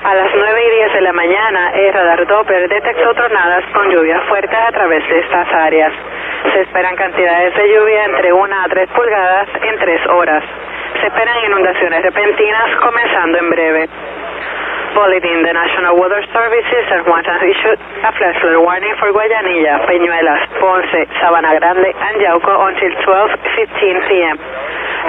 A 0.04 0.16
las 0.16 0.32
9 0.34 0.66
y 0.66 0.70
10 0.72 0.94
de 0.94 1.02
la 1.02 1.14
mañana, 1.14 1.70
el 1.76 1.94
radar 1.94 2.26
Doppler 2.26 2.68
detectó 2.68 3.14
tronadas 3.14 3.64
con 3.74 3.92
lluvia 3.92 4.20
fuerte 4.22 4.56
a 4.56 4.72
través 4.72 5.08
de 5.08 5.20
estas 5.20 5.54
áreas. 5.54 5.94
Se 6.52 6.62
esperan 6.62 6.96
cantidades 6.96 7.56
de 7.56 7.76
lluvia 7.76 8.06
entre 8.06 8.34
1 8.34 8.56
a 8.56 8.70
3 8.70 8.90
pulgadas 8.90 9.50
en 9.62 9.78
3 9.78 10.08
horas. 10.08 10.44
Se 11.00 11.06
esperan 11.06 11.38
inundaciones 11.46 12.02
repentinas 12.02 12.76
comenzando 12.78 13.38
en 13.38 13.50
breve. 13.52 13.90
Bulletin, 14.94 15.42
the 15.42 15.54
National 15.58 15.98
Weather 15.98 16.22
Services 16.30 16.86
Juan 17.10 17.26
has 17.26 17.42
issued 17.42 17.82
a 17.82 18.12
flash 18.14 18.38
flood 18.38 18.62
warning 18.62 18.94
for 19.02 19.10
Guayanilla, 19.10 19.82
Peñuelas, 19.90 20.46
Ponce, 20.62 21.02
Sabana 21.18 21.58
Grande, 21.58 21.90
and 21.90 22.18
Yauco 22.22 22.54
until 22.70 22.94
12.15 23.02 24.10
p.m. 24.10 24.38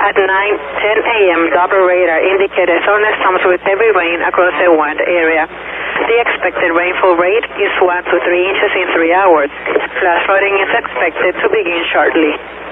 At 0.09 0.17
9.10 0.17 0.27
a.m., 0.27 1.41
Doppler 1.53 1.85
radar 1.85 2.19
indicated 2.25 2.81
thunderstorms 2.83 3.45
with 3.45 3.61
heavy 3.63 3.93
rain 3.93 4.25
across 4.25 4.57
the 4.57 4.73
warned 4.73 5.05
area. 5.05 5.45
The 5.45 6.17
expected 6.17 6.73
rainfall 6.73 7.15
rate 7.21 7.47
is 7.61 7.73
1 7.79 8.09
to 8.09 8.17
3 8.25 8.51
inches 8.51 8.73
in 8.75 8.87
3 8.91 9.13
hours. 9.15 9.53
Flash 10.01 10.23
flooding 10.27 10.57
is 10.65 10.71
expected 10.81 11.33
to 11.45 11.47
begin 11.53 11.83
shortly. 11.93 12.64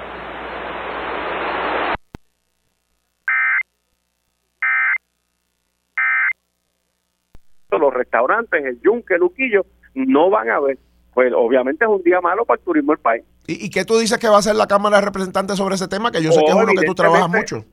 Los 7.81 7.93
restaurantes, 7.93 8.65
el 8.65 8.81
yunque, 8.81 9.15
el 9.15 9.21
luquillo, 9.21 9.65
no 9.95 10.31
van 10.31 10.51
a 10.51 10.61
ver. 10.61 10.79
Pues 11.15 11.33
obviamente 11.35 11.85
es 11.85 11.91
un 11.91 12.03
día 12.03 12.21
malo 12.21 12.45
para 12.45 12.59
el 12.59 12.65
turismo 12.65 12.93
del 12.93 13.01
país. 13.01 13.25
¿Y, 13.47 13.71
qué 13.71 13.85
tú 13.85 13.99
dices 13.99 14.19
que 14.19 14.29
va 14.29 14.37
a 14.37 14.39
hacer 14.39 14.55
la 14.55 14.67
Cámara 14.67 14.97
de 14.97 15.07
Representantes 15.07 15.57
sobre 15.57 15.75
ese 15.75 15.89
tema? 15.89 16.11
Que 16.11 16.23
yo 16.23 16.33
sé 16.33 16.41
que 16.41 16.51
es 16.51 16.55
uno 16.55 16.73
que 16.79 16.87
tú 16.87 16.95
trabajas 16.95 17.29
mucho. 17.29 17.65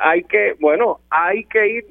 Hay 0.00 0.22
que, 0.24 0.54
bueno, 0.60 1.00
hay 1.10 1.44
que 1.44 1.68
ir, 1.68 1.86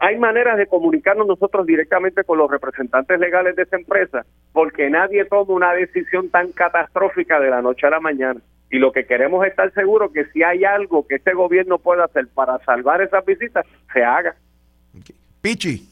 hay 0.00 0.18
maneras 0.18 0.56
de 0.56 0.66
comunicarnos 0.66 1.26
nosotros 1.26 1.66
directamente 1.66 2.24
con 2.24 2.38
los 2.38 2.50
representantes 2.50 3.20
legales 3.20 3.54
de 3.56 3.62
esa 3.62 3.76
empresa, 3.76 4.24
porque 4.52 4.88
nadie 4.90 5.24
toma 5.26 5.54
una 5.54 5.72
decisión 5.72 6.30
tan 6.30 6.50
catastrófica 6.52 7.38
de 7.38 7.50
la 7.50 7.62
noche 7.62 7.86
a 7.86 7.90
la 7.90 8.00
mañana. 8.00 8.40
Y 8.70 8.78
lo 8.78 8.92
que 8.92 9.04
queremos 9.04 9.44
es 9.44 9.50
estar 9.50 9.72
seguros 9.74 10.12
que 10.12 10.24
si 10.26 10.42
hay 10.42 10.64
algo 10.64 11.06
que 11.06 11.16
este 11.16 11.34
gobierno 11.34 11.78
pueda 11.78 12.04
hacer 12.04 12.28
para 12.34 12.58
salvar 12.64 13.02
esas 13.02 13.24
visitas, 13.24 13.66
se 13.92 14.02
haga. 14.02 14.34
Pichi. 15.42 15.89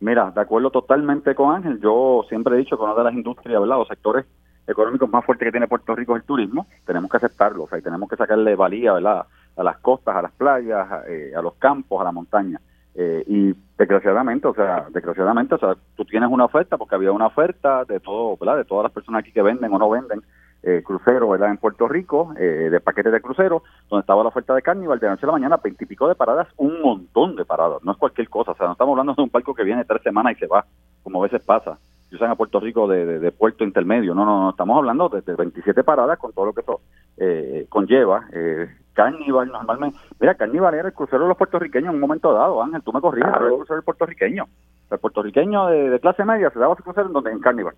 Mira, 0.00 0.30
de 0.30 0.40
acuerdo 0.40 0.70
totalmente 0.70 1.34
con 1.34 1.54
Ángel, 1.54 1.80
yo 1.80 2.24
siempre 2.28 2.54
he 2.54 2.58
dicho 2.58 2.76
que 2.76 2.84
una 2.84 2.94
de 2.94 3.04
las 3.04 3.14
industrias, 3.14 3.60
¿verdad? 3.60 3.78
Los 3.78 3.88
sectores 3.88 4.26
económicos 4.66 5.08
más 5.08 5.24
fuertes 5.24 5.46
que 5.46 5.52
tiene 5.52 5.68
Puerto 5.68 5.94
Rico 5.94 6.14
es 6.14 6.22
el 6.22 6.26
turismo, 6.26 6.66
tenemos 6.84 7.10
que 7.10 7.16
aceptarlo, 7.16 7.64
o 7.64 7.68
sea, 7.68 7.80
tenemos 7.80 8.08
que 8.08 8.16
sacarle 8.16 8.56
valía, 8.56 8.92
¿verdad? 8.92 9.26
A 9.56 9.62
las 9.62 9.78
costas, 9.78 10.14
a 10.16 10.22
las 10.22 10.32
playas, 10.32 10.90
a, 10.90 11.02
eh, 11.08 11.32
los 11.42 11.54
campos, 11.54 12.00
a 12.00 12.04
la 12.04 12.12
montaña. 12.12 12.60
Eh, 12.94 13.24
y 13.26 13.54
desgraciadamente, 13.76 14.48
o 14.48 14.54
sea, 14.54 14.86
desgraciadamente, 14.90 15.54
o 15.54 15.58
sea, 15.58 15.76
tú 15.94 16.04
tienes 16.04 16.30
una 16.30 16.46
oferta 16.46 16.76
porque 16.76 16.94
había 16.94 17.12
una 17.12 17.26
oferta 17.26 17.84
de 17.84 18.00
todo, 18.00 18.36
¿verdad? 18.38 18.56
De 18.56 18.64
todas 18.64 18.84
las 18.84 18.92
personas 18.92 19.20
aquí 19.20 19.32
que 19.32 19.42
venden 19.42 19.72
o 19.72 19.78
no 19.78 19.88
venden 19.88 20.22
eh, 20.66 20.82
crucero, 20.82 21.28
¿verdad? 21.28 21.50
En 21.50 21.58
Puerto 21.58 21.86
Rico, 21.86 22.34
eh, 22.36 22.68
de 22.70 22.80
paquetes 22.80 23.12
de 23.12 23.20
crucero, 23.20 23.62
donde 23.88 24.00
estaba 24.00 24.24
la 24.24 24.30
oferta 24.30 24.52
de 24.52 24.62
Carnival 24.62 24.98
de 24.98 25.08
noche 25.08 25.24
a 25.24 25.26
la 25.26 25.32
mañana, 25.32 25.60
veintipico 25.62 26.08
de 26.08 26.16
paradas, 26.16 26.48
un 26.56 26.82
montón 26.82 27.36
de 27.36 27.44
paradas, 27.44 27.84
no 27.84 27.92
es 27.92 27.98
cualquier 27.98 28.28
cosa, 28.28 28.50
o 28.50 28.56
sea, 28.56 28.66
no 28.66 28.72
estamos 28.72 28.92
hablando 28.94 29.14
de 29.14 29.22
un 29.22 29.30
palco 29.30 29.54
que 29.54 29.62
viene 29.62 29.84
tres 29.84 30.02
semanas 30.02 30.32
y 30.36 30.40
se 30.40 30.48
va, 30.48 30.66
como 31.04 31.20
a 31.20 31.28
veces 31.28 31.40
pasa. 31.44 31.78
Yo 32.10 32.18
salgo 32.18 32.32
a 32.32 32.36
Puerto 32.36 32.58
Rico 32.58 32.88
de, 32.88 33.30
puerto 33.30 33.62
intermedio, 33.62 34.12
no, 34.12 34.24
no, 34.24 34.42
no, 34.42 34.50
estamos 34.50 34.76
hablando 34.76 35.08
de, 35.08 35.20
27 35.22 35.84
paradas 35.84 36.18
con 36.18 36.32
todo 36.32 36.46
lo 36.46 36.52
que 36.52 36.62
eso 36.62 36.80
eh, 37.16 37.66
conlleva. 37.68 38.26
Eh, 38.32 38.68
Carnival, 38.92 39.46
normalmente, 39.52 39.96
mira, 40.18 40.34
Carnival 40.34 40.74
era 40.74 40.88
el 40.88 40.94
crucero 40.94 41.22
de 41.22 41.28
los 41.28 41.36
puertorriqueños 41.36 41.90
en 41.90 41.94
un 41.94 42.00
momento 42.00 42.32
dado, 42.32 42.60
Ángel, 42.60 42.82
tú 42.82 42.92
me 42.92 43.00
corriges, 43.00 43.30
pero 43.34 43.50
el 43.50 43.54
crucero 43.54 43.76
del 43.76 43.84
puertorriqueño. 43.84 44.46
El 44.90 44.98
puertorriqueño 44.98 45.66
de, 45.68 46.00
clase 46.00 46.24
media 46.24 46.50
se 46.50 46.58
daba 46.58 46.74
su 46.74 46.82
crucero 46.82 47.06
en, 47.06 47.12
donde, 47.12 47.30
en 47.30 47.38
Carnival. 47.38 47.74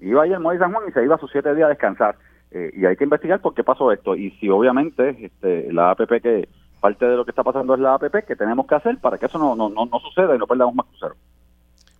Iba 0.00 0.24
ahí 0.24 0.32
el 0.32 0.40
Muelle 0.40 0.58
San 0.58 0.72
Juan 0.72 0.88
y 0.88 0.92
se 0.92 1.04
iba 1.04 1.14
a 1.14 1.18
sus 1.18 1.30
siete 1.30 1.54
días 1.54 1.66
a 1.66 1.68
descansar 1.68 2.16
eh, 2.54 2.70
y 2.74 2.84
hay 2.84 2.96
que 2.96 3.04
investigar 3.04 3.40
por 3.40 3.54
qué 3.54 3.64
pasó 3.64 3.90
esto 3.92 4.14
y 4.14 4.30
si 4.32 4.48
obviamente 4.48 5.16
este, 5.20 5.72
la 5.72 5.90
APP 5.90 6.20
que 6.22 6.48
parte 6.80 7.06
de 7.06 7.16
lo 7.16 7.24
que 7.24 7.30
está 7.30 7.42
pasando 7.42 7.74
es 7.74 7.80
la 7.80 7.94
APP 7.94 8.26
que 8.26 8.36
tenemos 8.36 8.66
que 8.66 8.74
hacer 8.74 8.98
para 8.98 9.16
que 9.16 9.26
eso 9.26 9.38
no, 9.38 9.54
no, 9.56 9.70
no, 9.70 10.00
suceda 10.00 10.34
y 10.34 10.38
no 10.38 10.46
perdamos 10.46 10.74
más 10.74 10.86
cruceros. 10.86 11.16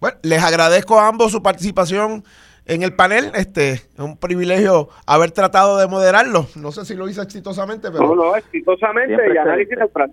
Bueno, 0.00 0.18
les 0.22 0.42
agradezco 0.42 0.98
a 0.98 1.08
ambos 1.08 1.32
su 1.32 1.42
participación 1.42 2.24
en 2.66 2.82
el 2.82 2.94
panel. 2.94 3.30
Este 3.34 3.70
es 3.72 3.88
un 3.98 4.18
privilegio 4.18 4.88
haber 5.06 5.30
tratado 5.30 5.78
de 5.78 5.86
moderarlo. 5.86 6.46
No 6.56 6.72
sé 6.72 6.84
si 6.84 6.94
lo 6.96 7.08
hice 7.08 7.22
exitosamente, 7.22 7.90
pero. 7.90 8.08
No, 8.08 8.14
no, 8.16 8.36
exitosamente 8.36 9.16
y 9.32 9.36
análisis 9.36 9.78
neutral. 9.78 10.12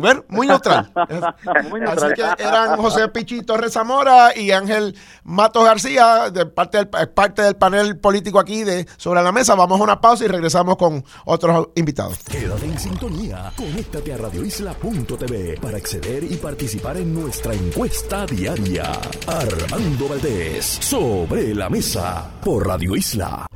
Bueno, 0.00 0.24
muy 0.28 0.46
neutral. 0.48 0.90
Así 0.94 2.06
que 2.14 2.42
eran 2.42 2.76
José 2.76 3.08
Pichi 3.08 3.42
Torres 3.42 3.72
Zamora 3.72 4.36
y 4.36 4.50
Ángel 4.50 4.96
Matos 5.24 5.64
García, 5.64 6.30
de 6.30 6.46
parte 6.46 6.78
del, 6.78 6.88
parte 6.88 7.42
del 7.42 7.56
panel 7.56 7.98
político 7.98 8.38
aquí 8.38 8.64
de 8.64 8.86
Sobre 8.96 9.22
la 9.22 9.32
Mesa. 9.32 9.54
Vamos 9.54 9.80
a 9.80 9.84
una 9.84 10.00
pausa 10.00 10.24
y 10.24 10.28
regresamos 10.28 10.76
con 10.76 11.04
otros 11.24 11.68
invitados. 11.74 12.18
Quédate 12.30 12.66
en 12.66 12.78
sintonía. 12.78 13.52
Conéctate 13.56 14.14
a 14.14 14.16
radioisla.tv 14.18 15.58
para 15.60 15.76
acceder 15.76 16.24
y 16.24 16.36
participar 16.36 16.96
en 16.96 17.14
nuestra 17.14 17.54
encuesta 17.54 18.26
diaria. 18.26 18.92
Armando 19.26 20.08
Valdés, 20.08 20.78
Sobre 20.80 21.54
la 21.54 21.68
Mesa, 21.68 22.30
por 22.42 22.66
Radio 22.66 22.96
Isla. 22.96 23.46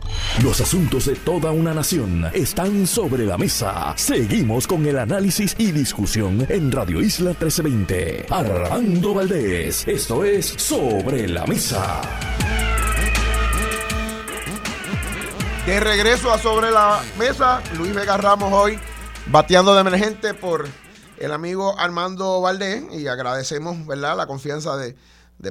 Los 0.42 0.60
asuntos 0.60 1.06
de 1.06 1.14
toda 1.16 1.50
una 1.50 1.74
nación 1.74 2.26
están 2.32 2.86
sobre 2.86 3.26
la 3.26 3.38
mesa. 3.38 3.94
Seguimos 3.96 4.66
con 4.66 4.86
el 4.86 4.98
análisis 4.98 5.54
y 5.58 5.72
discusión 5.72 6.31
en 6.48 6.72
Radio 6.72 7.00
Isla 7.00 7.30
1320. 7.30 8.26
Armando 8.30 9.14
Valdés, 9.14 9.86
esto 9.86 10.24
es 10.24 10.46
Sobre 10.46 11.28
la 11.28 11.46
Mesa. 11.46 12.00
De 15.66 15.80
regreso 15.80 16.32
a 16.32 16.38
Sobre 16.38 16.70
la 16.70 17.00
Mesa, 17.18 17.62
Luis 17.76 17.94
Vega 17.94 18.16
Ramos 18.16 18.52
hoy 18.52 18.78
bateando 19.26 19.74
de 19.74 19.80
emergente 19.80 20.34
por 20.34 20.66
el 21.18 21.32
amigo 21.32 21.78
Armando 21.78 22.40
Valdés 22.40 22.84
y 22.92 23.06
agradecemos 23.06 23.86
¿verdad? 23.86 24.16
la 24.16 24.26
confianza 24.26 24.76
de, 24.76 24.96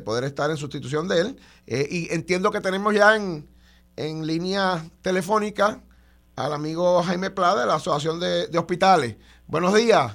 poder 0.02 0.24
estar 0.24 0.50
en 0.50 0.58
sustitución 0.58 1.08
de 1.08 1.22
él. 1.22 1.40
Eh, 1.68 1.88
y 1.90 2.14
entiendo 2.14 2.52
que 2.52 2.62
tenemos 2.62 2.94
ya 2.94 3.16
en 3.16 3.48
en 3.96 4.26
línea 4.26 4.84
telefónica 5.02 5.82
al 6.36 6.54
amigo 6.54 7.04
Jaime 7.04 7.30
Pla 7.30 7.56
de 7.56 7.66
la 7.66 7.76
Asociación 7.76 8.20
de, 8.20 8.58
Hospitales. 8.58 9.18
Buenos 9.48 9.74
días. 9.74 10.14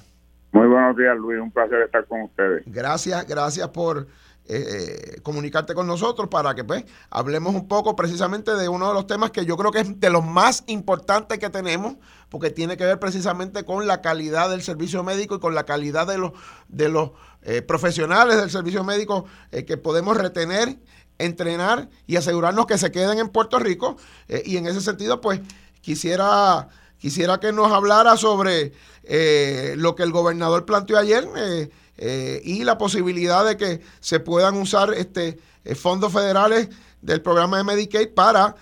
Muy 0.56 0.68
buenos 0.68 0.96
días, 0.96 1.16
Luis. 1.16 1.40
Un 1.40 1.50
placer 1.50 1.82
estar 1.82 2.06
con 2.06 2.22
ustedes. 2.22 2.62
Gracias, 2.66 3.26
gracias 3.26 3.68
por 3.68 4.06
eh, 4.48 5.16
eh, 5.16 5.20
comunicarte 5.22 5.74
con 5.74 5.86
nosotros 5.86 6.28
para 6.28 6.54
que 6.54 6.64
pues 6.64 6.84
hablemos 7.10 7.54
un 7.54 7.68
poco 7.68 7.96
precisamente 7.96 8.54
de 8.54 8.68
uno 8.68 8.88
de 8.88 8.94
los 8.94 9.06
temas 9.06 9.30
que 9.30 9.44
yo 9.44 9.56
creo 9.56 9.72
que 9.72 9.80
es 9.80 10.00
de 10.00 10.10
los 10.10 10.24
más 10.24 10.64
importantes 10.66 11.38
que 11.38 11.50
tenemos, 11.50 11.96
porque 12.28 12.50
tiene 12.50 12.76
que 12.76 12.84
ver 12.84 12.98
precisamente 12.98 13.64
con 13.64 13.86
la 13.86 14.00
calidad 14.00 14.50
del 14.50 14.62
servicio 14.62 15.02
médico 15.02 15.36
y 15.36 15.40
con 15.40 15.54
la 15.54 15.64
calidad 15.64 16.06
de 16.06 16.18
los, 16.18 16.32
de 16.68 16.88
los 16.88 17.10
eh, 17.42 17.62
profesionales 17.62 18.36
del 18.36 18.50
servicio 18.50 18.84
médico 18.84 19.26
que 19.50 19.76
podemos 19.76 20.16
retener 20.16 20.76
entrenar 21.18 21.88
y 22.06 22.16
asegurarnos 22.16 22.66
que 22.66 22.78
se 22.78 22.90
queden 22.90 23.18
en 23.18 23.28
Puerto 23.28 23.58
Rico. 23.58 23.96
Eh, 24.28 24.42
y 24.44 24.56
en 24.56 24.66
ese 24.66 24.80
sentido, 24.80 25.20
pues 25.20 25.40
quisiera, 25.80 26.68
quisiera 26.98 27.38
que 27.38 27.52
nos 27.52 27.70
hablara 27.72 28.16
sobre 28.16 28.72
eh, 29.04 29.74
lo 29.76 29.94
que 29.94 30.02
el 30.02 30.12
gobernador 30.12 30.64
planteó 30.64 30.98
ayer 30.98 31.24
eh, 31.98 32.40
y 32.44 32.64
la 32.64 32.78
posibilidad 32.78 33.44
de 33.44 33.56
que 33.56 33.80
se 34.00 34.20
puedan 34.20 34.56
usar 34.56 34.92
este, 34.94 35.38
fondos 35.74 36.12
federales 36.12 36.70
del 37.02 37.22
programa 37.22 37.58
de 37.58 37.64
Medicaid 37.64 38.08
para 38.14 38.56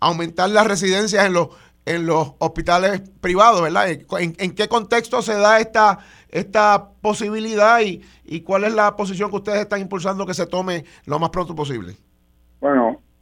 aumentar 0.00 0.50
las 0.50 0.66
residencias 0.66 1.24
en 1.26 1.32
los, 1.32 1.48
en 1.86 2.06
los 2.06 2.32
hospitales 2.38 3.02
privados, 3.20 3.62
¿verdad? 3.62 3.88
¿En, 3.88 4.54
qué 4.54 4.68
contexto 4.68 5.22
se 5.22 5.34
da 5.34 5.60
esta, 5.60 5.98
esta 6.30 6.88
posibilidad 7.00 7.80
y, 7.80 8.02
y 8.24 8.40
cuál 8.40 8.64
es 8.64 8.74
la 8.74 8.96
posición 8.96 9.30
que 9.30 9.36
ustedes 9.36 9.60
están 9.60 9.80
impulsando 9.80 10.26
que 10.26 10.34
se 10.34 10.46
tome 10.46 10.84
lo 11.06 11.18
más 11.18 11.30
pronto 11.30 11.54
posible? 11.54 11.96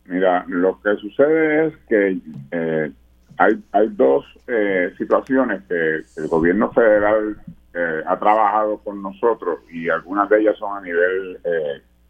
Mira, 0.04 0.44
lo 0.48 0.80
que 0.82 0.94
sucede 0.96 1.68
es 1.68 1.74
que 1.88 2.18
eh, 2.50 2.92
hay, 3.38 3.62
hay 3.72 3.88
dos 3.88 4.24
eh, 4.46 4.92
situaciones 4.98 5.62
que 5.68 6.00
el 6.16 6.28
gobierno 6.28 6.70
federal 6.72 7.36
eh, 7.74 8.02
ha 8.06 8.18
trabajado 8.18 8.78
con 8.78 9.02
nosotros 9.02 9.60
y 9.70 9.88
algunas 9.88 10.28
de 10.28 10.40
ellas 10.40 10.56
son 10.58 10.76
a 10.76 10.80
nivel 10.80 11.38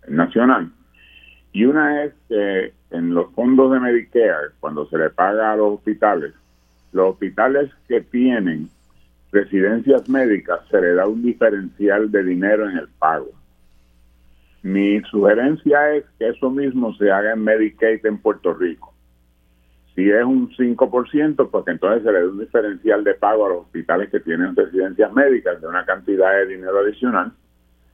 nacional. 0.09 0.71
Y 1.53 1.65
una 1.65 2.05
es 2.05 2.13
que 2.29 2.73
en 2.91 3.15
los 3.15 3.33
fondos 3.35 3.73
de 3.73 3.81
Medicare, 3.81 4.53
cuando 4.61 4.87
se 4.87 4.99
le 4.99 5.11
paga 5.11 5.53
a 5.53 5.57
los 5.57 5.75
hospitales, 5.75 6.33
los 6.93 7.13
hospitales 7.13 7.71
que 7.89 8.01
tienen 8.01 8.69
residencias 9.33 10.09
médicas 10.09 10.61
se 10.71 10.81
le 10.81 10.95
da 10.95 11.07
un 11.07 11.23
diferencial 11.23 12.11
de 12.11 12.23
dinero 12.23 12.69
en 12.69 12.77
el 12.77 12.89
pago. 12.99 13.31
Mi 14.63 15.01
sugerencia 15.11 15.95
es 15.95 16.05
que 16.19 16.29
eso 16.29 16.51
mismo 16.51 16.95
se 16.95 17.11
haga 17.11 17.33
en 17.33 17.43
Medicaid 17.43 18.05
en 18.07 18.19
Puerto 18.19 18.55
Rico. 18.55 18.92
Si 19.95 20.11
es 20.11 20.25
un 20.25 20.51
5%, 20.51 21.51
porque 21.51 21.71
entonces 21.73 22.03
se 22.03 22.13
le 22.13 22.21
da 22.21 22.27
un 22.27 22.41
diferencial 22.41 23.05
de 23.05 23.15
pago 23.15 23.47
a 23.47 23.49
los 23.51 23.59
hospitales 23.63 24.11
que 24.11 24.21
tienen 24.21 24.57
residencias 24.57 25.13
médicas 25.13 25.61
de 25.61 25.67
una 25.67 25.85
cantidad 25.85 26.33
de 26.33 26.47
dinero 26.47 26.79
adicional 26.79 27.33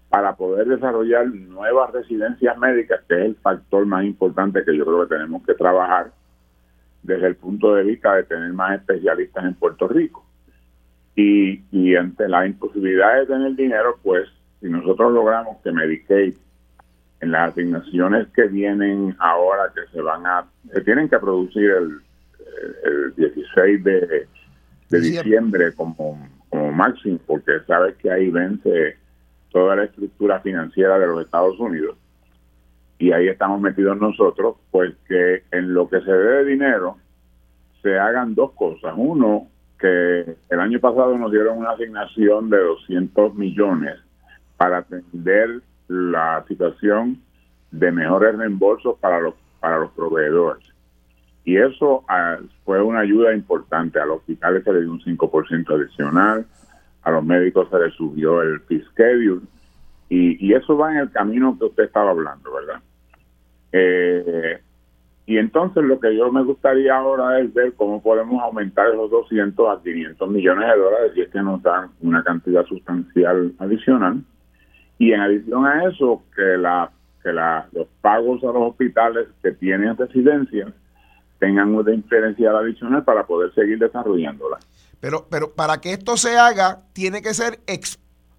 para 0.08 0.36
poder 0.36 0.68
desarrollar 0.68 1.26
nuevas 1.26 1.92
residencias 1.92 2.56
médicas, 2.58 3.00
que 3.08 3.14
es 3.14 3.26
el 3.26 3.36
factor 3.36 3.84
más 3.84 4.04
importante 4.04 4.64
que 4.64 4.76
yo 4.76 4.84
creo 4.84 5.06
que 5.06 5.14
tenemos 5.16 5.44
que 5.44 5.54
trabajar 5.54 6.12
desde 7.02 7.26
el 7.26 7.36
punto 7.36 7.74
de 7.74 7.84
vista 7.84 8.14
de 8.14 8.24
tener 8.24 8.52
más 8.52 8.78
especialistas 8.78 9.44
en 9.44 9.54
Puerto 9.54 9.88
Rico. 9.88 10.24
Y, 11.16 11.62
y 11.72 11.96
ante 11.96 12.28
la 12.28 12.46
imposibilidad 12.46 13.18
de 13.18 13.26
tener 13.26 13.56
dinero, 13.56 13.98
pues 14.02 14.28
si 14.60 14.68
nosotros 14.68 15.12
logramos 15.12 15.58
que 15.62 15.72
Medicaid 15.72 16.34
en 17.20 17.32
las 17.32 17.52
asignaciones 17.52 18.28
que 18.28 18.46
vienen 18.46 19.16
ahora 19.18 19.72
que 19.74 19.80
se 19.92 20.00
van 20.00 20.26
a, 20.26 20.46
se 20.72 20.80
tienen 20.82 21.08
que 21.08 21.18
producir 21.18 21.70
el, 21.70 22.00
el 22.84 23.14
16 23.16 23.84
de, 23.84 24.28
de 24.90 25.00
diciembre 25.00 25.72
como, 25.74 26.28
como 26.48 26.72
máximo, 26.72 27.18
porque 27.26 27.60
sabes 27.66 27.96
que 27.96 28.10
ahí 28.10 28.30
vence 28.30 28.96
toda 29.50 29.76
la 29.76 29.84
estructura 29.84 30.40
financiera 30.40 30.98
de 30.98 31.06
los 31.06 31.24
Estados 31.24 31.58
Unidos 31.58 31.96
y 32.98 33.12
ahí 33.12 33.28
estamos 33.28 33.60
metidos 33.60 33.96
nosotros, 33.98 34.56
pues 34.70 34.94
que 35.06 35.44
en 35.52 35.72
lo 35.72 35.88
que 35.88 36.00
se 36.00 36.10
dé 36.10 36.44
dinero 36.44 36.96
se 37.80 37.96
hagan 37.96 38.34
dos 38.34 38.52
cosas. 38.52 38.92
Uno, 38.96 39.46
que 39.78 40.36
el 40.50 40.60
año 40.60 40.80
pasado 40.80 41.16
nos 41.16 41.30
dieron 41.30 41.58
una 41.58 41.70
asignación 41.70 42.50
de 42.50 42.58
200 42.58 43.34
millones 43.36 43.96
para 44.56 44.78
atender 44.78 45.60
la 45.88 46.44
situación 46.46 47.20
de 47.70 47.90
mejores 47.92 48.36
reembolsos 48.36 48.98
para 48.98 49.20
los 49.20 49.34
para 49.60 49.78
los 49.78 49.90
proveedores. 49.92 50.64
Y 51.44 51.56
eso 51.56 52.04
ah, 52.08 52.38
fue 52.64 52.80
una 52.82 53.00
ayuda 53.00 53.34
importante. 53.34 53.98
A 53.98 54.06
los 54.06 54.18
hospitales 54.18 54.64
se 54.64 54.72
le 54.72 54.82
dio 54.82 54.92
un 54.92 55.00
5% 55.00 55.74
adicional, 55.74 56.46
a 57.02 57.10
los 57.10 57.24
médicos 57.24 57.68
se 57.70 57.78
les 57.78 57.94
subió 57.94 58.42
el 58.42 58.60
fee 58.60 58.84
schedule, 58.90 59.40
y, 60.08 60.46
y 60.46 60.54
eso 60.54 60.76
va 60.76 60.92
en 60.92 60.98
el 60.98 61.10
camino 61.10 61.56
que 61.58 61.66
usted 61.66 61.84
estaba 61.84 62.10
hablando, 62.10 62.52
¿verdad? 62.52 62.80
Eh, 63.72 64.60
y 65.26 65.36
entonces 65.36 65.84
lo 65.84 66.00
que 66.00 66.16
yo 66.16 66.32
me 66.32 66.42
gustaría 66.42 66.96
ahora 66.96 67.38
es 67.40 67.52
ver 67.52 67.74
cómo 67.74 68.02
podemos 68.02 68.42
aumentar 68.42 68.88
esos 68.88 69.10
200 69.10 69.68
a 69.68 69.82
500 69.82 70.30
millones 70.30 70.68
de 70.68 70.80
dólares 70.80 71.12
si 71.14 71.20
es 71.20 71.28
que 71.28 71.42
nos 71.42 71.62
dan 71.62 71.90
una 72.00 72.22
cantidad 72.24 72.64
sustancial 72.64 73.52
adicional. 73.58 74.22
Y 74.98 75.12
en 75.12 75.20
adición 75.20 75.64
a 75.66 75.84
eso, 75.88 76.22
que, 76.34 76.56
la, 76.58 76.90
que 77.22 77.32
la, 77.32 77.68
los 77.72 77.86
pagos 78.00 78.42
a 78.42 78.46
los 78.46 78.70
hospitales 78.70 79.28
que 79.42 79.52
tienen 79.52 79.96
residencias 79.96 80.72
tengan 81.38 81.74
una 81.74 81.90
diferencial 81.90 82.56
adicional 82.56 83.04
para 83.04 83.24
poder 83.26 83.54
seguir 83.54 83.78
desarrollándola. 83.78 84.58
Pero, 85.00 85.26
pero 85.30 85.52
para 85.52 85.80
que 85.80 85.92
esto 85.92 86.16
se 86.16 86.36
haga, 86.36 86.80
tiene 86.92 87.22
que 87.22 87.32
ser 87.32 87.60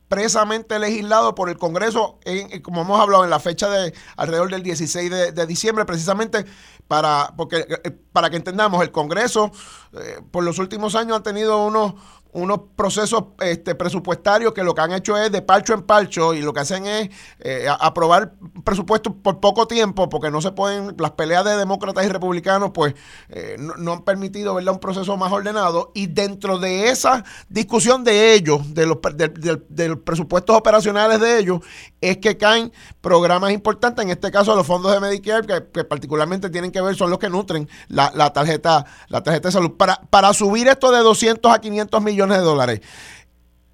expresamente 0.09 0.77
legislado 0.79 1.35
por 1.35 1.49
el 1.49 1.57
Congreso, 1.57 2.19
en, 2.25 2.61
como 2.61 2.81
hemos 2.81 2.99
hablado 2.99 3.23
en 3.23 3.29
la 3.29 3.39
fecha 3.39 3.69
de 3.69 3.93
alrededor 4.17 4.49
del 4.49 4.63
16 4.63 5.09
de, 5.09 5.31
de 5.31 5.45
diciembre, 5.45 5.85
precisamente 5.85 6.45
para, 6.89 7.31
porque, 7.37 7.57
eh, 7.83 7.91
para 8.11 8.31
que 8.31 8.37
entendamos, 8.37 8.81
el 8.81 8.91
Congreso 8.91 9.51
eh, 9.93 10.21
por 10.31 10.43
los 10.43 10.57
últimos 10.57 10.95
años 10.95 11.19
ha 11.19 11.23
tenido 11.23 11.63
unos 11.65 11.93
unos 12.31 12.59
procesos 12.75 13.23
este, 13.39 13.73
presupuestarios 13.73 14.53
que 14.53 14.63
lo 14.63 14.75
que 14.75 14.81
han 14.81 14.91
hecho 14.91 15.17
es 15.17 15.31
de 15.31 15.41
parcho 15.41 15.73
en 15.73 15.81
parcho 15.81 16.33
y 16.33 16.41
lo 16.41 16.53
que 16.53 16.59
hacen 16.59 16.85
es 16.85 17.09
eh, 17.39 17.67
aprobar 17.79 18.33
presupuestos 18.63 19.13
por 19.23 19.39
poco 19.39 19.67
tiempo 19.67 20.09
porque 20.09 20.29
no 20.29 20.39
se 20.41 20.51
pueden, 20.51 20.95
las 20.99 21.11
peleas 21.11 21.43
de 21.43 21.57
demócratas 21.57 22.05
y 22.05 22.09
republicanos 22.09 22.69
pues 22.71 22.93
eh, 23.29 23.57
no, 23.57 23.93
han 23.93 24.03
permitido 24.03 24.53
verla 24.53 24.71
un 24.71 24.79
proceso 24.79 25.17
más 25.17 25.31
ordenado 25.31 25.91
y 25.95 26.05
dentro 26.05 26.59
de 26.59 26.89
esa 26.89 27.23
discusión 27.49 28.03
de 28.03 28.33
ellos, 28.33 28.75
de 28.75 28.85
los, 28.85 28.99
de, 29.15 29.87
los 29.87 29.99
presupuestos 29.99 30.55
operacionales 30.55 31.19
de 31.19 31.39
ellos, 31.39 31.61
es 31.99 32.17
que 32.17 32.37
caen 32.37 32.71
programas 33.01 33.51
importantes, 33.51 34.05
en 34.05 34.11
este 34.11 34.31
caso 34.31 34.55
los 34.55 34.67
fondos 34.67 34.91
de 34.91 34.99
Medicare 34.99 35.47
que, 35.73 35.83
particularmente 35.83 36.49
tienen 36.51 36.71
que 36.71 36.81
ver, 36.81 36.95
son 36.95 37.09
los 37.09 37.17
que 37.17 37.29
nutren 37.29 37.67
la, 37.87 38.11
la, 38.13 38.31
tarjeta, 38.31 38.85
la 39.07 39.23
tarjeta 39.23 39.47
de 39.47 39.51
salud. 39.53 39.71
Para, 39.71 39.99
para 40.09 40.31
subir 40.33 40.67
esto 40.67 40.91
de 40.91 40.99
200 40.99 41.51
a 41.51 41.59
500 41.59 42.01
millones 42.03 42.18
de 42.27 42.37
dólares. 42.37 42.81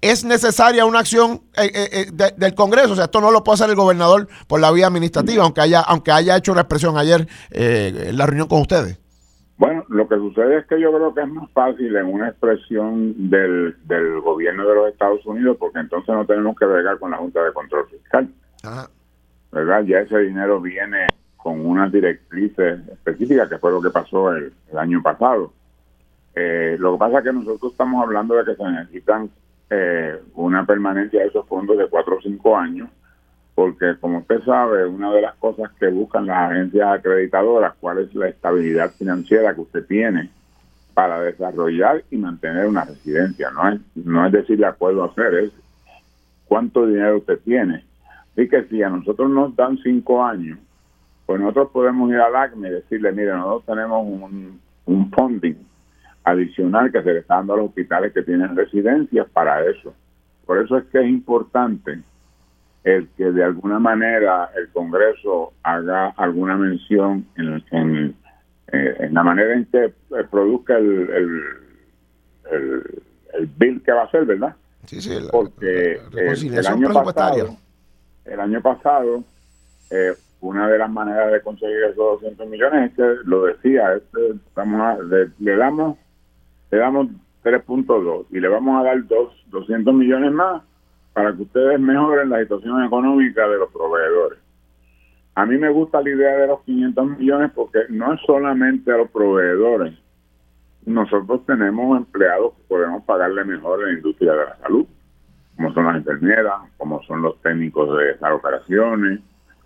Es 0.00 0.24
necesaria 0.24 0.84
una 0.84 1.00
acción 1.00 1.40
eh, 1.56 1.70
eh, 1.74 2.06
eh, 2.18 2.32
del 2.36 2.54
Congreso, 2.54 2.92
o 2.92 2.94
sea, 2.94 3.06
esto 3.06 3.20
no 3.20 3.30
lo 3.30 3.42
puede 3.42 3.54
hacer 3.54 3.70
el 3.70 3.76
gobernador 3.76 4.28
por 4.46 4.60
la 4.60 4.70
vía 4.70 4.86
administrativa, 4.86 5.42
aunque 5.42 5.62
haya, 5.62 5.80
aunque 5.80 6.12
haya 6.12 6.36
hecho 6.36 6.52
una 6.52 6.60
expresión 6.60 6.96
ayer 6.98 7.26
en 7.50 8.16
la 8.16 8.26
reunión 8.26 8.46
con 8.46 8.60
ustedes. 8.60 9.00
Bueno, 9.58 9.84
lo 9.88 10.06
que 10.06 10.16
sucede 10.16 10.58
es 10.58 10.66
que 10.66 10.78
yo 10.78 10.92
creo 10.92 11.14
que 11.14 11.22
es 11.22 11.28
más 11.28 11.50
fácil 11.52 11.96
en 11.96 12.06
una 12.06 12.28
expresión 12.28 13.30
del, 13.30 13.74
del 13.84 14.20
gobierno 14.20 14.68
de 14.68 14.74
los 14.74 14.88
Estados 14.92 15.24
Unidos, 15.24 15.56
porque 15.58 15.78
entonces 15.78 16.14
no 16.14 16.26
tenemos 16.26 16.56
que 16.58 16.66
bregar 16.66 16.98
con 16.98 17.10
la 17.10 17.16
Junta 17.16 17.42
de 17.42 17.52
Control 17.54 17.88
Fiscal. 17.88 18.28
¿Verdad? 19.50 19.84
Ya 19.84 20.00
ese 20.00 20.18
dinero 20.18 20.60
viene 20.60 21.06
con 21.36 21.64
unas 21.64 21.90
directrices 21.90 22.86
específicas, 22.88 23.48
que 23.48 23.56
fue 23.56 23.70
lo 23.70 23.80
que 23.80 23.90
pasó 23.90 24.30
el 24.34 24.52
año 24.76 25.02
pasado. 25.02 25.52
Eh, 26.38 26.76
lo 26.78 26.92
que 26.92 26.98
pasa 26.98 27.18
es 27.18 27.24
que 27.24 27.32
nosotros 27.32 27.72
estamos 27.72 28.04
hablando 28.04 28.34
de 28.34 28.44
que 28.44 28.56
se 28.56 28.70
necesitan 28.70 29.30
eh, 29.70 30.20
una 30.34 30.66
permanencia 30.66 31.20
de 31.20 31.28
esos 31.28 31.46
fondos 31.48 31.78
de 31.78 31.88
cuatro 31.88 32.18
o 32.18 32.20
cinco 32.20 32.54
años, 32.58 32.90
porque 33.54 33.96
como 33.98 34.18
usted 34.18 34.42
sabe, 34.44 34.86
una 34.86 35.10
de 35.12 35.22
las 35.22 35.34
cosas 35.36 35.72
que 35.80 35.88
buscan 35.88 36.26
las 36.26 36.50
agencias 36.50 36.98
acreditadoras, 36.98 37.72
cuál 37.80 38.00
es 38.00 38.14
la 38.14 38.28
estabilidad 38.28 38.92
financiera 38.92 39.54
que 39.54 39.62
usted 39.62 39.86
tiene 39.86 40.28
para 40.92 41.22
desarrollar 41.22 42.04
y 42.10 42.18
mantener 42.18 42.66
una 42.66 42.84
residencia. 42.84 43.50
No 43.50 43.70
es, 43.70 43.80
no 43.94 44.26
es 44.26 44.32
decir, 44.32 44.60
la 44.60 44.74
puedo 44.74 45.04
hacer, 45.04 45.34
es 45.36 45.52
cuánto 46.44 46.86
dinero 46.86 47.16
usted 47.16 47.38
tiene. 47.46 47.82
Así 48.32 48.46
que 48.46 48.64
si 48.64 48.82
a 48.82 48.90
nosotros 48.90 49.30
nos 49.30 49.56
dan 49.56 49.78
cinco 49.78 50.22
años, 50.22 50.58
pues 51.24 51.40
nosotros 51.40 51.70
podemos 51.72 52.10
ir 52.10 52.16
al 52.16 52.36
ACME 52.36 52.68
y 52.68 52.72
decirle, 52.72 53.10
mire, 53.12 53.32
nosotros 53.32 53.64
tenemos 53.64 54.06
un, 54.06 54.60
un 54.84 55.10
funding 55.12 55.56
adicional 56.26 56.90
que 56.90 57.02
se 57.02 57.12
le 57.12 57.20
está 57.20 57.36
dando 57.36 57.54
a 57.54 57.56
los 57.58 57.66
hospitales 57.66 58.12
que 58.12 58.22
tienen 58.22 58.56
residencias 58.56 59.28
para 59.30 59.64
eso. 59.64 59.94
Por 60.44 60.58
eso 60.58 60.76
es 60.76 60.84
que 60.86 60.98
es 60.98 61.06
importante 61.06 62.00
el 62.82 63.08
que 63.16 63.30
de 63.30 63.44
alguna 63.44 63.78
manera 63.78 64.50
el 64.56 64.68
Congreso 64.70 65.52
haga 65.62 66.08
alguna 66.16 66.56
mención 66.56 67.26
en, 67.36 67.64
en, 67.70 68.16
eh, 68.72 69.08
la 69.12 69.22
manera 69.22 69.54
en 69.54 69.66
que 69.66 69.84
eh, 69.84 69.92
produzca 70.28 70.76
el, 70.76 71.10
el, 72.50 73.02
el, 73.34 73.46
bill 73.56 73.80
que 73.82 73.92
va 73.92 74.02
a 74.02 74.10
ser, 74.10 74.24
¿verdad? 74.24 74.54
Sí, 74.84 75.00
sí, 75.00 75.16
porque 75.30 76.00
el, 76.12 76.66
año 76.66 76.92
pasado, 76.92 77.56
el 78.24 78.40
año 78.40 78.60
pasado 78.60 79.24
eh, 79.90 80.12
una 80.40 80.68
de 80.68 80.78
las 80.78 80.90
maneras 80.90 81.32
de 81.32 81.40
conseguir 81.40 81.84
esos 81.84 82.20
200 82.20 82.48
millones 82.48 82.90
es 82.90 82.96
que 82.96 83.16
lo 83.24 83.44
decía, 83.44 83.94
este, 83.94 84.30
estamos 84.48 84.98
le 85.38 85.56
damos 85.56 85.96
le 86.70 86.78
damos 86.78 87.08
3.2 87.44 88.26
y 88.30 88.40
le 88.40 88.48
vamos 88.48 88.80
a 88.80 88.84
dar 88.84 89.06
dos, 89.06 89.32
200 89.50 89.94
millones 89.94 90.32
más 90.32 90.62
para 91.12 91.34
que 91.34 91.42
ustedes 91.42 91.80
mejoren 91.80 92.28
la 92.28 92.40
situación 92.40 92.84
económica 92.84 93.48
de 93.48 93.58
los 93.58 93.70
proveedores. 93.70 94.38
A 95.34 95.46
mí 95.46 95.56
me 95.58 95.70
gusta 95.70 96.02
la 96.02 96.10
idea 96.10 96.36
de 96.36 96.46
los 96.48 96.60
500 96.62 97.18
millones 97.18 97.52
porque 97.54 97.80
no 97.90 98.12
es 98.12 98.20
solamente 98.26 98.90
a 98.92 98.96
los 98.96 99.10
proveedores. 99.10 99.94
Nosotros 100.84 101.44
tenemos 101.46 101.96
empleados 101.96 102.54
que 102.54 102.62
podemos 102.68 103.02
pagarle 103.04 103.44
mejor 103.44 103.80
en 103.80 103.86
la 103.86 103.92
industria 103.94 104.32
de 104.32 104.44
la 104.44 104.56
salud, 104.58 104.86
como 105.56 105.72
son 105.74 105.86
las 105.86 105.96
enfermeras, 105.96 106.54
como 106.76 107.02
son 107.02 107.22
los 107.22 107.40
técnicos 107.42 107.98
de 107.98 108.12
esas 108.12 108.32
operaciones, 108.32 109.20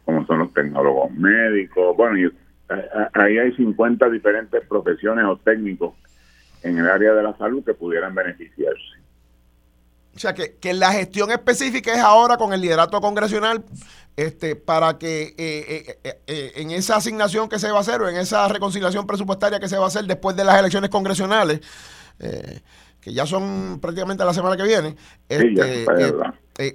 como 0.04 0.26
son 0.26 0.40
los 0.40 0.52
tecnólogos 0.52 1.10
médicos. 1.12 1.96
Bueno, 1.96 2.18
y 2.18 2.24
eh, 2.26 2.88
ahí 3.14 3.38
hay 3.38 3.52
50 3.52 4.08
diferentes 4.10 4.66
profesiones 4.66 5.24
o 5.24 5.36
técnicos 5.36 5.94
en 6.62 6.78
el 6.78 6.88
área 6.88 7.12
de 7.12 7.22
la 7.22 7.36
salud 7.36 7.64
que 7.64 7.74
pudieran 7.74 8.14
beneficiarse. 8.14 9.00
sea, 10.18 10.34
que, 10.34 10.56
que 10.56 10.74
la 10.74 10.92
gestión 10.92 11.30
específica 11.30 11.92
es 11.92 12.00
ahora 12.00 12.36
con 12.36 12.52
el 12.52 12.60
liderato 12.60 13.00
congresional 13.00 13.64
este, 14.16 14.54
para 14.54 14.98
que 14.98 15.34
eh, 15.38 15.98
eh, 16.04 16.20
eh, 16.26 16.52
en 16.56 16.72
esa 16.72 16.96
asignación 16.96 17.48
que 17.48 17.58
se 17.58 17.70
va 17.70 17.78
a 17.78 17.80
hacer 17.80 18.02
o 18.02 18.08
en 18.08 18.16
esa 18.16 18.46
reconciliación 18.48 19.06
presupuestaria 19.06 19.58
que 19.58 19.68
se 19.68 19.78
va 19.78 19.84
a 19.84 19.88
hacer 19.88 20.04
después 20.04 20.36
de 20.36 20.44
las 20.44 20.58
elecciones 20.58 20.90
congresionales, 20.90 21.60
que 23.00 23.14
ya 23.14 23.24
son 23.24 23.78
prácticamente 23.80 24.22
la 24.22 24.34
semana 24.34 24.58
que 24.58 24.64
viene, 24.64 24.94
este, 25.26 25.86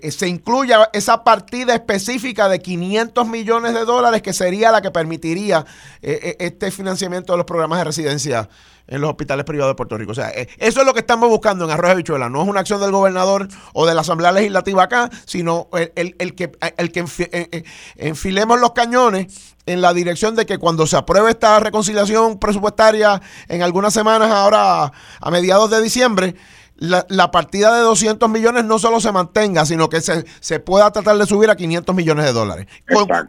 se 0.10 0.28
incluya 0.28 0.90
esa 0.92 1.24
partida 1.24 1.76
específica 1.76 2.50
de 2.50 2.58
500 2.58 3.28
millones 3.28 3.76
de 3.76 3.86
dólares 3.86 4.24
que 4.24 4.34
sería 4.34 4.72
la 4.72 4.82
que 4.82 4.90
permitiría 4.90 5.64
este 6.02 6.72
financiamiento 6.72 7.34
de 7.34 7.38
los 7.38 7.46
programas 7.46 7.78
de 7.78 7.84
residencia 7.84 8.50
en 8.88 9.02
los 9.02 9.10
hospitales 9.10 9.46
privados 9.46 9.72
de 9.72 9.76
Puerto 9.76 9.98
Rico. 9.98 10.12
O 10.12 10.16
sea, 10.16 10.30
eh, 10.30 10.48
eso 10.58 10.82
es 10.82 10.86
lo 10.86 10.94
que 10.94 11.00
estamos 11.00 11.30
buscando 11.30 11.66
en 11.66 11.72
Arroyo 11.72 11.90
de 11.90 11.96
Bichuela. 11.98 12.30
No 12.30 12.42
es 12.42 12.48
una 12.48 12.60
acción 12.60 12.82
del 12.82 12.92
gobernador 12.92 13.48
o 13.74 13.86
de 13.86 13.94
la 13.94 14.02
Asamblea 14.02 14.32
Legislativa 14.32 14.84
acá, 14.84 15.10
sino 15.26 15.70
el, 15.96 16.16
el, 16.20 16.36
que, 16.36 16.52
el 16.78 16.92
que 16.92 17.00
eh, 17.00 17.50
eh, 17.52 17.64
enfilemos 17.98 18.60
los 18.60 18.74
cañones 18.74 19.56
en 19.66 19.82
la 19.82 19.94
dirección 19.94 20.36
de 20.36 20.46
que 20.46 20.58
cuando 20.58 20.86
se 20.86 20.96
apruebe 20.96 21.32
esta 21.32 21.60
reconciliación 21.60 22.40
presupuestaria 22.40 23.22
en 23.48 23.64
algunas 23.64 23.94
semanas, 23.94 24.32
ahora 24.32 24.92
a 25.20 25.32
mediados 25.32 25.72
de 25.72 25.82
diciembre, 25.82 26.36
la, 26.78 27.32
partida 27.32 27.76
de 27.76 27.82
200 27.82 28.30
millones 28.30 28.66
no 28.66 28.80
solo 28.80 29.00
se 29.00 29.12
mantenga, 29.12 29.66
sino 29.66 29.90
que 29.90 30.02
se, 30.02 30.26
se 30.40 30.60
pueda 30.60 30.92
tratar 30.92 31.18
de 31.18 31.26
subir 31.26 31.50
a 31.50 31.56
500 31.56 31.96
millones 31.96 32.26
de 32.26 32.34
dólares. 32.34 32.68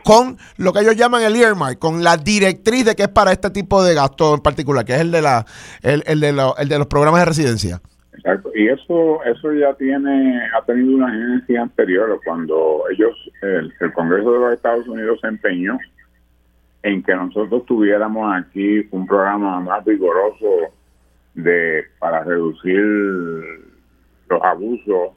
Con, 0.05 0.39
lo 0.57 0.73
que 0.73 0.81
ellos 0.81 0.97
llaman 0.97 1.23
el 1.23 1.37
earmark, 1.37 1.79
con 1.79 2.03
la 2.03 2.17
directriz 2.17 2.85
de 2.85 2.95
que 2.95 3.05
es 3.05 3.09
para 3.09 3.33
este 3.33 3.51
tipo 3.51 3.83
de 3.85 3.95
gasto 3.95 4.35
en 4.35 4.41
particular, 4.41 4.85
que 4.85 4.95
es 4.95 5.01
el 5.01 5.11
de, 5.11 5.23
la, 5.23 5.47
el, 5.83 6.03
el 6.07 6.21
de, 6.21 6.53
el 6.59 6.69
de 6.69 6.79
los 6.79 6.87
programas 6.87 7.21
de 7.21 7.27
residencia. 7.27 7.81
Exacto. 8.15 8.51
Y 8.55 8.69
eso 8.69 9.23
eso 9.25 9.53
ya 9.53 9.75
tiene 9.75 10.41
ha 10.57 10.65
tenido 10.65 10.97
una 10.97 11.09
agencia 11.09 11.63
anterior 11.63 12.19
cuando 12.25 12.85
ellos 12.91 13.15
el, 13.43 13.73
el 13.79 13.93
Congreso 13.93 14.33
de 14.33 14.39
los 14.39 14.55
Estados 14.55 14.89
Unidos 14.89 15.19
se 15.21 15.29
empeñó 15.29 15.79
en 16.83 17.03
que 17.03 17.15
nosotros 17.15 17.67
tuviéramos 17.67 18.35
aquí 18.35 18.87
un 18.91 19.07
programa 19.07 19.61
más 19.61 19.85
vigoroso 19.85 20.73
de 21.37 21.85
para 21.99 22.25
reducir 22.25 22.81
los 24.29 24.43
abusos 24.43 25.11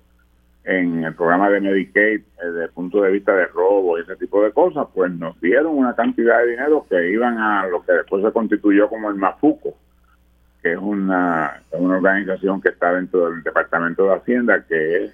en 0.66 1.04
el 1.06 1.16
programa 1.16 1.50
de 1.50 1.62
Medicaid 1.62 2.20
eh, 2.20 2.26
desde 2.44 2.66
el 2.66 2.70
punto 2.72 3.02
de 3.02 3.12
vista 3.12 3.34
de 3.34 3.48
robo 3.48 3.98
y 3.98 4.02
ese 4.02 4.18
tipo 4.18 4.44
de 4.44 4.52
cosas, 4.52 4.86
pues 4.94 5.12
nos 5.12 5.40
dieron 5.42 5.78
una 5.78 5.96
cantidad 5.96 6.40
de 6.40 6.52
dinero 6.52 6.86
que 6.90 7.12
iban 7.12 7.38
a 7.38 7.66
lo 7.68 7.84
que 7.84 7.94
después 7.94 8.24
se 8.24 8.32
constituyó 8.32 8.90
como 8.90 9.10
el 9.10 9.16
MAFUCO, 9.16 9.76
que 10.62 10.74
es 10.74 10.78
una, 10.78 11.64
una 11.72 11.98
organización 11.98 12.62
que 12.62 12.70
está 12.70 12.94
dentro 12.94 13.30
del 13.32 13.42
Departamento 13.42 14.04
de 14.04 14.16
Hacienda, 14.16 14.64
que 14.68 15.06
es 15.06 15.12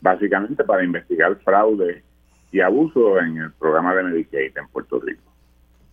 básicamente 0.00 0.62
para 0.62 0.84
investigar 0.84 1.34
fraude 1.44 2.04
y 2.52 2.60
abuso 2.60 3.18
en 3.18 3.38
el 3.38 3.52
programa 3.52 3.94
de 3.94 4.04
Medicaid 4.04 4.56
en 4.56 4.68
Puerto 4.68 5.00
Rico. 5.00 5.22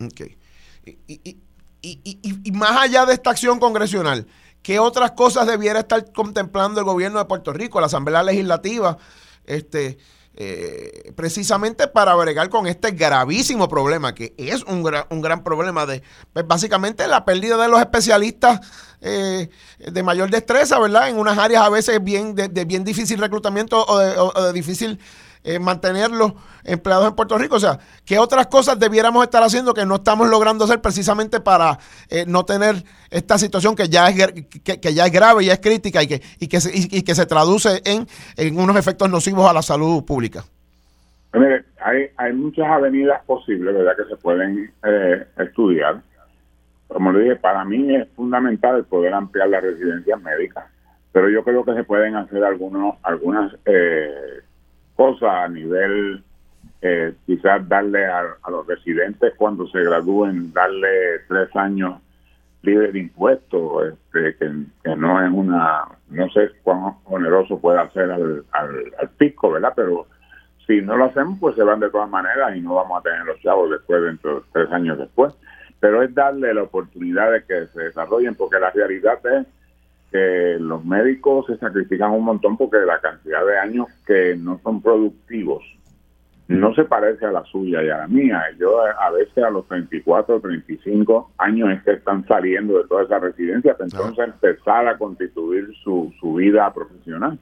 Okay. 0.06 0.38
y, 0.86 1.36
y 1.82 2.52
más 2.52 2.78
allá 2.80 3.06
de 3.06 3.14
esta 3.14 3.32
acción 3.32 3.60
congresional, 3.60 4.26
¿Qué 4.62 4.80
otras 4.80 5.12
cosas 5.12 5.48
debiera 5.48 5.80
estar 5.80 6.12
contemplando 6.12 6.80
el 6.80 6.86
gobierno 6.86 7.20
de 7.20 7.26
Puerto 7.26 7.54
Rico, 7.54 7.80
la 7.80 7.88
Asamblea 7.88 8.24
Legislativa, 8.24 8.98
este, 9.46 9.98
eh, 10.36 11.12
precisamente 11.16 11.88
para 11.88 12.16
bregar 12.16 12.50
con 12.50 12.68
este 12.68 12.92
gravísimo 12.92 13.68
problema, 13.68 14.16
que 14.16 14.34
es 14.38 14.64
un, 14.64 14.90
un 15.10 15.22
gran 15.22 15.44
problema 15.44 15.86
de, 15.86 16.04
pues, 16.32 16.48
básicamente, 16.48 17.08
la 17.08 17.26
pérdida 17.26 17.58
de 17.58 17.68
los 17.68 17.80
especialistas 17.80 18.62
eh, 19.02 19.50
de 19.80 20.04
mayor 20.04 20.30
destreza, 20.30 20.80
¿verdad? 20.80 21.10
En 21.10 21.18
unas 21.18 21.38
áreas 21.38 21.64
a 21.64 21.70
veces 21.70 22.04
bien 22.04 22.36
de, 22.36 22.48
bien 22.66 22.84
difícil 22.84 23.20
reclutamiento 23.20 23.84
o 23.86 23.98
de, 23.98 24.16
o 24.18 24.44
de 24.44 24.54
difícil 24.54 25.00
eh, 25.44 25.60
mantenerlos 25.60 26.34
empleados 26.64 27.08
en 27.08 27.16
Puerto 27.16 27.38
Rico. 27.38 27.56
O 27.56 27.60
sea, 27.60 27.80
¿qué 28.06 28.20
otras 28.20 28.48
cosas 28.48 28.80
debiéramos 28.80 29.24
estar 29.24 29.42
haciendo 29.44 29.74
que 29.74 29.86
no 29.86 29.96
estamos 29.96 30.30
logrando 30.30 30.66
hacer 30.66 30.82
precisamente 30.82 31.40
para 31.40 31.80
eh, 32.10 32.26
no 32.28 32.46
tener 32.46 32.84
esta 33.10 33.38
situación 33.38 33.76
que 33.76 33.90
ya 33.90 34.08
es, 34.10 34.44
que, 34.64 34.94
ya 34.94 35.06
es 35.06 35.12
grave 35.12 35.44
y 35.44 35.50
es 35.50 35.60
crítica 35.60 36.04
y 36.04 36.08
que, 36.08 36.22
y 36.40 36.48
que, 36.48 36.60
se, 36.60 36.72
y, 36.74 37.02
que 37.02 37.16
se 37.16 37.26
traduce 37.26 37.82
en, 37.86 38.08
en, 38.38 38.60
unos 38.60 38.76
efectos 38.76 39.10
nocivos 39.10 39.50
a 39.50 39.54
la 39.54 39.62
salud 39.62 40.06
pública? 40.06 40.44
Mire, 41.34 41.64
hay, 41.80 42.10
hay 42.18 42.34
muchas 42.34 42.68
avenidas 42.68 43.24
posibles, 43.26 43.74
¿verdad?, 43.74 43.96
que 43.96 44.10
se 44.10 44.18
pueden 44.18 44.72
eh, 44.84 45.26
estudiar. 45.38 46.02
Como 46.88 47.14
le 47.14 47.24
dije, 47.24 47.36
para 47.38 47.64
mí 47.64 47.96
es 47.96 48.08
fundamental 48.16 48.84
poder 48.84 49.14
ampliar 49.14 49.48
las 49.48 49.64
residencias 49.64 50.22
médicas, 50.22 50.66
pero 51.14 51.30
yo 51.30 51.44
creo 51.44 51.64
que 51.64 51.74
se 51.74 51.86
pueden 51.86 52.16
hacer 52.16 52.44
algunos, 52.44 52.96
algunas 53.04 53.56
eh, 53.66 54.41
cosas 54.96 55.30
a 55.30 55.48
nivel, 55.48 56.24
eh, 56.82 57.14
quizás 57.26 57.68
darle 57.68 58.06
a, 58.06 58.24
los 58.50 58.68
residentes 58.68 59.34
cuando 59.38 59.68
se 59.68 59.84
gradúen, 59.84 60.54
darle 60.54 61.20
tres 61.28 61.56
años 61.56 62.02
libre 62.64 62.92
de 62.92 63.00
impuestos, 63.00 63.88
este, 63.88 64.36
que, 64.38 64.96
no 64.96 65.26
es 65.26 65.32
una, 65.32 65.86
no 66.10 66.30
sé 66.30 66.52
cuán 66.62 66.96
oneroso 67.06 67.60
puede 67.60 67.80
hacer 67.80 68.12
al, 68.12 68.46
al, 68.52 68.94
al 69.00 69.10
pico, 69.18 69.52
¿verdad? 69.52 69.74
Pero 69.76 70.06
si 70.68 70.82
no 70.82 70.96
lo 70.96 71.06
hacemos, 71.06 71.38
pues 71.40 71.56
se 71.56 71.64
van 71.64 71.80
de 71.80 71.90
todas 71.90 72.10
maneras 72.10 72.56
y 72.56 72.62
no 72.62 72.76
vamos 72.76 73.00
a 73.00 73.04
tener 73.04 73.26
los 73.26 73.40
chavos 73.42 73.70
después, 73.72 74.02
dentro 74.04 74.36
de 74.36 74.42
tres 74.54 74.72
años 74.72 74.98
después. 74.98 75.34
Pero 75.80 76.04
es 76.04 76.14
darle 76.14 76.54
la 76.54 76.64
oportunidad 76.64 77.32
de 77.32 77.44
que 77.44 77.68
se 77.74 77.82
desarrollen, 77.84 78.36
porque 78.36 78.60
la 78.60 78.70
realidad 78.70 79.20
es 79.26 79.48
que 80.12 80.58
los 80.60 80.84
médicos 80.84 81.46
se 81.48 81.58
sacrifican 81.58 82.12
un 82.12 82.26
montón 82.26 82.58
porque 82.58 82.78
la 82.80 83.00
cantidad 83.00 83.46
de 83.46 83.58
años 83.58 83.88
que 84.06 84.36
no 84.36 84.60
son 84.64 84.82
productivos 84.82 85.64
no 86.48 86.74
se 86.74 86.84
parece 86.84 87.26
a 87.26 87.32
la 87.32 87.44
suya 87.46 87.82
y 87.84 87.90
a 87.90 88.00
la 88.00 88.08
mía. 88.08 88.42
Yo 88.60 88.82
a 88.82 89.10
veces 89.12 89.44
a 89.44 89.50
los 89.50 89.66
34 89.68 90.36
o 90.36 90.40
35 90.42 91.32
años 91.38 91.70
es 91.72 91.84
que 91.84 91.92
están 91.92 92.28
saliendo 92.28 92.78
de 92.78 92.88
toda 92.88 93.04
esa 93.04 93.20
residencia, 93.20 93.76
entonces 93.80 94.26
empezar 94.26 94.88
a 94.88 94.98
constituir 94.98 95.74
su, 95.84 96.14
su 96.20 96.36
vida 96.36 96.72
profesional. 96.74 97.40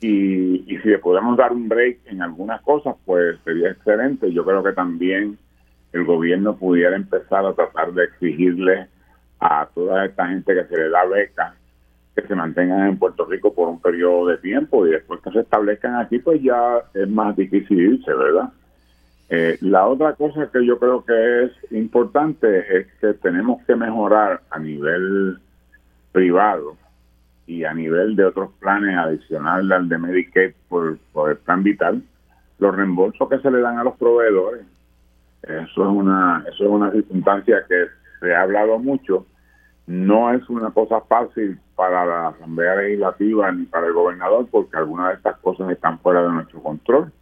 Y, 0.00 0.64
y 0.66 0.78
si 0.78 0.88
le 0.88 0.98
podemos 0.98 1.36
dar 1.36 1.52
un 1.52 1.68
break 1.68 2.00
en 2.06 2.22
algunas 2.22 2.60
cosas, 2.62 2.96
pues 3.04 3.38
sería 3.44 3.70
excelente. 3.70 4.32
Yo 4.32 4.44
creo 4.44 4.62
que 4.62 4.72
también 4.72 5.38
el 5.92 6.04
gobierno 6.04 6.56
pudiera 6.56 6.96
empezar 6.96 7.44
a 7.46 7.52
tratar 7.52 7.92
de 7.92 8.04
exigirle 8.04 8.88
a 9.44 9.68
toda 9.74 10.06
esta 10.06 10.26
gente 10.26 10.54
que 10.54 10.64
se 10.64 10.76
le 10.76 10.88
da 10.88 11.04
beca 11.04 11.54
que 12.14 12.22
se 12.22 12.34
mantengan 12.34 12.88
en 12.88 12.96
Puerto 12.96 13.24
Rico 13.26 13.52
por 13.52 13.68
un 13.68 13.80
periodo 13.80 14.28
de 14.28 14.38
tiempo 14.38 14.86
y 14.86 14.92
después 14.92 15.20
que 15.20 15.32
se 15.32 15.40
establezcan 15.40 15.96
aquí, 15.96 16.18
pues 16.18 16.40
ya 16.42 16.78
es 16.94 17.08
más 17.08 17.36
difícil 17.36 17.78
irse, 17.78 18.14
¿verdad? 18.14 18.50
Eh, 19.28 19.58
la 19.62 19.86
otra 19.86 20.12
cosa 20.14 20.48
que 20.52 20.64
yo 20.64 20.78
creo 20.78 21.04
que 21.04 21.44
es 21.44 21.72
importante 21.72 22.78
es 22.78 22.86
que 23.00 23.14
tenemos 23.14 23.62
que 23.64 23.74
mejorar 23.74 24.42
a 24.50 24.58
nivel 24.60 25.38
privado 26.12 26.76
y 27.46 27.64
a 27.64 27.74
nivel 27.74 28.14
de 28.14 28.26
otros 28.26 28.50
planes 28.60 28.96
adicionales 28.96 29.70
al 29.72 29.88
de 29.88 29.98
Medicaid 29.98 30.52
por, 30.68 30.96
por 31.12 31.30
el 31.30 31.36
plan 31.38 31.64
vital, 31.64 32.02
los 32.58 32.74
reembolsos 32.76 33.28
que 33.28 33.40
se 33.40 33.50
le 33.50 33.60
dan 33.60 33.78
a 33.78 33.84
los 33.84 33.96
proveedores. 33.96 34.64
Eso 35.42 35.82
es 35.82 35.88
una, 35.88 36.44
eso 36.48 36.64
es 36.64 36.70
una 36.70 36.92
circunstancia 36.92 37.64
que 37.68 37.86
se 38.20 38.34
ha 38.34 38.42
hablado 38.42 38.78
mucho 38.78 39.26
no 39.86 40.32
es 40.32 40.48
una 40.48 40.70
cosa 40.70 41.00
fácil 41.02 41.58
para 41.76 42.06
la 42.06 42.28
Asamblea 42.28 42.76
Legislativa 42.76 43.52
ni 43.52 43.66
para 43.66 43.86
el 43.86 43.92
gobernador 43.92 44.48
porque 44.50 44.76
algunas 44.76 45.08
de 45.08 45.14
estas 45.14 45.38
cosas 45.38 45.70
están 45.70 45.98
fuera 45.98 46.22
de 46.22 46.30
nuestro 46.30 46.62
control, 46.62 47.12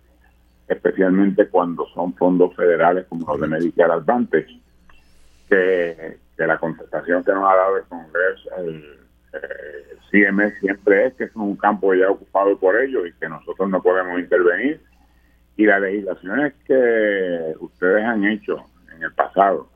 especialmente 0.68 1.48
cuando 1.48 1.86
son 1.89 2.14
fondos 2.14 2.55
federales 2.55 3.06
como 3.09 3.26
los 3.26 3.40
de 3.40 3.48
Medicare 3.48 3.93
Advantage, 3.93 4.60
que, 5.48 6.20
la 6.39 6.59
contestación 6.59 7.22
que 7.22 7.32
nos 7.32 7.44
ha 7.44 7.55
dado 7.55 7.76
el 7.76 7.84
Congreso, 7.84 8.51
el, 8.59 8.98
CMS 10.10 10.59
siempre 10.60 11.06
es 11.06 11.14
que 11.14 11.24
es 11.24 11.36
un 11.36 11.56
campo 11.56 11.94
ya 11.94 12.10
ocupado 12.10 12.59
por 12.59 12.78
ellos 12.78 13.06
y 13.06 13.12
que 13.12 13.28
nosotros 13.28 13.70
no 13.70 13.80
podemos 13.80 14.18
intervenir. 14.18 14.78
Y 15.56 15.64
las 15.64 15.80
legislaciones 15.80 16.52
que 16.66 17.55
ustedes 17.60 18.05
han 18.05 18.24
hecho 18.26 18.59
en 18.94 19.05
el 19.05 19.12
pasado 19.14 19.72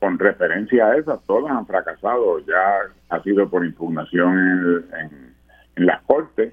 con 0.00 0.18
referencia 0.18 0.86
a 0.86 0.96
esas, 0.96 1.20
todas 1.26 1.52
han 1.52 1.66
fracasado, 1.66 2.40
ya 2.40 2.80
ha 3.10 3.22
sido 3.22 3.48
por 3.48 3.64
impugnación 3.64 4.84
en, 4.98 5.30
las 5.86 6.02
cortes 6.02 6.52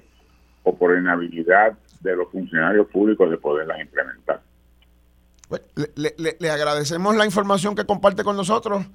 o 0.62 0.76
por 0.76 0.96
inhabilidad 0.96 1.76
de 2.00 2.16
los 2.16 2.30
funcionarios 2.30 2.86
públicos 2.88 3.30
de 3.30 3.36
poderlas 3.36 3.80
implementar. 3.80 4.40
Pues, 5.48 5.62
le, 5.96 6.50
agradecemos 6.50 7.16
la 7.16 7.24
información 7.24 7.74
que 7.74 7.84
comparte 7.84 8.22
con 8.22 8.36
nosotros, 8.36 8.86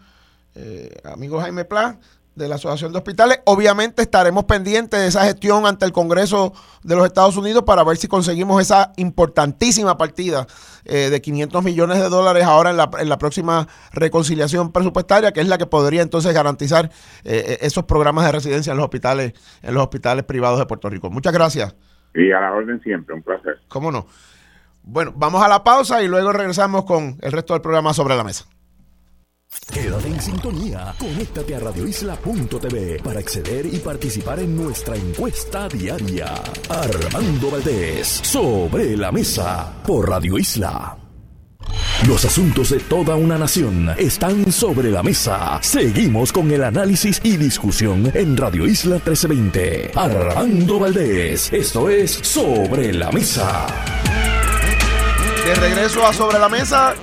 eh, 0.55 0.95
amigo 1.03 1.39
Jaime 1.39 1.65
Pla. 1.65 1.97
De 2.35 2.47
la 2.47 2.55
Asociación 2.55 2.91
de 2.91 2.97
Hospitales. 2.97 3.39
Obviamente 3.45 4.01
estaremos 4.01 4.45
pendientes 4.45 4.99
de 4.99 5.07
esa 5.07 5.25
gestión 5.25 5.65
ante 5.65 5.85
el 5.85 5.91
Congreso 5.91 6.53
de 6.83 6.95
los 6.95 7.05
Estados 7.05 7.37
Unidos 7.37 7.63
para 7.63 7.83
ver 7.83 7.97
si 7.97 8.07
conseguimos 8.07 8.61
esa 8.61 8.91
importantísima 8.97 9.97
partida 9.97 10.47
eh, 10.85 11.09
de 11.09 11.21
500 11.21 11.63
millones 11.63 11.99
de 11.99 12.09
dólares 12.09 12.43
ahora 12.43 12.71
en 12.71 12.77
la, 12.77 12.89
en 12.99 13.09
la, 13.09 13.17
próxima 13.17 13.67
reconciliación 13.93 14.71
presupuestaria, 14.71 15.31
que 15.31 15.41
es 15.41 15.47
la 15.47 15.57
que 15.57 15.65
podría 15.65 16.01
entonces 16.01 16.33
garantizar 16.33 16.85
eh, 17.23 17.43
eh, 17.47 17.57
esos 17.61 17.85
programas 17.85 18.25
de 18.25 18.31
residencia 18.31 18.71
en 18.71 18.77
los 18.77 18.85
hospitales, 18.85 19.33
en 19.61 19.73
los 19.73 19.83
hospitales 19.83 20.25
privados 20.25 20.59
de 20.59 20.65
Puerto 20.65 20.89
Rico. 20.89 21.09
Muchas 21.09 21.33
gracias. 21.33 21.75
Y 22.15 22.31
a 22.31 22.39
la 22.39 22.53
orden 22.53 22.81
siempre, 22.81 23.15
un 23.15 23.21
placer. 23.21 23.59
¿Cómo 23.67 23.91
no? 23.91 24.07
Bueno, 24.83 25.13
vamos 25.15 25.41
a 25.41 25.47
la 25.47 25.63
pausa 25.63 26.03
y 26.03 26.07
luego 26.07 26.33
regresamos 26.33 26.83
con 26.83 27.17
el 27.21 27.31
resto 27.31 27.53
del 27.53 27.61
programa 27.61 27.93
sobre 27.93 28.17
la 28.17 28.23
mesa. 28.23 28.45
Quédate 29.71 30.07
en 30.07 30.21
sintonía. 30.21 30.93
Conéctate 30.97 31.55
a 31.55 31.59
radioisla.tv 31.59 32.99
para 33.03 33.19
acceder 33.19 33.65
y 33.65 33.79
participar 33.79 34.39
en 34.39 34.55
nuestra 34.55 34.95
encuesta 34.95 35.67
diaria. 35.67 36.33
Armando 36.69 37.51
Valdés, 37.51 38.07
sobre 38.07 38.95
la 38.95 39.11
mesa, 39.11 39.81
por 39.85 40.09
Radio 40.09 40.37
Isla. 40.37 40.97
Los 42.07 42.25
asuntos 42.25 42.69
de 42.69 42.79
toda 42.79 43.15
una 43.15 43.37
nación 43.37 43.89
están 43.97 44.51
sobre 44.51 44.91
la 44.91 45.01
mesa. 45.01 45.59
Seguimos 45.61 46.33
con 46.33 46.51
el 46.51 46.63
análisis 46.63 47.21
y 47.23 47.37
discusión 47.37 48.11
en 48.13 48.35
Radio 48.35 48.67
Isla 48.67 48.95
1320. 48.95 49.91
Armando 49.95 50.79
Valdés, 50.79 51.51
esto 51.53 51.89
es 51.89 52.11
Sobre 52.11 52.93
la 52.93 53.09
Mesa. 53.11 53.65
De 55.45 55.55
regreso 55.55 56.05
a 56.05 56.11
Sobre 56.11 56.39
la 56.39 56.49
Mesa, 56.49 56.93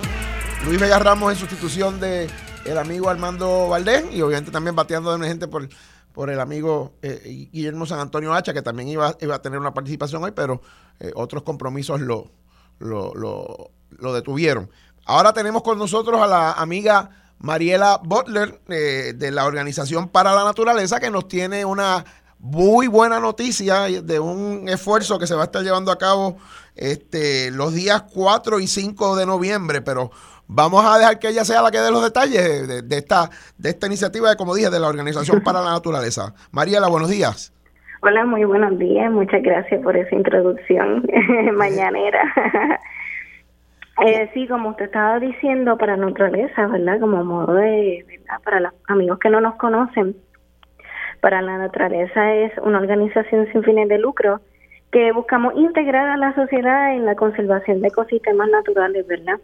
Luis 0.65 0.79
Vega 0.79 0.99
Ramos 0.99 1.33
en 1.33 1.39
sustitución 1.39 1.99
de 1.99 2.29
el 2.65 2.77
amigo 2.77 3.09
Armando 3.09 3.69
Valdés 3.69 4.05
y 4.11 4.21
obviamente 4.21 4.51
también 4.51 4.75
bateando 4.75 5.17
de 5.17 5.27
gente 5.27 5.47
por, 5.47 5.67
por 6.13 6.29
el 6.29 6.39
amigo 6.39 6.93
eh, 7.01 7.47
Guillermo 7.51 7.85
San 7.85 7.99
Antonio 7.99 8.33
Hacha, 8.33 8.53
que 8.53 8.61
también 8.61 8.89
iba, 8.89 9.15
iba 9.19 9.35
a 9.35 9.41
tener 9.41 9.59
una 9.59 9.73
participación 9.73 10.23
hoy, 10.23 10.31
pero 10.31 10.61
eh, 10.99 11.11
otros 11.15 11.43
compromisos 11.43 12.01
lo, 12.01 12.31
lo, 12.79 13.13
lo, 13.13 14.13
detuvieron. 14.13 14.69
Ahora 15.05 15.33
tenemos 15.33 15.63
con 15.63 15.77
nosotros 15.77 16.21
a 16.21 16.27
la 16.27 16.53
amiga 16.53 17.09
Mariela 17.39 17.99
Butler 18.03 18.61
eh, 18.69 19.13
de 19.15 19.31
la 19.31 19.45
Organización 19.45 20.09
para 20.09 20.33
la 20.33 20.43
Naturaleza, 20.43 20.99
que 20.99 21.09
nos 21.09 21.27
tiene 21.27 21.65
una 21.65 22.05
muy 22.39 22.87
buena 22.87 23.19
noticia 23.19 23.83
de 23.83 24.19
un 24.19 24.67
esfuerzo 24.67 25.19
que 25.19 25.27
se 25.27 25.35
va 25.35 25.43
a 25.43 25.45
estar 25.45 25.63
llevando 25.63 25.91
a 25.91 25.99
cabo 25.99 26.37
este, 26.75 27.51
los 27.51 27.73
días 27.73 28.03
4 28.13 28.59
y 28.59 28.67
5 28.67 29.15
de 29.15 29.25
noviembre, 29.27 29.81
pero 29.81 30.11
Vamos 30.47 30.85
a 30.85 30.97
dejar 30.97 31.19
que 31.19 31.29
ella 31.29 31.45
sea 31.45 31.61
la 31.61 31.71
que 31.71 31.79
dé 31.79 31.91
los 31.91 32.03
detalles 32.03 32.87
de, 32.87 32.97
esta, 32.97 33.29
de 33.57 33.69
esta 33.69 33.87
iniciativa, 33.87 34.35
como 34.35 34.55
dije, 34.55 34.69
de 34.69 34.79
la 34.79 34.89
Organización 34.89 35.41
para 35.41 35.61
la 35.61 35.71
Naturaleza. 35.71 36.33
Mariela, 36.51 36.89
buenos 36.89 37.09
días. 37.09 37.53
Hola, 38.01 38.25
muy 38.25 38.43
buenos 38.43 38.77
días. 38.79 39.11
Muchas 39.11 39.43
gracias 39.43 39.81
por 39.81 39.95
esa 39.95 40.15
introducción 40.15 41.05
mañanera. 41.53 42.21
eh, 44.05 44.29
sí, 44.33 44.47
como 44.47 44.69
usted 44.69 44.85
estaba 44.85 45.19
diciendo, 45.19 45.77
para 45.77 45.95
naturaleza, 45.95 46.67
¿verdad? 46.67 46.99
Como 46.99 47.23
modo 47.23 47.53
de, 47.53 48.03
¿verdad? 48.07 48.41
Para 48.43 48.59
los 48.59 48.73
amigos 48.87 49.19
que 49.19 49.29
no 49.29 49.39
nos 49.39 49.55
conocen, 49.55 50.15
para 51.21 51.41
la 51.41 51.59
naturaleza 51.59 52.33
es 52.33 52.51
una 52.63 52.79
organización 52.79 53.47
sin 53.51 53.63
fines 53.63 53.87
de 53.87 53.99
lucro 53.99 54.41
que 54.91 55.11
buscamos 55.13 55.53
integrar 55.55 56.09
a 56.09 56.17
la 56.17 56.35
sociedad 56.35 56.93
en 56.93 57.05
la 57.05 57.15
conservación 57.15 57.81
de 57.81 57.87
ecosistemas 57.87 58.49
naturales, 58.49 59.07
¿verdad? 59.07 59.39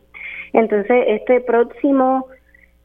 Entonces, 0.54 1.06
este 1.08 1.42
próximo 1.42 2.28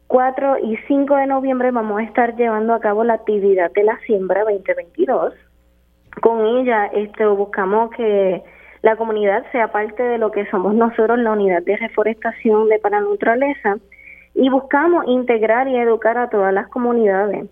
4 0.06 0.58
y 0.58 0.76
5 0.88 1.16
de 1.16 1.26
noviembre 1.26 1.70
vamos 1.70 2.00
a 2.00 2.04
estar 2.04 2.36
llevando 2.36 2.74
a 2.74 2.80
cabo 2.80 3.02
la 3.02 3.14
actividad 3.14 3.72
de 3.72 3.82
la 3.82 3.98
siembra 4.06 4.44
2022. 4.44 5.34
Con 6.20 6.44
ella 6.44 6.90
buscamos 7.36 7.90
que 7.92 8.42
la 8.82 8.96
comunidad 8.96 9.44
sea 9.52 9.72
parte 9.72 10.02
de 10.02 10.18
lo 10.18 10.30
que 10.30 10.46
somos 10.50 10.74
nosotros, 10.74 11.18
la 11.18 11.32
unidad 11.32 11.62
de 11.62 11.76
reforestación 11.76 12.68
de 12.68 12.78
Paranutraleza, 12.78 13.76
y 14.34 14.48
buscamos 14.50 15.04
integrar 15.08 15.68
y 15.68 15.76
educar 15.76 16.18
a 16.18 16.28
todas 16.28 16.52
las 16.52 16.68
comunidades. 16.68 17.48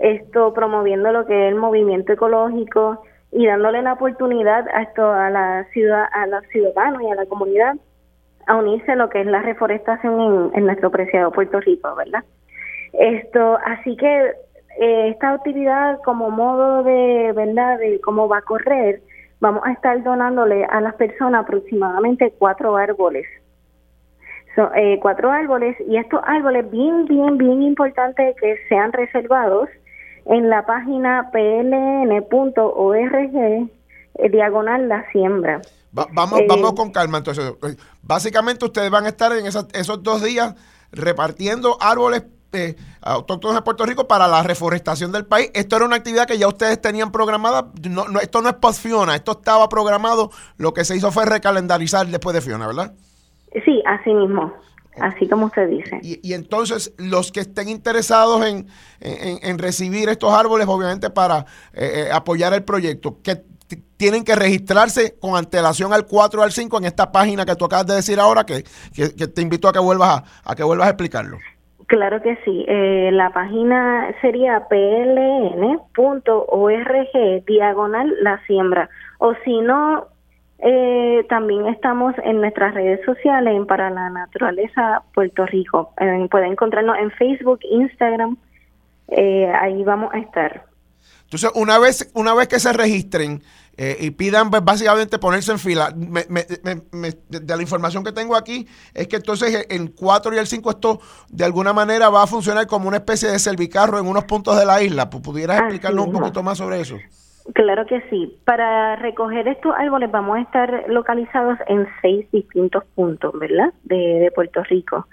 Esto 0.00 0.52
promoviendo 0.52 1.10
lo 1.12 1.26
que 1.26 1.46
es 1.46 1.52
el 1.52 1.58
movimiento 1.58 2.12
ecológico 2.12 3.02
y 3.32 3.46
dándole 3.46 3.82
la 3.82 3.94
oportunidad 3.94 4.66
a 4.68 4.82
esto 4.82 5.10
a 5.10 5.30
la 5.30 5.64
ciudad, 5.72 6.06
a 6.12 6.26
los 6.26 6.44
ciudadanos 6.48 7.02
y 7.02 7.10
a 7.10 7.14
la 7.14 7.26
comunidad 7.26 7.76
a 8.46 8.56
unirse 8.56 8.92
a 8.92 8.96
lo 8.96 9.08
que 9.08 9.20
es 9.20 9.26
la 9.26 9.42
reforestación 9.42 10.52
en, 10.54 10.66
nuestro 10.66 10.90
preciado 10.90 11.32
Puerto 11.32 11.60
Rico, 11.60 11.94
¿verdad? 11.96 12.24
Esto, 12.92 13.58
así 13.64 13.96
que 13.96 14.32
eh, 14.80 15.08
esta 15.08 15.32
actividad 15.32 16.00
como 16.04 16.30
modo 16.30 16.84
de, 16.84 17.32
¿verdad?, 17.34 17.78
de 17.78 18.00
cómo 18.00 18.28
va 18.28 18.38
a 18.38 18.42
correr, 18.42 19.00
vamos 19.40 19.62
a 19.66 19.72
estar 19.72 20.02
donándole 20.02 20.64
a 20.64 20.80
las 20.80 20.94
personas 20.94 21.42
aproximadamente 21.42 22.32
cuatro 22.38 22.76
árboles. 22.76 23.26
Eh, 24.74 24.98
cuatro 25.02 25.30
árboles 25.30 25.76
y 25.86 25.98
estos 25.98 26.20
árboles 26.24 26.70
bien, 26.70 27.04
bien, 27.04 27.36
bien 27.36 27.62
importantes 27.62 28.34
que 28.40 28.56
sean 28.70 28.90
reservados 28.90 29.68
en 30.26 30.50
la 30.50 30.66
página 30.66 31.30
pln.org 31.32 32.20
eh, 33.34 34.30
diagonal 34.30 34.88
la 34.88 35.10
siembra 35.12 35.60
vamos, 36.12 36.40
vamos 36.48 36.72
con 36.74 36.90
calma. 36.90 37.18
Entonces, 37.18 37.54
básicamente 38.02 38.64
ustedes 38.64 38.90
van 38.90 39.04
a 39.04 39.08
estar 39.08 39.32
en 39.32 39.46
esos 39.46 40.02
dos 40.02 40.22
días 40.22 40.54
repartiendo 40.92 41.76
árboles 41.80 42.24
eh, 42.52 42.74
autóctonos 43.02 43.56
de 43.56 43.62
Puerto 43.62 43.84
Rico 43.84 44.08
para 44.08 44.26
la 44.28 44.42
reforestación 44.42 45.12
del 45.12 45.26
país. 45.26 45.50
Esto 45.52 45.76
era 45.76 45.84
una 45.84 45.96
actividad 45.96 46.26
que 46.26 46.38
ya 46.38 46.48
ustedes 46.48 46.80
tenían 46.80 47.12
programada. 47.12 47.70
No, 47.90 48.04
esto 48.20 48.40
no 48.40 48.48
es 48.48 48.54
post 48.54 48.82
Fiona, 48.82 49.14
esto 49.14 49.32
estaba 49.32 49.68
programado. 49.68 50.30
Lo 50.56 50.72
que 50.72 50.84
se 50.84 50.96
hizo 50.96 51.10
fue 51.12 51.26
recalendarizar 51.26 52.06
después 52.06 52.34
de 52.34 52.40
Fiona, 52.40 52.66
¿verdad? 52.66 52.94
Sí, 53.64 53.82
así 53.86 54.12
mismo. 54.12 54.52
Así 55.00 55.28
como 55.28 55.46
usted 55.46 55.68
dice. 55.68 56.00
Y, 56.02 56.32
entonces, 56.32 56.94
los 56.98 57.30
que 57.30 57.40
estén 57.40 57.68
interesados 57.68 58.44
en, 58.46 59.58
recibir 59.58 60.08
estos 60.08 60.32
árboles, 60.32 60.66
obviamente 60.68 61.10
para 61.10 61.40
eh, 61.74 62.06
eh, 62.06 62.08
apoyar 62.12 62.54
el 62.54 62.64
proyecto, 62.64 63.18
¿qué, 63.22 63.42
tienen 63.96 64.24
que 64.24 64.34
registrarse 64.34 65.18
con 65.18 65.36
antelación 65.36 65.92
al 65.92 66.06
4 66.06 66.40
o 66.40 66.44
al 66.44 66.52
5 66.52 66.78
en 66.78 66.84
esta 66.84 67.10
página 67.10 67.44
que 67.44 67.56
tú 67.56 67.64
acabas 67.64 67.86
de 67.86 67.94
decir 67.94 68.20
ahora, 68.20 68.44
que, 68.44 68.62
te 68.62 69.42
invito 69.42 69.68
a 69.68 69.72
que 69.72 69.78
vuelvas 69.78 70.22
a, 70.44 70.54
que 70.54 70.62
vuelvas 70.62 70.86
a 70.86 70.90
explicarlo. 70.90 71.38
Claro 71.86 72.20
que 72.20 72.36
sí. 72.44 72.64
Eh, 72.68 73.10
la 73.12 73.30
página 73.30 74.12
sería 74.20 74.66
pln.org 74.68 75.84
diagonal 77.46 78.14
la 78.22 78.44
siembra. 78.46 78.90
O 79.18 79.34
si 79.44 79.60
no, 79.60 80.08
eh, 80.58 81.24
también 81.28 81.66
estamos 81.66 82.14
en 82.24 82.40
nuestras 82.40 82.74
redes 82.74 83.04
sociales 83.04 83.54
en 83.54 83.66
Para 83.66 83.90
la 83.90 84.10
Naturaleza 84.10 85.02
Puerto 85.14 85.46
Rico. 85.46 85.92
Eh, 86.00 86.26
pueden 86.30 86.52
encontrarnos 86.52 86.96
en 86.98 87.10
Facebook, 87.12 87.60
Instagram. 87.62 88.36
ahí 89.08 89.82
vamos 89.84 90.12
a 90.14 90.18
estar. 90.18 90.64
Entonces, 91.24 91.50
una 91.54 91.78
vez, 91.78 92.08
una 92.14 92.34
vez 92.34 92.46
que 92.46 92.60
se 92.60 92.72
registren 92.72 93.42
eh, 93.76 93.96
y 94.00 94.10
pidan 94.12 94.48
pues, 94.48 94.64
básicamente 94.64 95.18
ponerse 95.18 95.50
en 95.50 95.58
fila, 95.58 95.92
de 95.92 97.56
la 97.56 97.62
información 97.62 98.04
que 98.04 98.12
tengo 98.12 98.36
aquí, 98.36 98.66
es 98.94 99.08
que 99.08 99.16
entonces 99.16 99.66
el 99.68 99.92
4 99.92 100.34
y 100.34 100.38
el 100.38 100.46
5 100.46 100.70
esto 100.70 101.00
de 101.28 101.44
alguna 101.44 101.72
manera 101.72 102.10
va 102.10 102.22
a 102.22 102.26
funcionar 102.28 102.68
como 102.68 102.86
una 102.86 102.98
especie 102.98 103.28
de 103.28 103.40
servicarro 103.40 103.98
en 103.98 104.06
unos 104.06 104.24
puntos 104.24 104.56
de 104.56 104.64
la 104.64 104.80
isla. 104.82 105.10
¿Pudieras 105.10 105.58
explicarnos 105.58 106.06
un 106.06 106.12
poquito 106.12 106.44
más 106.44 106.58
sobre 106.58 106.80
eso? 106.80 106.96
Claro 107.54 107.86
que 107.86 108.00
sí. 108.10 108.36
Para 108.44 108.96
recoger 108.96 109.48
estos 109.48 109.74
árboles 109.76 110.10
vamos 110.10 110.36
a 110.36 110.40
estar 110.40 110.84
localizados 110.88 111.58
en 111.68 111.86
seis 112.02 112.30
distintos 112.32 112.84
puntos, 112.94 113.38
¿verdad? 113.38 113.72
De, 113.84 113.96
de 113.96 114.30
Puerto 114.30 114.62
Rico. 114.64 115.06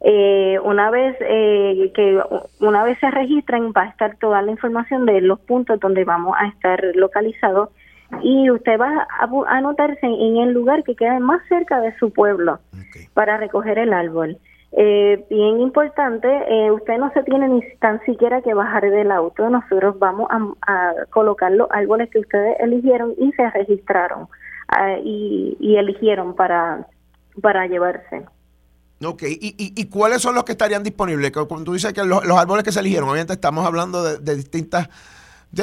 Eh, 0.00 0.58
una 0.62 0.90
vez 0.90 1.16
eh, 1.20 1.90
que 1.94 2.20
una 2.60 2.84
vez 2.84 2.98
se 2.98 3.10
registren 3.10 3.72
va 3.74 3.84
a 3.84 3.88
estar 3.88 4.16
toda 4.18 4.42
la 4.42 4.50
información 4.50 5.06
de 5.06 5.22
los 5.22 5.40
puntos 5.40 5.80
donde 5.80 6.04
vamos 6.04 6.36
a 6.38 6.48
estar 6.48 6.82
localizados 6.94 7.70
y 8.22 8.50
usted 8.50 8.78
va 8.78 9.08
a 9.18 9.56
anotarse 9.56 10.06
en 10.06 10.36
el 10.36 10.52
lugar 10.52 10.84
que 10.84 10.94
queda 10.94 11.18
más 11.18 11.40
cerca 11.48 11.80
de 11.80 11.96
su 11.98 12.12
pueblo 12.12 12.60
para 13.14 13.38
recoger 13.38 13.78
el 13.78 13.92
árbol. 13.92 14.36
Eh, 14.72 15.24
bien 15.30 15.60
importante, 15.60 16.28
eh, 16.28 16.70
usted 16.70 16.98
no 16.98 17.10
se 17.12 17.22
tiene 17.22 17.48
ni 17.48 17.62
tan 17.78 18.04
siquiera 18.04 18.42
que 18.42 18.52
bajar 18.52 18.90
del 18.90 19.10
auto, 19.10 19.48
nosotros 19.48 19.98
vamos 19.98 20.28
a, 20.30 20.92
colocar 21.10 21.52
los 21.52 21.68
árboles 21.70 22.10
que 22.10 22.18
ustedes 22.18 22.56
eligieron 22.60 23.14
y 23.16 23.32
se 23.32 23.48
registraron 23.50 24.28
ah, 24.68 24.96
y, 25.02 25.56
y 25.60 25.76
eligieron 25.76 26.34
para, 26.34 26.86
para 27.40 27.66
llevarse. 27.66 28.26
Ok, 29.04 29.24
¿Y, 29.24 29.54
y, 29.58 29.90
cuáles 29.90 30.22
son 30.22 30.34
los 30.34 30.44
que 30.44 30.52
estarían 30.52 30.82
disponibles? 30.82 31.30
Cuando 31.30 31.64
tú 31.64 31.74
dices 31.74 31.92
que 31.92 32.02
los, 32.02 32.22
árboles 32.30 32.64
que 32.64 32.72
se 32.72 32.80
eligieron, 32.80 33.08
obviamente 33.08 33.34
estamos 33.34 33.66
hablando 33.66 34.02
de, 34.02 34.36
distintas... 34.36 34.88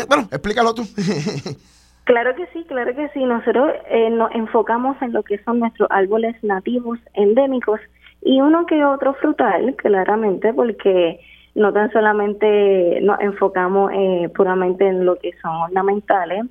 bueno, 0.07 0.27
explícalo 0.31 0.75
tú. 0.75 0.83
claro 2.03 2.35
que 2.35 2.45
sí, 2.53 2.63
claro 2.67 2.93
que 2.95 3.09
sí. 3.09 3.23
Nosotros 3.25 3.73
eh, 3.89 4.11
nos 4.11 4.31
enfocamos 4.35 5.01
en 5.01 5.13
lo 5.13 5.23
que 5.23 5.43
son 5.43 5.59
nuestros 5.59 5.89
árboles 5.89 6.35
nativos, 6.43 6.99
endémicos, 7.15 7.79
y 8.25 8.41
uno 8.41 8.65
que 8.65 8.83
otro 8.85 9.13
frutal, 9.15 9.75
claramente, 9.75 10.53
porque 10.53 11.19
no 11.55 11.71
tan 11.73 11.91
solamente 11.91 12.99
nos 13.01 13.19
enfocamos 13.19 13.91
eh, 13.93 14.29
puramente 14.35 14.87
en 14.87 15.05
lo 15.05 15.17
que 15.17 15.33
son 15.41 15.51
ornamentales, 15.51 16.45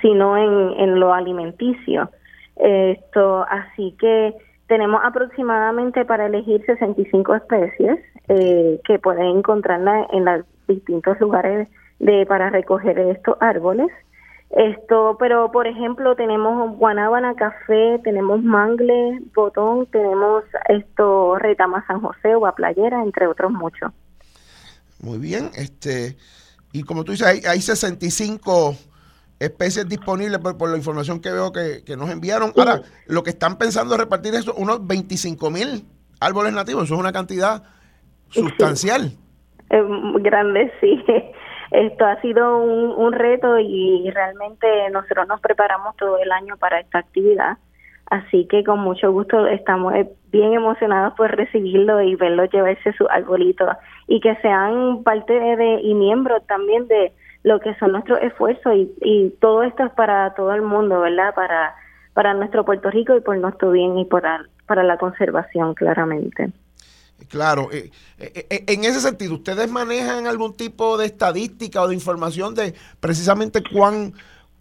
sino 0.00 0.36
en, 0.36 0.80
en 0.80 0.98
lo 0.98 1.12
alimenticio. 1.12 2.10
Esto, 2.56 3.44
así 3.48 3.94
que 3.98 4.34
tenemos 4.66 5.00
aproximadamente 5.04 6.04
para 6.04 6.26
elegir 6.26 6.64
65 6.64 7.34
especies 7.34 7.98
eh, 8.28 8.80
que 8.84 8.98
pueden 8.98 9.26
encontrarla 9.38 10.06
en 10.12 10.24
los 10.24 10.44
distintos 10.66 11.20
lugares 11.20 11.68
de 11.98 12.24
para 12.26 12.50
recoger 12.50 12.98
estos 12.98 13.36
árboles. 13.40 13.88
Esto, 14.50 15.16
pero 15.18 15.50
por 15.50 15.66
ejemplo 15.66 16.14
tenemos 16.14 16.76
guanábana, 16.76 17.34
café, 17.34 17.98
tenemos 18.04 18.42
mangle, 18.42 19.20
botón, 19.34 19.86
tenemos 19.86 20.44
esto 20.68 21.36
retama 21.38 21.84
San 21.86 22.00
José 22.00 22.34
o 22.36 22.46
a 22.46 22.54
playera, 22.54 23.02
entre 23.02 23.26
otros 23.26 23.50
muchos. 23.50 23.92
Muy 25.00 25.18
bien, 25.18 25.50
este 25.56 26.16
y 26.72 26.82
como 26.82 27.04
tú 27.04 27.12
dices, 27.12 27.26
hay, 27.26 27.40
hay 27.46 27.60
65 27.60 28.76
especies 29.38 29.88
disponibles 29.88 30.38
por, 30.38 30.70
la 30.70 30.76
información 30.76 31.20
que 31.20 31.30
veo 31.30 31.52
que, 31.52 31.82
nos 31.96 32.10
enviaron. 32.10 32.52
Ahora, 32.56 32.82
lo 33.06 33.22
que 33.22 33.30
están 33.30 33.58
pensando 33.58 33.96
repartir 33.96 34.34
es 34.34 34.46
unos 34.48 34.86
25 34.86 35.50
mil 35.50 35.84
árboles 36.20 36.52
nativos, 36.52 36.84
eso 36.84 36.94
es 36.94 37.00
una 37.00 37.12
cantidad 37.12 37.62
sustancial. 38.30 39.12
grande, 39.70 40.72
sí. 40.80 41.04
Esto 41.70 42.06
ha 42.06 42.20
sido 42.20 42.58
un, 42.58 42.92
un 42.96 43.12
reto 43.12 43.58
y 43.58 44.10
realmente 44.10 44.66
nosotros 44.90 45.26
nos 45.28 45.40
preparamos 45.40 45.96
todo 45.96 46.18
el 46.18 46.30
año 46.32 46.56
para 46.56 46.80
esta 46.80 46.98
actividad. 46.98 47.58
Así 48.10 48.46
que 48.46 48.62
con 48.64 48.80
mucho 48.80 49.10
gusto 49.12 49.46
estamos 49.46 49.94
bien 50.30 50.52
emocionados 50.52 51.14
por 51.14 51.34
recibirlo 51.34 52.02
y 52.02 52.16
verlo 52.16 52.44
llevarse 52.44 52.92
su 52.92 53.06
arbolito 53.08 53.66
y 54.06 54.20
que 54.20 54.36
sean 54.36 55.02
parte 55.02 55.32
de 55.32 55.80
y 55.80 55.94
miembros 55.94 56.46
también 56.46 56.86
de 56.86 57.12
lo 57.44 57.60
que 57.60 57.74
son 57.76 57.92
nuestros 57.92 58.20
esfuerzos 58.22 58.74
y, 58.74 58.92
y 59.00 59.30
todo 59.40 59.62
esto 59.62 59.84
es 59.84 59.92
para 59.92 60.34
todo 60.34 60.52
el 60.54 60.62
mundo, 60.62 61.00
¿verdad? 61.00 61.34
Para, 61.34 61.74
para 62.12 62.34
nuestro 62.34 62.64
Puerto 62.64 62.90
Rico 62.90 63.16
y 63.16 63.20
por 63.20 63.36
nuestro 63.38 63.70
bien 63.70 63.98
y 63.98 64.04
para, 64.04 64.44
para 64.66 64.82
la 64.82 64.96
conservación, 64.96 65.74
claramente. 65.74 66.50
Claro, 67.28 67.70
eh, 67.72 67.90
eh, 68.18 68.46
eh, 68.50 68.64
en 68.66 68.84
ese 68.84 69.00
sentido, 69.00 69.34
¿ustedes 69.34 69.70
manejan 69.70 70.26
algún 70.26 70.54
tipo 70.54 70.96
de 70.98 71.06
estadística 71.06 71.82
o 71.82 71.88
de 71.88 71.94
información 71.94 72.54
de 72.54 72.74
precisamente 73.00 73.62
cuán, 73.62 74.14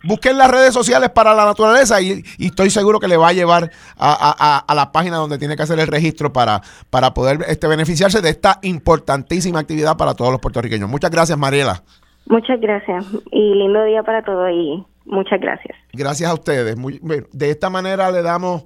busquen 0.03 0.37
las 0.37 0.51
redes 0.51 0.75
sociales 0.75 1.09
para 1.09 1.33
la 1.33 1.45
naturaleza 1.45 1.99
y, 2.01 2.23
estoy 2.37 2.69
seguro 2.69 2.99
que 2.99 3.07
le 3.07 3.17
va 3.17 3.29
a 3.29 3.33
llevar 3.33 3.71
a, 3.97 4.73
la 4.75 4.91
página 4.91 5.17
donde 5.17 5.39
tiene 5.39 5.55
que 5.55 5.63
hacer 5.63 5.79
el 5.79 5.87
registro 5.87 6.31
para, 6.31 6.61
para 6.91 7.15
poder 7.15 7.39
este, 7.47 7.67
beneficiarse 7.67 8.21
de 8.21 8.29
esta 8.29 8.59
importantísima 8.61 9.59
actividad 9.59 9.97
para 9.97 10.13
todos 10.13 10.31
los 10.31 10.39
puertorriqueños. 10.39 10.87
Muchas 10.87 11.09
gracias, 11.09 11.35
Mariela. 11.35 11.81
Muchas 12.27 12.61
gracias 12.61 13.05
y 13.31 13.55
lindo 13.55 13.83
día 13.85 14.03
para 14.03 14.23
todos 14.23 14.51
y 14.51 14.85
muchas 15.05 15.41
gracias. 15.41 15.75
Gracias 15.93 16.29
a 16.29 16.33
ustedes. 16.35 16.77
Muy, 16.77 17.01
de 17.01 17.49
esta 17.49 17.71
manera 17.71 18.11
le 18.11 18.21
damos 18.21 18.65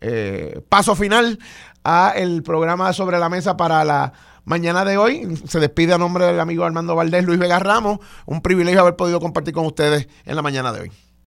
eh, 0.00 0.60
paso 0.68 0.94
final 0.94 1.38
a 1.84 2.12
el 2.16 2.42
programa 2.42 2.92
sobre 2.92 3.18
la 3.18 3.28
mesa 3.28 3.56
para 3.56 3.84
la 3.84 4.12
mañana 4.44 4.84
de 4.84 4.96
hoy. 4.96 5.36
Se 5.46 5.60
despide 5.60 5.94
a 5.94 5.98
nombre 5.98 6.26
del 6.26 6.40
amigo 6.40 6.64
Armando 6.64 6.94
Valdés, 6.94 7.24
Luis 7.24 7.38
Vega 7.38 7.58
Ramos. 7.58 7.98
Un 8.24 8.40
privilegio 8.40 8.80
haber 8.80 8.96
podido 8.96 9.20
compartir 9.20 9.54
con 9.54 9.66
ustedes 9.66 10.08
en 10.24 10.36
la 10.36 10.42
mañana 10.42 10.72
de 10.72 10.80
hoy. 10.82 10.92